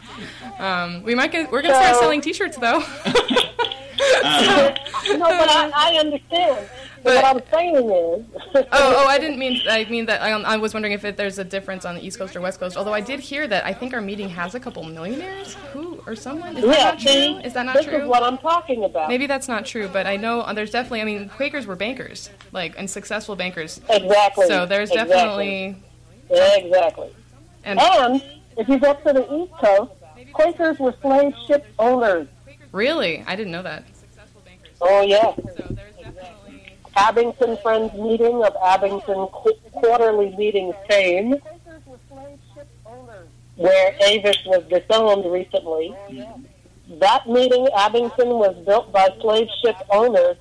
um, 0.60 1.02
we 1.02 1.16
might 1.16 1.32
get, 1.32 1.52
we're 1.52 1.64
gonna 1.64 1.74
start 1.74 1.96
selling 1.98 2.22
T-shirts 2.22 2.58
though. 2.58 2.84
Um, 4.00 5.20
no, 5.20 5.26
but 5.26 5.50
I, 5.50 5.72
I 5.74 6.00
understand. 6.00 6.70
But, 7.04 7.04
But- 7.04 7.16
what 7.16 7.26
I'm 7.26 7.52
saying 7.52 7.76
is, 7.76 8.26
oh, 8.56 8.66
oh, 8.72 9.08
I 9.08 9.18
didn't 9.18 9.40
mean. 9.40 9.62
I 9.70 9.86
mean 9.86 10.06
that. 10.08 10.22
I, 10.22 10.32
I 10.32 10.58
was 10.58 10.74
wondering 10.74 10.94
if 10.94 11.06
it, 11.06 11.18
there's 11.18 11.40
a 11.40 11.44
difference 11.44 11.86
on 11.86 11.96
the 11.96 12.06
East 12.06 12.18
Coast 12.18 12.36
or 12.36 12.42
West 12.42 12.60
Coast. 12.60 12.76
Although 12.78 12.94
I 12.94 13.02
did 13.02 13.20
hear 13.20 13.48
that 13.48 13.66
I 13.66 13.74
think 13.74 13.94
our 13.94 14.02
meeting 14.02 14.30
has 14.30 14.56
a 14.56 14.60
couple 14.60 14.84
millionaires. 14.84 15.54
Who 15.74 16.02
or 16.06 16.16
someone? 16.16 16.58
Is 16.58 16.66
that 16.66 16.96
not 16.96 17.02
see, 17.02 17.34
true? 17.34 17.40
Is 17.40 17.54
that 17.54 17.66
not 17.66 17.76
this 17.76 17.86
true? 17.86 18.02
is 18.02 18.08
what 18.08 18.24
I'm 18.24 18.38
talking 18.38 18.84
about. 18.84 19.10
Maybe 19.10 19.28
that's 19.28 19.48
not 19.48 19.66
true, 19.66 19.88
but 19.88 20.08
I 20.08 20.18
know 20.18 20.42
uh, 20.42 20.54
there's 20.54 20.72
definitely. 20.72 21.02
I 21.02 21.06
mean, 21.06 21.30
Quakers 21.30 21.66
were 21.66 21.76
bankers, 21.76 22.30
like 22.52 22.76
and 22.78 22.90
successful 22.90 23.36
bankers. 23.36 23.80
Exactly. 23.90 24.48
So 24.48 24.66
there's 24.66 24.92
exactly. 24.92 25.16
definitely 25.16 25.84
exactly. 26.30 27.10
and 27.64 27.80
And 27.80 28.24
if 28.58 28.68
you 28.68 28.78
get 28.80 29.06
to 29.06 29.14
the 29.14 29.34
East 29.34 29.54
Coast, 29.64 29.92
Quakers 30.34 30.80
were 30.80 30.94
slave 31.02 31.34
ship 31.48 31.66
owners. 31.80 32.28
Really, 32.72 33.24
I 33.26 33.36
didn't 33.36 33.52
know 33.52 33.64
that. 33.64 33.84
Oh 34.82 35.02
yeah. 35.02 35.34
So 35.36 35.44
there's 35.72 35.96
definitely. 35.96 36.78
Abington 36.96 37.58
Friends 37.58 37.94
meeting 37.94 38.44
of 38.44 38.56
Abington 38.64 39.28
Qu- 39.28 39.60
quarterly 39.72 40.36
meeting 40.38 40.74
fame, 40.90 41.36
where 43.56 43.96
Avis 44.02 44.38
was 44.46 44.64
disowned 44.70 45.32
recently. 45.32 45.96
That 47.00 47.28
meeting, 47.28 47.68
Abington, 47.76 48.30
was 48.30 48.56
built 48.66 48.92
by 48.92 49.10
slave 49.22 49.48
ship 49.64 49.76
owners. 49.92 50.38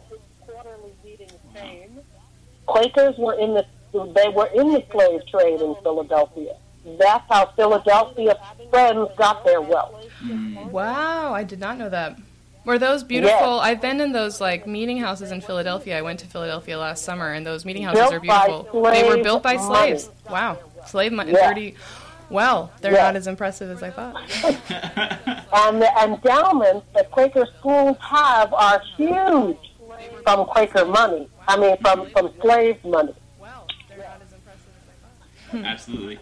Quakers 2.66 3.16
were 3.18 3.38
in 3.38 3.54
the 3.54 3.66
they 3.92 4.28
were 4.28 4.48
in 4.54 4.72
the 4.72 4.84
slave 4.90 5.22
trade 5.26 5.60
in 5.60 5.74
Philadelphia. 5.82 6.54
That's 6.98 7.24
how 7.28 7.46
Philadelphia 7.56 8.38
Friends 8.70 9.08
got 9.16 9.44
their 9.44 9.60
wealth. 9.60 9.97
Mm. 10.22 10.70
Wow, 10.70 11.32
I 11.32 11.44
did 11.44 11.60
not 11.60 11.78
know 11.78 11.88
that. 11.88 12.18
Were 12.64 12.78
those 12.78 13.02
beautiful? 13.02 13.60
I've 13.60 13.80
been 13.80 14.00
in 14.00 14.12
those 14.12 14.40
like 14.40 14.66
meeting 14.66 14.98
houses 14.98 15.32
in 15.32 15.40
Philadelphia. 15.40 15.96
I 15.98 16.02
went 16.02 16.20
to 16.20 16.26
Philadelphia 16.26 16.78
last 16.78 17.04
summer, 17.04 17.32
and 17.32 17.46
those 17.46 17.64
meeting 17.64 17.82
houses 17.84 18.00
Built 18.00 18.14
are 18.14 18.20
beautiful. 18.20 18.82
They 18.90 19.08
were 19.08 19.22
built 19.22 19.42
by 19.42 19.54
money. 19.56 19.66
slaves. 19.98 20.10
Wow, 20.30 20.58
slave 20.86 21.12
money. 21.12 21.32
Yeah. 21.32 21.48
Thirty. 21.48 21.76
Well, 22.30 22.70
they're 22.82 22.92
Yeah. 22.92 23.04
not 23.04 23.16
as 23.16 23.26
impressive 23.26 23.70
as 23.70 23.82
I 23.82 23.90
thought. 23.90 24.16
And 25.50 25.80
the 25.80 25.90
endowments 26.04 26.86
that 26.94 27.10
Quaker 27.10 27.46
schools 27.58 27.96
have 28.00 28.52
are 28.52 28.82
huge 28.98 29.56
from 30.24 30.44
Quaker 30.44 30.84
money. 30.84 31.26
I 31.48 31.56
mean, 31.58 31.76
from, 31.78 32.10
from 32.10 32.30
slave 32.42 32.84
money. 32.84 33.14
Absolutely. 35.54 36.18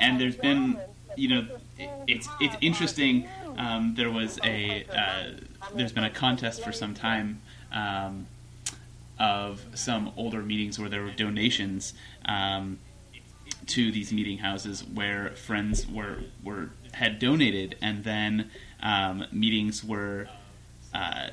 And 0.00 0.18
there's 0.20 0.36
been, 0.36 0.78
you 1.16 1.28
know, 1.28 1.46
it, 1.78 1.90
it's 2.06 2.28
it's 2.40 2.56
interesting. 2.60 3.28
Um, 3.56 3.94
there 3.96 4.10
was 4.10 4.38
a 4.44 4.84
uh, 4.84 5.30
there's 5.74 5.92
been 5.92 6.04
a 6.04 6.10
contest 6.10 6.62
for 6.62 6.72
some 6.72 6.94
time 6.94 7.40
um, 7.72 8.26
of 9.18 9.64
some 9.74 10.12
older 10.16 10.42
meetings 10.42 10.78
where 10.78 10.88
there 10.88 11.02
were 11.02 11.10
donations 11.10 11.94
um, 12.24 12.78
to 13.66 13.90
these 13.90 14.12
meeting 14.12 14.38
houses 14.38 14.84
where 14.84 15.30
friends 15.30 15.86
were 15.86 16.20
were 16.42 16.70
had 16.92 17.18
donated, 17.18 17.76
and 17.82 18.04
then 18.04 18.50
um, 18.82 19.24
meetings 19.32 19.84
were. 19.84 20.28
Uh, 20.94 21.28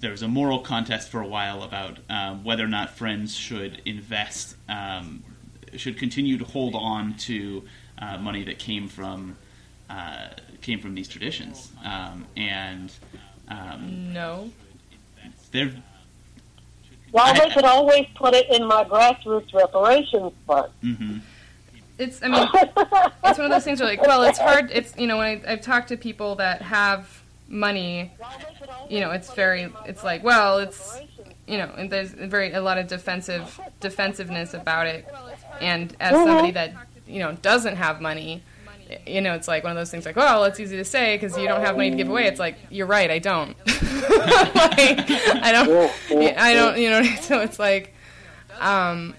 there 0.00 0.12
was 0.12 0.22
a 0.22 0.28
moral 0.28 0.60
contest 0.60 1.08
for 1.08 1.20
a 1.20 1.26
while 1.26 1.64
about 1.64 1.98
um, 2.08 2.44
whether 2.44 2.64
or 2.64 2.68
not 2.68 2.90
friends 2.90 3.34
should 3.34 3.82
invest, 3.84 4.54
um, 4.68 5.24
should 5.74 5.98
continue 5.98 6.38
to 6.38 6.44
hold 6.44 6.76
on 6.76 7.14
to 7.14 7.64
uh, 7.98 8.16
money 8.18 8.44
that 8.44 8.60
came 8.60 8.86
from 8.86 9.36
uh, 9.90 10.28
came 10.62 10.80
from 10.80 10.94
these 10.94 11.08
traditions, 11.08 11.72
um, 11.84 12.26
and 12.36 12.92
um, 13.48 14.12
No. 14.12 14.50
they're 15.52 15.72
Well, 17.12 17.26
I- 17.34 17.38
they 17.38 17.50
could 17.54 17.64
always 17.64 18.06
put 18.14 18.34
it 18.34 18.50
in 18.50 18.66
my 18.66 18.84
grassroots 18.84 19.52
reparations 19.54 20.32
fund. 20.46 20.72
mhm. 20.84 21.20
It's. 21.98 22.22
I 22.22 22.28
mean, 22.28 22.46
it's 22.54 23.38
one 23.38 23.46
of 23.46 23.50
those 23.50 23.64
things 23.64 23.80
where 23.80 23.88
like, 23.88 24.02
well, 24.02 24.22
it's 24.22 24.38
hard. 24.38 24.70
It's 24.72 24.96
you 24.96 25.06
know 25.08 25.16
when 25.18 25.42
I, 25.44 25.52
I've 25.52 25.62
talked 25.62 25.88
to 25.88 25.96
people 25.96 26.36
that 26.36 26.62
have 26.62 27.22
money, 27.48 28.12
you 28.88 29.00
know, 29.00 29.10
it's 29.10 29.32
very, 29.34 29.72
it's 29.86 30.04
like, 30.04 30.22
well, 30.22 30.58
it's, 30.58 30.96
you 31.48 31.56
know, 31.58 31.72
and 31.76 31.90
there's 31.90 32.10
very 32.10 32.52
a 32.52 32.60
lot 32.60 32.78
of 32.78 32.86
defensive 32.86 33.58
defensiveness 33.80 34.54
about 34.54 34.86
it. 34.86 35.08
And 35.60 35.96
as 35.98 36.12
somebody 36.12 36.52
that 36.52 36.72
you 37.08 37.18
know 37.18 37.32
doesn't 37.32 37.74
have 37.76 38.00
money, 38.00 38.44
you 39.06 39.20
know, 39.20 39.34
it's 39.34 39.48
like 39.48 39.64
one 39.64 39.72
of 39.72 39.76
those 39.76 39.90
things 39.90 40.06
like, 40.06 40.16
well, 40.16 40.44
it's 40.44 40.58
easy 40.60 40.76
to 40.76 40.84
say 40.84 41.16
because 41.16 41.36
you 41.36 41.46
don't 41.46 41.60
have 41.60 41.76
money 41.76 41.90
to 41.90 41.96
give 41.96 42.08
away. 42.08 42.26
It's 42.26 42.40
like 42.40 42.56
you're 42.70 42.86
right, 42.86 43.10
I 43.10 43.18
don't. 43.18 43.56
like, 43.66 45.10
I 45.10 45.52
don't. 45.52 45.92
I 46.38 46.54
don't. 46.54 46.78
You 46.78 46.90
know. 46.90 47.02
So 47.20 47.40
it's 47.40 47.58
like, 47.58 47.94
um, 48.60 49.14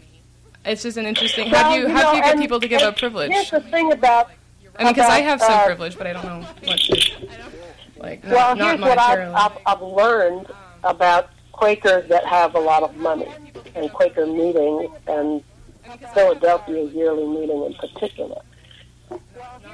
it's 0.66 0.82
just 0.84 0.98
an 0.98 1.06
interesting. 1.06 1.50
How 1.50 1.74
do 1.74 1.80
you 1.80 1.88
Well, 1.88 1.96
how 1.96 2.14
do 2.14 2.20
know, 2.20 2.26
you 2.26 2.34
get 2.34 2.40
people 2.40 2.60
to 2.60 2.68
give 2.68 2.82
up 2.82 2.98
privilege? 2.98 3.32
Here's 3.32 3.52
the 3.52 3.62
thing 3.62 3.92
about 3.92 4.32
I 4.78 4.86
mean, 4.86 4.94
because 4.94 5.10
I 5.10 5.20
have 5.20 5.42
some 5.42 5.52
uh, 5.52 5.66
privilege, 5.66 5.98
but 5.98 6.08
I 6.08 6.14
don't 6.14 6.26
know 6.26 6.48
what 6.64 6.80
to. 6.80 7.28
Like, 7.98 8.24
Well, 8.24 8.56
not 8.56 8.80
here's 8.80 8.82
what 8.82 8.98
I've. 8.98 9.34
I've, 9.34 9.58
I've 9.66 9.82
learned 9.82 10.48
about 10.84 11.30
Quakers 11.52 12.08
that 12.10 12.26
have 12.26 12.56
a 12.56 12.60
lot 12.60 12.84
of 12.84 12.96
money 12.96 13.28
and 13.76 13.92
Quaker 13.92 14.26
meetings 14.26 14.90
and 15.08 15.44
Philadelphia 16.14 16.86
yearly 16.86 17.28
meeting 17.28 17.64
in 17.66 17.74
particular. 17.76 18.42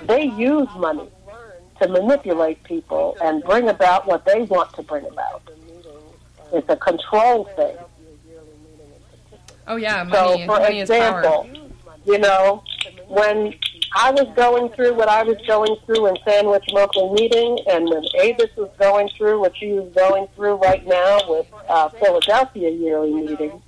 They 0.08 0.24
use 0.26 0.68
money 0.78 1.10
to 1.82 1.88
manipulate 1.90 2.64
people 2.64 3.18
and 3.22 3.44
bring 3.44 3.68
about 3.70 4.08
what 4.08 4.26
they 4.26 4.44
want 4.44 4.74
to 4.76 4.84
bring 4.84 5.06
about. 5.08 5.42
It's 6.54 6.70
a 6.70 6.76
control 6.78 7.46
thing. 7.56 7.76
oh 9.68 9.76
yeah, 9.76 10.10
So, 10.12 10.30
money. 10.32 10.46
for 10.46 10.60
money 10.60 10.80
is 10.82 10.90
power. 10.90 11.20
example, 11.20 11.50
you 12.06 12.18
know, 12.20 12.64
when 13.08 13.56
I 13.96 14.12
was 14.12 14.28
going 14.36 14.70
through 14.70 14.94
what 14.94 15.10
I 15.10 15.24
was 15.24 15.38
going 15.48 15.76
through 15.86 16.08
in 16.08 16.18
Sandwich 16.24 16.66
local 16.70 17.14
meeting, 17.14 17.58
and 17.68 17.90
when 17.90 18.04
Avis 18.22 18.56
was 18.56 18.70
going 18.78 19.10
through 19.18 19.40
what 19.40 19.58
she 19.58 19.74
was 19.74 19.92
going 19.94 20.28
through 20.36 20.56
right 20.56 20.86
now 20.86 21.20
with 21.28 21.48
uh, 21.68 21.90
Philadelphia 21.90 22.70
yearly 22.70 23.14
meeting, 23.14 23.62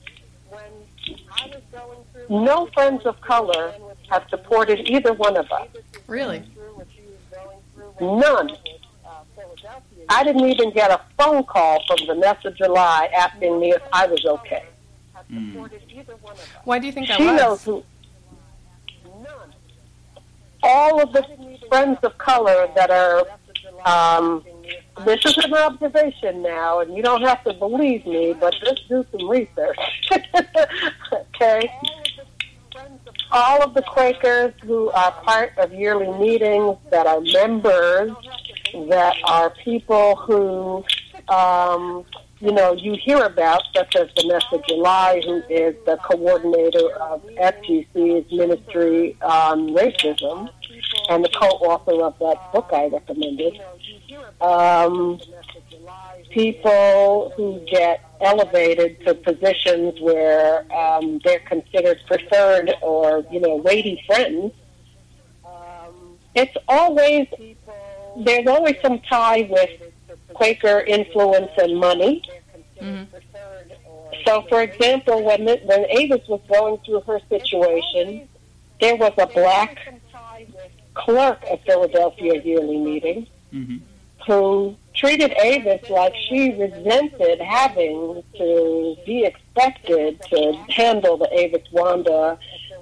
When 0.50 0.62
I 1.32 1.48
was 1.48 1.62
going 1.72 2.00
through 2.14 2.44
no 2.46 2.68
friends 2.74 3.06
of 3.06 3.20
color 3.22 3.74
have 4.10 4.26
supported 4.30 4.90
either 4.90 5.14
one 5.14 5.38
of 5.38 5.52
us. 5.52 5.68
Really? 6.08 6.44
None. 8.00 8.52
I 10.10 10.24
didn't 10.24 10.48
even 10.50 10.72
get 10.72 10.92
a 10.92 11.02
phone 11.18 11.44
call 11.44 11.84
from 11.88 11.98
Vanessa 12.08 12.52
Julye 12.52 13.12
asking 13.14 13.60
me 13.60 13.72
if 13.72 13.82
I 13.92 14.06
was 14.08 14.24
okay. 14.26 14.66
Why 16.64 16.80
do 16.80 16.86
you 16.86 16.92
think 16.94 17.08
that 17.08 17.18
She 17.18 17.26
was? 17.26 17.42
knows 17.42 17.64
who. 17.64 17.84
None. 19.22 19.54
All 20.64 21.02
of 21.02 21.12
the 21.12 21.26
friends 21.70 22.00
of 22.04 22.18
color 22.18 22.70
that 22.76 22.90
are. 22.90 23.24
Um, 23.86 24.44
this 25.06 25.24
is 25.26 25.38
an 25.38 25.54
observation 25.54 26.42
now, 26.42 26.80
and 26.80 26.96
you 26.96 27.04
don't 27.04 27.22
have 27.22 27.44
to 27.44 27.54
believe 27.54 28.06
me, 28.06 28.34
but 28.34 28.56
just 28.66 28.88
do 28.90 29.06
some 29.12 29.30
research. 29.30 29.78
okay? 31.36 31.72
All 33.32 33.62
of 33.62 33.74
the 33.74 33.82
Quakers 33.82 34.54
who 34.64 34.90
are 34.92 35.12
part 35.24 35.58
of 35.58 35.74
yearly 35.74 36.12
meetings, 36.20 36.78
that 36.92 37.08
are 37.08 37.22
members, 37.22 38.12
that 38.90 39.16
are 39.26 39.50
people 39.50 40.16
who 40.16 40.84
um, 41.34 42.06
you 42.40 42.52
know, 42.52 42.74
you 42.74 42.96
hear 43.04 43.24
about, 43.24 43.64
such 43.76 43.96
as 43.96 44.10
Vanessa 44.16 44.62
Julye, 44.70 45.24
who 45.24 45.38
is 45.50 45.76
the 45.86 45.98
coordinator 45.98 46.92
of 47.02 47.24
FGC's 47.24 48.32
Ministry 48.32 49.18
on 49.22 49.70
Racism 49.70 50.50
and 51.10 51.24
the 51.24 51.30
co-author 51.30 52.04
of 52.04 52.18
that 52.20 52.52
book 52.54 52.70
I 52.72 52.88
recommended. 52.88 53.60
Um, 54.40 55.20
people 56.38 57.34
who 57.36 57.60
get 57.66 58.00
elevated 58.22 59.04
to 59.06 59.16
positions 59.16 60.00
where 60.00 60.72
um, 60.72 61.20
they're 61.24 61.40
considered 61.40 61.98
preferred 62.06 62.72
or, 62.84 63.26
you 63.32 63.40
know, 63.40 63.56
weighty 63.56 64.00
friends. 64.06 64.54
It's 66.36 66.56
always, 66.68 67.28
there's 68.18 68.46
always 68.46 68.76
some 68.84 69.00
tie 69.10 69.48
with 69.50 69.72
Quaker 70.36 70.82
influence 70.82 71.50
and 71.58 71.80
money. 71.80 72.22
So, 74.24 74.44
for 74.48 74.62
example, 74.62 75.24
when 75.24 75.46
when 75.48 75.86
Avis 75.90 76.28
was 76.28 76.42
going 76.48 76.78
through 76.86 77.02
her 77.02 77.20
situation, 77.30 78.28
there 78.80 78.96
was 78.96 79.14
a 79.18 79.26
black 79.26 79.78
clerk 80.94 81.44
at 81.52 81.66
Philadelphia 81.66 82.42
yearly 82.44 82.78
meeting 82.78 83.28
Mhm. 83.54 83.82
Who 84.28 84.76
treated 84.94 85.32
Avis 85.42 85.90
like 85.90 86.14
she 86.28 86.52
resented 86.52 87.40
having 87.40 88.22
to 88.36 88.96
be 89.06 89.24
expected 89.24 90.22
to 90.24 90.54
handle 90.70 91.18
the 91.18 91.30
Avis 91.32 91.66
Wanda 91.72 92.38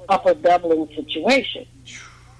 Upper 0.09 0.33
Dublin 0.33 0.89
situation. 0.95 1.67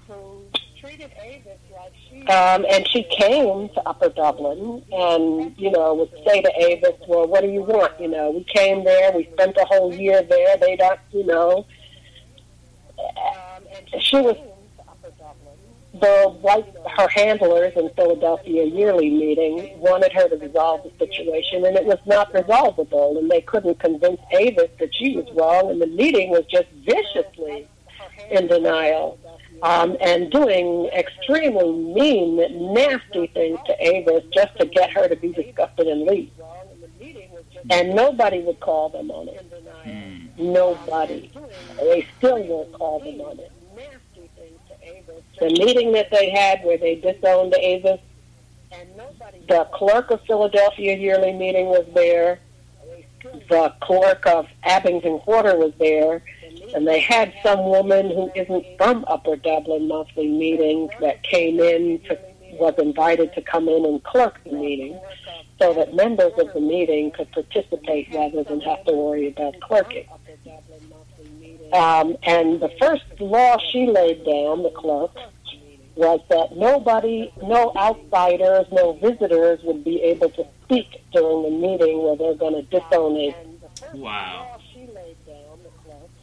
Who 0.07 0.43
treated 0.79 1.11
Avis 1.21 1.59
like 1.71 1.93
she 2.09 2.25
Um, 2.27 2.65
and 2.67 2.87
she 2.87 3.03
came 3.03 3.69
to 3.69 3.87
Upper 3.87 4.09
Dublin 4.09 4.83
and, 4.91 5.55
you 5.57 5.69
know, 5.69 5.93
would 5.93 6.11
say 6.25 6.41
to 6.41 6.51
Avis, 6.57 6.99
well, 7.07 7.27
what 7.27 7.41
do 7.41 7.49
you 7.49 7.61
want? 7.61 7.99
You 7.99 8.07
know, 8.07 8.31
we 8.31 8.43
came 8.45 8.83
there, 8.83 9.11
we 9.11 9.29
spent 9.33 9.55
a 9.57 9.65
whole 9.65 9.93
year 9.93 10.23
there, 10.23 10.57
they 10.57 10.75
don't, 10.75 10.99
you 11.11 11.25
know. 11.25 11.67
Um 12.97 13.63
and 13.93 14.01
she 14.01 14.19
was 14.19 14.37
the 15.99 16.37
white 16.41 16.65
her 16.97 17.07
handlers 17.07 17.73
in 17.75 17.89
Philadelphia 17.95 18.65
yearly 18.65 19.09
meeting 19.09 19.79
wanted 19.79 20.11
her 20.11 20.27
to 20.27 20.35
resolve 20.37 20.83
the 20.83 21.05
situation 21.05 21.65
and 21.65 21.75
it 21.75 21.85
was 21.85 21.99
not 22.05 22.33
resolvable 22.33 23.17
and 23.17 23.29
they 23.29 23.41
couldn't 23.41 23.79
convince 23.79 24.19
Avis 24.31 24.69
that 24.79 24.93
she 24.93 25.15
was 25.15 25.25
wrong 25.33 25.71
and 25.71 25.81
the 25.81 25.87
meeting 25.87 26.29
was 26.29 26.45
just 26.45 26.67
viciously 26.85 27.67
in 28.31 28.47
denial 28.47 29.17
um, 29.61 29.97
and 30.01 30.31
doing 30.31 30.85
extremely 30.87 31.71
mean, 31.71 32.73
nasty 32.73 33.27
things 33.27 33.59
to 33.65 33.75
Avis 33.79 34.23
just 34.33 34.57
to 34.59 34.65
get 34.65 34.91
her 34.91 35.07
to 35.07 35.15
be 35.15 35.31
disgusted 35.31 35.87
and 35.87 36.03
leave. 36.03 36.31
And 37.69 37.95
nobody 37.95 38.41
would 38.41 38.59
call 38.59 38.89
them 38.89 39.09
on 39.11 39.29
it. 39.29 40.37
Nobody. 40.37 41.31
They 41.77 42.07
still 42.17 42.43
won't 42.43 42.73
call 42.73 42.99
them 42.99 43.21
on 43.21 43.39
it. 43.39 43.51
The 45.39 45.49
meeting 45.49 45.91
that 45.93 46.11
they 46.11 46.29
had 46.29 46.63
where 46.63 46.77
they 46.77 46.95
disowned 46.95 47.53
Avis, 47.55 47.99
the 49.47 49.67
clerk 49.73 50.11
of 50.11 50.21
Philadelphia 50.25 50.95
yearly 50.97 51.33
meeting 51.33 51.67
was 51.67 51.85
there. 51.93 52.39
The 53.49 53.73
clerk 53.81 54.25
of 54.27 54.47
Abington 54.63 55.19
Quarter 55.19 55.57
was 55.57 55.73
there. 55.79 56.23
And 56.73 56.87
they 56.87 56.99
had 56.99 57.33
some 57.43 57.65
woman 57.65 58.09
who 58.09 58.31
isn't 58.35 58.65
from 58.77 59.05
Upper 59.07 59.35
Dublin 59.35 59.87
monthly 59.87 60.27
meeting 60.27 60.89
that 60.99 61.23
came 61.23 61.59
in, 61.59 61.99
to, 62.07 62.17
was 62.53 62.75
invited 62.77 63.33
to 63.33 63.41
come 63.41 63.67
in 63.67 63.85
and 63.85 64.03
clerk 64.03 64.39
the 64.43 64.51
meeting 64.53 64.99
so 65.59 65.73
that 65.73 65.93
members 65.93 66.33
of 66.37 66.53
the 66.53 66.59
meeting 66.59 67.11
could 67.11 67.31
participate 67.31 68.13
rather 68.13 68.43
than 68.43 68.61
have 68.61 68.83
to 68.85 68.93
worry 68.93 69.27
about 69.27 69.59
clerking. 69.61 70.05
Um, 71.73 72.15
and 72.23 72.59
the 72.59 72.69
first 72.79 73.03
law 73.19 73.57
she 73.71 73.87
laid 73.87 74.25
down, 74.25 74.63
the 74.63 74.71
clerk, 74.75 75.11
was 75.95 76.19
that 76.29 76.55
nobody, 76.55 77.31
no 77.41 77.71
outsiders, 77.77 78.65
no 78.71 78.93
visitors 78.93 79.59
would 79.63 79.83
be 79.83 80.01
able 80.01 80.29
to 80.31 80.45
speak 80.63 81.01
during 81.13 81.43
the 81.43 81.49
meeting 81.49 82.03
where 82.03 82.17
they're 82.17 82.35
going 82.35 82.53
to 82.53 82.63
disown 82.63 83.15
it. 83.15 83.35
Wow. 83.93 84.59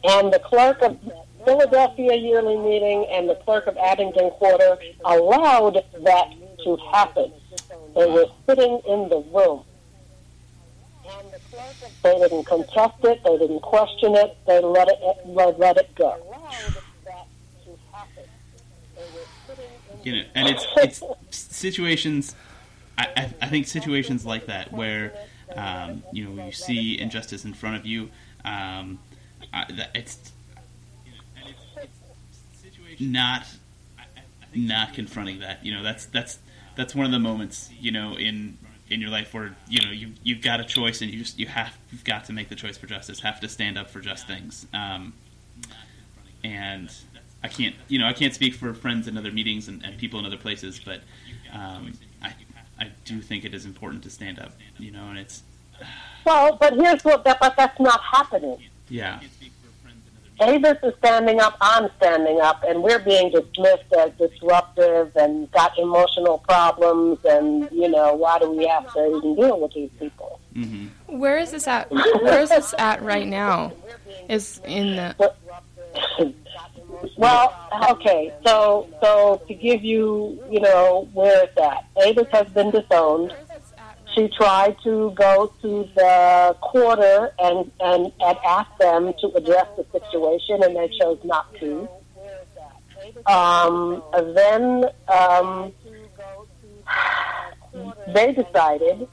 And 0.05 0.33
the 0.33 0.39
clerk 0.39 0.81
of 0.81 0.97
Philadelphia 1.45 2.15
yearly 2.15 2.57
meeting 2.57 3.07
and 3.11 3.29
the 3.29 3.35
clerk 3.35 3.67
of 3.67 3.77
Abington 3.77 4.29
Quarter 4.31 4.77
allowed 5.05 5.83
that 6.03 6.33
to 6.63 6.77
happen. 6.91 7.31
They 7.95 8.05
were 8.05 8.25
sitting 8.47 8.81
in 8.87 9.09
the 9.09 9.23
room. 9.33 9.63
They 12.03 12.17
didn't 12.19 12.45
contest 12.45 12.95
it. 13.03 13.23
They 13.23 13.37
didn't 13.37 13.61
question 13.61 14.15
it. 14.15 14.37
They 14.47 14.59
let 14.59 14.87
it 14.87 14.99
let, 15.25 15.59
let 15.59 15.77
it 15.77 15.93
go. 15.95 16.17
you 20.03 20.15
know, 20.17 20.23
and 20.35 20.47
it's 20.49 20.65
it's 20.77 21.03
situations. 21.31 22.35
I, 22.97 23.33
I, 23.41 23.47
think 23.47 23.65
situations 23.65 24.23
like 24.23 24.45
that 24.45 24.71
where 24.71 25.13
um, 25.55 26.03
you 26.11 26.29
know 26.29 26.45
you 26.45 26.51
see 26.51 26.99
injustice 26.99 27.43
in 27.43 27.53
front 27.53 27.77
of 27.77 27.85
you. 27.85 28.09
Um, 28.45 28.99
I, 29.51 29.87
it's 29.95 30.31
not 32.99 33.47
not 34.53 34.93
confronting 34.93 35.39
that. 35.39 35.65
You 35.65 35.73
know, 35.73 35.83
that's 35.83 36.05
that's 36.05 36.39
that's 36.75 36.93
one 36.93 37.05
of 37.05 37.11
the 37.11 37.19
moments 37.19 37.69
you 37.79 37.91
know 37.91 38.17
in 38.17 38.57
in 38.93 39.01
your 39.01 39.09
life 39.09 39.33
where 39.33 39.55
you 39.67 39.81
know 39.83 39.91
you 39.91 40.13
you've 40.23 40.41
got 40.41 40.59
a 40.59 40.63
choice 40.63 41.01
and 41.01 41.11
you 41.11 41.19
just 41.19 41.37
you 41.39 41.47
have 41.47 41.77
you've 41.91 42.03
got 42.03 42.25
to 42.25 42.33
make 42.33 42.49
the 42.49 42.55
choice 42.55 42.77
for 42.77 42.87
justice. 42.87 43.19
Have 43.21 43.39
to 43.41 43.49
stand 43.49 43.77
up 43.77 43.89
for 43.89 43.99
just 43.99 44.27
things. 44.27 44.67
Um, 44.73 45.13
and 46.43 46.93
I 47.43 47.47
can't, 47.47 47.75
you 47.87 47.99
know, 47.99 48.05
I 48.07 48.13
can't 48.13 48.33
speak 48.33 48.53
for 48.53 48.73
friends 48.73 49.07
in 49.07 49.17
other 49.17 49.31
meetings 49.31 49.67
and, 49.67 49.83
and 49.83 49.97
people 49.97 50.19
in 50.19 50.25
other 50.25 50.37
places, 50.37 50.79
but 50.83 51.01
um, 51.53 51.93
I, 52.21 52.33
I 52.79 52.91
do 53.05 53.21
think 53.21 53.45
it 53.45 53.53
is 53.53 53.65
important 53.65 54.03
to 54.03 54.09
stand 54.09 54.39
up. 54.39 54.51
You 54.77 54.91
know, 54.91 55.05
and 55.09 55.17
it's 55.17 55.43
Well, 56.25 56.57
but 56.59 56.73
here's 56.73 57.03
what 57.03 57.23
that, 57.25 57.39
but 57.39 57.55
that's 57.57 57.79
not 57.79 58.01
happening. 58.01 58.57
yeah, 58.89 59.19
Avis 60.43 60.77
is 60.83 60.93
standing 60.99 61.39
up, 61.39 61.57
I'm 61.61 61.89
standing 61.97 62.39
up, 62.41 62.63
and 62.67 62.83
we're 62.83 62.99
being 62.99 63.31
dismissed 63.31 63.91
as 63.97 64.11
disruptive 64.19 65.11
and 65.15 65.49
got 65.51 65.77
emotional 65.77 66.39
problems, 66.39 67.19
and 67.25 67.69
you 67.71 67.89
know, 67.89 68.13
why 68.13 68.39
do 68.39 68.51
we 68.51 68.67
have 68.67 68.91
to 68.93 69.17
even 69.17 69.35
deal 69.35 69.59
with 69.59 69.73
these 69.73 69.89
people? 69.99 70.39
hmm 70.53 70.87
Where 71.07 71.37
is 71.37 71.51
this 71.51 71.67
at? 71.67 71.89
Where 71.91 72.41
is 72.41 72.49
this 72.49 72.73
at 72.77 73.01
right 73.01 73.27
now? 73.27 73.73
Is 74.29 74.61
in 74.65 74.95
the 74.95 75.33
Well, 77.17 77.53
okay, 77.91 78.33
so 78.45 78.87
so 79.01 79.41
to 79.47 79.53
give 79.53 79.83
you, 79.83 80.41
you 80.49 80.59
know, 80.61 81.09
where 81.13 81.43
it's 81.43 81.57
at, 81.57 81.85
Avis 82.01 82.27
has 82.31 82.47
been 82.49 82.71
disowned. 82.71 83.33
She 84.15 84.27
tried 84.29 84.75
to 84.83 85.11
go 85.15 85.51
to 85.61 85.89
the 85.95 86.55
quarter 86.61 87.31
and, 87.39 87.71
and, 87.79 88.11
and 88.19 88.37
ask 88.45 88.69
them 88.79 89.13
to 89.21 89.31
address 89.35 89.67
the 89.75 89.85
situation, 89.91 90.61
and 90.63 90.75
they 90.75 90.89
chose 90.99 91.19
not 91.23 91.53
to. 91.55 91.87
Um, 93.25 94.03
then 94.13 94.85
um, 95.07 95.73
they 98.13 98.33
decided 98.33 99.07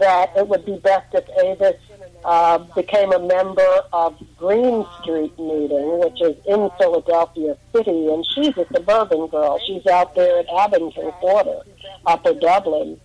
that 0.00 0.32
it 0.36 0.48
would 0.48 0.64
be 0.64 0.78
best 0.78 1.12
if 1.14 1.28
Avis 1.44 1.80
uh, 2.24 2.58
became 2.74 3.12
a 3.12 3.18
member 3.18 3.80
of 3.92 4.16
Green 4.38 4.86
Street 5.00 5.38
meeting, 5.38 5.98
which 6.00 6.20
is 6.22 6.36
in 6.46 6.70
Philadelphia 6.78 7.56
City, 7.74 8.08
and 8.08 8.24
she's 8.34 8.56
a 8.56 8.66
suburban 8.72 9.26
girl. 9.26 9.58
She's 9.66 9.86
out 9.86 10.14
there 10.14 10.38
at 10.38 10.46
Abington 10.48 11.10
Quarter, 11.12 11.60
Upper 12.06 12.34
Dublin. 12.34 13.00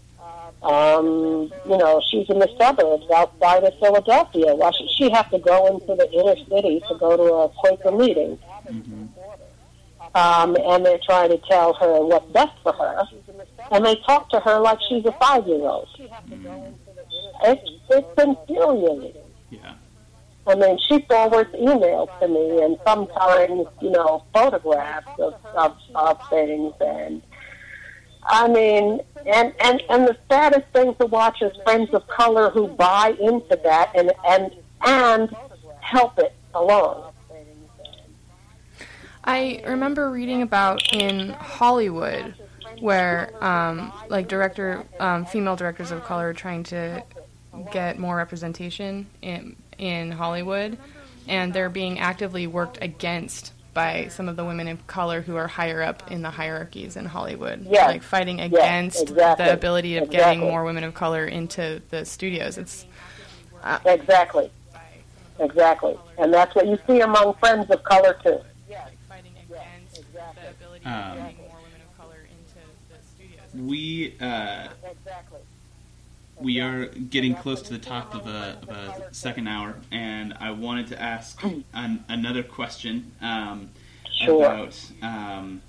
Um, 0.61 1.51
you 1.65 1.77
know, 1.77 2.01
she's 2.11 2.29
in 2.29 2.39
the 2.39 2.49
suburbs 2.59 3.05
outside 3.15 3.63
of 3.63 3.73
Philadelphia. 3.79 4.53
Why 4.55 4.71
should 4.71 4.89
she 4.97 5.09
have 5.11 5.29
to 5.31 5.39
go 5.39 5.67
into 5.67 5.95
the 5.95 6.11
inner 6.11 6.35
city 6.49 6.81
to 6.89 6.95
go 6.97 7.15
to 7.15 7.23
a 7.23 7.49
Quaker 7.49 7.91
meeting? 7.91 8.37
Um, 10.15 10.57
and 10.57 10.85
they're 10.85 10.99
trying 11.05 11.29
to 11.29 11.37
tell 11.49 11.73
her 11.73 12.01
what's 12.03 12.29
best 12.31 12.51
for 12.63 12.73
her. 12.73 13.03
And 13.71 13.85
they 13.85 13.95
talk 14.05 14.29
to 14.31 14.39
her 14.39 14.59
like 14.59 14.79
she's 14.89 15.05
a 15.05 15.11
five-year-old. 15.13 15.87
It's, 17.43 17.71
it's 17.89 18.21
infuriating. 18.21 19.21
yeah, 19.49 19.75
I 20.45 20.55
mean, 20.55 20.77
she 20.87 20.99
forwards 21.07 21.51
emails 21.53 22.09
to 22.19 22.27
me, 22.27 22.61
and 22.63 22.77
sometimes, 22.85 23.67
you 23.81 23.91
know, 23.91 24.23
photographs 24.33 25.07
of, 25.19 25.35
of, 25.55 25.77
of 25.95 26.29
things. 26.29 26.73
And 26.81 27.21
I 28.23 28.47
mean, 28.47 29.01
and, 29.25 29.53
and, 29.59 29.81
and 29.89 30.07
the 30.07 30.17
saddest 30.29 30.67
thing 30.73 30.95
to 30.95 31.05
watch 31.05 31.41
is 31.41 31.51
friends 31.63 31.89
of 31.93 32.07
color 32.07 32.49
who 32.49 32.67
buy 32.67 33.15
into 33.19 33.59
that 33.63 33.91
and, 33.95 34.11
and, 34.27 34.55
and 34.85 35.35
help 35.79 36.19
it 36.19 36.33
along. 36.53 37.11
I 39.23 39.61
remember 39.65 40.09
reading 40.09 40.41
about 40.41 40.93
in 40.93 41.29
Hollywood 41.29 42.33
where 42.79 43.33
um, 43.43 43.91
like 44.09 44.27
director 44.27 44.85
um, 44.99 45.25
female 45.25 45.55
directors 45.55 45.91
of 45.91 46.03
color 46.03 46.29
are 46.29 46.33
trying 46.33 46.63
to 46.63 47.03
get 47.71 47.99
more 47.99 48.15
representation 48.15 49.07
in 49.21 49.55
in 49.77 50.11
Hollywood 50.11 50.77
and 51.27 51.53
they're 51.53 51.69
being 51.69 51.99
actively 51.99 52.47
worked 52.47 52.77
against 52.81 53.53
by 53.73 54.07
some 54.09 54.27
of 54.27 54.35
the 54.35 54.43
women 54.45 54.67
of 54.67 54.85
color 54.87 55.21
who 55.21 55.35
are 55.35 55.47
higher 55.47 55.81
up 55.81 56.11
in 56.11 56.21
the 56.21 56.29
hierarchies 56.31 56.95
in 56.95 57.05
Hollywood 57.05 57.65
Yes. 57.69 57.87
like 57.87 58.03
fighting 58.03 58.41
against 58.41 59.01
exactly. 59.03 59.45
the 59.45 59.53
ability 59.53 59.97
of 59.97 60.09
getting 60.09 60.39
more 60.39 60.63
women 60.63 60.83
of 60.83 60.93
color 60.93 61.25
into 61.25 61.81
the 61.89 62.05
studios 62.05 62.57
it's 62.57 62.85
Exactly. 63.85 64.49
Exactly. 65.39 65.97
And 66.17 66.33
that's 66.33 66.53
what 66.55 66.67
you 66.67 66.77
see 66.87 66.99
among 67.01 67.33
friends 67.35 67.69
of 67.71 67.81
color, 67.83 68.17
too. 68.23 68.39
Yeah. 68.69 68.87
Fighting 69.07 69.33
against 69.49 70.01
the 70.13 70.49
ability 70.49 70.85
Um, 70.85 70.93
of 70.93 71.17
getting 71.17 71.37
more 71.37 71.55
women 71.63 71.81
of 71.81 71.97
color 71.97 72.17
into 72.29 72.59
the 72.89 72.97
studios 73.15 73.67
we 73.69 74.15
uh, 74.19 74.67
Exactly. 74.89 75.39
We 76.39 76.59
are 76.61 76.85
getting 76.87 77.35
close 77.35 77.61
to 77.63 77.71
the 77.71 77.79
top 77.79 78.15
of 78.15 78.27
a, 78.27 78.57
of 78.61 78.69
a 78.69 79.13
second 79.13 79.47
hour, 79.47 79.75
and 79.91 80.33
I 80.39 80.51
wanted 80.51 80.87
to 80.87 81.01
ask 81.01 81.41
an, 81.73 82.03
another 82.07 82.43
question 82.43 83.11
um, 83.21 83.69
Sure. 84.11 84.43
about 84.43 84.75
um, 85.01 85.61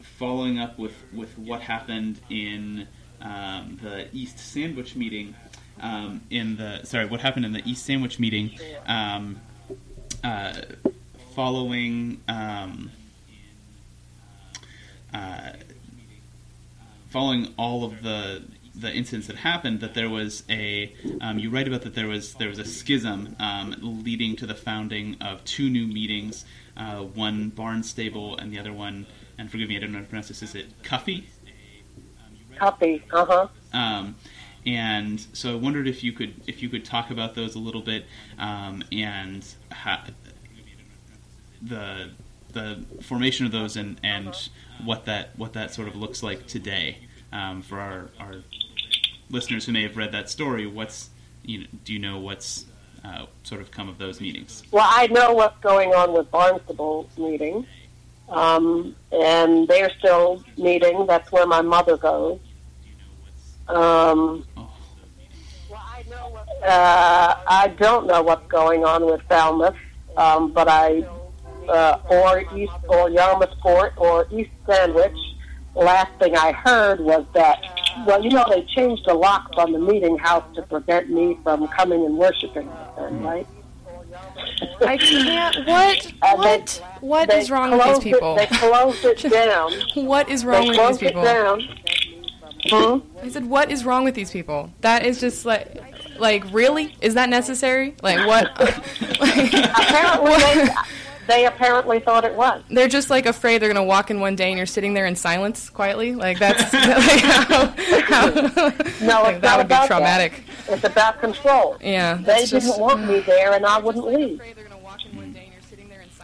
following 0.00 0.58
up 0.58 0.78
with, 0.78 0.94
with 1.12 1.36
what 1.38 1.60
happened 1.60 2.20
in 2.28 2.88
um, 3.20 3.78
the 3.82 4.08
East 4.12 4.38
Sandwich 4.38 4.96
meeting. 4.96 5.34
Um, 5.80 6.22
in 6.30 6.56
the 6.56 6.84
sorry, 6.84 7.06
what 7.06 7.20
happened 7.20 7.44
in 7.46 7.52
the 7.52 7.62
East 7.68 7.84
Sandwich 7.84 8.18
meeting? 8.18 8.58
Um, 8.86 9.40
uh, 10.22 10.62
following 11.34 12.20
um, 12.28 12.90
uh, 15.12 15.52
following 17.10 17.54
all 17.56 17.84
of 17.84 18.02
the 18.02 18.42
the 18.74 18.92
incidents 18.92 19.28
that 19.28 19.36
happened, 19.36 19.80
that 19.80 19.94
there 19.94 20.10
was 20.10 20.42
a 20.50 20.92
um, 21.20 21.38
you 21.38 21.50
write 21.50 21.68
about 21.68 21.82
that 21.82 21.94
there 21.94 22.08
was 22.08 22.34
there 22.34 22.48
was 22.48 22.58
a 22.58 22.64
schism 22.64 23.36
um, 23.38 23.76
leading 23.80 24.36
to 24.36 24.46
the 24.46 24.54
founding 24.54 25.16
of 25.20 25.44
two 25.44 25.70
new 25.70 25.86
meetings, 25.86 26.44
uh, 26.76 26.98
one 26.98 27.50
Barnstable 27.50 28.36
and 28.36 28.52
the 28.52 28.58
other 28.58 28.72
one, 28.72 29.06
and 29.38 29.50
forgive 29.50 29.68
me, 29.68 29.76
I 29.76 29.80
don't 29.80 29.92
know 29.92 29.98
how 29.98 30.04
to 30.04 30.08
pronounce 30.08 30.28
this. 30.28 30.42
Is 30.42 30.54
it 30.54 30.82
Cuffy? 30.82 31.26
Cuffy. 32.58 33.02
Uh 33.12 33.24
huh. 33.24 33.48
Um, 33.72 34.16
and 34.66 35.24
so 35.32 35.52
I 35.52 35.56
wondered 35.56 35.86
if 35.86 36.02
you 36.02 36.12
could 36.12 36.42
if 36.46 36.62
you 36.62 36.68
could 36.68 36.84
talk 36.84 37.10
about 37.10 37.34
those 37.34 37.54
a 37.54 37.58
little 37.58 37.82
bit 37.82 38.06
um, 38.38 38.82
and 38.90 39.46
ha- 39.70 40.06
the 41.62 42.10
the 42.52 42.84
formation 43.02 43.46
of 43.46 43.52
those 43.52 43.76
and, 43.76 44.00
and 44.02 44.34
what 44.84 45.04
that 45.06 45.30
what 45.36 45.52
that 45.52 45.74
sort 45.74 45.88
of 45.88 45.96
looks 45.96 46.22
like 46.22 46.46
today 46.46 46.98
um, 47.34 47.60
for 47.60 47.78
our, 47.78 48.08
our 48.18 48.36
listeners 49.28 49.66
who 49.66 49.72
may 49.72 49.82
have 49.82 49.96
read 49.96 50.12
that 50.12 50.30
story. 50.30 50.66
What's 50.66 51.10
you 51.42 51.58
know, 51.60 51.66
do 51.84 51.92
you 51.92 51.98
know 51.98 52.18
what's 52.18 52.64
uh, 53.04 53.26
sort 53.42 53.60
of 53.60 53.70
come 53.70 53.88
of 53.88 53.98
those 53.98 54.20
meetings? 54.20 54.62
Well, 54.70 54.86
I 54.88 55.08
know 55.08 55.34
what's 55.34 55.60
going 55.60 55.92
on 55.92 56.14
with 56.14 56.30
Barnstable's 56.30 57.18
meeting, 57.18 57.66
um, 58.30 58.96
and 59.12 59.68
they're 59.68 59.92
still 59.98 60.42
meeting. 60.56 61.06
That's 61.06 61.30
where 61.30 61.46
my 61.46 61.60
mother 61.60 61.98
goes. 61.98 62.38
Um, 63.68 64.46
Oh, 64.56 64.70
uh, 66.64 67.36
I 67.46 67.74
don't 67.78 68.06
know 68.06 68.22
what's 68.22 68.46
going 68.48 68.84
on 68.84 69.04
with 69.06 69.20
Falmouth, 69.28 69.76
um, 70.16 70.52
but 70.52 70.68
I 70.68 71.04
uh, 71.68 71.98
or 72.08 72.40
East 72.56 72.72
or 72.88 73.08
Yarmouthport 73.10 73.92
or 73.96 74.26
East 74.30 74.50
Sandwich. 74.66 75.16
The 75.74 75.80
last 75.80 76.12
thing 76.18 76.36
I 76.36 76.52
heard 76.52 77.00
was 77.00 77.24
that 77.34 77.60
well, 78.06 78.22
you 78.22 78.30
know, 78.30 78.44
they 78.50 78.62
changed 78.64 79.04
the 79.06 79.14
locks 79.14 79.52
on 79.56 79.70
the 79.72 79.78
meeting 79.78 80.18
house 80.18 80.44
to 80.56 80.62
prevent 80.62 81.10
me 81.10 81.38
from 81.44 81.68
coming 81.68 82.04
and 82.04 82.16
worshiping 82.18 82.68
right? 82.98 83.46
I 84.84 84.96
can't. 84.96 85.66
What? 85.66 86.12
And 86.22 86.38
What? 86.38 86.80
they- 87.00 87.06
What 87.06 87.28
they 87.28 87.38
is 87.40 87.50
wrong 87.50 87.70
with 87.72 87.84
these 87.84 87.98
people? 88.12 88.36
It, 88.38 88.48
they 88.50 88.56
closed 88.56 89.04
it 89.04 89.18
down. 89.30 89.72
What 90.06 90.28
is 90.28 90.44
wrong 90.44 90.62
they 90.62 90.68
with 90.68 90.76
these 90.76 90.78
closed 90.86 91.02
it 91.02 91.06
people? 91.08 91.22
down. 91.24 91.60
Hmm? 92.66 92.98
I 93.22 93.28
said, 93.28 93.44
what 93.46 93.70
is 93.70 93.84
wrong 93.84 94.04
with 94.04 94.14
these 94.14 94.30
people? 94.30 94.70
That 94.80 95.04
is 95.04 95.20
just 95.20 95.44
like, 95.44 95.76
like 96.18 96.44
really? 96.52 96.94
Is 97.02 97.14
that 97.14 97.28
necessary? 97.28 97.94
Like 98.02 98.26
what? 98.26 98.58
like, 99.20 99.52
Apparently, 99.52 100.34
they, 100.34 100.68
they 101.26 101.46
apparently 101.46 102.00
thought 102.00 102.24
it 102.24 102.34
was. 102.34 102.62
they're 102.70 102.88
just 102.88 103.10
like 103.10 103.26
afraid 103.26 103.60
they're 103.60 103.68
gonna 103.72 103.84
walk 103.84 104.10
in 104.10 104.20
one 104.20 104.36
day 104.36 104.48
and 104.48 104.56
you're 104.56 104.66
sitting 104.66 104.94
there 104.94 105.06
in 105.06 105.16
silence 105.16 105.70
quietly. 105.70 106.14
Like 106.14 106.38
that's 106.38 106.72
like 106.72 107.20
how, 107.20 107.66
how 107.66 108.26
No, 109.06 109.22
like, 109.22 109.40
that 109.40 109.56
would 109.58 109.68
be 109.68 109.86
traumatic. 109.86 110.44
That. 110.66 110.74
It's 110.74 110.84
about 110.84 111.20
control. 111.20 111.76
Yeah, 111.80 112.14
They 112.16 112.22
that's 112.22 112.50
didn't 112.50 112.62
just. 112.68 112.80
want 112.80 113.06
me 113.06 113.20
there, 113.20 113.52
and 113.52 113.66
I 113.66 113.78
wouldn't 113.78 114.06
leave. 114.06 114.40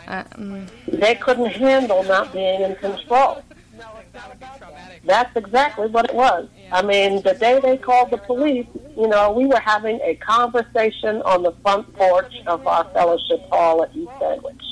Uh, 0.09 0.25
mm, 0.35 0.67
They 0.89 1.15
couldn't 1.15 1.47
handle 1.47 2.03
not 2.03 2.33
being 2.33 2.63
in 2.63 2.75
control. 2.77 3.43
No, 3.79 3.85
that 4.13 5.01
That's 5.05 5.37
exactly 5.37 5.87
what 5.89 6.07
it 6.07 6.15
was. 6.15 6.49
I 6.73 6.83
mean, 6.83 7.23
the 7.23 7.35
day 7.35 7.61
they 7.61 7.77
called 7.77 8.11
the 8.11 8.17
police, 8.19 8.67
you 8.97 9.07
know, 9.09 9.31
we 9.31 9.47
were 9.47 9.61
having 9.61 10.01
a 10.03 10.15
conversation 10.17 11.23
on 11.23 11.43
the 11.43 11.53
front 11.63 11.93
porch 11.95 12.33
of 12.47 12.67
our 12.67 12.85
fellowship 12.93 13.41
hall 13.51 13.83
at 13.85 13.95
East 13.95 14.11
Sandwich 14.19 14.63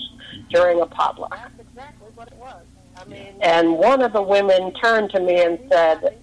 during 0.51 0.81
a 0.81 0.87
potluck. 0.87 1.37
exactly 1.59 2.09
what 2.15 2.29
it 2.29 2.37
was. 2.37 2.63
I 3.01 3.05
mean, 3.09 3.35
And 3.41 3.79
one 3.79 4.03
of 4.03 4.13
the 4.13 4.23
women 4.23 4.73
turned 4.75 5.11
to 5.11 5.21
me 5.21 5.41
and 5.43 5.59
said, 5.71 6.17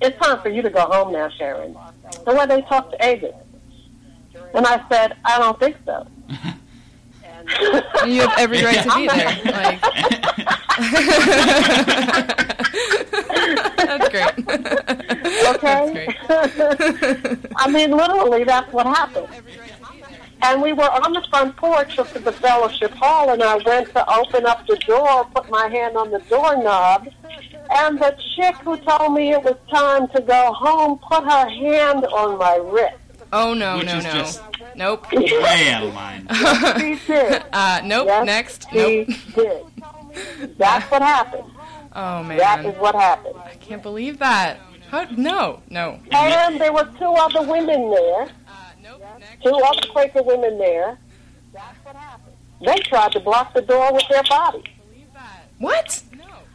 It's 0.00 0.18
time 0.18 0.40
for 0.40 0.48
you 0.48 0.62
to 0.62 0.70
go 0.70 0.80
home 0.86 1.12
now, 1.12 1.28
Sharon. 1.30 1.76
The 2.24 2.34
way 2.34 2.46
they 2.46 2.62
talked 2.62 2.92
to 2.92 3.04
Avis. 3.06 3.34
And 4.54 4.66
I 4.66 4.80
said, 4.88 5.16
I 5.24 5.38
don't 5.38 5.58
think 5.58 5.76
so. 5.84 6.06
you 8.06 8.22
have 8.22 8.38
every 8.38 8.62
right 8.64 8.82
to 8.82 8.94
be 8.94 9.06
there. 9.14 9.38
Like, 9.52 9.80
that's 13.76 14.08
great. 14.08 14.32
Okay? 15.56 16.08
I 17.56 17.70
mean, 17.70 17.90
literally, 17.90 18.44
that's 18.44 18.72
what 18.72 18.86
happened. 18.86 19.28
And 20.44 20.60
we 20.62 20.72
were 20.72 20.90
on 21.04 21.12
the 21.14 21.22
front 21.30 21.56
porch 21.56 21.98
of 21.98 22.12
the 22.22 22.32
fellowship 22.32 22.92
hall, 22.92 23.30
and 23.32 23.42
I 23.42 23.56
went 23.56 23.88
to 23.94 24.14
open 24.14 24.44
up 24.46 24.66
the 24.66 24.76
door, 24.86 25.24
put 25.34 25.48
my 25.48 25.68
hand 25.68 25.96
on 25.96 26.10
the 26.10 26.18
doorknob, 26.28 27.08
and 27.70 27.98
the 27.98 28.16
chick 28.36 28.54
who 28.56 28.76
told 28.78 29.14
me 29.14 29.32
it 29.32 29.42
was 29.42 29.56
time 29.70 30.06
to 30.08 30.20
go 30.20 30.52
home 30.52 30.98
put 30.98 31.24
her 31.24 31.48
hand 31.48 32.04
on 32.06 32.38
my 32.38 32.56
wrist. 32.56 32.96
Oh 33.32 33.54
no, 33.54 33.78
Which 33.78 33.86
no, 33.86 33.98
is 33.98 34.04
no. 34.04 34.12
just- 34.12 34.42
Nope. 34.76 35.12
Way 35.12 35.70
out 35.70 35.84
of 35.84 35.94
line. 35.94 36.26
She 36.80 36.98
did. 37.06 37.42
Uh, 37.52 37.80
nope. 37.84 38.06
Yes, 38.08 38.26
Next. 38.26 38.66
she 38.72 38.76
Nope. 39.06 39.08
did. 39.34 40.58
That's 40.58 40.90
what 40.90 41.02
happened. 41.02 41.44
Oh 41.96 42.24
man. 42.24 42.38
That 42.38 42.58
is 42.58 42.64
man, 42.72 42.74
what 42.80 42.96
happened. 42.96 43.36
I 43.44 43.54
can't 43.54 43.80
believe 43.80 44.18
that. 44.18 44.58
How? 44.90 45.04
No, 45.16 45.62
no. 45.70 46.00
And 46.10 46.60
there 46.60 46.72
were 46.72 46.90
two 46.98 47.04
other 47.12 47.42
women 47.42 47.88
there, 47.88 48.28
two 49.44 49.54
other 49.54 49.88
Quaker 49.90 50.22
women 50.22 50.58
there. 50.58 50.98
That's 51.52 51.84
what 51.84 51.96
happened. 51.96 52.34
They 52.64 52.78
tried 52.80 53.12
to 53.12 53.20
block 53.20 53.54
the 53.54 53.62
door 53.62 53.92
with 53.92 54.04
their 54.08 54.22
bodies. 54.24 54.64
What? 55.58 56.02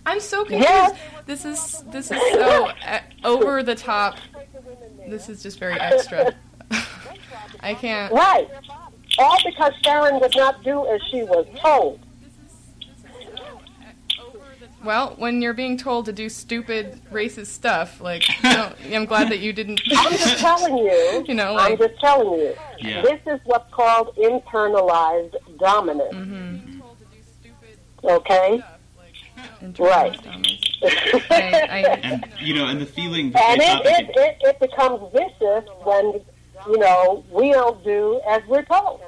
I'm 0.05 0.19
so 0.19 0.43
confused. 0.43 0.69
Yes. 0.69 0.99
This 1.25 1.45
is 1.45 1.83
this 1.91 2.11
is 2.11 2.19
so 2.33 2.71
uh, 2.85 2.99
over 3.23 3.61
the 3.61 3.75
top. 3.75 4.17
This 5.07 5.29
is 5.29 5.43
just 5.43 5.59
very 5.59 5.79
extra. 5.79 6.33
I 7.59 7.73
can't. 7.75 8.11
Right. 8.11 8.49
All 9.17 9.37
because 9.45 9.73
Sharon 9.83 10.19
would 10.19 10.35
not 10.35 10.63
do 10.63 10.87
as 10.87 11.01
she 11.11 11.23
was 11.23 11.45
told. 11.57 11.99
Well, 14.83 15.15
when 15.17 15.41
you're 15.41 15.53
being 15.53 15.77
told 15.77 16.05
to 16.05 16.13
do 16.13 16.29
stupid 16.29 17.01
racist 17.11 17.47
stuff, 17.47 17.99
like 17.99 18.27
you 18.43 18.49
know, 18.49 18.71
I'm 18.93 19.05
glad 19.05 19.29
that 19.29 19.39
you 19.39 19.51
didn't. 19.51 19.81
I'm 19.97 20.11
just 20.11 20.39
telling 20.39 20.77
you. 20.77 21.25
You 21.29 21.35
know, 21.35 21.57
I'm 21.57 21.77
just 21.77 21.99
telling 21.99 22.39
you. 22.39 22.55
Yeah. 22.79 23.01
This 23.01 23.19
is 23.27 23.39
what's 23.43 23.71
called 23.71 24.15
internalized 24.15 25.35
dominance. 25.59 26.13
Mm-hmm. 26.13 26.81
Okay? 28.03 28.63
Right. 29.77 30.19
I, 30.83 31.27
I, 31.29 31.99
And 32.03 32.25
you 32.39 32.53
know, 32.55 32.67
and 32.67 32.79
the 32.79 32.85
feeling 32.85 33.31
that 33.31 33.43
And 33.43 33.61
it, 33.61 33.65
thought 33.65 33.85
it, 33.85 34.09
it, 34.15 34.37
it 34.41 34.59
becomes 34.59 35.11
vicious 35.11 35.69
when, 35.83 36.21
you 36.67 36.77
know, 36.79 37.23
we 37.31 37.51
don't 37.51 37.83
do 37.83 38.21
as 38.27 38.41
we're 38.47 38.63
told. 38.63 39.01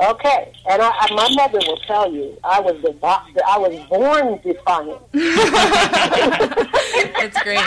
Okay, 0.00 0.52
and 0.68 0.82
I, 0.82 0.90
I, 0.90 1.14
my 1.14 1.28
mother 1.34 1.58
will 1.66 1.78
tell 1.86 2.12
you, 2.12 2.36
I 2.44 2.60
was 2.60 2.74
devi- 2.82 3.42
I 3.46 3.58
was 3.58 3.74
born 3.88 4.38
defiant. 4.42 5.00
that's 7.18 7.42
great. 7.42 7.60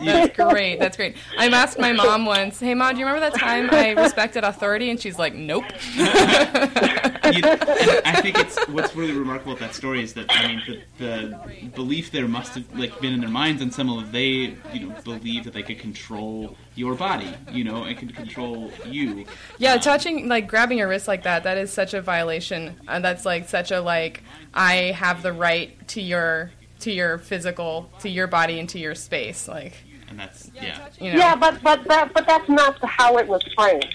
That's 0.00 0.36
great. 0.36 0.78
That's 0.78 0.96
great. 0.96 1.16
I 1.38 1.48
asked 1.48 1.78
my 1.78 1.92
mom 1.92 2.26
once, 2.26 2.60
"Hey, 2.60 2.74
mom, 2.74 2.94
do 2.94 3.00
you 3.00 3.06
remember 3.06 3.28
that 3.28 3.38
time 3.38 3.68
I 3.72 3.90
respected 3.90 4.44
authority?" 4.44 4.90
And 4.90 5.00
she's 5.00 5.18
like, 5.18 5.34
"Nope." 5.34 5.64
you, 5.96 7.42
and 7.42 8.02
I 8.04 8.20
think 8.20 8.38
it's 8.38 8.58
what's 8.68 8.94
really 8.94 9.12
remarkable 9.12 9.52
about 9.52 9.60
that 9.60 9.74
story 9.74 10.02
is 10.02 10.14
that 10.14 10.26
I 10.28 10.46
mean 10.46 10.82
the, 10.98 11.04
the 11.04 11.68
belief 11.74 12.10
there 12.10 12.28
must 12.28 12.54
have 12.54 12.78
like 12.78 13.00
been 13.00 13.12
in 13.12 13.20
their 13.20 13.28
minds, 13.28 13.62
and 13.62 13.72
some 13.72 13.90
of 13.90 14.12
they 14.12 14.56
you 14.72 14.86
know 14.86 14.94
believed 15.04 15.46
that 15.46 15.54
they 15.54 15.62
could 15.62 15.78
control 15.78 16.56
your 16.74 16.94
body, 16.94 17.32
you 17.52 17.64
know, 17.64 17.84
and 17.84 17.96
could 17.96 18.14
control 18.14 18.70
you. 18.86 19.24
Yeah, 19.58 19.76
touching 19.78 20.28
like 20.28 20.48
grabbing 20.48 20.78
your 20.78 20.88
wrist 20.88 21.08
like 21.08 21.22
that, 21.24 21.44
that 21.44 21.56
is 21.56 21.72
such 21.72 21.94
a 21.94 22.02
violation. 22.02 22.76
Uh, 22.86 23.00
that's 23.00 23.24
like 23.24 23.48
such 23.48 23.70
a 23.70 23.80
like 23.80 24.22
I 24.52 24.92
have 24.96 25.22
the 25.22 25.32
right 25.32 25.86
to 25.88 26.00
your 26.00 26.52
to 26.84 26.92
your 26.92 27.18
physical, 27.18 27.90
to 28.00 28.08
your 28.08 28.26
body 28.26 28.60
and 28.60 28.68
to 28.68 28.78
your 28.78 28.94
space. 28.94 29.48
Like, 29.48 29.72
And 30.08 30.18
that's 30.18 30.50
yeah. 30.54 30.88
you 31.00 31.12
know. 31.12 31.18
Yeah, 31.18 31.34
but 31.34 31.62
but 31.62 31.84
that, 31.88 32.12
but 32.12 32.26
that's 32.26 32.48
not 32.48 32.78
how 32.84 33.18
it 33.18 33.26
was 33.26 33.42
framed. 33.56 33.86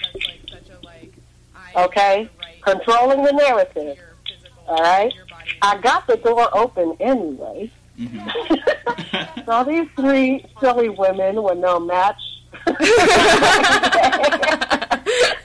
Okay, 1.76 2.28
controlling 2.62 3.22
the 3.22 3.32
narrative. 3.32 3.96
All 4.66 4.82
right, 4.82 5.12
I 5.62 5.78
got 5.78 6.06
the 6.06 6.16
door 6.16 6.48
open 6.52 6.96
anyway. 7.00 7.70
Mm-hmm. 7.98 9.40
so 9.46 9.64
these 9.64 9.88
three 9.94 10.44
silly 10.60 10.88
women 10.88 11.42
were 11.42 11.54
no 11.54 11.78
match. 11.78 12.20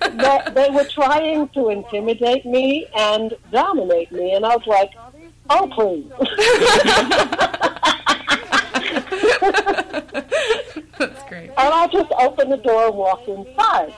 they, 0.01 0.39
they 0.53 0.69
were 0.71 0.85
trying 0.85 1.47
to 1.49 1.69
intimidate 1.69 2.45
me 2.45 2.87
and 2.95 3.35
dominate 3.51 4.11
me, 4.11 4.33
and 4.33 4.45
I 4.45 4.55
was 4.55 4.65
like, 4.65 4.91
"Oh, 5.49 5.67
please." 5.73 6.11
That's 10.97 11.23
great. 11.29 11.49
And 11.49 11.53
I 11.57 11.87
just 11.91 12.11
opened 12.19 12.51
the 12.51 12.57
door 12.57 12.87
and 12.87 12.95
walked 12.95 13.27
inside. 13.27 13.93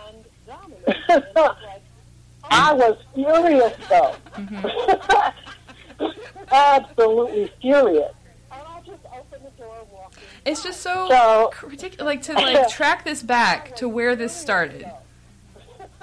I 2.49 2.73
was 2.73 2.97
furious, 3.13 3.73
though. 3.89 4.15
Mm-hmm. 4.33 6.03
Absolutely 6.51 7.51
furious. 7.61 8.13
And 8.51 8.61
I'll 8.67 8.81
just 8.83 9.03
open 9.05 9.43
the 9.43 9.49
door 9.61 9.85
walk 9.91 10.13
inside. 10.13 10.23
It's 10.45 10.63
just 10.63 10.81
so, 10.81 11.07
So- 11.09 11.51
ridiculous. 11.67 12.05
Like 12.05 12.21
to 12.23 12.33
like 12.33 12.69
track 12.69 13.03
this 13.03 13.21
back 13.23 13.75
to 13.77 13.89
where 13.89 14.15
this 14.15 14.33
started. 14.35 14.85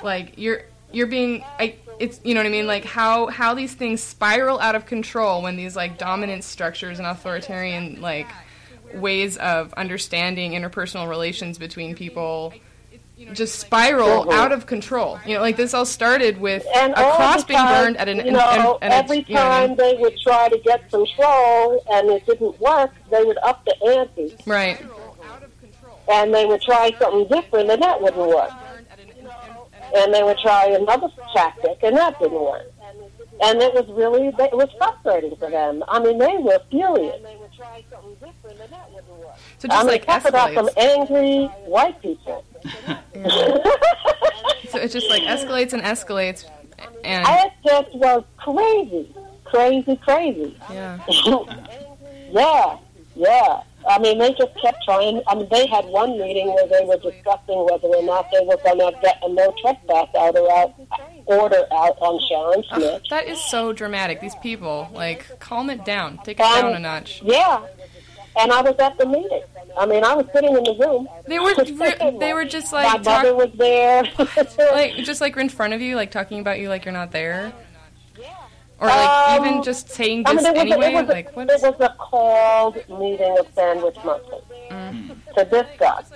Like 0.02 0.34
you're 0.36 0.64
you're 0.92 1.06
being 1.06 1.42
I 1.58 1.76
it's 1.98 2.20
you 2.24 2.34
know 2.34 2.40
what 2.40 2.46
I 2.46 2.50
mean 2.50 2.66
like 2.66 2.84
how 2.84 3.26
how 3.26 3.54
these 3.54 3.74
things 3.74 4.02
spiral 4.02 4.60
out 4.60 4.74
of 4.74 4.86
control 4.86 5.42
when 5.42 5.56
these 5.56 5.76
like 5.76 5.98
dominant 5.98 6.44
structures 6.44 6.98
and 6.98 7.06
authoritarian 7.06 8.00
like 8.00 8.28
ways 8.94 9.36
of 9.38 9.72
understanding 9.74 10.52
interpersonal 10.52 11.08
relations 11.08 11.58
between 11.58 11.94
people 11.94 12.54
just 13.32 13.60
spiral 13.60 14.32
out 14.32 14.52
of 14.52 14.66
control. 14.66 15.20
You 15.24 15.34
know, 15.34 15.40
like 15.40 15.56
this 15.56 15.72
all 15.72 15.86
started 15.86 16.40
with 16.40 16.66
And 16.74 16.92
a 16.92 16.96
cross 16.96 17.44
being 17.44 17.64
burned 17.64 17.96
at 17.96 18.08
an 18.08 18.24
you 18.24 18.32
know, 18.32 18.78
every 18.82 19.24
you 19.28 19.34
know 19.34 19.40
time 19.40 19.76
they 19.76 19.94
would 19.98 20.18
try 20.20 20.48
to 20.48 20.58
get 20.58 20.90
control 20.90 21.82
and 21.92 22.10
it 22.10 22.26
didn't 22.26 22.60
work, 22.60 22.92
they 23.10 23.22
would 23.22 23.38
up 23.38 23.64
the 23.64 23.76
ante 23.86 24.36
right. 24.46 24.84
and 26.10 26.34
they 26.34 26.44
would 26.44 26.60
try 26.62 26.90
something 26.98 27.28
different 27.28 27.70
and 27.70 27.82
that 27.82 28.00
wouldn't 28.00 28.28
work. 28.28 28.50
And 29.96 30.12
they 30.12 30.22
would 30.22 30.38
try 30.38 30.66
another 30.66 31.08
tactic 31.34 31.78
and 31.82 31.96
that 31.96 32.18
didn't 32.18 32.40
work. 32.40 32.70
And 33.42 33.60
it 33.60 33.74
was 33.74 33.86
really, 33.88 34.28
it 34.28 34.56
was 34.56 34.68
frustrating 34.78 35.36
for 35.36 35.50
them. 35.50 35.82
I 35.88 36.00
mean, 36.00 36.18
they 36.18 36.36
were 36.38 36.60
furious. 36.70 37.16
And 37.16 37.24
they 37.24 37.36
would 37.36 37.52
try 37.52 37.84
something 37.90 38.14
different 38.14 38.60
and 38.60 38.72
that 38.72 38.90
wouldn't 38.92 39.18
work. 39.18 39.36
So 39.58 39.68
I 39.70 39.74
just 39.74 39.86
mean, 39.86 39.92
like 39.92 40.06
talk 40.06 40.24
about 40.28 40.54
some 40.54 40.68
angry 40.76 41.46
white 41.66 42.00
people. 42.00 42.44
So 44.70 44.80
it 44.80 44.90
just 44.90 45.08
like 45.08 45.22
escalates 45.22 45.72
and 45.72 45.82
escalates 45.84 46.46
and 47.04 47.24
it 47.28 47.52
just 47.64 47.94
was 47.94 48.24
crazy, 48.38 49.14
crazy, 49.44 49.96
crazy. 49.96 50.56
yeah. 50.70 50.98
yeah, 52.30 52.78
yeah. 53.14 53.62
I 53.88 53.98
mean, 53.98 54.18
they 54.18 54.30
just 54.32 54.52
kept 54.62 54.78
trying. 54.84 55.20
I 55.26 55.34
mean, 55.34 55.48
they 55.50 55.66
had 55.66 55.84
one 55.86 56.18
meeting 56.18 56.46
where 56.54 56.66
they 56.66 56.84
were 56.84 56.96
discussing 56.98 57.64
whether 57.70 57.88
or 57.88 58.02
not 58.02 58.30
they 58.32 58.40
were 58.44 58.56
going 58.58 58.78
to 58.78 58.92
get 59.02 59.18
a 59.22 59.28
no 59.28 59.52
trespass 59.62 60.08
order 60.14 60.50
out, 60.52 60.74
order 61.26 61.64
out 61.72 61.96
on 62.00 62.20
Sharon 62.28 62.64
Smith. 62.74 63.02
that 63.10 63.26
is 63.26 63.40
so 63.44 63.72
dramatic. 63.72 64.20
These 64.20 64.36
people, 64.36 64.88
like, 64.92 65.38
calm 65.40 65.70
it 65.70 65.84
down. 65.84 66.18
Take 66.24 66.40
it 66.40 66.46
Um, 66.46 66.62
down 66.62 66.74
a 66.74 66.78
notch. 66.78 67.20
Yeah, 67.24 67.62
and 68.38 68.52
I 68.52 68.62
was 68.62 68.74
at 68.78 68.96
the 68.98 69.06
meeting. 69.06 69.42
I 69.76 69.86
mean, 69.86 70.04
I 70.04 70.14
was 70.14 70.26
sitting 70.32 70.56
in 70.56 70.62
the 70.62 70.74
room. 70.78 71.08
They 71.26 71.38
were 71.40 71.52
re- 71.58 72.16
they 72.20 72.32
were 72.32 72.44
just 72.44 72.72
like 72.72 72.86
My 72.86 72.92
like 72.94 73.04
mother 73.04 73.30
talk, 73.30 73.38
was 73.38 74.48
there. 74.56 74.72
like 74.72 74.94
just 75.04 75.20
like 75.20 75.36
in 75.36 75.48
front 75.48 75.74
of 75.74 75.80
you, 75.80 75.96
like 75.96 76.10
talking 76.12 76.38
about 76.40 76.58
you 76.60 76.68
like 76.68 76.84
you're 76.84 76.92
not 76.92 77.10
there, 77.10 77.52
or 78.80 78.88
like 78.88 79.40
Um, 79.40 79.46
even 79.46 79.62
just 79.62 79.88
saying 79.90 80.24
I 80.26 80.34
this 80.34 80.42
mean, 80.42 80.56
it 80.56 80.76
was, 80.78 80.86
anyway. 80.86 80.86
a, 80.86 80.88
it, 80.88 80.94
was 80.94 81.08
like 81.08 81.28
a, 81.28 81.32
what? 81.32 81.50
it 81.50 81.62
was 81.62 81.80
a 81.80 81.94
called 81.98 82.76
meeting 82.88 83.36
of 83.38 83.46
Sandwich 83.54 83.96
Monthly 84.04 84.40
to 85.36 85.44
discuss 85.44 86.10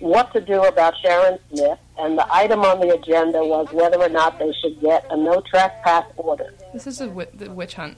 what 0.00 0.32
to 0.34 0.40
do 0.40 0.62
about 0.64 0.94
Sharon 1.02 1.38
Smith, 1.48 1.78
and 1.98 2.18
the 2.18 2.26
item 2.34 2.60
on 2.60 2.80
the 2.80 2.94
agenda 2.94 3.42
was 3.42 3.68
whether 3.72 3.98
or 3.98 4.08
not 4.08 4.38
they 4.38 4.52
should 4.60 4.78
get 4.80 5.06
a 5.10 5.16
no 5.16 5.40
trespass 5.50 6.04
order. 6.16 6.52
This 6.72 6.86
is 6.86 7.00
a 7.00 7.06
the 7.34 7.50
witch 7.50 7.74
hunt. 7.74 7.96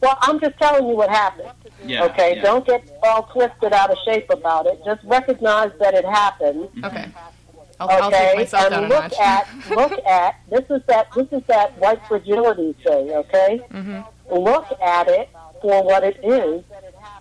Well, 0.00 0.18
I'm 0.20 0.38
just 0.38 0.58
telling 0.58 0.86
you 0.86 0.94
what 0.96 1.08
happened. 1.08 1.48
Yeah. 1.86 2.04
Okay, 2.04 2.36
yeah. 2.36 2.42
don't 2.42 2.66
get 2.66 2.86
all 3.02 3.22
twisted 3.32 3.72
out 3.72 3.90
of 3.90 3.96
shape 4.04 4.28
about 4.28 4.66
it. 4.66 4.78
Just 4.84 5.02
recognize 5.04 5.70
that 5.80 5.94
it 5.94 6.04
happened. 6.04 6.68
Okay, 6.84 7.06
I'll, 7.16 7.33
I'll 7.80 8.06
Okay, 8.08 8.44
down 8.50 8.72
and 8.72 8.88
look 8.88 9.12
at 9.18 9.48
look 9.70 9.92
at 10.06 10.36
this 10.48 10.64
is 10.70 10.82
that 10.86 11.12
this 11.14 11.26
is 11.32 11.42
that 11.48 11.76
white 11.78 12.00
fragility 12.06 12.72
thing. 12.84 13.10
Okay, 13.10 13.60
Mhm. 13.72 14.04
look 14.30 14.66
at 14.80 15.08
it 15.08 15.28
for 15.60 15.82
what 15.82 16.04
it 16.04 16.18
is, 16.24 16.62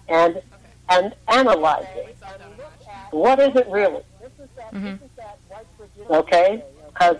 and 0.07 0.41
and 0.89 1.15
analyze 1.27 1.85
it. 1.95 2.15
What 3.11 3.39
is 3.39 3.55
it 3.55 3.67
really? 3.67 4.03
Mhm. 4.71 4.99
Okay, 6.09 6.63
because 6.87 7.17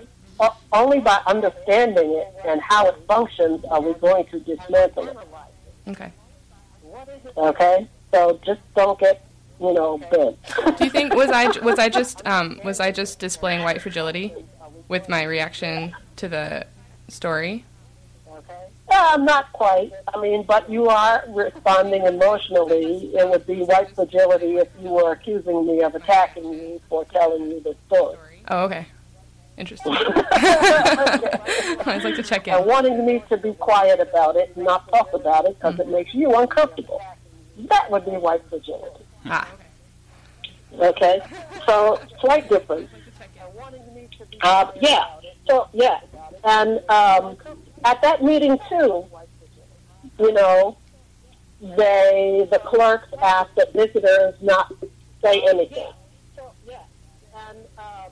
only 0.72 1.00
by 1.00 1.20
understanding 1.28 2.14
it 2.14 2.28
and 2.46 2.60
how 2.62 2.88
it 2.88 2.96
functions 3.08 3.64
are 3.66 3.82
we 3.82 3.94
going 3.96 4.26
to 4.28 4.40
dismantle 4.42 5.08
it. 5.08 5.18
Okay. 5.88 6.12
Okay, 7.38 7.88
So 8.12 8.40
just 8.46 8.60
don't 8.76 9.00
get, 9.00 9.26
you 9.64 9.74
know, 9.74 9.98
bent. 10.12 10.78
Do 10.78 10.84
you 10.84 10.90
think 10.90 11.14
was 11.16 11.30
I 11.30 11.48
was 11.64 11.80
I 11.80 11.90
just 11.90 12.26
um, 12.28 12.60
was 12.64 12.80
I 12.80 12.92
just 12.92 13.20
displaying 13.20 13.64
white 13.64 13.82
fragility 13.82 14.34
with 14.90 15.08
my 15.08 15.24
reaction 15.24 15.96
to 16.18 16.28
the 16.28 16.68
story? 17.08 17.66
Uh, 18.90 19.18
not 19.18 19.52
quite. 19.54 19.92
I 20.14 20.20
mean, 20.22 20.44
but 20.44 20.70
you 20.70 20.88
are 20.88 21.24
responding 21.30 22.06
emotionally. 22.06 23.06
It 23.16 23.28
would 23.28 23.48
be 23.48 23.62
white 23.64 23.90
fragility 23.96 24.58
if 24.58 24.68
you 24.80 24.90
were 24.90 25.14
accusing 25.14 25.66
me 25.66 25.82
of 25.82 25.96
attacking 25.96 26.52
me 26.52 26.80
for 26.90 27.04
telling 27.06 27.50
you 27.50 27.60
this 27.62 27.78
story. 27.88 28.44
Oh, 28.50 28.66
okay. 28.66 28.86
Interesting. 29.58 29.94
I 29.98 31.84
always 31.88 32.04
like 32.04 32.16
to 32.16 32.24
check 32.24 32.48
And 32.48 32.62
in. 32.62 32.68
wanting 32.68 33.04
me 33.06 33.24
to 33.30 33.38
be 33.38 33.54
quiet 33.54 34.00
about 34.00 34.36
it 34.36 34.52
and 34.56 34.66
not 34.66 34.88
talk 34.90 35.12
about 35.14 35.46
it 35.46 35.58
because 35.58 35.80
it 35.80 35.88
makes 35.88 36.14
you 36.14 36.32
uncomfortable. 36.36 37.02
That 37.58 37.90
would 37.90 38.06
be 38.06 38.12
white 38.12 38.44
fragility. 38.50 39.06
Ah, 39.26 39.48
Okay? 40.80 41.22
So, 41.66 42.00
slight 42.20 42.50
difference. 42.50 42.90
Uh, 44.42 44.72
yeah. 44.82 45.06
So, 45.48 45.68
yeah. 45.74 46.00
And 46.44 46.80
um, 46.90 47.38
at 47.86 48.02
that 48.02 48.24
meeting, 48.24 48.58
too, 48.70 49.06
you 50.20 50.34
know, 50.34 50.78
they, 51.62 52.48
the 52.52 52.60
clerks 52.60 53.08
asked 53.22 53.56
that 53.56 53.72
visitors 53.74 54.36
not 54.42 54.74
say 55.24 55.42
anything. 55.48 55.88
So 56.36 56.52
yeah. 56.68 56.80
And 57.50 57.60
um 57.78 58.12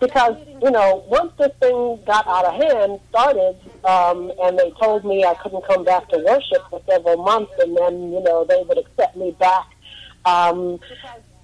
because, 0.00 0.36
you 0.62 0.70
know, 0.70 1.04
once 1.08 1.32
this 1.38 1.52
thing 1.60 1.98
got 2.06 2.26
out 2.26 2.46
of 2.46 2.54
hand, 2.54 3.00
started, 3.10 3.56
um, 3.84 4.32
and 4.42 4.58
they 4.58 4.70
told 4.80 5.04
me 5.04 5.24
I 5.24 5.34
couldn't 5.34 5.66
come 5.66 5.84
back 5.84 6.08
to 6.08 6.18
worship 6.18 6.62
for 6.70 6.80
several 6.88 7.18
months, 7.18 7.52
and 7.58 7.76
then, 7.76 8.10
you 8.10 8.22
know, 8.22 8.46
they 8.48 8.62
would 8.66 8.78
accept 8.78 9.16
me 9.16 9.32
back 9.32 9.66
um, 10.24 10.78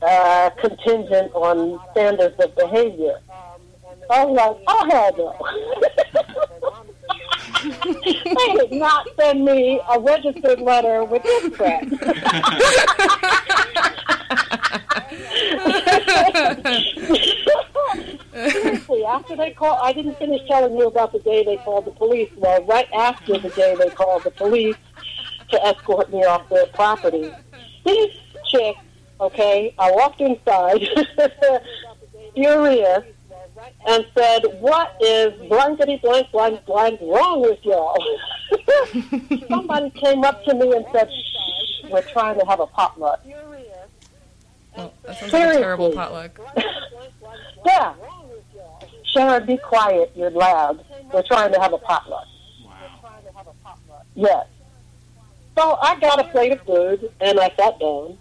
uh, 0.02 0.50
contingent 0.60 1.32
on 1.34 1.80
standards 1.92 2.34
of 2.38 2.54
behavior. 2.56 3.18
I 4.10 4.24
was 4.24 4.36
like, 4.36 4.56
oh, 4.68 4.90
hell 4.90 5.12
no. 5.18 5.34
they 8.24 8.68
did 8.68 8.72
not 8.72 9.08
send 9.18 9.44
me 9.44 9.80
a 9.90 9.98
registered 9.98 10.60
letter 10.60 11.04
with 11.04 11.22
this 11.22 11.56
crap. 11.56 11.84
Seriously, 18.32 19.04
after 19.04 19.36
they 19.36 19.50
called, 19.52 19.78
I 19.82 19.92
didn't 19.92 20.18
finish 20.18 20.46
telling 20.46 20.76
you 20.76 20.86
about 20.86 21.12
the 21.12 21.20
day 21.20 21.44
they 21.44 21.56
called 21.56 21.86
the 21.86 21.90
police. 21.92 22.30
Well, 22.36 22.62
right 22.64 22.88
after 22.92 23.38
the 23.38 23.48
day 23.50 23.74
they 23.76 23.90
called 23.90 24.24
the 24.24 24.30
police 24.30 24.76
to 25.50 25.66
escort 25.66 26.12
me 26.12 26.24
off 26.24 26.48
their 26.48 26.66
property, 26.66 27.32
this 27.84 28.16
chick, 28.48 28.76
okay, 29.20 29.74
I 29.78 29.90
walked 29.92 30.20
inside, 30.20 30.80
furious, 32.34 33.04
and 33.88 34.06
said, 34.16 34.42
"What 34.60 34.96
is 35.00 35.32
blankety 35.48 35.98
blank 36.02 36.30
blank 36.32 36.64
blank 36.66 37.00
wrong 37.00 37.40
with 37.42 37.58
y'all?" 37.64 37.96
Somebody 39.48 39.90
came 39.90 40.24
up 40.24 40.44
to 40.44 40.54
me 40.54 40.72
and 40.76 40.84
said, 40.92 41.08
Shh, 41.10 41.90
"We're 41.90 42.02
trying 42.02 42.38
to 42.38 42.46
have 42.46 42.60
a 42.60 42.66
potluck." 42.66 43.20
well, 44.76 44.92
that 45.04 45.18
sounds 45.18 45.32
like 45.32 45.54
a 45.54 45.58
terrible 45.58 45.92
Seriously. 45.92 45.96
potluck. 45.96 46.40
Yeah. 47.64 47.94
Sharon, 49.04 49.44
be 49.46 49.56
quiet. 49.56 50.12
You're 50.14 50.30
loud. 50.30 50.84
We're 51.12 51.22
trying 51.24 51.52
to 51.52 51.58
have 51.60 51.72
a 51.72 51.78
potluck. 51.78 52.26
Wow. 52.64 53.14
Yes. 54.14 54.46
So 55.58 55.76
I 55.82 55.98
got 55.98 56.20
a 56.20 56.24
plate 56.30 56.52
of 56.52 56.60
food 56.62 57.10
and 57.20 57.40
I 57.40 57.48
sat 57.56 57.80
down. 57.80 58.18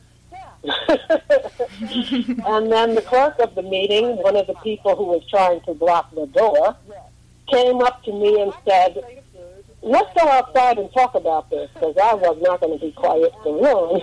and 2.45 2.71
then 2.71 2.95
the 2.95 3.03
clerk 3.05 3.37
of 3.39 3.53
the 3.55 3.61
meeting, 3.61 4.17
one 4.17 4.35
of 4.35 4.47
the 4.47 4.55
people 4.55 4.95
who 4.95 5.05
was 5.05 5.25
trying 5.29 5.61
to 5.61 5.73
block 5.73 6.13
the 6.13 6.25
door, 6.27 6.75
came 7.47 7.81
up 7.81 8.03
to 8.03 8.11
me 8.11 8.41
and 8.41 8.51
said, 8.67 9.21
let's 9.81 10.09
go 10.19 10.27
outside 10.27 10.77
and 10.77 10.91
talk 10.93 11.15
about 11.15 11.49
this 11.49 11.69
because 11.73 11.95
I 12.01 12.15
was 12.15 12.37
not 12.41 12.59
going 12.59 12.77
to 12.79 12.85
be 12.85 12.91
quiet 12.91 13.31
for 13.43 13.55
long. 13.55 14.01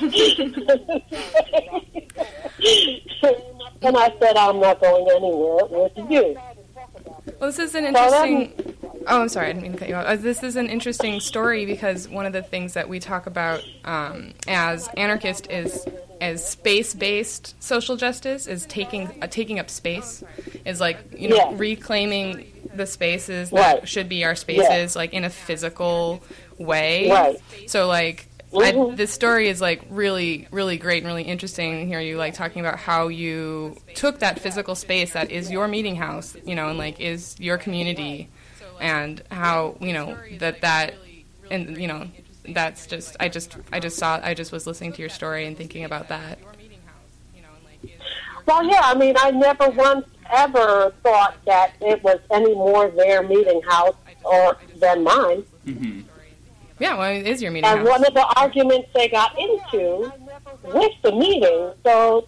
and 3.82 3.96
I 3.96 4.12
said, 4.20 4.36
I'm 4.36 4.60
not 4.60 4.80
going 4.80 5.08
anywhere 5.10 5.66
with 5.70 5.92
you. 6.10 6.36
Well, 7.38 7.50
this 7.50 7.58
is 7.58 7.74
an 7.74 7.84
interesting. 7.86 8.52
Oh, 9.06 9.22
I'm 9.22 9.28
sorry, 9.28 9.46
I 9.46 9.52
didn't 9.52 9.62
mean 9.62 9.72
to 9.72 9.78
cut 9.78 9.88
you 9.88 9.94
off. 9.94 10.06
Uh, 10.06 10.16
This 10.16 10.42
is 10.42 10.56
an 10.56 10.68
interesting 10.68 11.20
story 11.20 11.64
because 11.66 12.08
one 12.08 12.26
of 12.26 12.32
the 12.32 12.42
things 12.42 12.74
that 12.74 12.88
we 12.88 12.98
talk 13.00 13.26
about 13.26 13.62
um, 13.84 14.32
as 14.46 14.88
anarchist 14.96 15.50
is 15.50 15.86
as 16.20 16.46
space-based 16.46 17.54
social 17.62 17.96
justice 17.96 18.48
is 18.48 18.66
taking 18.66 19.06
uh, 19.22 19.28
taking 19.28 19.58
up 19.60 19.70
space, 19.70 20.24
is 20.64 20.80
like 20.80 20.98
you 21.16 21.28
know 21.28 21.36
Yeah. 21.36 21.52
reclaiming 21.54 22.70
the 22.74 22.86
spaces 22.86 23.50
that 23.50 23.78
Right. 23.78 23.88
should 23.88 24.08
be 24.08 24.24
our 24.24 24.34
spaces, 24.34 24.96
like 24.96 25.12
in 25.14 25.24
a 25.24 25.30
physical 25.30 26.22
way. 26.58 27.10
Right. 27.10 27.36
So 27.66 27.86
like. 27.86 28.26
I, 28.56 28.94
this 28.94 29.12
story 29.12 29.48
is 29.48 29.60
like 29.60 29.82
really, 29.90 30.48
really 30.50 30.78
great 30.78 30.98
and 30.98 31.06
really 31.06 31.22
interesting. 31.22 31.86
Here, 31.86 32.00
you 32.00 32.16
like 32.16 32.34
talking 32.34 32.60
about 32.60 32.78
how 32.78 33.08
you 33.08 33.76
took 33.94 34.20
that 34.20 34.40
physical 34.40 34.74
space 34.74 35.12
that 35.12 35.30
is 35.30 35.50
your 35.50 35.68
meeting 35.68 35.96
house, 35.96 36.36
you 36.44 36.54
know, 36.54 36.68
and 36.68 36.78
like 36.78 37.00
is 37.00 37.38
your 37.38 37.58
community, 37.58 38.28
and 38.80 39.22
how 39.30 39.76
you 39.80 39.92
know 39.92 40.16
that 40.38 40.62
that, 40.62 40.94
and 41.50 41.76
you 41.76 41.88
know, 41.88 42.08
that's 42.48 42.86
just 42.86 43.16
I 43.20 43.28
just 43.28 43.56
I 43.72 43.80
just 43.80 43.98
saw 43.98 44.20
I 44.22 44.34
just 44.34 44.52
was 44.52 44.66
listening 44.66 44.92
to 44.94 45.00
your 45.00 45.10
story 45.10 45.46
and 45.46 45.56
thinking 45.56 45.84
about 45.84 46.08
that. 46.08 46.38
Well, 48.46 48.64
yeah, 48.64 48.80
I 48.82 48.94
mean, 48.94 49.14
I 49.18 49.30
never 49.30 49.68
once 49.70 50.06
ever 50.32 50.92
thought 51.02 51.36
that 51.44 51.74
it 51.80 52.02
was 52.02 52.18
any 52.30 52.54
more 52.54 52.88
their 52.88 53.22
meeting 53.22 53.60
house 53.62 53.96
or 54.24 54.56
than 54.76 55.04
mine. 55.04 55.42
hmm 55.64 56.00
Yeah, 56.80 56.96
well, 56.96 57.10
it 57.10 57.26
is 57.26 57.42
your 57.42 57.50
meeting 57.50 57.68
And 57.68 57.80
house. 57.80 57.88
one 57.88 58.04
of 58.06 58.14
the 58.14 58.26
arguments 58.36 58.88
they 58.94 59.08
got 59.08 59.36
into 59.38 60.12
with 60.64 60.92
the 61.02 61.12
meeting, 61.12 61.72
so 61.84 62.26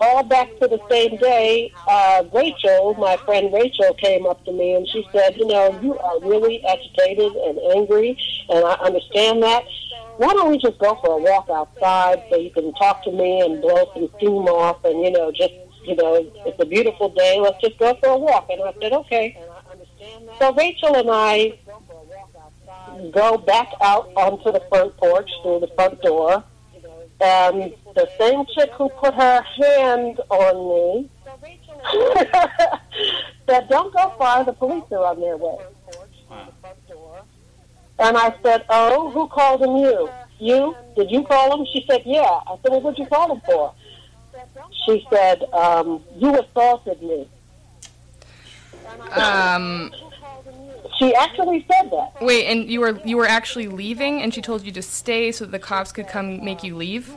all 0.00 0.22
back 0.22 0.48
to 0.60 0.68
the 0.68 0.80
same 0.88 1.16
day, 1.16 1.72
uh, 1.88 2.22
Rachel, 2.32 2.94
my 2.94 3.16
friend 3.18 3.52
Rachel, 3.52 3.94
came 3.94 4.26
up 4.26 4.44
to 4.44 4.52
me 4.52 4.74
and 4.74 4.86
she 4.88 5.06
said, 5.12 5.36
You 5.36 5.46
know, 5.46 5.78
you 5.80 5.98
are 5.98 6.20
really 6.20 6.64
agitated 6.64 7.32
and 7.32 7.58
angry, 7.76 8.16
and 8.48 8.64
I 8.64 8.74
understand 8.74 9.42
that. 9.42 9.64
Why 10.18 10.32
don't 10.32 10.50
we 10.50 10.58
just 10.58 10.78
go 10.78 10.96
for 10.96 11.18
a 11.18 11.22
walk 11.22 11.48
outside 11.48 12.24
so 12.28 12.36
you 12.36 12.50
can 12.50 12.74
talk 12.74 13.04
to 13.04 13.12
me 13.12 13.40
and 13.40 13.60
blow 13.60 13.88
some 13.94 14.08
steam 14.16 14.48
off 14.48 14.84
and, 14.84 15.00
you 15.00 15.12
know, 15.12 15.30
just, 15.30 15.54
you 15.84 15.94
know, 15.94 16.14
it's 16.44 16.60
a 16.60 16.66
beautiful 16.66 17.08
day. 17.10 17.38
Let's 17.40 17.60
just 17.60 17.78
go 17.78 17.94
for 18.00 18.08
a 18.08 18.16
walk. 18.16 18.48
And 18.50 18.60
I 18.62 18.74
said, 18.80 18.92
okay. 18.94 19.40
So 20.40 20.52
Rachel 20.54 20.96
and 20.96 21.08
I 21.10 21.58
go 23.12 23.38
back 23.38 23.72
out 23.80 24.10
onto 24.16 24.52
the 24.52 24.62
front 24.68 24.96
porch 24.96 25.30
through 25.42 25.60
the 25.60 25.68
front 25.74 26.00
door. 26.02 26.44
And 27.20 27.74
the 27.96 28.08
same 28.18 28.44
chick 28.54 28.70
who 28.74 28.88
put 28.90 29.14
her 29.14 29.42
hand 29.42 30.20
on 30.30 30.54
me 30.68 31.10
said, 33.48 33.68
Don't 33.68 33.92
go 33.92 34.14
far, 34.18 34.44
the 34.44 34.52
police 34.52 34.84
are 34.92 35.04
on 35.04 35.20
their 35.20 35.36
way. 35.36 35.58
And 37.98 38.16
I 38.16 38.34
said, 38.42 38.64
Oh, 38.68 39.10
who 39.10 39.26
called 39.28 39.62
him 39.62 39.76
you? 39.76 40.08
You? 40.38 40.76
Did 40.94 41.10
you 41.10 41.24
call 41.24 41.58
him? 41.58 41.66
She 41.72 41.84
said, 41.88 42.02
Yeah. 42.04 42.20
I 42.20 42.56
said, 42.62 42.70
Well, 42.70 42.82
what'd 42.82 42.98
you 42.98 43.06
call 43.06 43.34
him 43.34 43.40
for? 43.44 43.74
She 44.86 45.04
said, 45.10 45.42
um, 45.52 46.04
You 46.16 46.38
assaulted 46.38 47.02
me. 47.02 47.28
Um, 49.12 49.92
She 50.98 51.14
actually 51.14 51.64
said 51.70 51.90
that. 51.90 52.20
wait, 52.20 52.46
and 52.46 52.68
you 52.68 52.80
were 52.80 53.00
you 53.04 53.16
were 53.16 53.26
actually 53.26 53.68
leaving, 53.68 54.20
and 54.22 54.34
she 54.34 54.42
told 54.42 54.62
you 54.62 54.72
to 54.72 54.82
stay 54.82 55.30
so 55.32 55.44
that 55.44 55.52
the 55.52 55.58
cops 55.58 55.92
could 55.92 56.08
come 56.08 56.44
make 56.44 56.62
you 56.62 56.76
leave. 56.76 57.14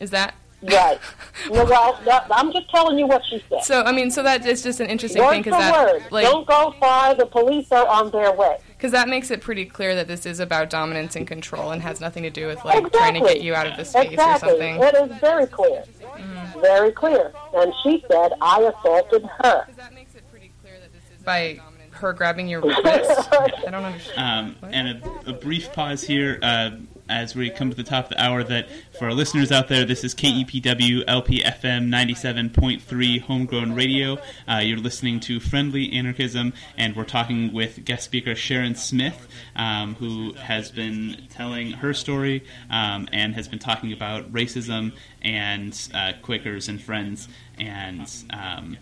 Is 0.00 0.10
that 0.10 0.34
Right. 0.64 0.98
No, 1.50 1.64
well, 1.64 2.00
that, 2.06 2.26
I'm 2.30 2.52
just 2.52 2.70
telling 2.70 2.98
you 2.98 3.06
what 3.06 3.22
she 3.28 3.42
said. 3.50 3.64
so? 3.64 3.82
I 3.82 3.92
mean, 3.92 4.10
so 4.10 4.22
that 4.22 4.46
is 4.46 4.62
just 4.62 4.80
an 4.80 4.86
interesting 4.86 5.20
Word 5.20 5.30
thing 5.32 5.42
because 5.42 5.58
that 5.58 5.92
word. 5.92 6.04
like 6.10 6.24
Don't 6.24 6.46
go 6.46 6.74
far. 6.80 7.14
The 7.14 7.26
police 7.26 7.70
are 7.70 7.86
on 7.86 8.10
their 8.12 8.32
way. 8.32 8.56
because 8.68 8.92
that 8.92 9.08
makes 9.08 9.30
it 9.30 9.42
pretty 9.42 9.66
clear 9.66 9.94
that 9.94 10.08
this 10.08 10.24
is 10.24 10.40
about 10.40 10.70
dominance 10.70 11.16
and 11.16 11.26
control 11.26 11.70
and 11.70 11.82
has 11.82 12.00
nothing 12.00 12.22
to 12.22 12.30
do 12.30 12.46
with 12.46 12.64
like 12.64 12.78
exactly. 12.78 12.98
trying 12.98 13.14
to 13.14 13.20
get 13.20 13.42
you 13.42 13.54
out 13.54 13.66
of 13.66 13.76
the 13.76 13.84
space 13.84 14.12
exactly. 14.12 14.48
or 14.48 14.52
something. 14.52 14.82
It 14.82 14.94
is 14.94 15.20
very 15.20 15.46
clear. 15.46 15.84
Mm-hmm. 16.00 16.60
Very 16.62 16.92
clear. 16.92 17.32
And 17.54 17.74
she 17.82 18.02
said, 18.10 18.32
I 18.40 18.60
assaulted 18.62 19.28
her. 19.42 19.64
Because 19.66 19.76
that 19.76 19.92
makes 19.92 20.14
it 20.14 20.22
pretty 20.30 20.50
clear 20.62 20.80
that 20.80 20.92
this 20.94 21.02
is 21.14 21.22
by 21.24 21.60
her 21.94 22.12
grabbing 22.12 22.48
your 22.48 22.60
wrist. 22.84 23.28
I 23.32 23.48
don't 23.70 23.74
understand. 23.74 24.56
Um, 24.62 24.70
and 24.70 24.88
a, 24.88 25.30
a 25.30 25.32
brief 25.32 25.72
pause 25.72 26.02
here. 26.02 26.38
Uh, 26.42 26.70
as 27.08 27.34
we 27.34 27.50
come 27.50 27.70
to 27.70 27.76
the 27.76 27.82
top 27.82 28.06
of 28.06 28.10
the 28.10 28.22
hour 28.22 28.42
that 28.42 28.68
for 28.98 29.06
our 29.06 29.12
listeners 29.12 29.52
out 29.52 29.68
there, 29.68 29.84
this 29.84 30.04
is 30.04 30.14
KEPW 30.14 31.04
LPFM 31.04 31.88
97.3 31.88 33.20
Homegrown 33.20 33.74
Radio. 33.74 34.18
Uh, 34.48 34.58
you're 34.58 34.78
listening 34.78 35.20
to 35.20 35.38
Friendly 35.38 35.92
Anarchism, 35.92 36.54
and 36.78 36.96
we're 36.96 37.04
talking 37.04 37.52
with 37.52 37.84
guest 37.84 38.04
speaker 38.04 38.34
Sharon 38.34 38.74
Smith, 38.74 39.28
um, 39.54 39.96
who 39.96 40.32
has 40.34 40.70
been 40.70 41.26
telling 41.28 41.72
her 41.72 41.92
story 41.92 42.44
um, 42.70 43.08
and 43.12 43.34
has 43.34 43.48
been 43.48 43.58
talking 43.58 43.92
about 43.92 44.32
racism 44.32 44.92
and 45.20 45.88
uh, 45.92 46.12
Quakers 46.22 46.68
and 46.68 46.80
Friends. 46.80 47.28
And 47.58 48.10
um, 48.30 48.78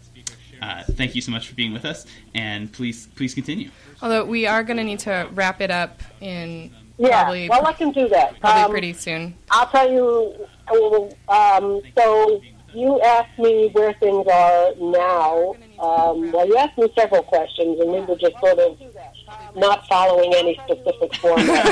uh, 0.63 0.83
thank 0.93 1.15
you 1.15 1.21
so 1.21 1.33
much 1.33 1.49
for 1.49 1.55
being 1.55 1.73
with 1.73 1.85
us, 1.85 2.07
and 2.35 2.73
please 2.73 3.09
please 3.17 3.35
continue. 3.35 3.71
Although 4.01 4.25
we 4.25 4.47
are 4.47 4.63
going 4.63 4.77
to 4.79 4.85
need 4.85 5.01
to 5.01 5.29
wrap 5.33 5.61
it 5.61 5.71
up 5.71 6.01
in 6.21 6.71
Yeah, 6.99 7.23
probably, 7.25 7.49
well, 7.49 7.67
I 7.67 7.73
can 7.73 7.91
do 7.93 8.09
that. 8.09 8.39
probably 8.41 8.63
Um, 8.63 8.71
pretty 8.71 8.93
soon. 8.93 9.35
I'll 9.51 9.67
tell 9.67 9.91
you. 9.91 10.35
Um, 11.29 11.83
so 11.99 12.41
you 12.75 13.01
asked 13.03 13.39
me 13.39 13.69
where 13.73 13.93
things 13.95 14.27
are 14.33 14.71
now. 14.79 15.55
Um, 15.79 16.31
well, 16.33 16.47
you 16.47 16.57
asked 16.57 16.79
me 16.79 16.91
several 16.97 17.23
questions, 17.23 17.79
and 17.81 17.91
we 17.93 18.01
were 18.01 18.17
just 18.17 18.39
sort 18.41 18.59
of 18.59 18.79
not 19.57 19.87
following 19.89 20.33
any 20.35 20.55
specific 20.65 21.15
format. 21.17 21.67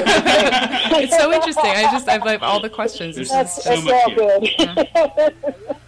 It's 1.03 1.17
so 1.17 1.33
interesting. 1.33 1.65
I 1.71 1.83
just 1.93 2.09
I've 2.09 2.25
like 2.25 2.43
all 2.43 2.61
the 2.61 2.69
questions. 2.69 3.17
It's 3.17 3.31
There's 3.31 3.55
just, 3.57 3.63
so 3.63 3.81
much 3.83 3.95
all 3.95 4.11
here. 4.11 4.45
good. 5.17 5.35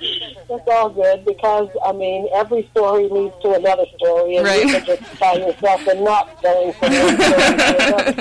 it's 0.53 0.69
all 0.69 0.91
good 0.91 1.25
because 1.25 1.69
I 1.85 1.93
mean 1.93 2.29
every 2.35 2.69
story 2.73 3.09
leads 3.09 3.35
to 3.43 3.55
another 3.55 3.87
story, 3.97 4.37
and 4.37 4.47
Right. 4.47 4.65
you 4.65 4.71
can 4.73 4.85
just 4.85 5.03
tell 5.19 5.39
yourself 5.39 5.87
and 5.89 6.05
not 6.05 6.41
going 6.43 6.73
from 6.75 6.93
one 6.93 7.21
story 7.21 7.57
to 7.57 7.85
another. 7.85 8.15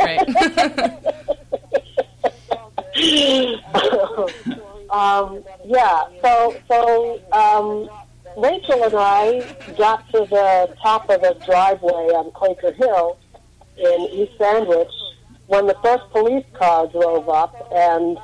right. 0.00 0.26
um, 4.90 5.42
yeah, 5.64 6.04
so 6.22 6.54
so 6.68 7.20
um, 7.32 7.88
Rachel 8.36 8.84
and 8.84 8.94
I 8.96 9.56
got 9.76 10.06
to 10.12 10.26
the 10.30 10.74
top 10.82 11.08
of 11.10 11.22
a 11.22 11.34
driveway 11.46 12.08
on 12.14 12.30
Quaker 12.32 12.72
Hill 12.72 13.18
in 13.76 14.00
East 14.12 14.32
Sandwich 14.38 14.90
when 15.46 15.66
the 15.66 15.76
first 15.82 16.04
police 16.10 16.44
car 16.54 16.86
drove 16.88 17.28
up, 17.28 17.54
and 17.74 18.18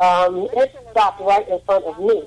um, 0.00 0.48
it 0.54 0.74
stopped 0.90 1.20
right 1.20 1.46
in 1.48 1.60
front 1.66 1.84
of 1.84 1.98
me. 1.98 2.22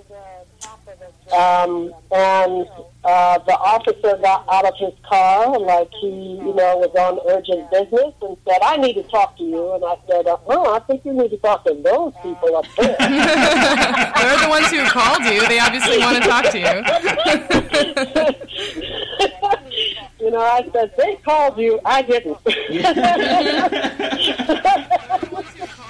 Um, 1.33 1.91
and 2.11 2.67
uh, 3.03 3.39
the 3.39 3.57
officer 3.57 4.15
got 4.21 4.45
out 4.51 4.65
of 4.65 4.75
his 4.77 4.93
car 5.07 5.57
like 5.59 5.89
he, 5.99 6.07
you 6.07 6.53
know, 6.53 6.77
was 6.77 6.93
on 6.95 7.19
urgent 7.27 7.69
business 7.71 8.13
and 8.21 8.37
said, 8.47 8.59
"I 8.63 8.77
need 8.77 8.93
to 8.93 9.03
talk 9.03 9.35
to 9.37 9.43
you." 9.43 9.73
And 9.73 9.83
I 9.83 9.95
said, 10.07 10.27
"Oh, 10.27 10.75
I 10.75 10.79
think 10.79 11.03
you 11.03 11.13
need 11.13 11.29
to 11.29 11.37
talk 11.37 11.63
to 11.65 11.73
those 11.73 12.13
people 12.21 12.55
up 12.55 12.65
there." 12.77 12.95
They're 12.99 14.39
the 14.39 14.47
ones 14.49 14.69
who 14.69 14.85
called 14.85 15.23
you. 15.25 15.45
They 15.47 15.59
obviously 15.59 15.97
want 15.97 16.21
to 16.21 16.29
talk 16.29 16.45
to 16.51 16.59
you. 16.59 16.83
you 20.25 20.31
know, 20.31 20.39
I 20.41 20.67
said, 20.71 20.91
"They 20.97 21.15
called 21.25 21.57
you. 21.57 21.79
I 21.85 22.01
didn't." 22.01 22.37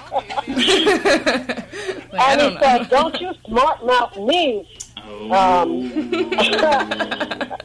Like, 2.11 2.21
I 2.21 2.31
and 2.31 2.39
don't 2.39 2.49
he 2.51 2.55
know. 2.55 2.61
said, 2.61 2.89
"Don't 2.89 3.19
you 3.21 3.31
smart 3.45 3.85
mouth 3.85 4.17
me." 4.17 4.67
Um, 5.05 5.31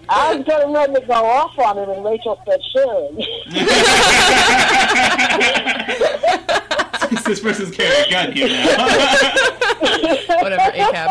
I 0.09 0.35
was 0.35 0.45
getting 0.45 0.73
ready 0.73 0.95
to 0.95 1.01
go 1.01 1.13
off 1.13 1.59
on 1.59 1.79
him, 1.79 1.91
and 1.91 2.05
Rachel 2.05 2.41
said, 2.47 2.61
"Sharon." 2.73 3.17
this 7.25 7.41
person's 7.41 7.75
carrying 7.75 8.07
a 8.07 8.11
gun 8.11 8.33
here 8.33 8.49
now. 8.49 8.87
Whatever, 10.41 10.71
ACAB. 10.77 11.11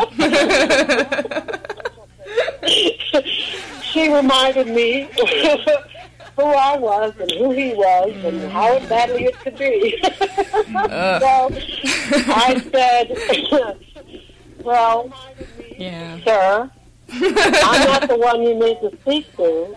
she 3.84 4.14
reminded 4.14 4.68
me 4.68 5.10
who 6.36 6.44
I 6.44 6.78
was 6.78 7.14
and 7.20 7.32
who 7.32 7.52
he 7.52 7.74
was 7.74 8.12
and 8.24 8.52
how 8.52 8.80
badly 8.88 9.26
it 9.26 9.38
could 9.40 9.58
be. 9.58 10.00
so 10.02 10.10
I 12.32 12.62
said, 12.72 13.18
"Well, 14.64 15.12
yeah. 15.80 16.20
sir, 16.24 16.72
I'm 17.12 17.88
not 17.88 18.08
the 18.08 18.18
one 18.18 18.44
you 18.44 18.56
need 18.56 18.80
to 18.82 18.98
speak 19.02 19.36
to. 19.38 19.76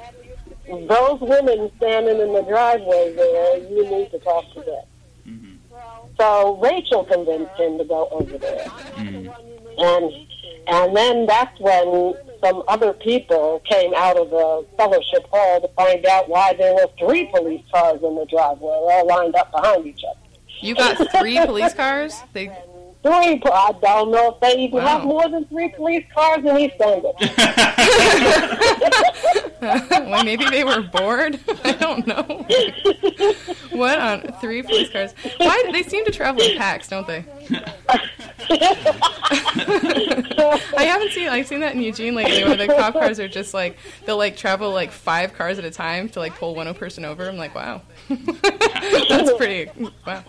Those 0.88 1.20
women 1.20 1.70
standing 1.76 2.20
in 2.20 2.32
the 2.32 2.42
driveway 2.42 3.14
there, 3.14 3.56
you 3.58 3.84
need 3.90 4.10
to 4.10 4.18
talk 4.18 4.44
to 4.54 4.60
them." 4.60 4.84
Mm-hmm. 5.26 5.54
So 6.18 6.56
Rachel 6.58 7.04
convinced 7.04 7.54
him 7.58 7.78
to 7.78 7.84
go 7.84 8.08
over 8.10 8.38
there, 8.38 8.66
mm-hmm. 8.66 9.28
and 9.78 10.12
and 10.66 10.96
then 10.96 11.26
that's 11.26 11.58
when 11.58 12.14
some 12.42 12.62
other 12.68 12.92
people 12.92 13.62
came 13.68 13.92
out 13.94 14.16
of 14.16 14.30
the 14.30 14.66
fellowship 14.76 15.26
hall 15.30 15.60
to 15.60 15.68
find 15.74 16.04
out 16.06 16.28
why 16.28 16.52
there 16.54 16.74
were 16.74 16.88
three 16.98 17.26
police 17.34 17.64
cars 17.72 18.00
in 18.02 18.14
the 18.16 18.26
driveway, 18.26 18.68
all 18.68 19.06
lined 19.06 19.34
up 19.36 19.50
behind 19.52 19.86
each 19.86 20.00
other. 20.08 20.18
You 20.60 20.74
got 20.74 20.96
three 21.18 21.38
police 21.44 21.74
cars? 21.74 22.20
They 22.32 22.52
Three, 23.02 23.40
po- 23.40 23.52
I 23.52 23.72
don't 23.82 24.12
know 24.12 24.34
if 24.34 24.40
they 24.40 24.60
even 24.60 24.82
Wow. 24.82 24.98
have 24.98 25.04
more 25.04 25.28
than 25.28 25.44
three 25.46 25.68
police 25.70 26.04
cars 26.14 26.44
in 26.44 26.56
East 26.56 26.76
Sandwich. 26.78 27.16
well, 29.62 30.24
maybe 30.24 30.44
they 30.50 30.64
were 30.64 30.82
bored. 30.82 31.38
I 31.64 31.72
don't 31.72 32.06
know. 32.06 32.22
What 33.70 33.98
on 33.98 34.20
three 34.40 34.62
police 34.62 34.90
cars? 34.90 35.14
Why 35.38 35.70
they 35.72 35.82
seem 35.82 36.04
to 36.04 36.10
travel 36.10 36.42
in 36.42 36.58
packs, 36.58 36.88
don't 36.88 37.06
they? 37.06 37.24
I 40.76 40.84
haven't 40.84 41.12
seen 41.12 41.28
I've 41.28 41.46
seen 41.46 41.60
that 41.60 41.74
in 41.74 41.80
Eugene 41.80 42.14
lately 42.14 42.44
where 42.44 42.56
the 42.56 42.66
cop 42.66 42.94
cars 42.94 43.20
are 43.20 43.28
just 43.28 43.54
like 43.54 43.76
they'll 44.04 44.16
like 44.16 44.36
travel 44.36 44.72
like 44.72 44.90
five 44.90 45.34
cars 45.34 45.58
at 45.58 45.64
a 45.64 45.70
time 45.70 46.08
to 46.10 46.18
like 46.18 46.34
pull 46.34 46.54
one 46.54 46.72
person 46.74 47.04
over. 47.04 47.28
I'm 47.28 47.36
like, 47.36 47.54
wow. 47.54 47.82
that's 48.08 49.32
pretty 49.34 49.70
wow. 50.06 50.24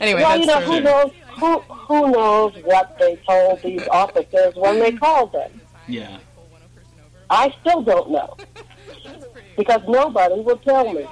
Anyway, 0.00 0.22
well, 0.22 0.38
that's 0.38 0.40
you 0.40 0.46
know, 0.46 0.60
who 0.60 0.80
knows 0.80 1.12
who 1.38 1.58
who 1.60 2.10
knows 2.10 2.54
what 2.64 2.96
they 2.98 3.16
told 3.28 3.62
these 3.62 3.86
officers 3.88 4.54
when 4.54 4.78
they 4.80 4.92
called 4.92 5.32
them. 5.32 5.60
yeah. 5.86 6.18
I 7.28 7.52
still 7.60 7.82
don't 7.82 8.10
know 8.12 8.36
because 9.56 9.80
nobody 9.88 10.40
would 10.40 10.62
tell 10.62 10.92
me. 10.92 11.04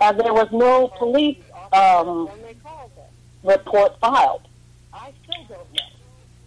And 0.00 0.20
there 0.20 0.32
was 0.32 0.48
no 0.50 0.88
police 0.98 1.36
um, 1.74 2.30
report 3.42 3.98
filed. 4.00 4.42
I 4.94 5.12
still 5.22 5.44
don't 5.48 5.72
know. 5.74 5.82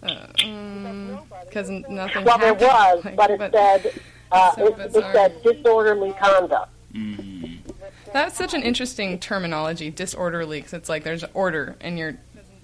Uh, 0.01 0.47
um, 0.47 1.21
because 1.45 1.69
nothing. 1.69 2.23
Well, 2.25 2.37
there 2.39 2.53
was, 2.55 3.03
happened. 3.03 3.15
but 3.17 3.29
it 3.29 3.39
Like, 3.39 3.51
said 3.53 4.01
uh, 4.31 4.55
so 4.55 4.67
it, 4.67 4.95
it 4.95 5.03
said 5.13 5.43
disorderly 5.43 6.13
conduct. 6.13 6.71
That's 8.13 8.35
such 8.37 8.53
an 8.53 8.63
interesting 8.63 9.19
terminology, 9.19 9.89
disorderly, 9.89 10.59
because 10.59 10.73
it's 10.73 10.89
like 10.89 11.03
there's 11.03 11.23
order 11.33 11.75
and 11.81 11.97
you're 11.97 12.17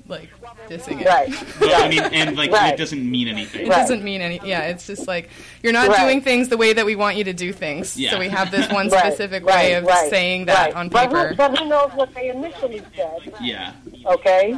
like 0.08 0.30
dissing 0.70 1.02
it. 1.02 1.06
Right. 1.08 1.30
Well, 1.60 1.84
I 1.84 1.90
mean, 1.90 2.00
and 2.02 2.38
like 2.38 2.52
Right. 2.52 2.74
it 2.74 2.78
doesn't 2.78 3.10
mean 3.10 3.28
anything. 3.28 3.66
It 3.66 3.70
Right. 3.70 3.78
doesn't 3.78 4.04
mean 4.04 4.22
any. 4.22 4.40
Yeah, 4.44 4.62
it's 4.68 4.88
just 4.88 5.06
like 5.08 5.30
you're 5.62 5.74
not 5.74 5.90
Right. 5.90 6.00
doing 6.00 6.22
things 6.22 6.48
the 6.48 6.56
way 6.58 6.72
that 6.74 6.86
we 6.86 6.96
want 6.96 7.18
you 7.18 7.26
to 7.26 7.34
do 7.34 7.52
things. 7.52 7.98
Yeah. 7.98 8.12
So 8.12 8.20
we 8.20 8.30
have 8.30 8.50
this 8.52 8.72
one 8.72 8.90
specific 8.90 9.46
right, 9.46 9.56
way 9.56 9.74
of 9.74 9.84
right, 9.86 10.10
saying 10.10 10.46
that 10.46 10.68
right. 10.68 10.76
on 10.76 10.88
But 10.90 11.08
paper. 11.10 11.28
who, 11.30 11.36
but 11.36 11.58
who 11.58 11.66
knows 11.68 11.92
what 11.94 12.14
they 12.14 12.30
initially 12.30 12.82
said? 12.96 13.34
Yeah. 13.42 13.74
okay? 14.06 14.58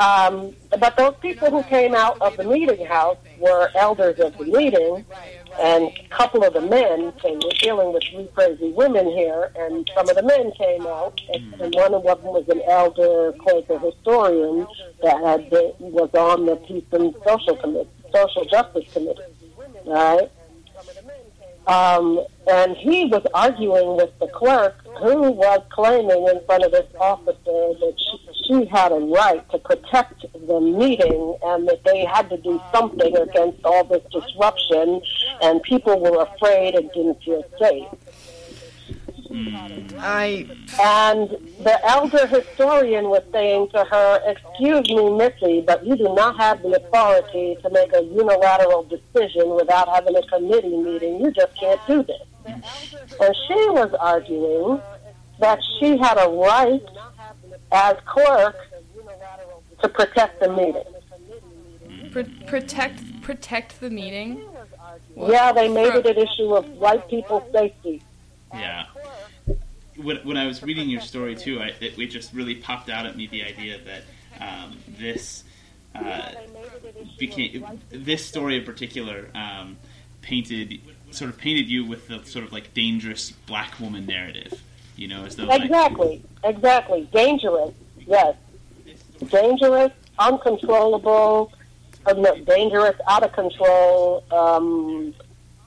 Um, 0.00 0.56
but 0.78 0.96
those 0.96 1.14
people 1.20 1.50
who 1.50 1.62
came 1.64 1.94
out 1.94 2.16
of 2.22 2.36
the 2.38 2.44
meeting 2.44 2.86
house 2.86 3.18
were 3.38 3.70
elders 3.74 4.18
of 4.18 4.36
the 4.38 4.44
meeting, 4.46 5.04
and 5.58 5.84
a 5.84 6.08
couple 6.10 6.44
of 6.44 6.52
the 6.52 6.60
men 6.60 7.12
came. 7.12 7.40
We're 7.42 7.50
dealing 7.58 7.92
with 7.92 8.04
three 8.04 8.28
crazy 8.34 8.70
women 8.72 9.06
here, 9.06 9.50
and 9.56 9.90
some 9.94 10.08
of 10.08 10.16
the 10.16 10.22
men 10.22 10.52
came 10.52 10.86
out, 10.86 11.20
and, 11.32 11.60
and 11.60 11.74
one 11.74 11.94
of 11.94 12.04
them 12.04 12.22
was 12.22 12.48
an 12.48 12.62
elder 12.66 13.32
Quaker 13.38 13.78
historian 13.78 14.66
that 15.02 15.20
had 15.22 15.50
been, 15.50 15.72
was 15.78 16.10
on 16.14 16.46
the 16.46 16.56
Peace 16.56 16.84
and 16.92 17.14
Social 17.26 17.56
Committee, 17.56 17.90
Social 18.14 18.44
Justice 18.44 18.92
Committee, 18.92 19.22
right? 19.86 20.30
Um, 21.66 22.24
and 22.50 22.76
he 22.76 23.04
was 23.04 23.24
arguing 23.34 23.96
with 23.96 24.10
the 24.18 24.26
clerk 24.28 24.74
who 24.98 25.30
was 25.30 25.62
claiming 25.70 26.26
in 26.28 26.44
front 26.44 26.64
of 26.64 26.72
this 26.72 26.86
officer 26.98 27.34
that 27.44 27.94
she, 27.96 28.29
she 28.50 28.66
had 28.66 28.92
a 28.92 28.96
right 28.96 29.48
to 29.50 29.58
protect 29.58 30.24
the 30.46 30.60
meeting 30.60 31.36
and 31.44 31.68
that 31.68 31.84
they 31.84 32.04
had 32.04 32.28
to 32.30 32.36
do 32.38 32.60
something 32.74 33.16
against 33.16 33.64
all 33.64 33.84
this 33.84 34.02
disruption 34.10 35.00
and 35.42 35.62
people 35.62 36.00
were 36.00 36.22
afraid 36.22 36.74
and 36.74 36.90
didn't 36.92 37.22
feel 37.22 37.44
safe. 37.58 37.86
I 39.32 40.48
And 40.80 41.30
the 41.62 41.78
elder 41.84 42.26
historian 42.26 43.04
was 43.04 43.22
saying 43.30 43.68
to 43.74 43.84
her, 43.84 44.20
Excuse 44.26 44.88
me, 44.88 45.12
Missy, 45.16 45.60
but 45.60 45.86
you 45.86 45.96
do 45.96 46.12
not 46.14 46.36
have 46.40 46.60
the 46.62 46.70
authority 46.70 47.56
to 47.62 47.70
make 47.70 47.92
a 47.92 48.02
unilateral 48.02 48.82
decision 48.84 49.50
without 49.50 49.88
having 49.88 50.16
a 50.16 50.22
committee 50.26 50.76
meeting. 50.76 51.20
You 51.20 51.30
just 51.30 51.56
can't 51.60 51.80
do 51.86 52.02
this. 52.02 52.22
And 52.44 53.36
she 53.46 53.68
was 53.70 53.94
arguing 54.00 54.80
that 55.38 55.60
she 55.78 55.96
had 55.96 56.18
a 56.18 56.28
right 56.28 56.82
as 57.72 57.96
clerk 58.06 58.56
to 59.82 59.88
protect 59.88 60.40
the 60.40 60.48
meeting. 60.48 60.84
Pro- 62.10 62.24
protect 62.46 63.22
protect 63.22 63.80
the 63.80 63.90
meeting. 63.90 64.42
Yeah, 65.16 65.52
they 65.52 65.68
made 65.68 65.94
it 65.94 66.06
an 66.06 66.16
issue 66.16 66.54
of 66.54 66.68
white 66.70 67.08
people's 67.08 67.50
safety. 67.52 68.02
Yeah. 68.52 68.86
When, 69.96 70.16
when 70.18 70.36
I 70.36 70.46
was 70.46 70.62
reading 70.62 70.88
your 70.88 71.00
story 71.00 71.36
too, 71.36 71.60
I, 71.60 71.68
it, 71.80 71.98
it 71.98 72.06
just 72.06 72.32
really 72.32 72.54
popped 72.56 72.88
out 72.88 73.06
at 73.06 73.16
me 73.16 73.26
the 73.26 73.44
idea 73.44 73.78
that 73.84 74.02
um, 74.40 74.78
this 74.98 75.44
uh, 75.94 76.32
became 77.18 77.80
this 77.90 78.24
story 78.24 78.56
in 78.56 78.64
particular 78.64 79.28
um, 79.34 79.76
painted 80.22 80.80
sort 81.10 81.30
of 81.30 81.38
painted 81.38 81.68
you 81.68 81.84
with 81.84 82.08
the 82.08 82.24
sort 82.24 82.44
of 82.44 82.52
like 82.52 82.72
dangerous 82.74 83.30
black 83.30 83.78
woman 83.80 84.06
narrative. 84.06 84.62
You 85.00 85.08
know, 85.08 85.24
as 85.24 85.34
though 85.34 85.46
like, 85.46 85.62
Exactly, 85.62 86.22
exactly. 86.44 87.08
Dangerous, 87.10 87.72
yes. 88.06 88.36
Dangerous, 89.28 89.92
uncontrollable, 90.18 91.50
uh, 92.04 92.12
dangerous, 92.44 92.96
out 93.08 93.22
of 93.22 93.32
control. 93.32 94.22
Um, 94.30 95.14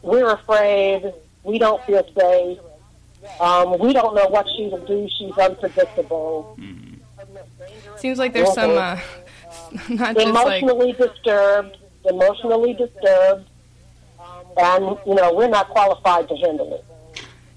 we're 0.04 0.32
afraid. 0.32 1.12
We 1.42 1.58
don't 1.58 1.84
feel 1.86 2.08
safe. 2.16 2.60
Um, 3.40 3.80
we 3.80 3.92
don't 3.92 4.14
know 4.14 4.28
what 4.28 4.48
she 4.56 4.68
will 4.68 4.86
do. 4.86 5.10
She's 5.18 5.36
unpredictable. 5.36 6.56
Seems 7.96 8.20
like 8.20 8.34
there's 8.34 8.54
some 8.54 8.78
uh, 8.78 9.00
not 9.90 10.16
just 10.16 10.30
like 10.30 10.62
Emotionally 10.62 10.92
disturbed. 10.92 11.78
Emotionally 12.06 12.74
disturbed. 12.76 13.50
And, 14.58 14.96
you 15.08 15.16
know, 15.16 15.34
we're 15.34 15.48
not 15.48 15.70
qualified 15.70 16.30
to 16.30 16.36
handle 16.36 16.72
it. 16.76 16.86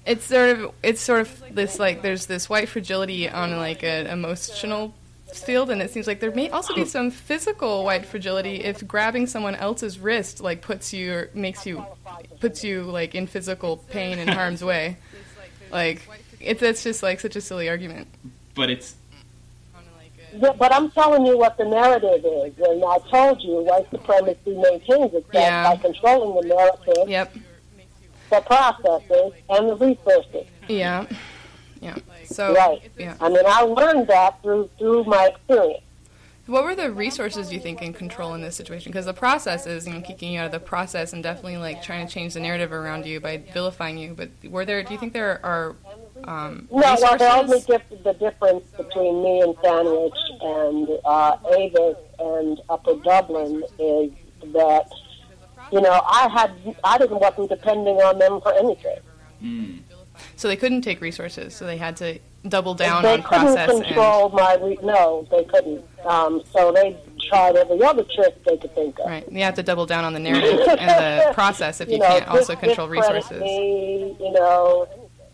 It's 0.07 0.25
sort 0.25 0.57
of 0.57 0.71
it's 0.81 1.01
sort 1.01 1.21
of 1.21 1.43
this 1.51 1.79
like 1.79 2.01
there's 2.01 2.25
this 2.25 2.49
white 2.49 2.69
fragility 2.69 3.29
on 3.29 3.57
like 3.57 3.83
an 3.83 4.07
emotional 4.07 4.93
field 5.33 5.69
and 5.69 5.81
it 5.81 5.91
seems 5.91 6.07
like 6.07 6.21
there 6.21 6.31
may 6.31 6.49
also 6.49 6.73
be 6.73 6.85
some 6.85 7.11
physical 7.11 7.83
white 7.83 8.05
fragility 8.05 8.63
if 8.63 8.87
grabbing 8.87 9.27
someone 9.27 9.53
else's 9.55 9.99
wrist 9.99 10.39
like 10.39 10.61
puts 10.61 10.93
you 10.93 11.13
or 11.13 11.29
makes 11.33 11.65
you 11.65 11.85
puts 12.39 12.63
you 12.63 12.83
like 12.83 13.13
in 13.13 13.27
physical 13.27 13.77
pain 13.77 14.17
and 14.19 14.29
harm's 14.29 14.63
way. 14.63 14.95
Like 15.71 16.01
it's 16.39 16.61
it's 16.61 16.83
just 16.83 17.03
like 17.03 17.19
such 17.19 17.35
a 17.35 17.41
silly 17.41 17.67
argument. 17.67 18.07
But 18.55 18.69
it's 18.69 18.95
Yeah, 20.33 20.53
but 20.57 20.73
I'm 20.73 20.89
telling 20.91 21.25
you 21.25 21.37
what 21.37 21.57
the 21.57 21.65
narrative 21.65 22.23
is, 22.23 22.53
and 22.59 22.83
I 22.85 22.97
told 23.11 23.41
you 23.43 23.59
white 23.61 23.89
supremacy 23.91 24.39
maintains 24.55 25.13
itself 25.13 25.33
Yeah. 25.33 25.63
by 25.69 25.75
controlling 25.81 26.41
the 26.47 26.55
narrative, 26.55 27.09
yep 27.09 27.35
the 28.29 28.41
processes, 28.41 29.33
and 29.49 29.69
the 29.69 29.75
resources. 29.75 30.47
yeah 30.67 31.05
yeah 31.81 31.95
so 32.25 32.53
right. 32.53 32.81
yeah 32.97 33.15
I 33.21 33.29
mean, 33.29 33.43
I 33.45 33.61
learned 33.61 34.07
that 34.07 34.41
through 34.41 34.69
through 34.77 35.03
my 35.05 35.27
experience. 35.27 35.83
What 36.47 36.63
were 36.63 36.75
the 36.75 36.91
resources 36.91 37.51
you 37.51 37.59
think 37.59 37.81
in 37.81 37.91
control 37.91 38.33
in 38.33 38.41
this 38.41 38.55
situation? 38.55 38.89
Because 38.89 39.05
the 39.05 39.13
process 39.13 39.67
is, 39.67 39.85
you 39.85 39.93
know, 39.93 39.99
kicking 39.99 40.31
you 40.31 40.39
out 40.39 40.45
of 40.45 40.53
the 40.53 40.61
process 40.61 41.11
and 41.11 41.21
definitely 41.21 41.57
like 41.57 41.83
trying 41.83 42.07
to 42.07 42.13
change 42.13 42.35
the 42.35 42.39
narrative 42.39 42.71
around 42.71 43.05
you 43.05 43.19
by 43.19 43.37
vilifying 43.53 43.97
you. 43.97 44.13
But 44.13 44.29
were 44.49 44.63
there? 44.63 44.81
Do 44.81 44.93
you 44.93 44.99
think 44.99 45.11
there 45.11 45.45
are 45.45 45.75
um, 46.23 46.69
No, 46.71 46.95
well, 47.01 47.17
the 47.17 47.33
only 47.33 47.59
the 47.59 48.13
difference 48.13 48.63
between 48.77 49.23
me 49.23 49.41
and 49.41 49.55
Sandwich 49.61 50.17
and 50.41 50.87
uh, 51.03 51.37
Avis 51.53 51.97
and 52.17 52.61
Upper 52.69 52.95
Dublin 52.95 53.63
is 53.77 54.11
that 54.53 54.89
you 55.71 55.81
know 55.81 56.01
I 56.09 56.27
had 56.29 56.51
I 56.83 56.97
didn't 56.97 57.19
wasn't 57.19 57.49
depending 57.49 57.95
on 57.97 58.19
them 58.19 58.39
for 58.41 58.53
anything. 58.53 58.97
mm, 59.43 59.79
So 60.35 60.47
they 60.47 60.55
couldn't 60.55 60.81
take 60.81 61.01
resources, 61.01 61.53
so 61.55 61.65
they 61.65 61.77
had 61.77 61.97
to 61.97 62.19
double 62.47 62.73
down 62.73 63.03
they 63.03 63.13
on 63.15 63.23
couldn't 63.23 63.43
process 63.45 63.69
and 63.69 63.83
control 63.83 64.29
my 64.29 64.55
re- 64.61 64.77
no, 64.81 65.27
they 65.31 65.43
couldn't. 65.45 65.83
Um, 66.05 66.41
so 66.53 66.71
they 66.71 66.97
tried 67.29 67.55
every 67.57 67.81
other 67.83 68.03
trick 68.15 68.41
they 68.45 68.55
could 68.57 68.73
think 68.73 68.97
of. 68.99 69.05
right. 69.07 69.29
You 69.31 69.43
have 69.43 69.55
to 69.55 69.63
double 69.63 69.85
down 69.85 70.05
on 70.05 70.13
the 70.13 70.19
narrative 70.19 70.61
and 70.79 70.89
the 70.89 71.33
process 71.33 71.81
if 71.81 71.89
you, 71.89 71.95
you 71.95 71.99
know, 71.99 72.07
can't 72.07 72.27
also 72.29 72.55
control 72.55 72.87
resources. 72.87 73.41
Me, 73.41 74.15
you 74.19 74.31
know, 74.31 74.87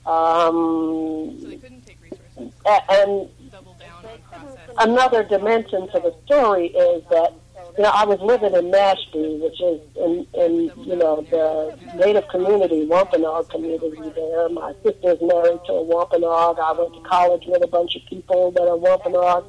um, 0.08 1.38
So 1.40 1.48
they 1.48 1.58
couldn't 1.58 1.86
take 1.86 1.98
resources. 2.02 2.54
and 2.66 3.30
Double 3.52 3.76
down 3.80 4.06
on 4.06 4.20
process. 4.30 4.76
another 4.80 5.24
dimension 5.24 5.88
to 5.92 6.00
the 6.00 6.16
story 6.26 6.68
is 6.68 7.04
that 7.12 7.34
you 7.78 7.84
know 7.84 7.90
I 7.90 8.06
was 8.06 8.20
living 8.22 8.54
in 8.54 8.72
Mashpee, 8.72 9.40
which 9.40 9.60
is 9.62 9.82
in, 9.96 10.28
in 10.34 10.72
you 10.86 10.96
know 10.96 11.26
the 11.30 11.78
Native 11.96 12.28
community, 12.30 12.86
Wampanoag 12.86 13.50
community 13.50 14.10
there. 14.16 14.50
My 14.50 14.74
sister's 14.84 15.20
married 15.22 15.60
to 15.66 15.74
a 15.74 15.84
Wampanoag. 15.84 16.60
I 16.60 16.72
went 16.74 16.94
to 16.94 17.02
college 17.02 17.44
with 17.48 17.64
a 17.64 17.68
bunch 17.68 17.96
of 17.96 18.06
people 18.06 18.52
that 18.52 18.64
are 18.64 18.78
Wampanoag. 18.78 19.46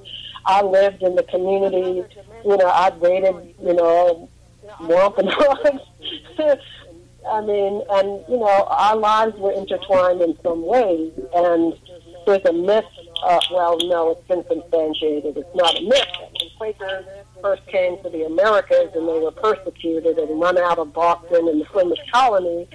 I 0.46 0.62
lived 0.62 1.02
in 1.02 1.16
the 1.16 1.22
community. 1.24 2.02
You 2.44 2.56
know, 2.56 2.68
I 2.68 2.90
dated 2.90 3.54
you 3.62 3.74
know 3.74 4.28
Wampanoags. 4.80 5.80
I 7.26 7.40
mean, 7.40 7.82
and 7.90 8.24
you 8.28 8.38
know, 8.38 8.66
our 8.68 8.96
lives 8.96 9.36
were 9.38 9.52
intertwined 9.52 10.20
in 10.20 10.36
some 10.42 10.66
ways, 10.66 11.12
and 11.34 11.74
there's 12.26 12.44
a 12.44 12.52
myth. 12.52 12.84
Uh, 13.22 13.40
well, 13.50 13.78
no, 13.84 14.10
it's 14.10 14.28
been 14.28 14.44
substantiated. 14.46 15.36
It's 15.36 15.54
not 15.54 15.78
a 15.78 15.82
myth. 15.82 16.04
Quakers 16.58 17.06
first 17.44 17.66
came 17.66 18.02
to 18.02 18.08
the 18.08 18.24
Americas 18.24 18.88
and 18.94 19.06
they 19.06 19.18
were 19.18 19.30
persecuted 19.30 20.16
and 20.18 20.40
run 20.40 20.56
out 20.56 20.78
of 20.78 20.94
Boston 20.94 21.46
and 21.46 21.60
the 21.60 21.66
Plymouth 21.66 21.98
colony, 22.10 22.66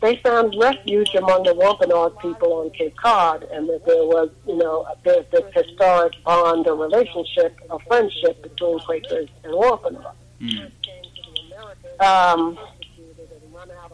they 0.00 0.16
found 0.24 0.56
refuge 0.58 1.14
among 1.14 1.42
the 1.42 1.52
Wampanoag 1.52 2.18
people 2.20 2.54
on 2.54 2.70
Cape 2.70 2.96
Cod, 2.96 3.42
and 3.52 3.68
that 3.68 3.84
there 3.84 4.04
was, 4.04 4.30
you 4.46 4.56
know, 4.56 4.86
there's 5.04 5.26
this 5.30 5.44
historic 5.54 6.14
bond, 6.24 6.66
a 6.66 6.72
relationship, 6.72 7.58
a 7.70 7.78
friendship 7.80 8.42
between 8.42 8.78
Quakers 8.80 9.28
and 9.44 9.52
Wampanoag. 9.54 10.14
mm, 10.40 10.70
Um, 12.00 12.58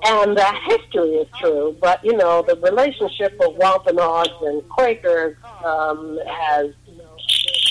and 0.05 0.37
the 0.37 0.53
history 0.67 1.11
is 1.23 1.29
true, 1.41 1.77
but 1.81 2.05
you 2.05 2.17
know 2.17 2.43
the 2.43 2.57
relationship 2.57 3.33
of 3.41 3.57
Wampanoags 3.57 4.31
and 4.43 4.67
Quakers 4.69 5.37
um, 5.65 6.19
has 6.27 6.71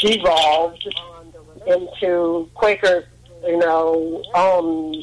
devolved 0.01 0.87
into 1.67 2.49
Quakers, 2.53 3.05
you 3.45 3.57
know, 3.57 4.23
own 4.33 4.95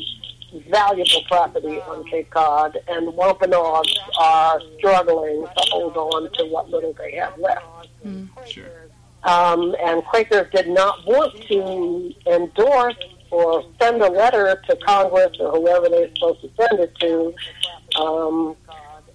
valuable 0.70 1.22
property 1.28 1.80
on 1.80 2.04
Cape 2.04 2.30
Cod, 2.30 2.78
and 2.88 3.14
Wampanoags 3.14 3.98
are 4.18 4.60
struggling 4.78 5.44
to 5.44 5.70
hold 5.70 5.96
on 5.96 6.30
to 6.32 6.44
what 6.46 6.70
little 6.70 6.94
they 6.94 7.16
have 7.16 7.38
left. 7.38 7.88
sure. 8.46 8.88
Um, 9.24 9.74
and 9.82 10.04
Quakers 10.04 10.48
did 10.52 10.68
not 10.68 11.04
want 11.06 11.34
to 11.48 12.14
endorse 12.26 12.96
or 13.30 13.64
send 13.80 14.00
a 14.00 14.08
letter 14.08 14.62
to 14.68 14.76
Congress 14.76 15.36
or 15.40 15.50
whoever 15.50 15.88
they're 15.88 16.10
supposed 16.14 16.40
to 16.42 16.50
send 16.56 16.80
it 16.80 16.94
to 17.00 17.34
um, 18.00 18.56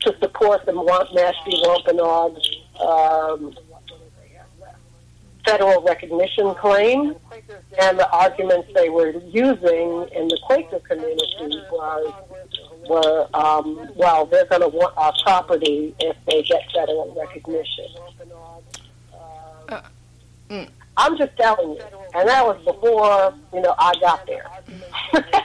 to 0.02 0.16
support 0.20 0.66
the 0.66 0.74
Mashpee 0.74 1.62
Wampanoag 1.66 2.38
um, 2.82 3.56
federal 5.46 5.82
recognition 5.84 6.56
claim. 6.56 7.16
And 7.80 8.00
the 8.00 8.10
arguments 8.12 8.70
they 8.74 8.90
were 8.90 9.10
using 9.10 10.08
in 10.14 10.28
the 10.28 10.40
Quaker 10.46 10.80
community 10.80 11.62
was 11.72 12.14
were, 12.88 13.28
um, 13.34 13.90
well, 13.96 14.26
they're 14.26 14.46
going 14.46 14.62
to 14.62 14.68
want 14.68 14.96
our 14.98 15.14
property 15.24 15.96
if 16.00 16.16
they 16.28 16.42
get 16.44 16.62
federal 16.74 17.14
recognition. 17.16 17.86
Uh, 19.70 19.82
mm. 20.50 20.68
I'm 20.98 21.18
just 21.18 21.36
telling 21.38 21.72
you. 21.72 21.82
And 22.14 22.28
that 22.28 22.46
was 22.46 22.58
before, 22.66 23.34
you 23.54 23.62
know, 23.62 23.74
I 23.78 23.94
got 24.02 24.26
there. 24.26 24.46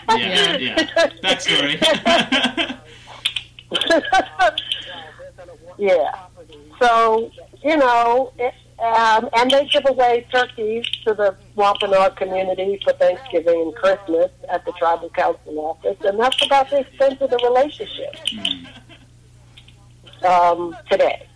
Yeah, 0.09 0.57
yeah. 0.57 0.77
Backstory. 1.23 1.81
yeah. 5.79 6.19
So, 6.81 7.31
you 7.63 7.77
know, 7.77 8.33
it, 8.39 8.55
um, 8.79 9.29
and 9.37 9.51
they 9.51 9.65
give 9.67 9.85
away 9.89 10.27
turkeys 10.31 10.87
to 11.05 11.15
the 11.15 11.35
Wampanoag 11.55 12.17
community 12.17 12.79
for 12.85 12.93
Thanksgiving 12.95 13.63
and 13.63 13.75
Christmas 13.75 14.31
at 14.51 14.65
the 14.65 14.73
tribal 14.73 15.11
council 15.11 15.59
office, 15.59 15.97
and 16.05 16.21
that's 16.21 16.45
about 16.45 16.69
the 16.71 16.81
extent 16.81 17.21
of 17.21 17.31
the 17.31 17.39
relationship 17.39 18.15
um, 20.25 20.77
today. 20.91 21.27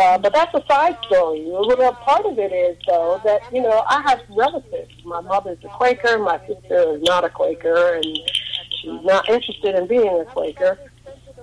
Uh, 0.00 0.18
but 0.18 0.32
that's 0.32 0.54
a 0.54 0.64
side 0.68 0.96
story. 1.04 1.44
Well, 1.46 1.92
part 1.94 2.24
of 2.26 2.38
it 2.38 2.52
is, 2.52 2.76
though, 2.86 3.20
that, 3.24 3.40
you 3.52 3.62
know, 3.62 3.84
I 3.88 4.02
have 4.02 4.20
relatives. 4.30 4.92
My 5.04 5.20
mother's 5.20 5.58
a 5.64 5.68
Quaker, 5.68 6.18
my 6.18 6.38
sister 6.46 6.96
is 6.96 7.02
not 7.02 7.24
a 7.24 7.30
Quaker, 7.30 7.94
and 7.94 8.04
she's 8.04 9.04
not 9.04 9.28
interested 9.28 9.74
in 9.74 9.86
being 9.86 10.20
a 10.20 10.24
Quaker. 10.24 10.78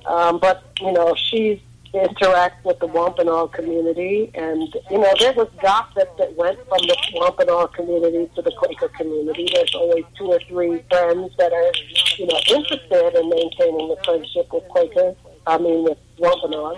Um, 0.05 0.39
but, 0.39 0.63
you 0.79 0.91
know, 0.91 1.15
she 1.15 1.61
interacts 1.97 2.63
with 2.63 2.79
the 2.79 2.87
Wampanoag 2.87 3.53
community, 3.53 4.31
and, 4.35 4.67
you 4.89 4.99
know, 4.99 5.13
there 5.19 5.33
was 5.33 5.49
gossip 5.61 6.17
that 6.17 6.35
went 6.35 6.57
from 6.67 6.79
the 6.79 6.95
Wampanoag 7.13 7.73
community 7.73 8.29
to 8.35 8.41
the 8.41 8.51
Quaker 8.51 8.89
community. 8.89 9.49
There's 9.53 9.75
always 9.75 10.05
two 10.17 10.25
or 10.25 10.39
three 10.47 10.83
friends 10.89 11.31
that 11.37 11.51
are, 11.53 11.71
you 12.17 12.27
know, 12.27 12.39
interested 12.47 13.19
in 13.19 13.29
maintaining 13.29 13.89
the 13.89 13.97
friendship 14.05 14.51
with 14.53 14.67
Quakers, 14.69 15.15
I 15.45 15.57
mean, 15.57 15.83
with 15.83 15.97
Wampanoag. 16.17 16.77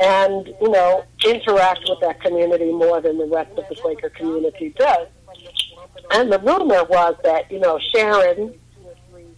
and 0.00 0.46
you 0.60 0.70
know 0.70 1.04
interact 1.24 1.80
with 1.88 2.00
that 2.00 2.20
community 2.20 2.72
more 2.72 3.00
than 3.00 3.18
the 3.18 3.26
rest 3.26 3.50
of 3.58 3.64
the 3.68 3.76
Quaker 3.76 4.08
community 4.10 4.74
does. 4.78 5.08
And 6.12 6.32
the 6.32 6.38
rumor 6.38 6.84
was 6.84 7.14
that 7.24 7.50
you 7.50 7.60
know 7.60 7.78
Sharon 7.94 8.54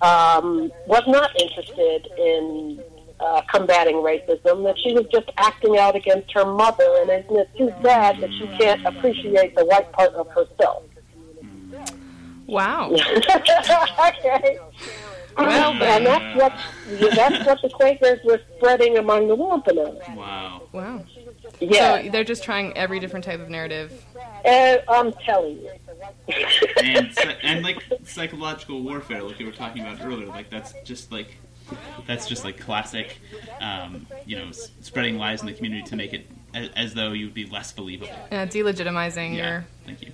um, 0.01 0.71
was 0.87 1.03
not 1.07 1.31
interested 1.41 2.09
in 2.19 2.83
uh, 3.21 3.43
combating 3.53 3.97
racism; 3.97 4.65
that 4.65 4.77
she 4.83 4.93
was 4.93 5.07
just 5.13 5.31
acting 5.37 5.79
out 5.79 5.97
against 5.97 6.33
her 6.33 6.45
mother, 6.45 6.85
and 7.01 7.11
isn't 7.11 7.37
it 7.37 7.51
too 7.57 7.73
bad 7.83 8.21
that 8.21 8.31
she 8.33 8.47
can't 8.59 8.85
appreciate 8.87 9.55
the 9.57 9.65
white 9.65 9.91
part 9.93 10.13
of 10.15 10.29
herself? 10.29 10.83
Wow. 12.47 12.91
okay. 12.93 14.59
Well, 15.37 15.73
and 15.83 16.07
that's 16.07 16.37
what 16.37 16.53
that's 17.17 17.47
what 17.47 17.63
the 17.63 17.69
Quakers 17.71 18.21
were 18.25 18.41
spreading 18.57 18.99
among 18.99 19.29
the 19.29 19.35
Wampanoag. 19.35 20.01
Wow. 20.17 20.63
Wow. 20.73 21.05
Yeah, 21.61 22.03
So 22.03 22.11
they're 22.11 22.25
just 22.25 22.45
trying 22.45 22.77
every 22.77 23.01
different 23.01 23.25
type 23.25 23.41
of 23.41 23.49
narrative. 23.49 24.05
and 24.45 24.83
I'm 24.89 25.13
telling 25.25 25.59
you. 25.59 25.71
and 26.83 27.17
and 27.43 27.65
like 27.65 27.83
psychological 28.05 28.83
warfare, 28.83 29.23
like 29.23 29.39
we 29.39 29.45
were 29.45 29.53
talking 29.53 29.83
about 29.83 30.01
earlier, 30.05 30.27
like 30.27 30.51
that's 30.51 30.75
just 30.85 31.11
like 31.11 31.37
that's 32.07 32.27
just 32.29 32.45
like 32.45 32.59
classic, 32.59 33.19
um, 33.61 34.07
you 34.27 34.37
know, 34.37 34.49
s- 34.49 34.71
spreading 34.81 35.19
lies 35.19 35.41
in 35.41 35.47
the 35.47 35.53
community 35.53 35.83
to 35.83 35.97
make 35.97 36.13
it 36.13 36.27
as, 36.55 36.69
as 36.77 36.95
though 36.95 37.13
you'd 37.13 37.35
be 37.35 37.47
less 37.47 37.73
believable. 37.73 38.13
Yeah, 38.33 38.47
delegitimizing 38.47 39.37
Yeah, 39.37 39.51
your. 39.51 39.65
thank 39.87 40.03
you. 40.03 40.13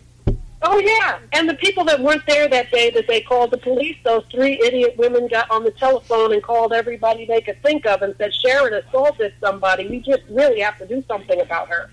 Oh 0.63 0.79
yeah, 0.79 1.19
and 1.33 1.49
the 1.49 1.55
people 1.55 1.85
that 1.87 2.01
weren't 2.01 2.27
there 2.27 2.47
that 2.47 2.71
day 2.71 2.91
that 2.91 3.07
they 3.07 3.23
called 3.23 3.51
the 3.51 3.57
police, 3.57 3.97
those 4.05 4.25
three 4.31 4.61
idiot 4.63 4.95
women 4.99 5.27
got 5.27 5.51
on 5.51 5.65
the 5.65 5.71
telephone 5.71 6.35
and 6.35 6.43
called 6.43 6.75
everybody 6.75 7.25
they 7.25 7.41
could 7.41 7.63
think 7.63 7.87
of 7.87 8.03
and 8.03 8.15
said 8.19 8.35
Sharon 8.35 8.75
assaulted 8.75 9.33
somebody. 9.41 9.89
We 9.89 10.01
just 10.01 10.23
really 10.29 10.61
have 10.61 10.77
to 10.79 10.87
do 10.87 11.03
something 11.09 11.41
about 11.41 11.69
her. 11.71 11.91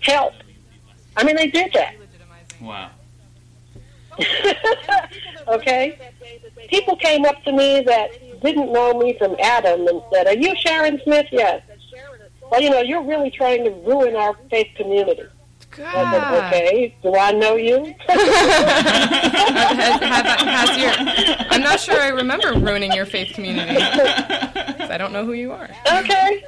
Help! 0.00 0.32
I 1.16 1.22
mean, 1.24 1.36
they 1.36 1.48
did 1.50 1.72
that. 1.74 1.94
Wow. 2.60 2.90
okay? 5.48 5.98
People 6.68 6.96
came 6.96 7.24
up 7.24 7.42
to 7.44 7.52
me 7.52 7.82
that 7.82 8.10
didn't 8.42 8.72
know 8.72 8.94
me 8.94 9.16
from 9.18 9.36
Adam 9.40 9.86
and 9.86 10.02
said, 10.12 10.26
Are 10.26 10.36
you 10.36 10.54
Sharon 10.56 11.00
Smith? 11.04 11.26
Yes. 11.30 11.62
Well, 12.50 12.62
you 12.62 12.70
know, 12.70 12.80
you're 12.80 13.04
really 13.04 13.30
trying 13.30 13.64
to 13.64 13.70
ruin 13.70 14.16
our 14.16 14.34
faith 14.50 14.68
community. 14.76 15.24
I 15.80 16.10
said, 16.10 16.46
okay, 16.46 16.96
do 17.02 17.14
I 17.14 17.30
know 17.32 17.56
you? 17.56 17.76
has, 18.08 20.00
have, 20.00 20.40
has 20.40 20.78
your, 20.78 20.92
I'm 21.50 21.60
not 21.60 21.78
sure 21.78 22.00
I 22.00 22.08
remember 22.08 22.54
ruining 22.54 22.92
your 22.92 23.06
faith 23.06 23.34
community. 23.34 23.76
I 23.78 24.96
don't 24.98 25.12
know 25.12 25.24
who 25.24 25.34
you 25.34 25.52
are. 25.52 25.68
okay. 25.92 26.44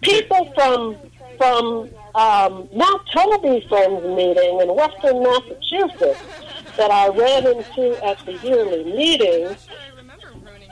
People 0.00 0.52
from 0.54 0.96
from 1.36 1.88
um, 2.14 2.68
Mount 2.74 3.02
Toby 3.12 3.64
Friends 3.68 4.04
meeting 4.04 4.60
in 4.60 4.74
Western 4.74 5.22
Massachusetts 5.22 6.20
that 6.78 6.90
I 6.90 7.08
ran 7.08 7.46
into 7.46 8.04
at 8.04 8.24
the 8.24 8.32
yearly 8.34 8.84
meeting 8.84 9.56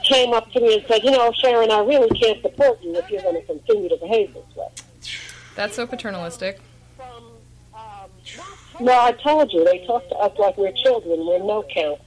came 0.03 0.33
up 0.33 0.49
to 0.53 0.61
me 0.61 0.75
and 0.75 0.85
said, 0.87 1.03
you 1.03 1.11
know, 1.11 1.31
Sharon, 1.33 1.69
I 1.69 1.79
really 1.81 2.09
can't 2.17 2.41
support 2.41 2.81
you 2.81 2.95
if 2.95 3.09
you're 3.09 3.21
going 3.21 3.35
to 3.35 3.45
continue 3.45 3.89
to 3.89 3.97
behave 3.97 4.33
this 4.33 4.55
way. 4.55 4.69
That's 5.55 5.75
so 5.75 5.85
paternalistic. 5.85 6.61
No, 8.79 8.93
I 8.93 9.11
told 9.11 9.51
you, 9.51 9.65
they 9.65 9.85
talk 9.85 10.07
to 10.09 10.15
us 10.15 10.37
like 10.37 10.55
we're 10.57 10.71
children. 10.71 11.25
We're 11.25 11.39
no 11.39 11.63
count. 11.63 11.99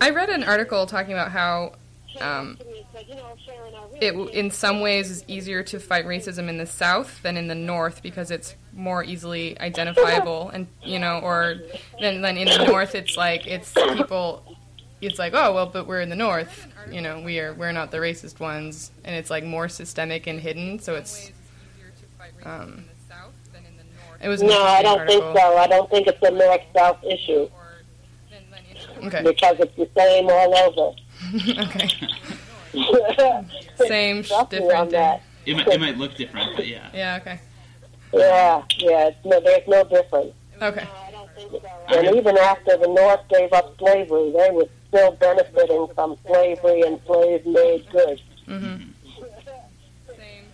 I 0.00 0.10
read 0.10 0.28
an 0.28 0.44
article 0.44 0.86
talking 0.86 1.12
about 1.12 1.32
how 1.32 1.72
um, 2.20 2.58
it 2.94 4.14
in 4.34 4.50
some 4.50 4.80
ways 4.80 5.10
is 5.10 5.24
easier 5.28 5.62
to 5.64 5.78
fight 5.78 6.06
racism 6.06 6.48
in 6.48 6.58
the 6.58 6.66
South 6.66 7.22
than 7.22 7.36
in 7.36 7.48
the 7.48 7.54
North 7.54 8.02
because 8.02 8.30
it's 8.30 8.54
more 8.72 9.04
easily 9.04 9.58
identifiable, 9.60 10.50
and 10.50 10.66
you 10.82 10.98
know, 10.98 11.18
or 11.20 11.56
then 12.00 12.22
then 12.22 12.36
in 12.36 12.48
the 12.48 12.66
North 12.66 12.94
it's 12.94 13.16
like 13.16 13.46
it's 13.46 13.72
people. 13.72 14.44
It's 15.00 15.18
like, 15.18 15.32
oh 15.34 15.52
well, 15.52 15.66
but 15.66 15.86
we're 15.86 16.00
in 16.00 16.10
the 16.10 16.16
North. 16.16 16.68
You 16.90 17.00
know, 17.00 17.20
we 17.20 17.40
are 17.40 17.54
we're 17.54 17.72
not 17.72 17.90
the 17.90 17.98
racist 17.98 18.38
ones, 18.38 18.92
and 19.04 19.16
it's 19.16 19.30
like 19.30 19.44
more 19.44 19.68
systemic 19.68 20.26
and 20.26 20.40
hidden. 20.40 20.78
So 20.78 20.94
it's. 20.94 21.32
Um, 22.44 22.84
it 24.20 24.28
was 24.28 24.42
No, 24.42 24.62
I 24.62 24.82
don't 24.82 25.06
think 25.06 25.22
so. 25.36 25.56
I 25.56 25.66
don't 25.66 25.90
think 25.90 26.06
it's 26.06 26.22
a 26.22 26.30
north-south 26.30 27.02
issue 27.04 27.48
Okay. 29.04 29.22
because 29.22 29.56
it's 29.58 29.76
the 29.76 29.88
same 29.96 30.28
all 30.30 30.56
over. 30.56 30.96
okay. 31.62 31.88
Same, 33.88 34.22
sh- 34.22 34.28
Trust 34.28 34.50
different. 34.50 34.90
day. 34.90 34.96
that. 34.96 35.22
It 35.46 35.56
might, 35.56 35.66
it 35.68 35.80
might 35.80 35.98
look 35.98 36.14
different, 36.16 36.56
but 36.56 36.66
yeah. 36.66 36.88
Yeah. 36.94 37.18
Okay. 37.20 37.40
Yeah, 38.12 38.62
yeah. 38.78 39.10
No, 39.24 39.40
there's 39.40 39.66
no 39.68 39.84
difference. 39.84 40.32
Okay. 40.60 40.86
And 41.88 42.16
even 42.16 42.36
after 42.38 42.76
the 42.76 42.86
North 42.88 43.20
gave 43.28 43.52
up 43.52 43.76
slavery, 43.78 44.32
they 44.36 44.50
were 44.52 44.66
still 44.88 45.12
benefiting 45.12 45.88
from 45.94 46.16
slavery 46.26 46.82
and 46.82 47.00
slave-made 47.06 47.90
goods. 47.90 48.22
Mm-hmm. 48.46 48.90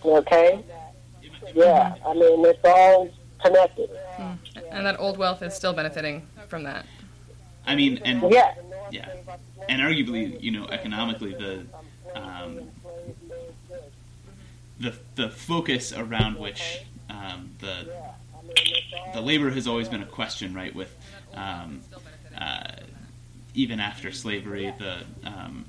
Okay? 0.05 0.63
Yeah, 1.53 1.95
I 2.05 2.13
mean, 2.13 2.45
it's 2.45 2.59
all 2.63 3.09
connected. 3.43 3.89
And 4.71 4.85
that 4.85 4.99
old 4.99 5.17
wealth 5.17 5.41
is 5.41 5.53
still 5.53 5.73
benefiting 5.73 6.27
from 6.47 6.63
that. 6.63 6.85
I 7.65 7.75
mean, 7.75 7.97
and 8.03 8.21
Yeah. 8.31 8.53
yeah, 8.91 9.09
and 9.67 9.81
arguably, 9.81 10.41
you 10.41 10.51
know, 10.51 10.65
economically, 10.67 11.33
the 11.33 11.65
um, 12.15 12.69
the 14.79 14.95
the 15.15 15.29
focus 15.29 15.93
around 15.93 16.37
which 16.37 16.81
um, 17.09 17.51
the 17.59 17.91
the 19.13 19.21
labor 19.21 19.49
has 19.49 19.67
always 19.67 19.89
been 19.89 20.01
a 20.01 20.07
question, 20.07 20.53
right? 20.53 20.73
With 20.73 20.95
um, 21.33 21.81
uh, 22.39 22.71
even 23.53 23.79
after 23.79 24.11
slavery, 24.11 24.73
the 24.77 25.03
um, 25.25 25.65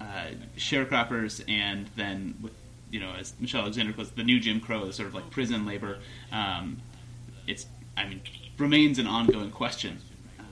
uh, 0.00 0.28
sharecroppers, 0.56 1.42
and 1.48 1.88
then 1.96 2.34
with 2.42 2.52
you 2.90 3.00
know, 3.00 3.12
as 3.18 3.32
Michelle 3.38 3.62
Alexander 3.62 3.94
was 3.96 4.10
the 4.10 4.24
new 4.24 4.40
Jim 4.40 4.60
Crow, 4.60 4.84
the 4.84 4.92
sort 4.92 5.08
of 5.08 5.14
like 5.14 5.30
prison 5.30 5.64
labor. 5.64 5.98
Um, 6.32 6.78
it's, 7.46 7.66
I 7.96 8.06
mean, 8.08 8.20
remains 8.58 8.98
an 8.98 9.06
ongoing 9.06 9.50
question 9.50 9.98
um, 10.38 10.46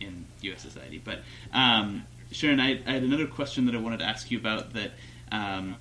in 0.00 0.24
U.S. 0.42 0.62
society. 0.62 1.00
But 1.02 1.20
Sharon, 2.32 2.60
I, 2.60 2.80
I 2.86 2.92
had 2.92 3.02
another 3.02 3.26
question 3.26 3.66
that 3.66 3.74
I 3.74 3.78
wanted 3.78 3.98
to 3.98 4.04
ask 4.04 4.30
you 4.30 4.38
about. 4.38 4.72
That 4.72 4.92
um, 5.32 5.76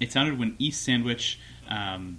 it 0.00 0.12
sounded 0.12 0.38
when 0.38 0.56
East 0.58 0.82
Sandwich 0.82 1.38
um, 1.68 2.18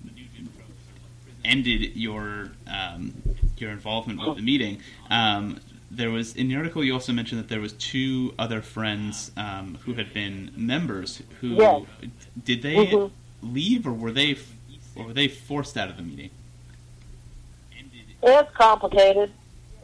ended 1.44 1.96
your 1.96 2.52
um, 2.68 3.14
your 3.58 3.72
involvement 3.72 4.20
with 4.26 4.38
the 4.38 4.44
meeting. 4.44 4.80
Um, 5.10 5.60
there 5.90 6.10
was 6.12 6.36
in 6.36 6.48
the 6.48 6.56
article 6.56 6.84
you 6.84 6.94
also 6.94 7.12
mentioned 7.12 7.42
that 7.42 7.50
there 7.50 7.60
was 7.60 7.74
two 7.74 8.34
other 8.40 8.62
friends 8.62 9.32
um, 9.36 9.78
who 9.84 9.94
had 9.96 10.14
been 10.14 10.52
members 10.56 11.22
who 11.42 11.50
Yes. 11.50 11.84
did 12.46 12.62
they 12.62 12.88
Mhm. 12.88 13.12
leave 13.42 13.86
or 13.86 13.92
were 13.92 14.12
they 14.12 14.38
or 14.96 15.08
were 15.08 15.14
they 15.14 15.28
forced 15.28 15.76
out 15.78 15.90
of 15.90 15.98
the 15.98 16.04
meeting? 16.04 16.30
It's 18.24 18.52
complicated. 18.56 19.32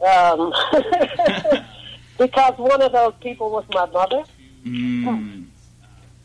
Because 2.18 2.54
one 2.58 2.82
of 2.82 2.92
those 2.92 3.14
people 3.20 3.50
was 3.50 3.64
my 3.72 3.86
mother. 3.86 4.24
Mm, 4.64 5.46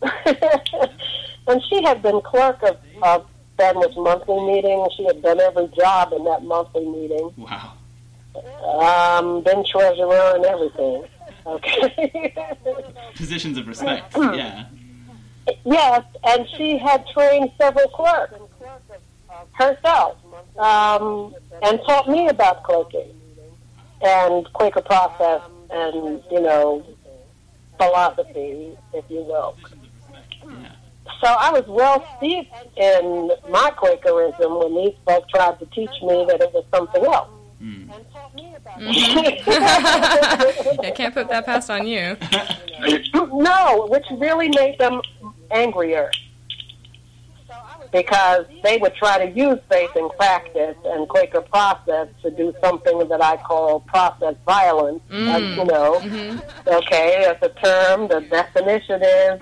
and 1.48 1.62
she 1.70 1.82
had 1.84 2.02
been 2.02 2.20
clerk 2.22 2.62
of, 2.64 2.78
of 3.04 3.28
Sandwich 3.58 3.94
monthly 3.96 4.40
meeting. 4.48 4.86
She 4.98 5.06
had 5.06 5.22
done 5.22 5.40
every 5.40 5.68
job 5.78 6.12
in 6.12 6.24
that 6.26 6.44
monthly 6.44 6.86
meeting. 6.86 7.32
wow. 7.38 7.74
Um, 8.36 9.44
been 9.44 9.64
treasurer 9.72 10.34
and 10.36 10.46
everything. 10.46 11.06
Okay. 11.46 12.34
Positions 13.16 13.58
of 13.58 13.68
respect. 13.68 14.16
Yeah. 14.18 14.66
yes, 15.64 16.04
and 16.24 16.48
she 16.58 16.80
had 16.80 17.06
trained 17.14 17.52
several 17.62 17.88
clerks 17.90 18.34
herself, 19.52 20.18
um, 20.58 21.36
and 21.62 21.80
taught 21.86 22.10
me 22.10 22.28
about 22.28 22.64
clerking 22.64 23.14
and 24.04 24.52
Quaker 24.54 24.82
process 24.82 25.42
and 25.74 26.24
you 26.32 26.42
know 26.42 26.86
philosophy, 27.78 28.78
if 28.94 29.06
you 29.10 29.22
will. 29.22 29.58
Yeah. 30.46 30.72
So 31.22 31.28
I 31.28 31.52
was 31.52 31.66
well 31.68 32.06
steeped 32.18 32.54
in 32.78 33.32
my 33.50 33.72
Quakerism 33.72 34.60
when 34.60 34.76
these 34.76 34.96
folks 35.06 35.30
tried 35.32 35.60
to 35.60 35.66
teach 35.68 35.92
me 36.02 36.26
that 36.28 36.42
it 36.42 36.52
was 36.54 36.66
something 36.74 37.06
else. 37.06 37.30
Mm. 37.62 37.90
I 40.84 40.92
can't 40.92 41.14
put 41.14 41.30
that 41.30 41.46
past 41.46 41.70
on 41.70 41.88
you. 41.88 42.18
no, 43.14 43.88
which 43.90 44.06
really 44.18 44.50
made 44.50 44.78
them 44.80 45.02
angrier. 45.52 46.12
Because 47.94 48.46
they 48.64 48.78
would 48.78 48.96
try 48.96 49.24
to 49.24 49.32
use 49.32 49.60
faith 49.70 49.92
and 49.96 50.10
practice 50.18 50.76
and 50.84 51.08
Quaker 51.08 51.42
process 51.42 52.08
to 52.24 52.32
do 52.32 52.54
something 52.62 53.08
that 53.08 53.24
I 53.24 53.38
call 53.38 53.82
process 53.82 54.36
violence. 54.46 55.02
Mm. 55.12 55.28
As 55.30 55.42
you 55.58 55.66
know, 55.66 56.00
Mhm. 56.00 56.42
okay, 56.68 57.26
as 57.26 57.38
a 57.44 57.50
term, 57.50 58.08
the 58.08 58.22
definition 58.22 59.02
is 59.04 59.42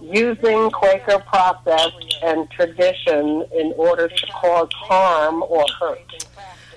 using 0.00 0.70
Quaker 0.70 1.18
process 1.18 1.90
and 2.22 2.50
tradition 2.50 3.44
in 3.52 3.74
order 3.76 4.08
to 4.08 4.26
cause 4.28 4.68
harm 4.72 5.44
or 5.46 5.64
hurt. 5.78 6.26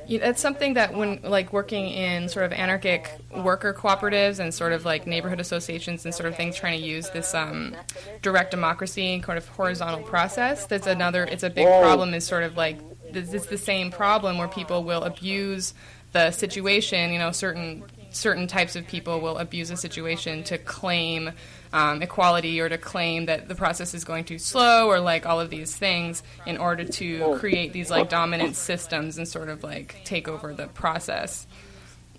That's 0.09 0.41
something 0.41 0.75
that 0.75 0.93
when 0.93 1.19
like 1.23 1.51
working 1.51 1.89
in 1.89 2.29
sort 2.29 2.45
of 2.45 2.53
anarchic 2.53 3.11
worker 3.35 3.73
cooperatives 3.73 4.39
and 4.39 4.53
sort 4.53 4.71
of 4.71 4.85
like 4.85 5.05
neighborhood 5.05 5.39
associations 5.39 6.05
and 6.05 6.15
sort 6.15 6.29
of 6.29 6.35
things 6.35 6.55
trying 6.55 6.79
to 6.79 6.85
use 6.85 7.09
this 7.09 7.33
um, 7.33 7.75
direct 8.21 8.51
democracy 8.51 9.13
and 9.13 9.23
kind 9.23 9.37
of 9.37 9.47
horizontal 9.49 10.01
process. 10.03 10.65
That's 10.65 10.87
another. 10.87 11.25
It's 11.25 11.43
a 11.43 11.49
big 11.49 11.67
Whoa. 11.67 11.81
problem. 11.81 12.13
Is 12.13 12.25
sort 12.25 12.43
of 12.43 12.55
like 12.55 12.77
this 13.11 13.33
is 13.33 13.47
the 13.47 13.57
same 13.57 13.91
problem 13.91 14.37
where 14.37 14.47
people 14.47 14.83
will 14.83 15.03
abuse 15.03 15.73
the 16.13 16.31
situation. 16.31 17.11
You 17.11 17.19
know, 17.19 17.31
certain 17.31 17.83
certain 18.11 18.47
types 18.47 18.75
of 18.75 18.87
people 18.87 19.19
will 19.19 19.37
abuse 19.37 19.69
a 19.71 19.77
situation 19.77 20.43
to 20.45 20.57
claim 20.57 21.31
um, 21.73 22.01
equality 22.01 22.59
or 22.59 22.69
to 22.69 22.77
claim 22.77 23.25
that 23.25 23.47
the 23.47 23.55
process 23.55 23.93
is 23.93 24.03
going 24.03 24.23
too 24.25 24.39
slow 24.39 24.87
or 24.87 24.99
like 24.99 25.25
all 25.25 25.39
of 25.39 25.49
these 25.49 25.75
things 25.75 26.23
in 26.45 26.57
order 26.57 26.83
to 26.85 27.35
create 27.39 27.73
these 27.73 27.89
like 27.89 28.09
dominant 28.09 28.55
systems 28.55 29.17
and 29.17 29.27
sort 29.27 29.49
of 29.49 29.63
like 29.63 29.95
take 30.03 30.27
over 30.27 30.53
the 30.53 30.67
process. 30.67 31.47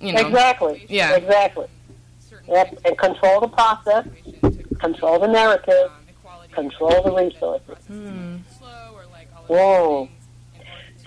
You 0.01 0.13
know, 0.13 0.21
Exactly. 0.27 0.87
Yeah. 0.89 1.17
Exactly. 1.17 1.67
Yep. 2.47 2.79
And 2.85 2.99
control 2.99 3.41
the 3.41 3.49
process, 3.49 4.07
control 4.81 5.19
the 5.19 5.29
narrative, 5.29 5.91
control 6.53 7.03
the 7.03 7.13
resources. 7.13 8.43
Whoa. 9.49 10.09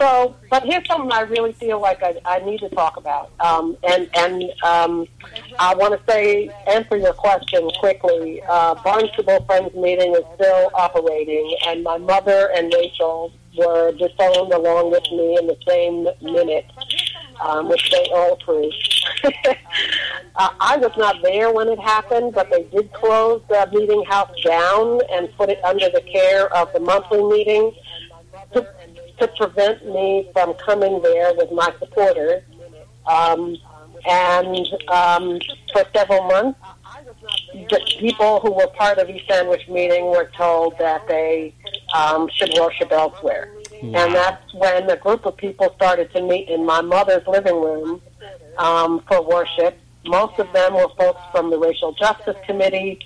So, 0.02 0.36
but 0.50 0.64
here's 0.64 0.88
something 0.88 1.12
I 1.12 1.22
really 1.22 1.54
feel 1.54 1.80
like 1.80 2.02
I, 2.02 2.20
I 2.26 2.40
need 2.40 2.60
to 2.62 2.70
talk 2.70 2.98
about, 2.98 3.32
um, 3.40 3.78
and 3.88 4.10
and 4.16 4.44
um, 4.64 5.08
I 5.60 5.76
want 5.76 5.94
to 5.94 6.12
say 6.12 6.50
answer 6.66 6.98
your 6.98 7.14
question 7.14 7.70
quickly. 7.80 8.42
Uh, 8.50 8.74
Barnstable 8.84 9.46
Friends 9.46 9.76
meeting 9.76 10.16
is 10.16 10.24
still 10.34 10.72
operating, 10.74 11.56
and 11.68 11.84
my 11.84 12.00
mother 12.00 12.50
and 12.56 12.74
Rachel 12.74 13.32
were 13.56 13.92
disowned 13.92 14.52
along 14.52 14.90
with 14.90 15.04
me 15.12 15.38
in 15.38 15.46
the 15.46 15.58
same 15.68 16.08
minute, 16.20 16.66
um, 17.40 17.70
which 17.70 17.92
they 17.92 18.10
all 18.12 18.34
approved. 18.34 19.06
uh, 20.36 20.50
I 20.60 20.78
was 20.78 20.94
not 20.98 21.22
there 21.22 21.54
when 21.54 21.68
it 21.68 21.80
happened, 21.80 22.34
but 22.34 22.50
they 22.50 22.64
did 22.76 22.92
close 22.94 23.44
the 23.50 23.70
meeting 23.72 24.04
house 24.06 24.34
down 24.44 25.02
and 25.12 25.32
put 25.38 25.50
it 25.50 25.64
under 25.64 25.90
the 25.90 26.02
care 26.12 26.52
of 26.56 26.74
the 26.74 26.80
monthly 26.80 27.22
meeting 27.22 27.72
to 29.22 29.28
prevent 29.28 29.86
me 29.86 30.30
from 30.34 30.54
coming 30.56 31.02
there 31.02 31.34
with 31.36 31.52
my 31.52 31.74
supporters. 31.80 32.44
Um, 33.08 33.56
and 34.08 34.68
um, 34.90 35.40
for 35.72 35.84
several 35.94 36.24
months, 36.24 36.60
the 37.54 37.80
people 38.00 38.40
who 38.40 38.52
were 38.52 38.68
part 38.68 38.98
of 38.98 39.10
East 39.10 39.26
Sandwich 39.30 39.68
meeting 39.70 40.06
were 40.06 40.30
told 40.36 40.78
that 40.80 41.08
they 41.08 41.54
um, 41.96 42.28
should 42.34 42.52
worship 42.60 42.92
elsewhere. 42.92 43.54
And 43.82 44.14
that's 44.14 44.54
when 44.54 44.90
a 44.90 44.98
group 44.98 45.26
of 45.26 45.38
people 45.38 45.74
started 45.76 46.12
to 46.14 46.22
meet 46.22 46.50
in 46.50 46.66
my 46.66 46.82
mother's 46.82 47.26
living 47.28 47.56
room 47.56 48.02
um, 48.58 49.04
for 49.08 49.22
worship. 49.28 49.78
Most 50.06 50.40
of 50.40 50.52
them 50.54 50.74
were 50.74 50.90
folks 50.98 51.22
from 51.32 51.50
the 51.52 51.60
Racial 51.60 51.94
Justice 51.94 52.38
Committee, 52.46 53.00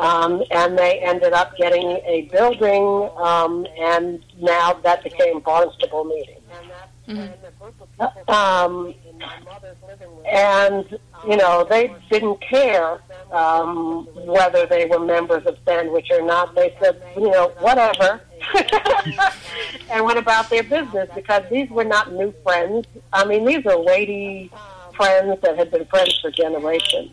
um, 0.00 0.42
and 0.50 0.78
they 0.78 0.98
ended 1.00 1.32
up 1.32 1.56
getting 1.56 1.90
a 2.04 2.28
building, 2.32 3.10
um, 3.16 3.66
and 3.78 4.24
now 4.40 4.72
that 4.84 5.04
became 5.04 5.40
Barnstable 5.40 6.04
Meeting. 6.04 6.38
Um, 8.28 8.94
and 10.26 10.98
you 11.28 11.36
know 11.36 11.66
they 11.68 11.94
didn't 12.10 12.40
care 12.40 13.00
um, 13.32 14.06
whether 14.26 14.66
they 14.66 14.86
were 14.86 14.98
members 14.98 15.44
of 15.46 15.56
Sandwich 15.66 16.08
or 16.10 16.22
not. 16.22 16.54
They 16.54 16.74
said, 16.80 17.02
you 17.16 17.30
know, 17.30 17.52
whatever, 17.58 18.20
and 19.90 20.04
went 20.04 20.18
about 20.18 20.48
their 20.50 20.62
business 20.62 21.08
because 21.14 21.42
these 21.50 21.68
were 21.70 21.84
not 21.84 22.12
new 22.12 22.32
friends. 22.42 22.86
I 23.12 23.24
mean, 23.24 23.44
these 23.44 23.64
are 23.66 23.78
weighty 23.80 24.50
friends 24.96 25.40
that 25.42 25.56
had 25.58 25.70
been 25.70 25.84
friends 25.86 26.18
for 26.20 26.30
generations. 26.30 27.10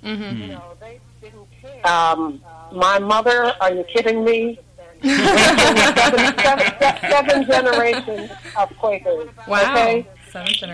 Um, 1.84 2.42
my 2.72 3.00
mother, 3.00 3.54
are 3.62 3.74
you 3.74 3.84
kidding 3.94 4.24
me? 4.24 4.60
seven, 5.02 6.38
seven, 6.40 6.74
seven 7.10 7.46
generations 7.46 8.32
of 8.58 8.70
Quakers. 8.78 9.30
wow, 9.48 9.72
Okay? 9.72 10.08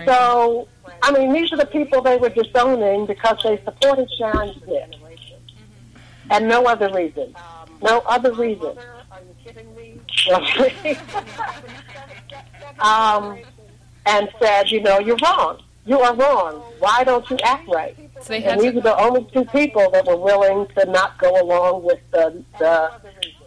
So, 0.04 0.68
I 1.02 1.12
mean, 1.12 1.32
these 1.32 1.52
are 1.52 1.56
the 1.56 1.66
people 1.66 2.02
they 2.02 2.16
were 2.16 2.28
disowning 2.30 3.06
because 3.06 3.38
they 3.44 3.62
supported 3.64 4.10
Sharon 4.18 4.52
Smith. 4.64 4.90
And 6.30 6.48
no 6.48 6.64
other 6.64 6.92
reason. 6.92 7.34
No 7.82 8.00
other 8.00 8.32
reason. 8.32 8.76
Are 9.12 9.20
you 9.20 9.34
kidding 9.44 9.74
me? 9.76 10.00
Um, 12.80 13.38
and 14.06 14.28
said, 14.40 14.70
you 14.70 14.82
know, 14.82 14.98
you're 14.98 15.16
wrong. 15.22 15.62
You 15.84 16.00
are 16.00 16.14
wrong. 16.14 16.62
Why 16.80 17.04
don't 17.04 17.28
you 17.30 17.38
act 17.44 17.68
right? 17.68 17.96
So 18.26 18.32
they 18.32 18.40
had 18.40 18.54
And 18.54 18.60
these 18.60 18.72
to, 18.72 18.78
are 18.78 18.82
the 18.82 19.00
only 19.00 19.24
two 19.32 19.44
people 19.44 19.88
that 19.92 20.04
were 20.04 20.16
willing 20.16 20.66
to 20.76 20.84
not 20.86 21.16
go 21.18 21.40
along 21.40 21.84
with 21.84 22.00
the 22.10 22.42
the, 22.58 22.90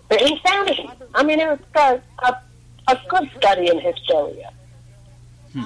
the 0.10 0.26
insanity. 0.26 0.89
I 1.14 1.23
mean, 1.23 1.41
it 1.41 1.47
was 1.49 1.60
a, 1.76 2.01
a, 2.26 2.41
a 2.88 3.01
good 3.10 3.30
study 3.38 3.68
in 3.68 3.80
hysteria. 3.81 4.53
Hmm. 5.51 5.64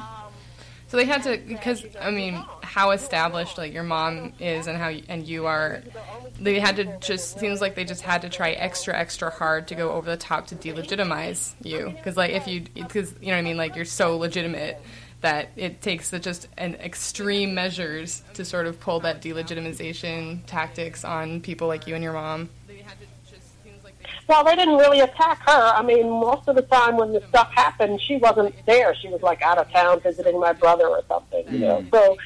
so 0.88 0.98
they 0.98 1.06
had 1.06 1.22
to 1.24 1.38
because 1.46 1.86
I 2.02 2.10
mean 2.10 2.44
how 2.64 2.92
established 2.92 3.58
like 3.58 3.72
your 3.72 3.84
mom 3.84 4.34
is 4.40 4.66
and 4.66 4.78
how 4.78 4.88
y- 4.88 5.04
and 5.08 5.28
you 5.28 5.46
are. 5.46 5.84
They 6.40 6.60
had 6.60 6.78
to 6.78 6.98
just 6.98 7.38
seems 7.38 7.62
like 7.62 7.76
they 7.76 7.84
just 7.86 8.02
had 8.02 8.24
to 8.24 8.30
try 8.30 8.52
extra 8.54 8.98
extra 8.98 9.30
hard 9.30 9.68
to 9.68 9.76
go 9.76 9.92
over 9.92 10.10
the 10.10 10.18
top 10.18 10.48
to 10.48 10.56
delegitimize 10.56 11.54
you 11.62 11.94
because 11.96 12.18
like 12.18 12.32
if 12.32 12.48
you 12.48 12.62
because 12.74 13.14
you 13.22 13.28
know 13.28 13.34
what 13.34 13.40
I 13.40 13.42
mean 13.44 13.58
like 13.58 13.76
you're 13.76 13.86
so 13.86 14.18
legitimate 14.18 14.82
that 15.24 15.50
it 15.56 15.82
takes 15.82 16.10
the, 16.10 16.20
just 16.20 16.50
an 16.58 16.76
extreme 16.76 17.56
measures 17.56 18.24
to 18.34 18.44
sort 18.44 18.68
of 18.68 18.78
pull 18.80 19.00
that 19.00 19.22
delegitimization 19.22 20.40
tactics 20.46 21.06
on 21.06 21.40
people 21.40 21.68
like 21.68 21.88
you 21.88 21.96
and 21.96 22.04
your 22.04 22.12
mom. 22.14 22.50
Well, 24.28 24.44
they 24.44 24.56
didn't 24.56 24.78
really 24.78 25.00
attack 25.00 25.40
her. 25.48 25.74
I 25.76 25.82
mean, 25.82 26.10
most 26.10 26.48
of 26.50 26.56
the 26.56 26.62
time 26.64 26.98
when 26.98 27.14
the 27.14 27.22
stuff 27.30 27.52
happened, 27.54 28.02
she 28.02 28.18
wasn't 28.18 28.54
there. 28.66 28.94
She 28.96 29.08
was 29.08 29.22
like 29.22 29.42
out 29.42 29.58
of 29.58 29.70
town 29.72 30.02
visiting 30.02 30.40
my 30.40 30.54
brother 30.54 30.88
or 30.88 31.02
something, 31.08 31.46
you 31.50 31.60
know. 31.60 31.86
So 31.92 32.18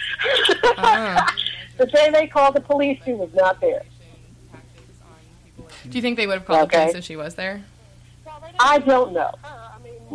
Ah. 0.77 1.35
the 1.77 1.85
day 1.85 2.09
they 2.11 2.27
called 2.27 2.55
the 2.55 2.61
police, 2.61 2.99
she 3.05 3.13
was 3.13 3.29
not 3.33 3.61
there. 3.61 3.83
Do 5.89 5.97
you 5.97 6.01
think 6.01 6.17
they 6.17 6.25
would 6.27 6.39
have 6.39 6.45
called 6.45 6.71
the 6.71 6.77
police 6.77 6.95
if 6.95 7.03
she 7.03 7.15
was 7.15 7.35
there? 7.35 7.63
I 8.59 8.79
don't 8.79 9.13
know. 9.13 9.31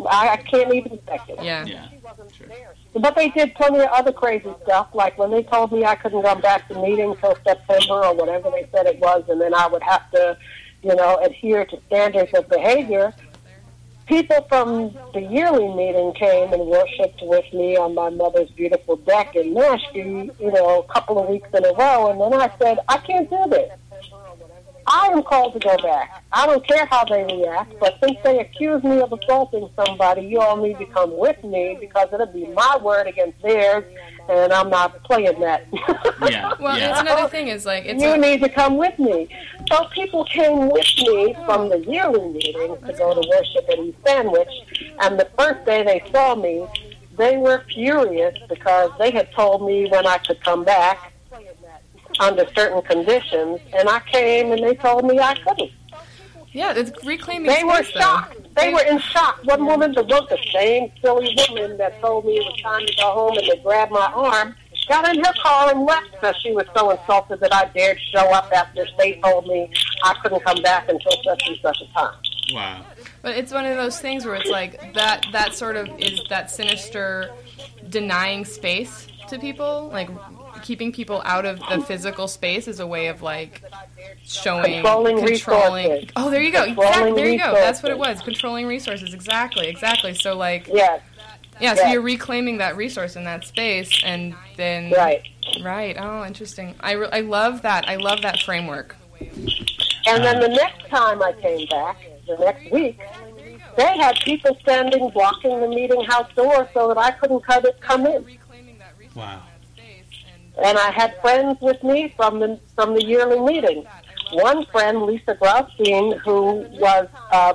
I, 0.08 0.28
I 0.30 0.36
can't 0.38 0.72
even 0.74 0.98
speculate. 1.02 1.44
Yeah. 1.44 1.64
Yeah. 1.64 1.88
But 2.94 3.16
they 3.16 3.30
did 3.30 3.54
plenty 3.54 3.78
of 3.78 3.88
other 3.90 4.12
crazy 4.12 4.52
stuff, 4.64 4.88
like 4.92 5.16
when 5.16 5.30
they 5.30 5.42
told 5.42 5.72
me 5.72 5.84
I 5.84 5.94
couldn't 5.94 6.22
come 6.22 6.40
back 6.42 6.68
to 6.68 6.74
meeting 6.74 7.16
till 7.20 7.36
September 7.46 8.04
or 8.04 8.14
whatever 8.14 8.50
they 8.50 8.68
said 8.70 8.86
it 8.86 8.98
was, 8.98 9.24
and 9.28 9.40
then 9.40 9.54
I 9.54 9.66
would 9.66 9.82
have 9.82 10.10
to, 10.10 10.36
you 10.82 10.94
know, 10.94 11.16
adhere 11.22 11.64
to 11.64 11.80
standards 11.86 12.32
of 12.34 12.48
behavior. 12.50 13.14
People 14.06 14.44
from 14.48 14.94
the 15.14 15.22
yearly 15.22 15.68
meeting 15.74 16.12
came 16.12 16.52
and 16.52 16.66
worshipped 16.66 17.20
with 17.22 17.50
me 17.54 17.78
on 17.78 17.94
my 17.94 18.10
mother's 18.10 18.50
beautiful 18.50 18.96
deck 18.96 19.36
in 19.36 19.54
Nashville, 19.54 20.24
you 20.38 20.52
know, 20.52 20.80
a 20.80 20.92
couple 20.92 21.18
of 21.18 21.30
weeks 21.30 21.48
in 21.54 21.64
a 21.64 21.72
row, 21.72 22.10
and 22.10 22.20
then 22.20 22.38
I 22.38 22.52
said, 22.58 22.78
I 22.88 22.98
can't 22.98 23.30
do 23.30 23.44
this. 23.48 23.70
I 24.86 25.08
am 25.08 25.22
called 25.22 25.52
to 25.54 25.58
go 25.58 25.76
back. 25.78 26.24
I 26.32 26.46
don't 26.46 26.66
care 26.66 26.86
how 26.86 27.04
they 27.04 27.24
react, 27.24 27.74
but 27.78 27.98
since 28.02 28.18
they 28.24 28.40
accuse 28.40 28.82
me 28.82 29.00
of 29.00 29.12
assaulting 29.12 29.68
somebody, 29.76 30.22
you 30.22 30.40
all 30.40 30.56
need 30.56 30.78
to 30.78 30.86
come 30.86 31.16
with 31.16 31.42
me 31.44 31.76
because 31.80 32.08
it'll 32.12 32.26
be 32.26 32.46
my 32.48 32.78
word 32.82 33.06
against 33.06 33.40
theirs, 33.42 33.84
and 34.28 34.52
I'm 34.52 34.70
not 34.70 35.02
playing 35.04 35.40
that. 35.40 35.66
Yeah. 36.22 36.54
Well, 36.60 36.78
yeah. 36.78 36.90
it's 36.90 37.00
another 37.00 37.28
thing 37.28 37.48
is 37.48 37.66
like 37.66 37.84
it's 37.84 38.00
you 38.00 38.12
a, 38.12 38.16
need 38.16 38.40
to 38.42 38.48
come 38.48 38.76
with 38.76 38.96
me. 38.96 39.28
So 39.68 39.86
people 39.86 40.24
came 40.24 40.68
with 40.68 40.86
me 40.98 41.34
from 41.44 41.68
the 41.68 41.80
yearly 41.80 42.32
meetings 42.32 42.78
to 42.86 42.92
go 42.92 43.20
to 43.20 43.28
worship 43.28 43.68
at 43.68 43.78
East 43.78 43.98
Sandwich, 44.06 44.48
and 45.00 45.18
the 45.18 45.28
first 45.36 45.64
day 45.66 45.82
they 45.82 46.00
saw 46.12 46.36
me, 46.36 46.64
they 47.18 47.36
were 47.38 47.64
furious 47.68 48.38
because 48.48 48.92
they 48.98 49.10
had 49.10 49.32
told 49.32 49.66
me 49.66 49.88
when 49.90 50.06
I 50.06 50.18
could 50.18 50.42
come 50.44 50.64
back 50.64 51.11
under 52.20 52.46
certain 52.54 52.82
conditions, 52.82 53.60
and 53.72 53.88
I 53.88 54.00
came 54.00 54.52
and 54.52 54.62
they 54.62 54.74
told 54.74 55.04
me 55.04 55.18
I 55.18 55.34
couldn't. 55.34 55.70
yeah, 56.52 56.74
it's 56.74 56.92
reclaiming. 57.04 57.50
They 57.50 57.64
were 57.64 57.82
space, 57.82 57.94
though. 57.94 58.00
shocked. 58.00 58.54
They 58.56 58.72
were 58.72 58.82
in 58.82 58.98
shock. 58.98 59.40
One 59.44 59.66
woman, 59.66 59.92
the, 59.92 60.02
the 60.02 60.38
same 60.52 60.92
silly 61.00 61.34
woman 61.48 61.76
that 61.78 62.00
told 62.00 62.26
me 62.26 62.36
it 62.36 62.44
was 62.44 62.60
time 62.60 62.86
to 62.86 62.94
go 62.96 63.10
home 63.12 63.38
and 63.38 63.46
they 63.46 63.62
grabbed 63.62 63.92
my 63.92 64.12
arm, 64.14 64.54
got 64.88 65.08
in 65.08 65.24
her 65.24 65.32
car 65.42 65.70
and 65.70 65.86
left 65.86 66.10
because 66.12 66.36
she 66.42 66.52
was 66.52 66.66
so 66.76 66.90
insulted 66.90 67.40
that 67.40 67.54
I 67.54 67.66
dared 67.66 67.98
show 68.12 68.30
up 68.32 68.50
after 68.52 68.86
they 68.98 69.20
told 69.20 69.46
me 69.46 69.70
I 70.04 70.14
couldn't 70.22 70.44
come 70.44 70.60
back 70.62 70.88
until 70.88 71.12
such 71.24 71.42
and 71.46 71.58
such 71.62 71.78
a 71.80 71.92
time. 71.94 72.14
Wow. 72.52 72.84
But 73.22 73.36
it's 73.36 73.52
one 73.52 73.64
of 73.64 73.76
those 73.76 74.00
things 74.00 74.26
where 74.26 74.34
it's 74.34 74.50
like 74.50 74.94
that 74.94 75.24
that 75.32 75.54
sort 75.54 75.76
of 75.76 75.88
is 75.98 76.20
that 76.28 76.50
sinister 76.50 77.30
denying 77.88 78.44
space 78.44 79.06
to 79.28 79.38
people, 79.38 79.88
like 79.92 80.10
keeping 80.62 80.92
people 80.92 81.22
out 81.24 81.44
of 81.44 81.58
the 81.68 81.80
physical 81.86 82.28
space 82.28 82.68
is 82.68 82.80
a 82.80 82.86
way 82.86 83.08
of 83.08 83.22
like 83.22 83.62
showing 84.24 84.74
Controlling 84.82 85.18
controlling. 85.18 85.86
resources. 85.90 86.10
Oh, 86.16 86.30
there 86.30 86.42
you 86.42 86.52
go. 86.52 86.64
Exactly. 86.64 87.12
There 87.12 87.28
you 87.28 87.38
go. 87.38 87.52
That's 87.52 87.82
what 87.82 87.92
it 87.92 87.98
was. 87.98 88.20
Controlling 88.22 88.66
resources. 88.66 89.12
Exactly. 89.14 89.68
Exactly. 89.68 90.14
So 90.14 90.34
like, 90.36 90.68
Yes, 90.68 91.02
yeah. 91.60 91.74
So 91.74 91.82
yes. 91.82 91.92
you're 91.92 92.02
reclaiming 92.02 92.58
that 92.58 92.76
resource 92.76 93.16
in 93.16 93.24
that 93.24 93.44
space, 93.44 94.02
and 94.04 94.34
then 94.56 94.92
right. 94.92 95.22
Right. 95.62 95.96
Oh, 95.98 96.24
interesting. 96.24 96.74
I, 96.80 96.92
re- 96.92 97.08
I 97.12 97.20
love 97.20 97.62
that. 97.62 97.88
I 97.88 97.96
love 97.96 98.22
that 98.22 98.40
framework. 98.40 98.96
And 99.20 100.24
then 100.24 100.40
the 100.40 100.48
next 100.48 100.88
time 100.88 101.22
I 101.22 101.32
came 101.34 101.66
back, 101.68 101.98
the 102.26 102.36
next 102.38 102.70
week, 102.72 102.98
they 103.76 103.96
had 103.98 104.16
people 104.24 104.56
standing 104.62 105.10
blocking 105.10 105.60
the 105.60 105.68
meeting 105.68 106.02
house 106.04 106.28
door 106.34 106.68
so 106.74 106.88
that 106.88 106.98
I 106.98 107.10
couldn't 107.12 107.40
cut 107.44 107.64
it, 107.64 107.80
come 107.80 108.06
in. 108.06 108.24
Wow. 109.14 109.42
And 110.60 110.78
I 110.78 110.90
had 110.90 111.18
friends 111.20 111.60
with 111.60 111.82
me 111.82 112.12
from 112.16 112.40
the 112.40 112.60
from 112.74 112.94
the 112.94 113.04
yearly 113.04 113.40
meeting. 113.40 113.86
One 114.32 114.64
friend, 114.66 115.02
Lisa 115.02 115.34
Graustein, 115.34 116.18
who 116.20 116.66
was 116.78 117.08
uh, 117.30 117.54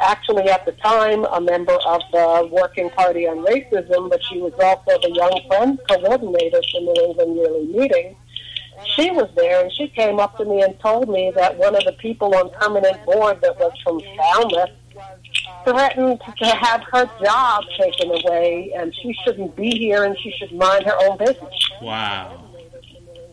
actually 0.00 0.48
at 0.48 0.64
the 0.66 0.72
time 0.72 1.24
a 1.24 1.40
member 1.40 1.74
of 1.86 2.02
the 2.12 2.48
Working 2.52 2.90
Party 2.90 3.26
on 3.26 3.38
Racism, 3.38 4.10
but 4.10 4.22
she 4.24 4.40
was 4.40 4.52
also 4.54 5.00
the 5.00 5.12
Young 5.14 5.40
Friends 5.48 5.80
coordinator 5.88 6.60
for 6.72 6.80
New 6.80 6.94
England 7.04 7.36
Yearly 7.36 7.66
Meeting. 7.66 8.16
She 8.94 9.10
was 9.10 9.28
there, 9.36 9.62
and 9.62 9.72
she 9.72 9.88
came 9.88 10.20
up 10.20 10.36
to 10.36 10.44
me 10.44 10.62
and 10.62 10.78
told 10.80 11.08
me 11.08 11.32
that 11.34 11.56
one 11.56 11.74
of 11.74 11.84
the 11.84 11.92
people 11.92 12.34
on 12.34 12.50
permanent 12.50 13.04
board 13.06 13.40
that 13.40 13.58
was 13.58 13.72
from 13.82 14.00
Falmouth 14.16 14.70
threatened 15.66 16.20
to 16.38 16.46
have 16.46 16.82
her 16.92 17.10
job 17.22 17.64
taken 17.78 18.10
away, 18.10 18.72
and 18.76 18.94
she 18.94 19.14
shouldn't 19.24 19.56
be 19.56 19.70
here, 19.70 20.04
and 20.04 20.16
she 20.18 20.30
should 20.38 20.52
mind 20.52 20.84
her 20.84 20.96
own 21.02 21.18
business. 21.18 21.70
Wow. 21.82 22.44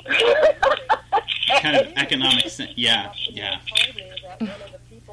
Kind 1.61 1.77
of 1.77 1.93
economic 1.95 2.49
sense. 2.49 2.71
Yeah, 2.75 3.13
yeah. 3.29 3.59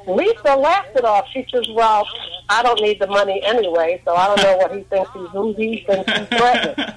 Lisa 0.07 0.55
laughed 0.55 0.95
it 0.95 1.05
off. 1.05 1.27
She 1.31 1.45
says, 1.51 1.67
"Well, 1.69 2.07
I 2.49 2.63
don't 2.63 2.81
need 2.81 2.99
the 2.99 3.07
money 3.07 3.41
anyway, 3.43 4.01
so 4.03 4.15
I 4.15 4.27
don't 4.27 4.41
know 4.41 4.57
what 4.57 4.75
he 4.75 4.81
thinks 4.83 5.11
he's 5.13 5.29
who 5.29 5.53
he 5.53 5.85
thinks 5.85 6.11
he's 6.11 6.27
threatening." 6.27 6.95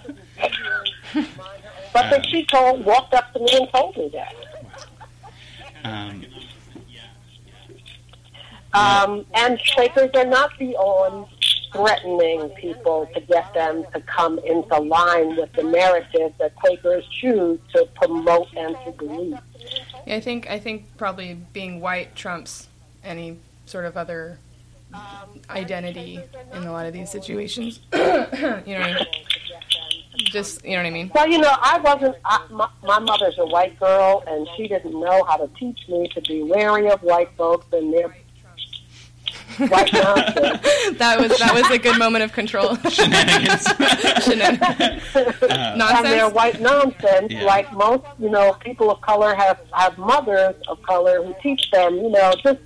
But 1.95 2.11
then 2.11 2.25
she 2.25 2.45
told, 2.47 2.85
walked 2.85 3.15
up 3.15 3.33
to 3.35 3.39
me 3.39 3.49
and 3.53 3.69
told 3.71 3.97
me 3.97 4.11
that. 4.13 4.35
Um, 5.85 6.27
Um, 8.75 9.25
and 9.35 9.61
Quakers 9.75 10.11
are 10.15 10.27
not 10.27 10.59
beyond 10.59 11.27
threatening 11.73 12.49
people 12.51 13.09
to 13.15 13.21
get 13.21 13.53
them 13.55 13.85
to 13.93 14.01
come 14.03 14.39
into 14.41 14.77
line 14.79 15.37
with 15.37 15.53
the 15.55 15.63
narrative 15.63 16.33
that 16.39 16.55
Quakers 16.57 17.05
choose 17.21 17.59
to 17.75 17.87
promote 17.95 18.49
and 18.57 18.77
to 18.85 18.93
believe. 18.93 19.39
Yeah, 20.07 20.17
I 20.17 20.21
think 20.21 20.51
I 20.51 20.59
think 20.59 20.97
probably 20.97 21.35
being 21.53 21.81
white 21.81 22.15
trumps 22.15 22.69
any 23.03 23.39
sort 23.67 23.85
of 23.85 23.97
other 23.97 24.39
identity 25.51 26.21
in 26.53 26.65
a 26.65 26.73
lot 26.73 26.87
of 26.87 26.93
these 26.93 27.11
situations. 27.11 27.81
you 27.93 28.01
know 28.01 28.63
what 28.65 28.69
I 28.69 28.95
mean? 28.95 29.07
Just 30.27 30.65
you 30.65 30.73
know 30.73 30.77
what 30.79 30.87
I 30.87 30.91
mean? 30.91 31.11
Well, 31.15 31.29
you 31.29 31.39
know, 31.39 31.53
I 31.61 31.79
wasn't. 31.79 32.17
I, 32.25 32.47
my, 32.51 32.69
my 32.85 32.99
mother's 33.01 33.37
a 33.39 33.47
white 33.47 33.79
girl, 33.81 34.23
and 34.27 34.49
she 34.57 34.69
didn't 34.69 34.99
know 34.99 35.25
how 35.25 35.37
to 35.37 35.49
teach 35.59 35.89
me 35.89 36.09
to 36.15 36.21
be 36.21 36.43
wary 36.43 36.89
of 36.89 37.03
white 37.03 37.31
folks 37.37 37.67
and 37.73 37.93
their 37.93 38.15
white 39.59 39.93
nonsense. 39.93 40.61
that 40.99 41.19
was 41.21 41.39
that 41.39 41.53
was 41.55 41.71
a 41.71 41.79
good 41.79 41.99
moment 41.99 42.25
of 42.25 42.33
control. 42.33 42.77
shenanigans. 42.91 43.63
Shenanigans. 44.25 45.03
and 45.15 45.41
their 45.41 45.77
Nonsense. 45.77 46.35
white 46.35 46.61
nonsense. 46.61 47.33
Yeah. 47.33 47.45
Like 47.45 47.73
most, 47.73 48.05
you 48.19 48.31
know, 48.31 48.53
people 48.55 48.91
of 48.91 49.01
color 49.01 49.35
have 49.35 49.59
have 49.73 49.97
mothers 49.99 50.55
of 50.69 50.81
color 50.83 51.23
who 51.23 51.35
teach 51.43 51.71
them. 51.71 51.95
You 51.97 52.11
know, 52.11 52.33
just 52.43 52.61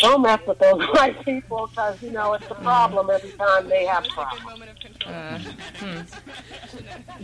don't 0.00 0.22
mess 0.22 0.40
with 0.46 0.58
those 0.58 0.80
white 0.94 1.22
people 1.24 1.66
because 1.68 2.02
you 2.02 2.10
know 2.10 2.32
it's 2.34 2.50
a 2.50 2.54
problem 2.56 3.10
every 3.10 3.30
time 3.32 3.68
they 3.68 3.84
have 3.86 4.04
problems. 4.08 4.62
Uh, 5.06 5.38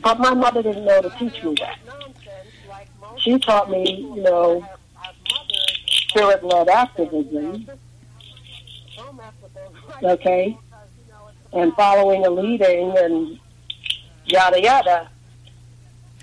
But 0.03 0.19
my 0.21 0.35
mother 0.35 0.63
didn't 0.63 0.85
know 0.85 1.03
to 1.03 1.11
teach 1.19 1.43
me 1.43 1.55
that. 1.61 1.79
She 3.19 3.39
taught 3.39 3.71
me, 3.71 4.13
you 4.15 4.23
know, 4.23 4.65
spirit-led 5.87 6.69
activism. 6.69 7.67
Okay, 10.03 10.57
and 11.53 11.73
following 11.75 12.25
a 12.27 12.31
leading 12.31 12.97
and 12.97 13.39
yada 14.27 14.61
yada. 14.61 15.09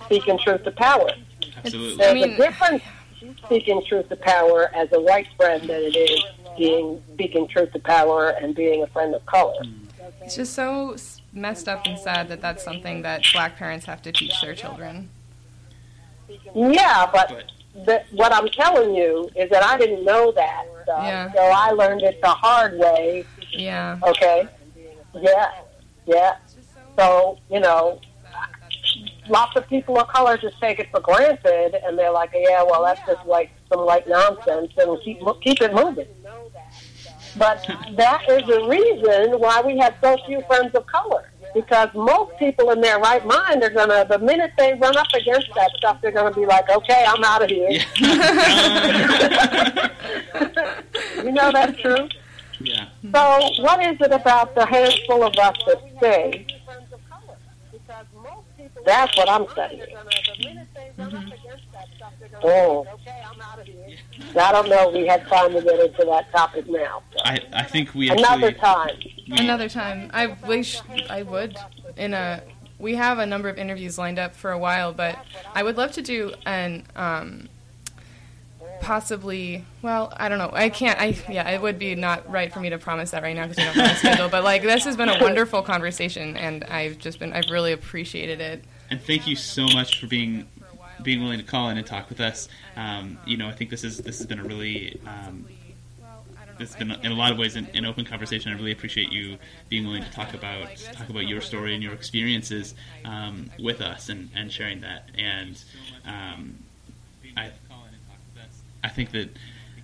Speaking 0.05 0.37
truth 0.37 0.63
to 0.63 0.71
power. 0.71 1.09
Absolutely. 1.57 1.97
There's 1.97 2.11
I 2.11 2.13
mean- 2.13 2.33
a 2.33 2.37
difference 2.37 2.83
speaking 3.45 3.83
truth 3.87 4.07
to 4.09 4.15
power 4.17 4.69
as 4.75 4.91
a 4.93 4.99
white 4.99 5.27
friend 5.35 5.61
than 5.63 5.81
it 5.81 5.95
is 5.95 6.23
being 6.57 7.01
speaking 7.13 7.47
truth 7.47 7.71
to 7.73 7.79
power 7.79 8.29
and 8.29 8.53
being 8.55 8.83
a 8.83 8.87
friend 8.87 9.15
of 9.15 9.25
color. 9.25 9.61
it's 10.21 10.35
just 10.35 10.53
so 10.53 10.95
messed 11.33 11.67
up 11.67 11.85
and 11.87 11.97
sad 11.97 12.29
that 12.29 12.39
that's 12.41 12.63
something 12.63 13.01
that 13.01 13.23
black 13.33 13.57
parents 13.57 13.85
have 13.85 14.01
to 14.03 14.11
teach 14.11 14.39
their 14.41 14.53
children. 14.53 15.09
Yeah, 16.53 17.09
but 17.11 17.29
But 17.29 17.85
the, 17.85 18.03
what 18.15 18.31
I'm 18.33 18.47
telling 18.49 18.93
you 18.95 19.29
is 19.35 19.49
that 19.49 19.63
I 19.63 19.77
didn't 19.77 20.05
know 20.05 20.31
that 20.33 20.65
stuff, 20.83 21.03
Yeah. 21.03 21.31
so 21.33 21.39
I 21.41 21.71
learned 21.71 22.03
it 22.03 22.21
the 22.21 22.29
hard 22.29 22.77
way. 22.77 23.25
Yeah. 23.57 23.99
Okay. 24.03 24.47
Yeah. 25.13 25.51
Yeah. 26.05 26.35
So 26.97 27.39
you 27.49 27.59
know, 27.59 27.99
lots 29.27 29.55
of 29.55 29.67
people 29.67 29.99
of 29.99 30.07
color 30.07 30.37
just 30.37 30.59
take 30.59 30.79
it 30.79 30.89
for 30.91 30.99
granted, 31.01 31.75
and 31.85 31.97
they're 31.97 32.11
like, 32.11 32.31
"Yeah, 32.33 32.63
well, 32.63 32.83
that's 32.83 33.01
just 33.05 33.25
like 33.25 33.51
some 33.71 33.85
white 33.85 34.07
nonsense," 34.07 34.71
and 34.77 35.01
keep 35.01 35.19
keep 35.41 35.61
it 35.61 35.73
moving. 35.73 36.07
But 37.37 37.67
that 37.97 38.23
is 38.29 38.47
the 38.47 38.63
reason 38.67 39.39
why 39.39 39.61
we 39.61 39.77
have 39.79 39.95
so 40.01 40.17
few 40.25 40.41
friends 40.43 40.73
of 40.73 40.85
color. 40.87 41.29
Because 41.53 41.89
most 41.93 42.37
people 42.37 42.71
in 42.71 42.81
their 42.81 42.99
right 42.99 43.25
mind 43.25 43.63
are 43.63 43.69
gonna, 43.69 44.05
the 44.09 44.19
minute 44.19 44.51
they 44.57 44.73
run 44.73 44.97
up 44.97 45.07
against 45.13 45.47
that 45.55 45.71
stuff, 45.77 46.01
they're 46.01 46.11
gonna 46.11 46.33
be 46.35 46.45
like, 46.45 46.69
"Okay, 46.69 47.05
I'm 47.07 47.23
out 47.23 47.43
of 47.43 47.49
here." 47.49 47.69
you 51.23 51.31
know 51.31 51.51
that's 51.51 51.79
true. 51.79 52.07
yeah. 52.59 52.87
So, 53.13 53.49
what 53.63 53.81
is 53.85 53.97
it 54.01 54.11
about 54.11 54.55
the 54.55 54.65
handful 54.65 55.23
of 55.23 55.33
us 55.37 55.55
that 55.67 55.81
stay? 55.97 56.45
That's 58.85 59.17
what 59.17 59.29
I'm 59.29 59.47
studying. 59.49 59.81
Oh, 62.43 62.85
I 64.39 64.51
don't 64.51 64.69
know. 64.69 64.89
We 64.89 65.07
had 65.07 65.27
time 65.27 65.53
to 65.53 65.61
get 65.61 65.79
into 65.79 66.05
that 66.05 66.31
topic 66.31 66.69
now. 66.69 67.01
So. 67.11 67.19
I, 67.25 67.39
I 67.53 67.63
think 67.63 67.93
we 67.95 68.09
Another 68.09 68.51
time. 68.51 68.91
we- 69.29 69.37
Another 69.37 69.69
time. 69.69 70.09
I 70.13 70.27
wish 70.45 70.79
I 71.09 71.23
would. 71.23 71.57
In 71.97 72.13
a, 72.13 72.43
we 72.77 72.95
have 72.95 73.19
a 73.19 73.25
number 73.25 73.49
of 73.49 73.57
interviews 73.57 73.97
lined 73.97 74.19
up 74.19 74.35
for 74.35 74.51
a 74.51 74.57
while, 74.59 74.93
but 74.93 75.17
I 75.53 75.63
would 75.63 75.77
love 75.77 75.91
to 75.93 76.01
do 76.01 76.33
an, 76.45 76.85
um, 76.95 77.49
possibly. 78.81 79.65
Well, 79.81 80.13
I 80.15 80.29
don't 80.29 80.37
know. 80.37 80.51
I 80.53 80.69
can't. 80.69 80.99
I 80.99 81.17
yeah. 81.29 81.49
It 81.49 81.61
would 81.61 81.79
be 81.79 81.95
not 81.95 82.29
right 82.29 82.53
for 82.53 82.59
me 82.59 82.69
to 82.69 82.77
promise 82.77 83.11
that 83.11 83.23
right 83.23 83.35
now 83.35 83.47
because 83.47 83.57
we 83.57 83.63
don't 83.63 83.75
have 83.75 83.95
a 83.95 83.99
schedule. 83.99 84.29
But 84.29 84.43
like, 84.43 84.61
this 84.63 84.85
has 84.85 84.95
been 84.97 85.09
a 85.09 85.21
wonderful 85.21 85.61
conversation, 85.61 86.37
and 86.37 86.63
I've 86.65 86.97
just 86.97 87.19
been. 87.19 87.33
I've 87.33 87.49
really 87.49 87.71
appreciated 87.71 88.41
it. 88.41 88.63
and 88.89 89.01
thank 89.01 89.27
you 89.27 89.35
so 89.35 89.65
much 89.67 89.99
for 89.99 90.07
being 90.07 90.47
being 91.03 91.21
willing 91.21 91.39
to 91.39 91.45
call 91.45 91.69
in 91.69 91.77
and 91.77 91.85
talk 91.85 92.09
with 92.09 92.19
us. 92.19 92.47
Um, 92.75 93.17
you 93.25 93.37
know, 93.37 93.47
I 93.47 93.51
think 93.53 93.69
this 93.69 93.83
is 93.83 93.97
this 93.97 94.17
has 94.17 94.27
been 94.27 94.39
a 94.39 94.43
really 94.43 94.99
um, 95.05 95.45
this 96.57 96.73
has 96.73 96.77
been 96.77 96.91
in 96.91 97.11
a 97.11 97.15
lot 97.15 97.31
of 97.31 97.37
ways 97.37 97.55
an, 97.55 97.67
an 97.73 97.85
open 97.85 98.05
conversation. 98.05 98.51
I 98.51 98.55
really 98.55 98.71
appreciate 98.71 99.11
you 99.11 99.37
being 99.69 99.85
willing 99.85 100.03
to 100.03 100.11
talk 100.11 100.33
about 100.33 100.75
talk 100.93 101.09
about 101.09 101.27
your 101.27 101.41
story 101.41 101.73
and 101.73 101.83
your 101.83 101.93
experiences 101.93 102.75
um, 103.03 103.49
with 103.59 103.81
us 103.81 104.09
and, 104.09 104.29
and 104.35 104.51
sharing 104.51 104.81
that. 104.81 105.09
And 105.17 105.61
um, 106.05 106.55
I 107.37 107.51
I 108.85 108.89
think 108.89 109.11
that 109.11 109.29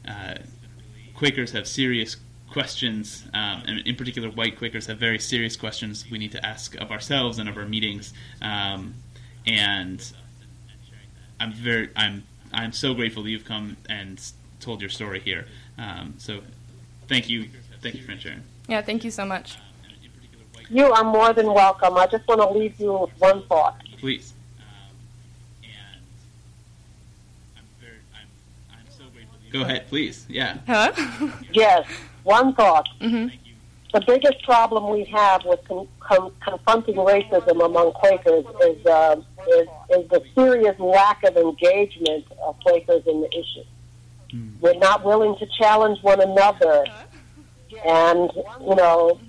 uh, 0.08 0.36
Quakers 1.16 1.52
have 1.52 1.68
serious 1.68 2.18
questions, 2.52 3.24
um, 3.34 3.64
and 3.66 3.80
in 3.88 3.96
particular, 3.96 4.30
white 4.30 4.58
Quakers 4.58 4.86
have 4.88 4.98
very 4.98 5.20
serious 5.20 5.56
questions 5.56 6.06
we 6.10 6.18
need 6.18 6.32
to 6.34 6.46
ask 6.46 6.76
of 6.76 6.92
ourselves 6.92 7.40
and 7.40 7.50
of 7.50 7.58
our 7.58 7.66
meetings. 7.66 8.14
Um, 8.42 8.96
and 9.46 10.00
I'm 11.40 11.52
very, 11.52 11.90
I'm, 11.96 12.24
I'm 12.54 12.72
so 12.72 12.94
grateful 12.94 13.24
that 13.24 13.30
you've 13.30 13.46
come 13.46 13.78
and 13.90 14.22
told 14.60 14.82
your 14.82 14.90
story 14.90 15.20
here. 15.20 15.48
Um, 15.78 16.14
so, 16.18 16.42
thank 17.08 17.30
you, 17.30 17.50
thank 17.82 17.96
you 17.96 18.04
for 18.04 18.16
sharing. 18.18 18.44
Yeah. 18.68 18.82
Thank 18.82 19.04
you 19.04 19.12
so 19.12 19.26
much. 19.26 19.58
You 20.70 20.86
are 20.94 21.04
more 21.04 21.34
than 21.34 21.54
welcome. 21.54 21.98
I 21.98 22.08
just 22.08 22.28
want 22.28 22.42
to 22.42 22.50
leave 22.50 22.80
you 22.80 22.94
with 22.94 23.10
one 23.20 23.46
thought. 23.48 23.82
Please. 24.00 24.34
and 25.64 26.02
I'm 27.58 27.64
very, 27.82 27.98
I'm, 28.16 28.28
I'm 28.72 28.86
so 28.90 29.04
grateful. 29.14 29.38
Go 29.52 29.62
ahead, 29.62 29.88
please. 29.90 30.26
Yeah. 30.30 30.58
Hello. 30.68 31.32
Yes, 31.54 31.86
one 32.24 32.54
thought. 32.56 32.88
hmm 33.00 33.28
the 33.94 34.00
biggest 34.08 34.42
problem 34.44 34.90
we 34.90 35.04
have 35.04 35.44
with 35.44 35.60
con- 35.68 35.86
con- 36.00 36.32
confronting 36.40 36.96
racism 36.96 37.62
among 37.66 37.92
Quakers 37.92 38.46
is, 38.66 38.86
uh, 38.86 39.18
is 39.50 39.68
is 39.90 40.10
the 40.10 40.24
serious 40.34 40.80
lack 40.80 41.22
of 41.26 41.36
engagement 41.36 42.24
of 42.42 42.56
Quakers 42.66 43.06
in 43.06 43.20
the 43.20 43.28
issue. 43.38 43.66
We're 44.62 44.80
not 44.80 45.04
willing 45.04 45.36
to 45.40 45.46
challenge 45.60 46.02
one 46.04 46.22
another, 46.22 46.86
and 47.86 48.32
you 48.62 48.76
know, 48.76 49.20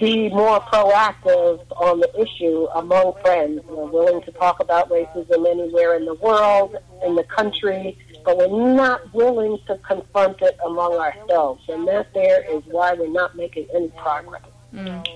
be 0.00 0.30
more 0.30 0.60
proactive 0.60 1.60
on 1.76 2.00
the 2.00 2.10
issue 2.18 2.66
among 2.74 3.12
friends. 3.20 3.60
We're 3.68 3.84
willing 3.84 4.22
to 4.22 4.32
talk 4.32 4.60
about 4.60 4.88
racism 4.88 5.46
anywhere 5.46 5.94
in 5.96 6.06
the 6.06 6.14
world, 6.14 6.74
in 7.04 7.16
the 7.16 7.24
country, 7.24 7.98
but 8.24 8.38
we're 8.38 8.74
not 8.74 9.12
willing 9.12 9.58
to 9.66 9.76
confront 9.78 10.40
it 10.42 10.58
among 10.64 10.94
ourselves. 10.94 11.62
And 11.68 11.86
that 11.88 12.12
there 12.14 12.42
is 12.50 12.62
why 12.66 12.94
we're 12.94 13.08
not 13.08 13.36
making 13.36 13.66
any 13.74 13.88
progress. 13.88 14.42
Mm. 14.74 15.06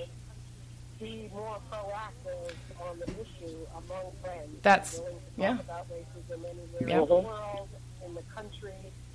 Be 1.01 1.31
more 1.35 1.59
proactive 1.73 2.53
on 2.81 2.99
the 2.99 3.07
issue 3.13 3.57
among 3.73 4.13
friends. 4.23 4.51
That's- 4.63 5.01
yeah. 5.37 5.59
about 5.61 5.87
racism 5.91 6.39
anywhere 6.45 6.89
Yeah. 6.89 7.03
in 7.03 7.09
the 7.09 7.15
world, 7.15 7.69
in 8.05 8.15
the 8.15 8.23
country. 8.35 8.73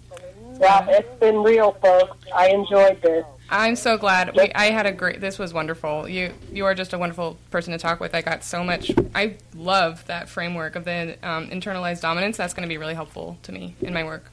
but 0.10 0.22
we're 0.22 0.52
not- 0.60 0.60
Well, 0.88 0.96
it's 1.00 1.20
been 1.20 1.42
real, 1.44 1.72
folks. 1.74 2.28
I 2.34 2.50
enjoyed 2.50 3.02
this. 3.02 3.26
I'm 3.50 3.76
so 3.76 3.98
glad. 3.98 4.36
We, 4.36 4.52
I 4.54 4.66
had 4.72 4.86
a 4.86 4.92
great. 4.92 5.22
This 5.22 5.38
was 5.38 5.54
wonderful. 5.54 6.08
You 6.08 6.34
you 6.52 6.66
are 6.66 6.74
just 6.74 6.94
a 6.94 6.98
wonderful 6.98 7.38
person 7.52 7.72
to 7.74 7.78
talk 7.78 8.00
with. 8.00 8.16
I 8.16 8.22
got 8.22 8.44
so 8.44 8.64
much. 8.64 8.92
I 9.14 9.36
love 9.56 10.06
that 10.08 10.28
framework 10.30 10.76
of 10.76 10.86
the 10.86 11.18
um, 11.22 11.50
internalized 11.50 12.02
dominance. 12.02 12.38
That's 12.38 12.54
going 12.54 12.68
to 12.68 12.74
be 12.74 12.78
really 12.78 12.96
helpful 12.96 13.38
to 13.44 13.52
me 13.52 13.76
in 13.82 13.94
my 13.94 14.04
work. 14.04 14.32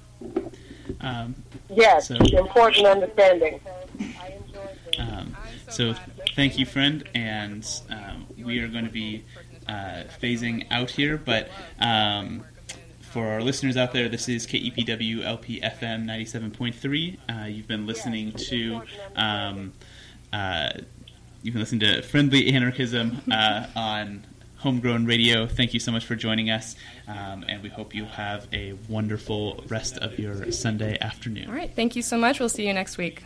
Um, 1.00 1.34
Yes, 1.72 2.08
So- 2.08 2.16
important 2.16 2.86
understanding. 2.86 3.60
um, 4.98 5.36
so 5.68 5.94
thank 6.34 6.58
you, 6.58 6.66
friend, 6.66 7.05
and 7.14 7.64
um, 7.90 8.26
we 8.36 8.58
are 8.58 8.66
going 8.68 8.86
to 8.86 8.90
be 8.90 9.24
uh, 9.68 10.05
phasing 10.22 10.66
out 10.70 10.90
here, 10.90 11.16
but. 11.16 11.48
Um, 11.80 12.44
for 13.10 13.26
our 13.26 13.42
listeners 13.42 13.76
out 13.76 13.92
there, 13.92 14.08
this 14.08 14.28
is 14.28 14.47
KEPW 14.47 15.24
LP 15.24 15.60
FM 15.60 16.05
97.3. 16.05 17.18
Uh, 17.28 17.47
you've 17.47 17.66
been 17.66 17.86
listening 17.86 18.32
to 18.32 18.82
um, 19.16 19.72
uh, 20.32 20.70
you've 21.42 21.55
been 21.55 21.60
listening 21.60 21.80
to 21.80 22.02
Friendly 22.02 22.52
Anarchism 22.52 23.20
uh, 23.30 23.66
on 23.74 24.24
Homegrown 24.58 25.06
Radio. 25.06 25.47
Thank 25.47 25.74
you 25.74 25.80
so 25.80 25.90
much 25.90 26.05
for 26.05 26.14
joining 26.14 26.50
us, 26.50 26.76
um, 27.08 27.44
and 27.48 27.62
we 27.62 27.68
hope 27.68 27.94
you 27.94 28.05
have 28.05 28.47
a 28.52 28.74
wonderful 28.89 29.64
rest 29.68 29.98
of 29.98 30.18
your 30.18 30.52
Sunday 30.52 30.97
afternoon. 31.00 31.48
All 31.48 31.55
right. 31.55 31.74
Thank 31.74 31.97
you 31.97 32.02
so 32.02 32.16
much. 32.16 32.39
We'll 32.39 32.48
see 32.48 32.66
you 32.66 32.72
next 32.72 32.97
week. 32.97 33.24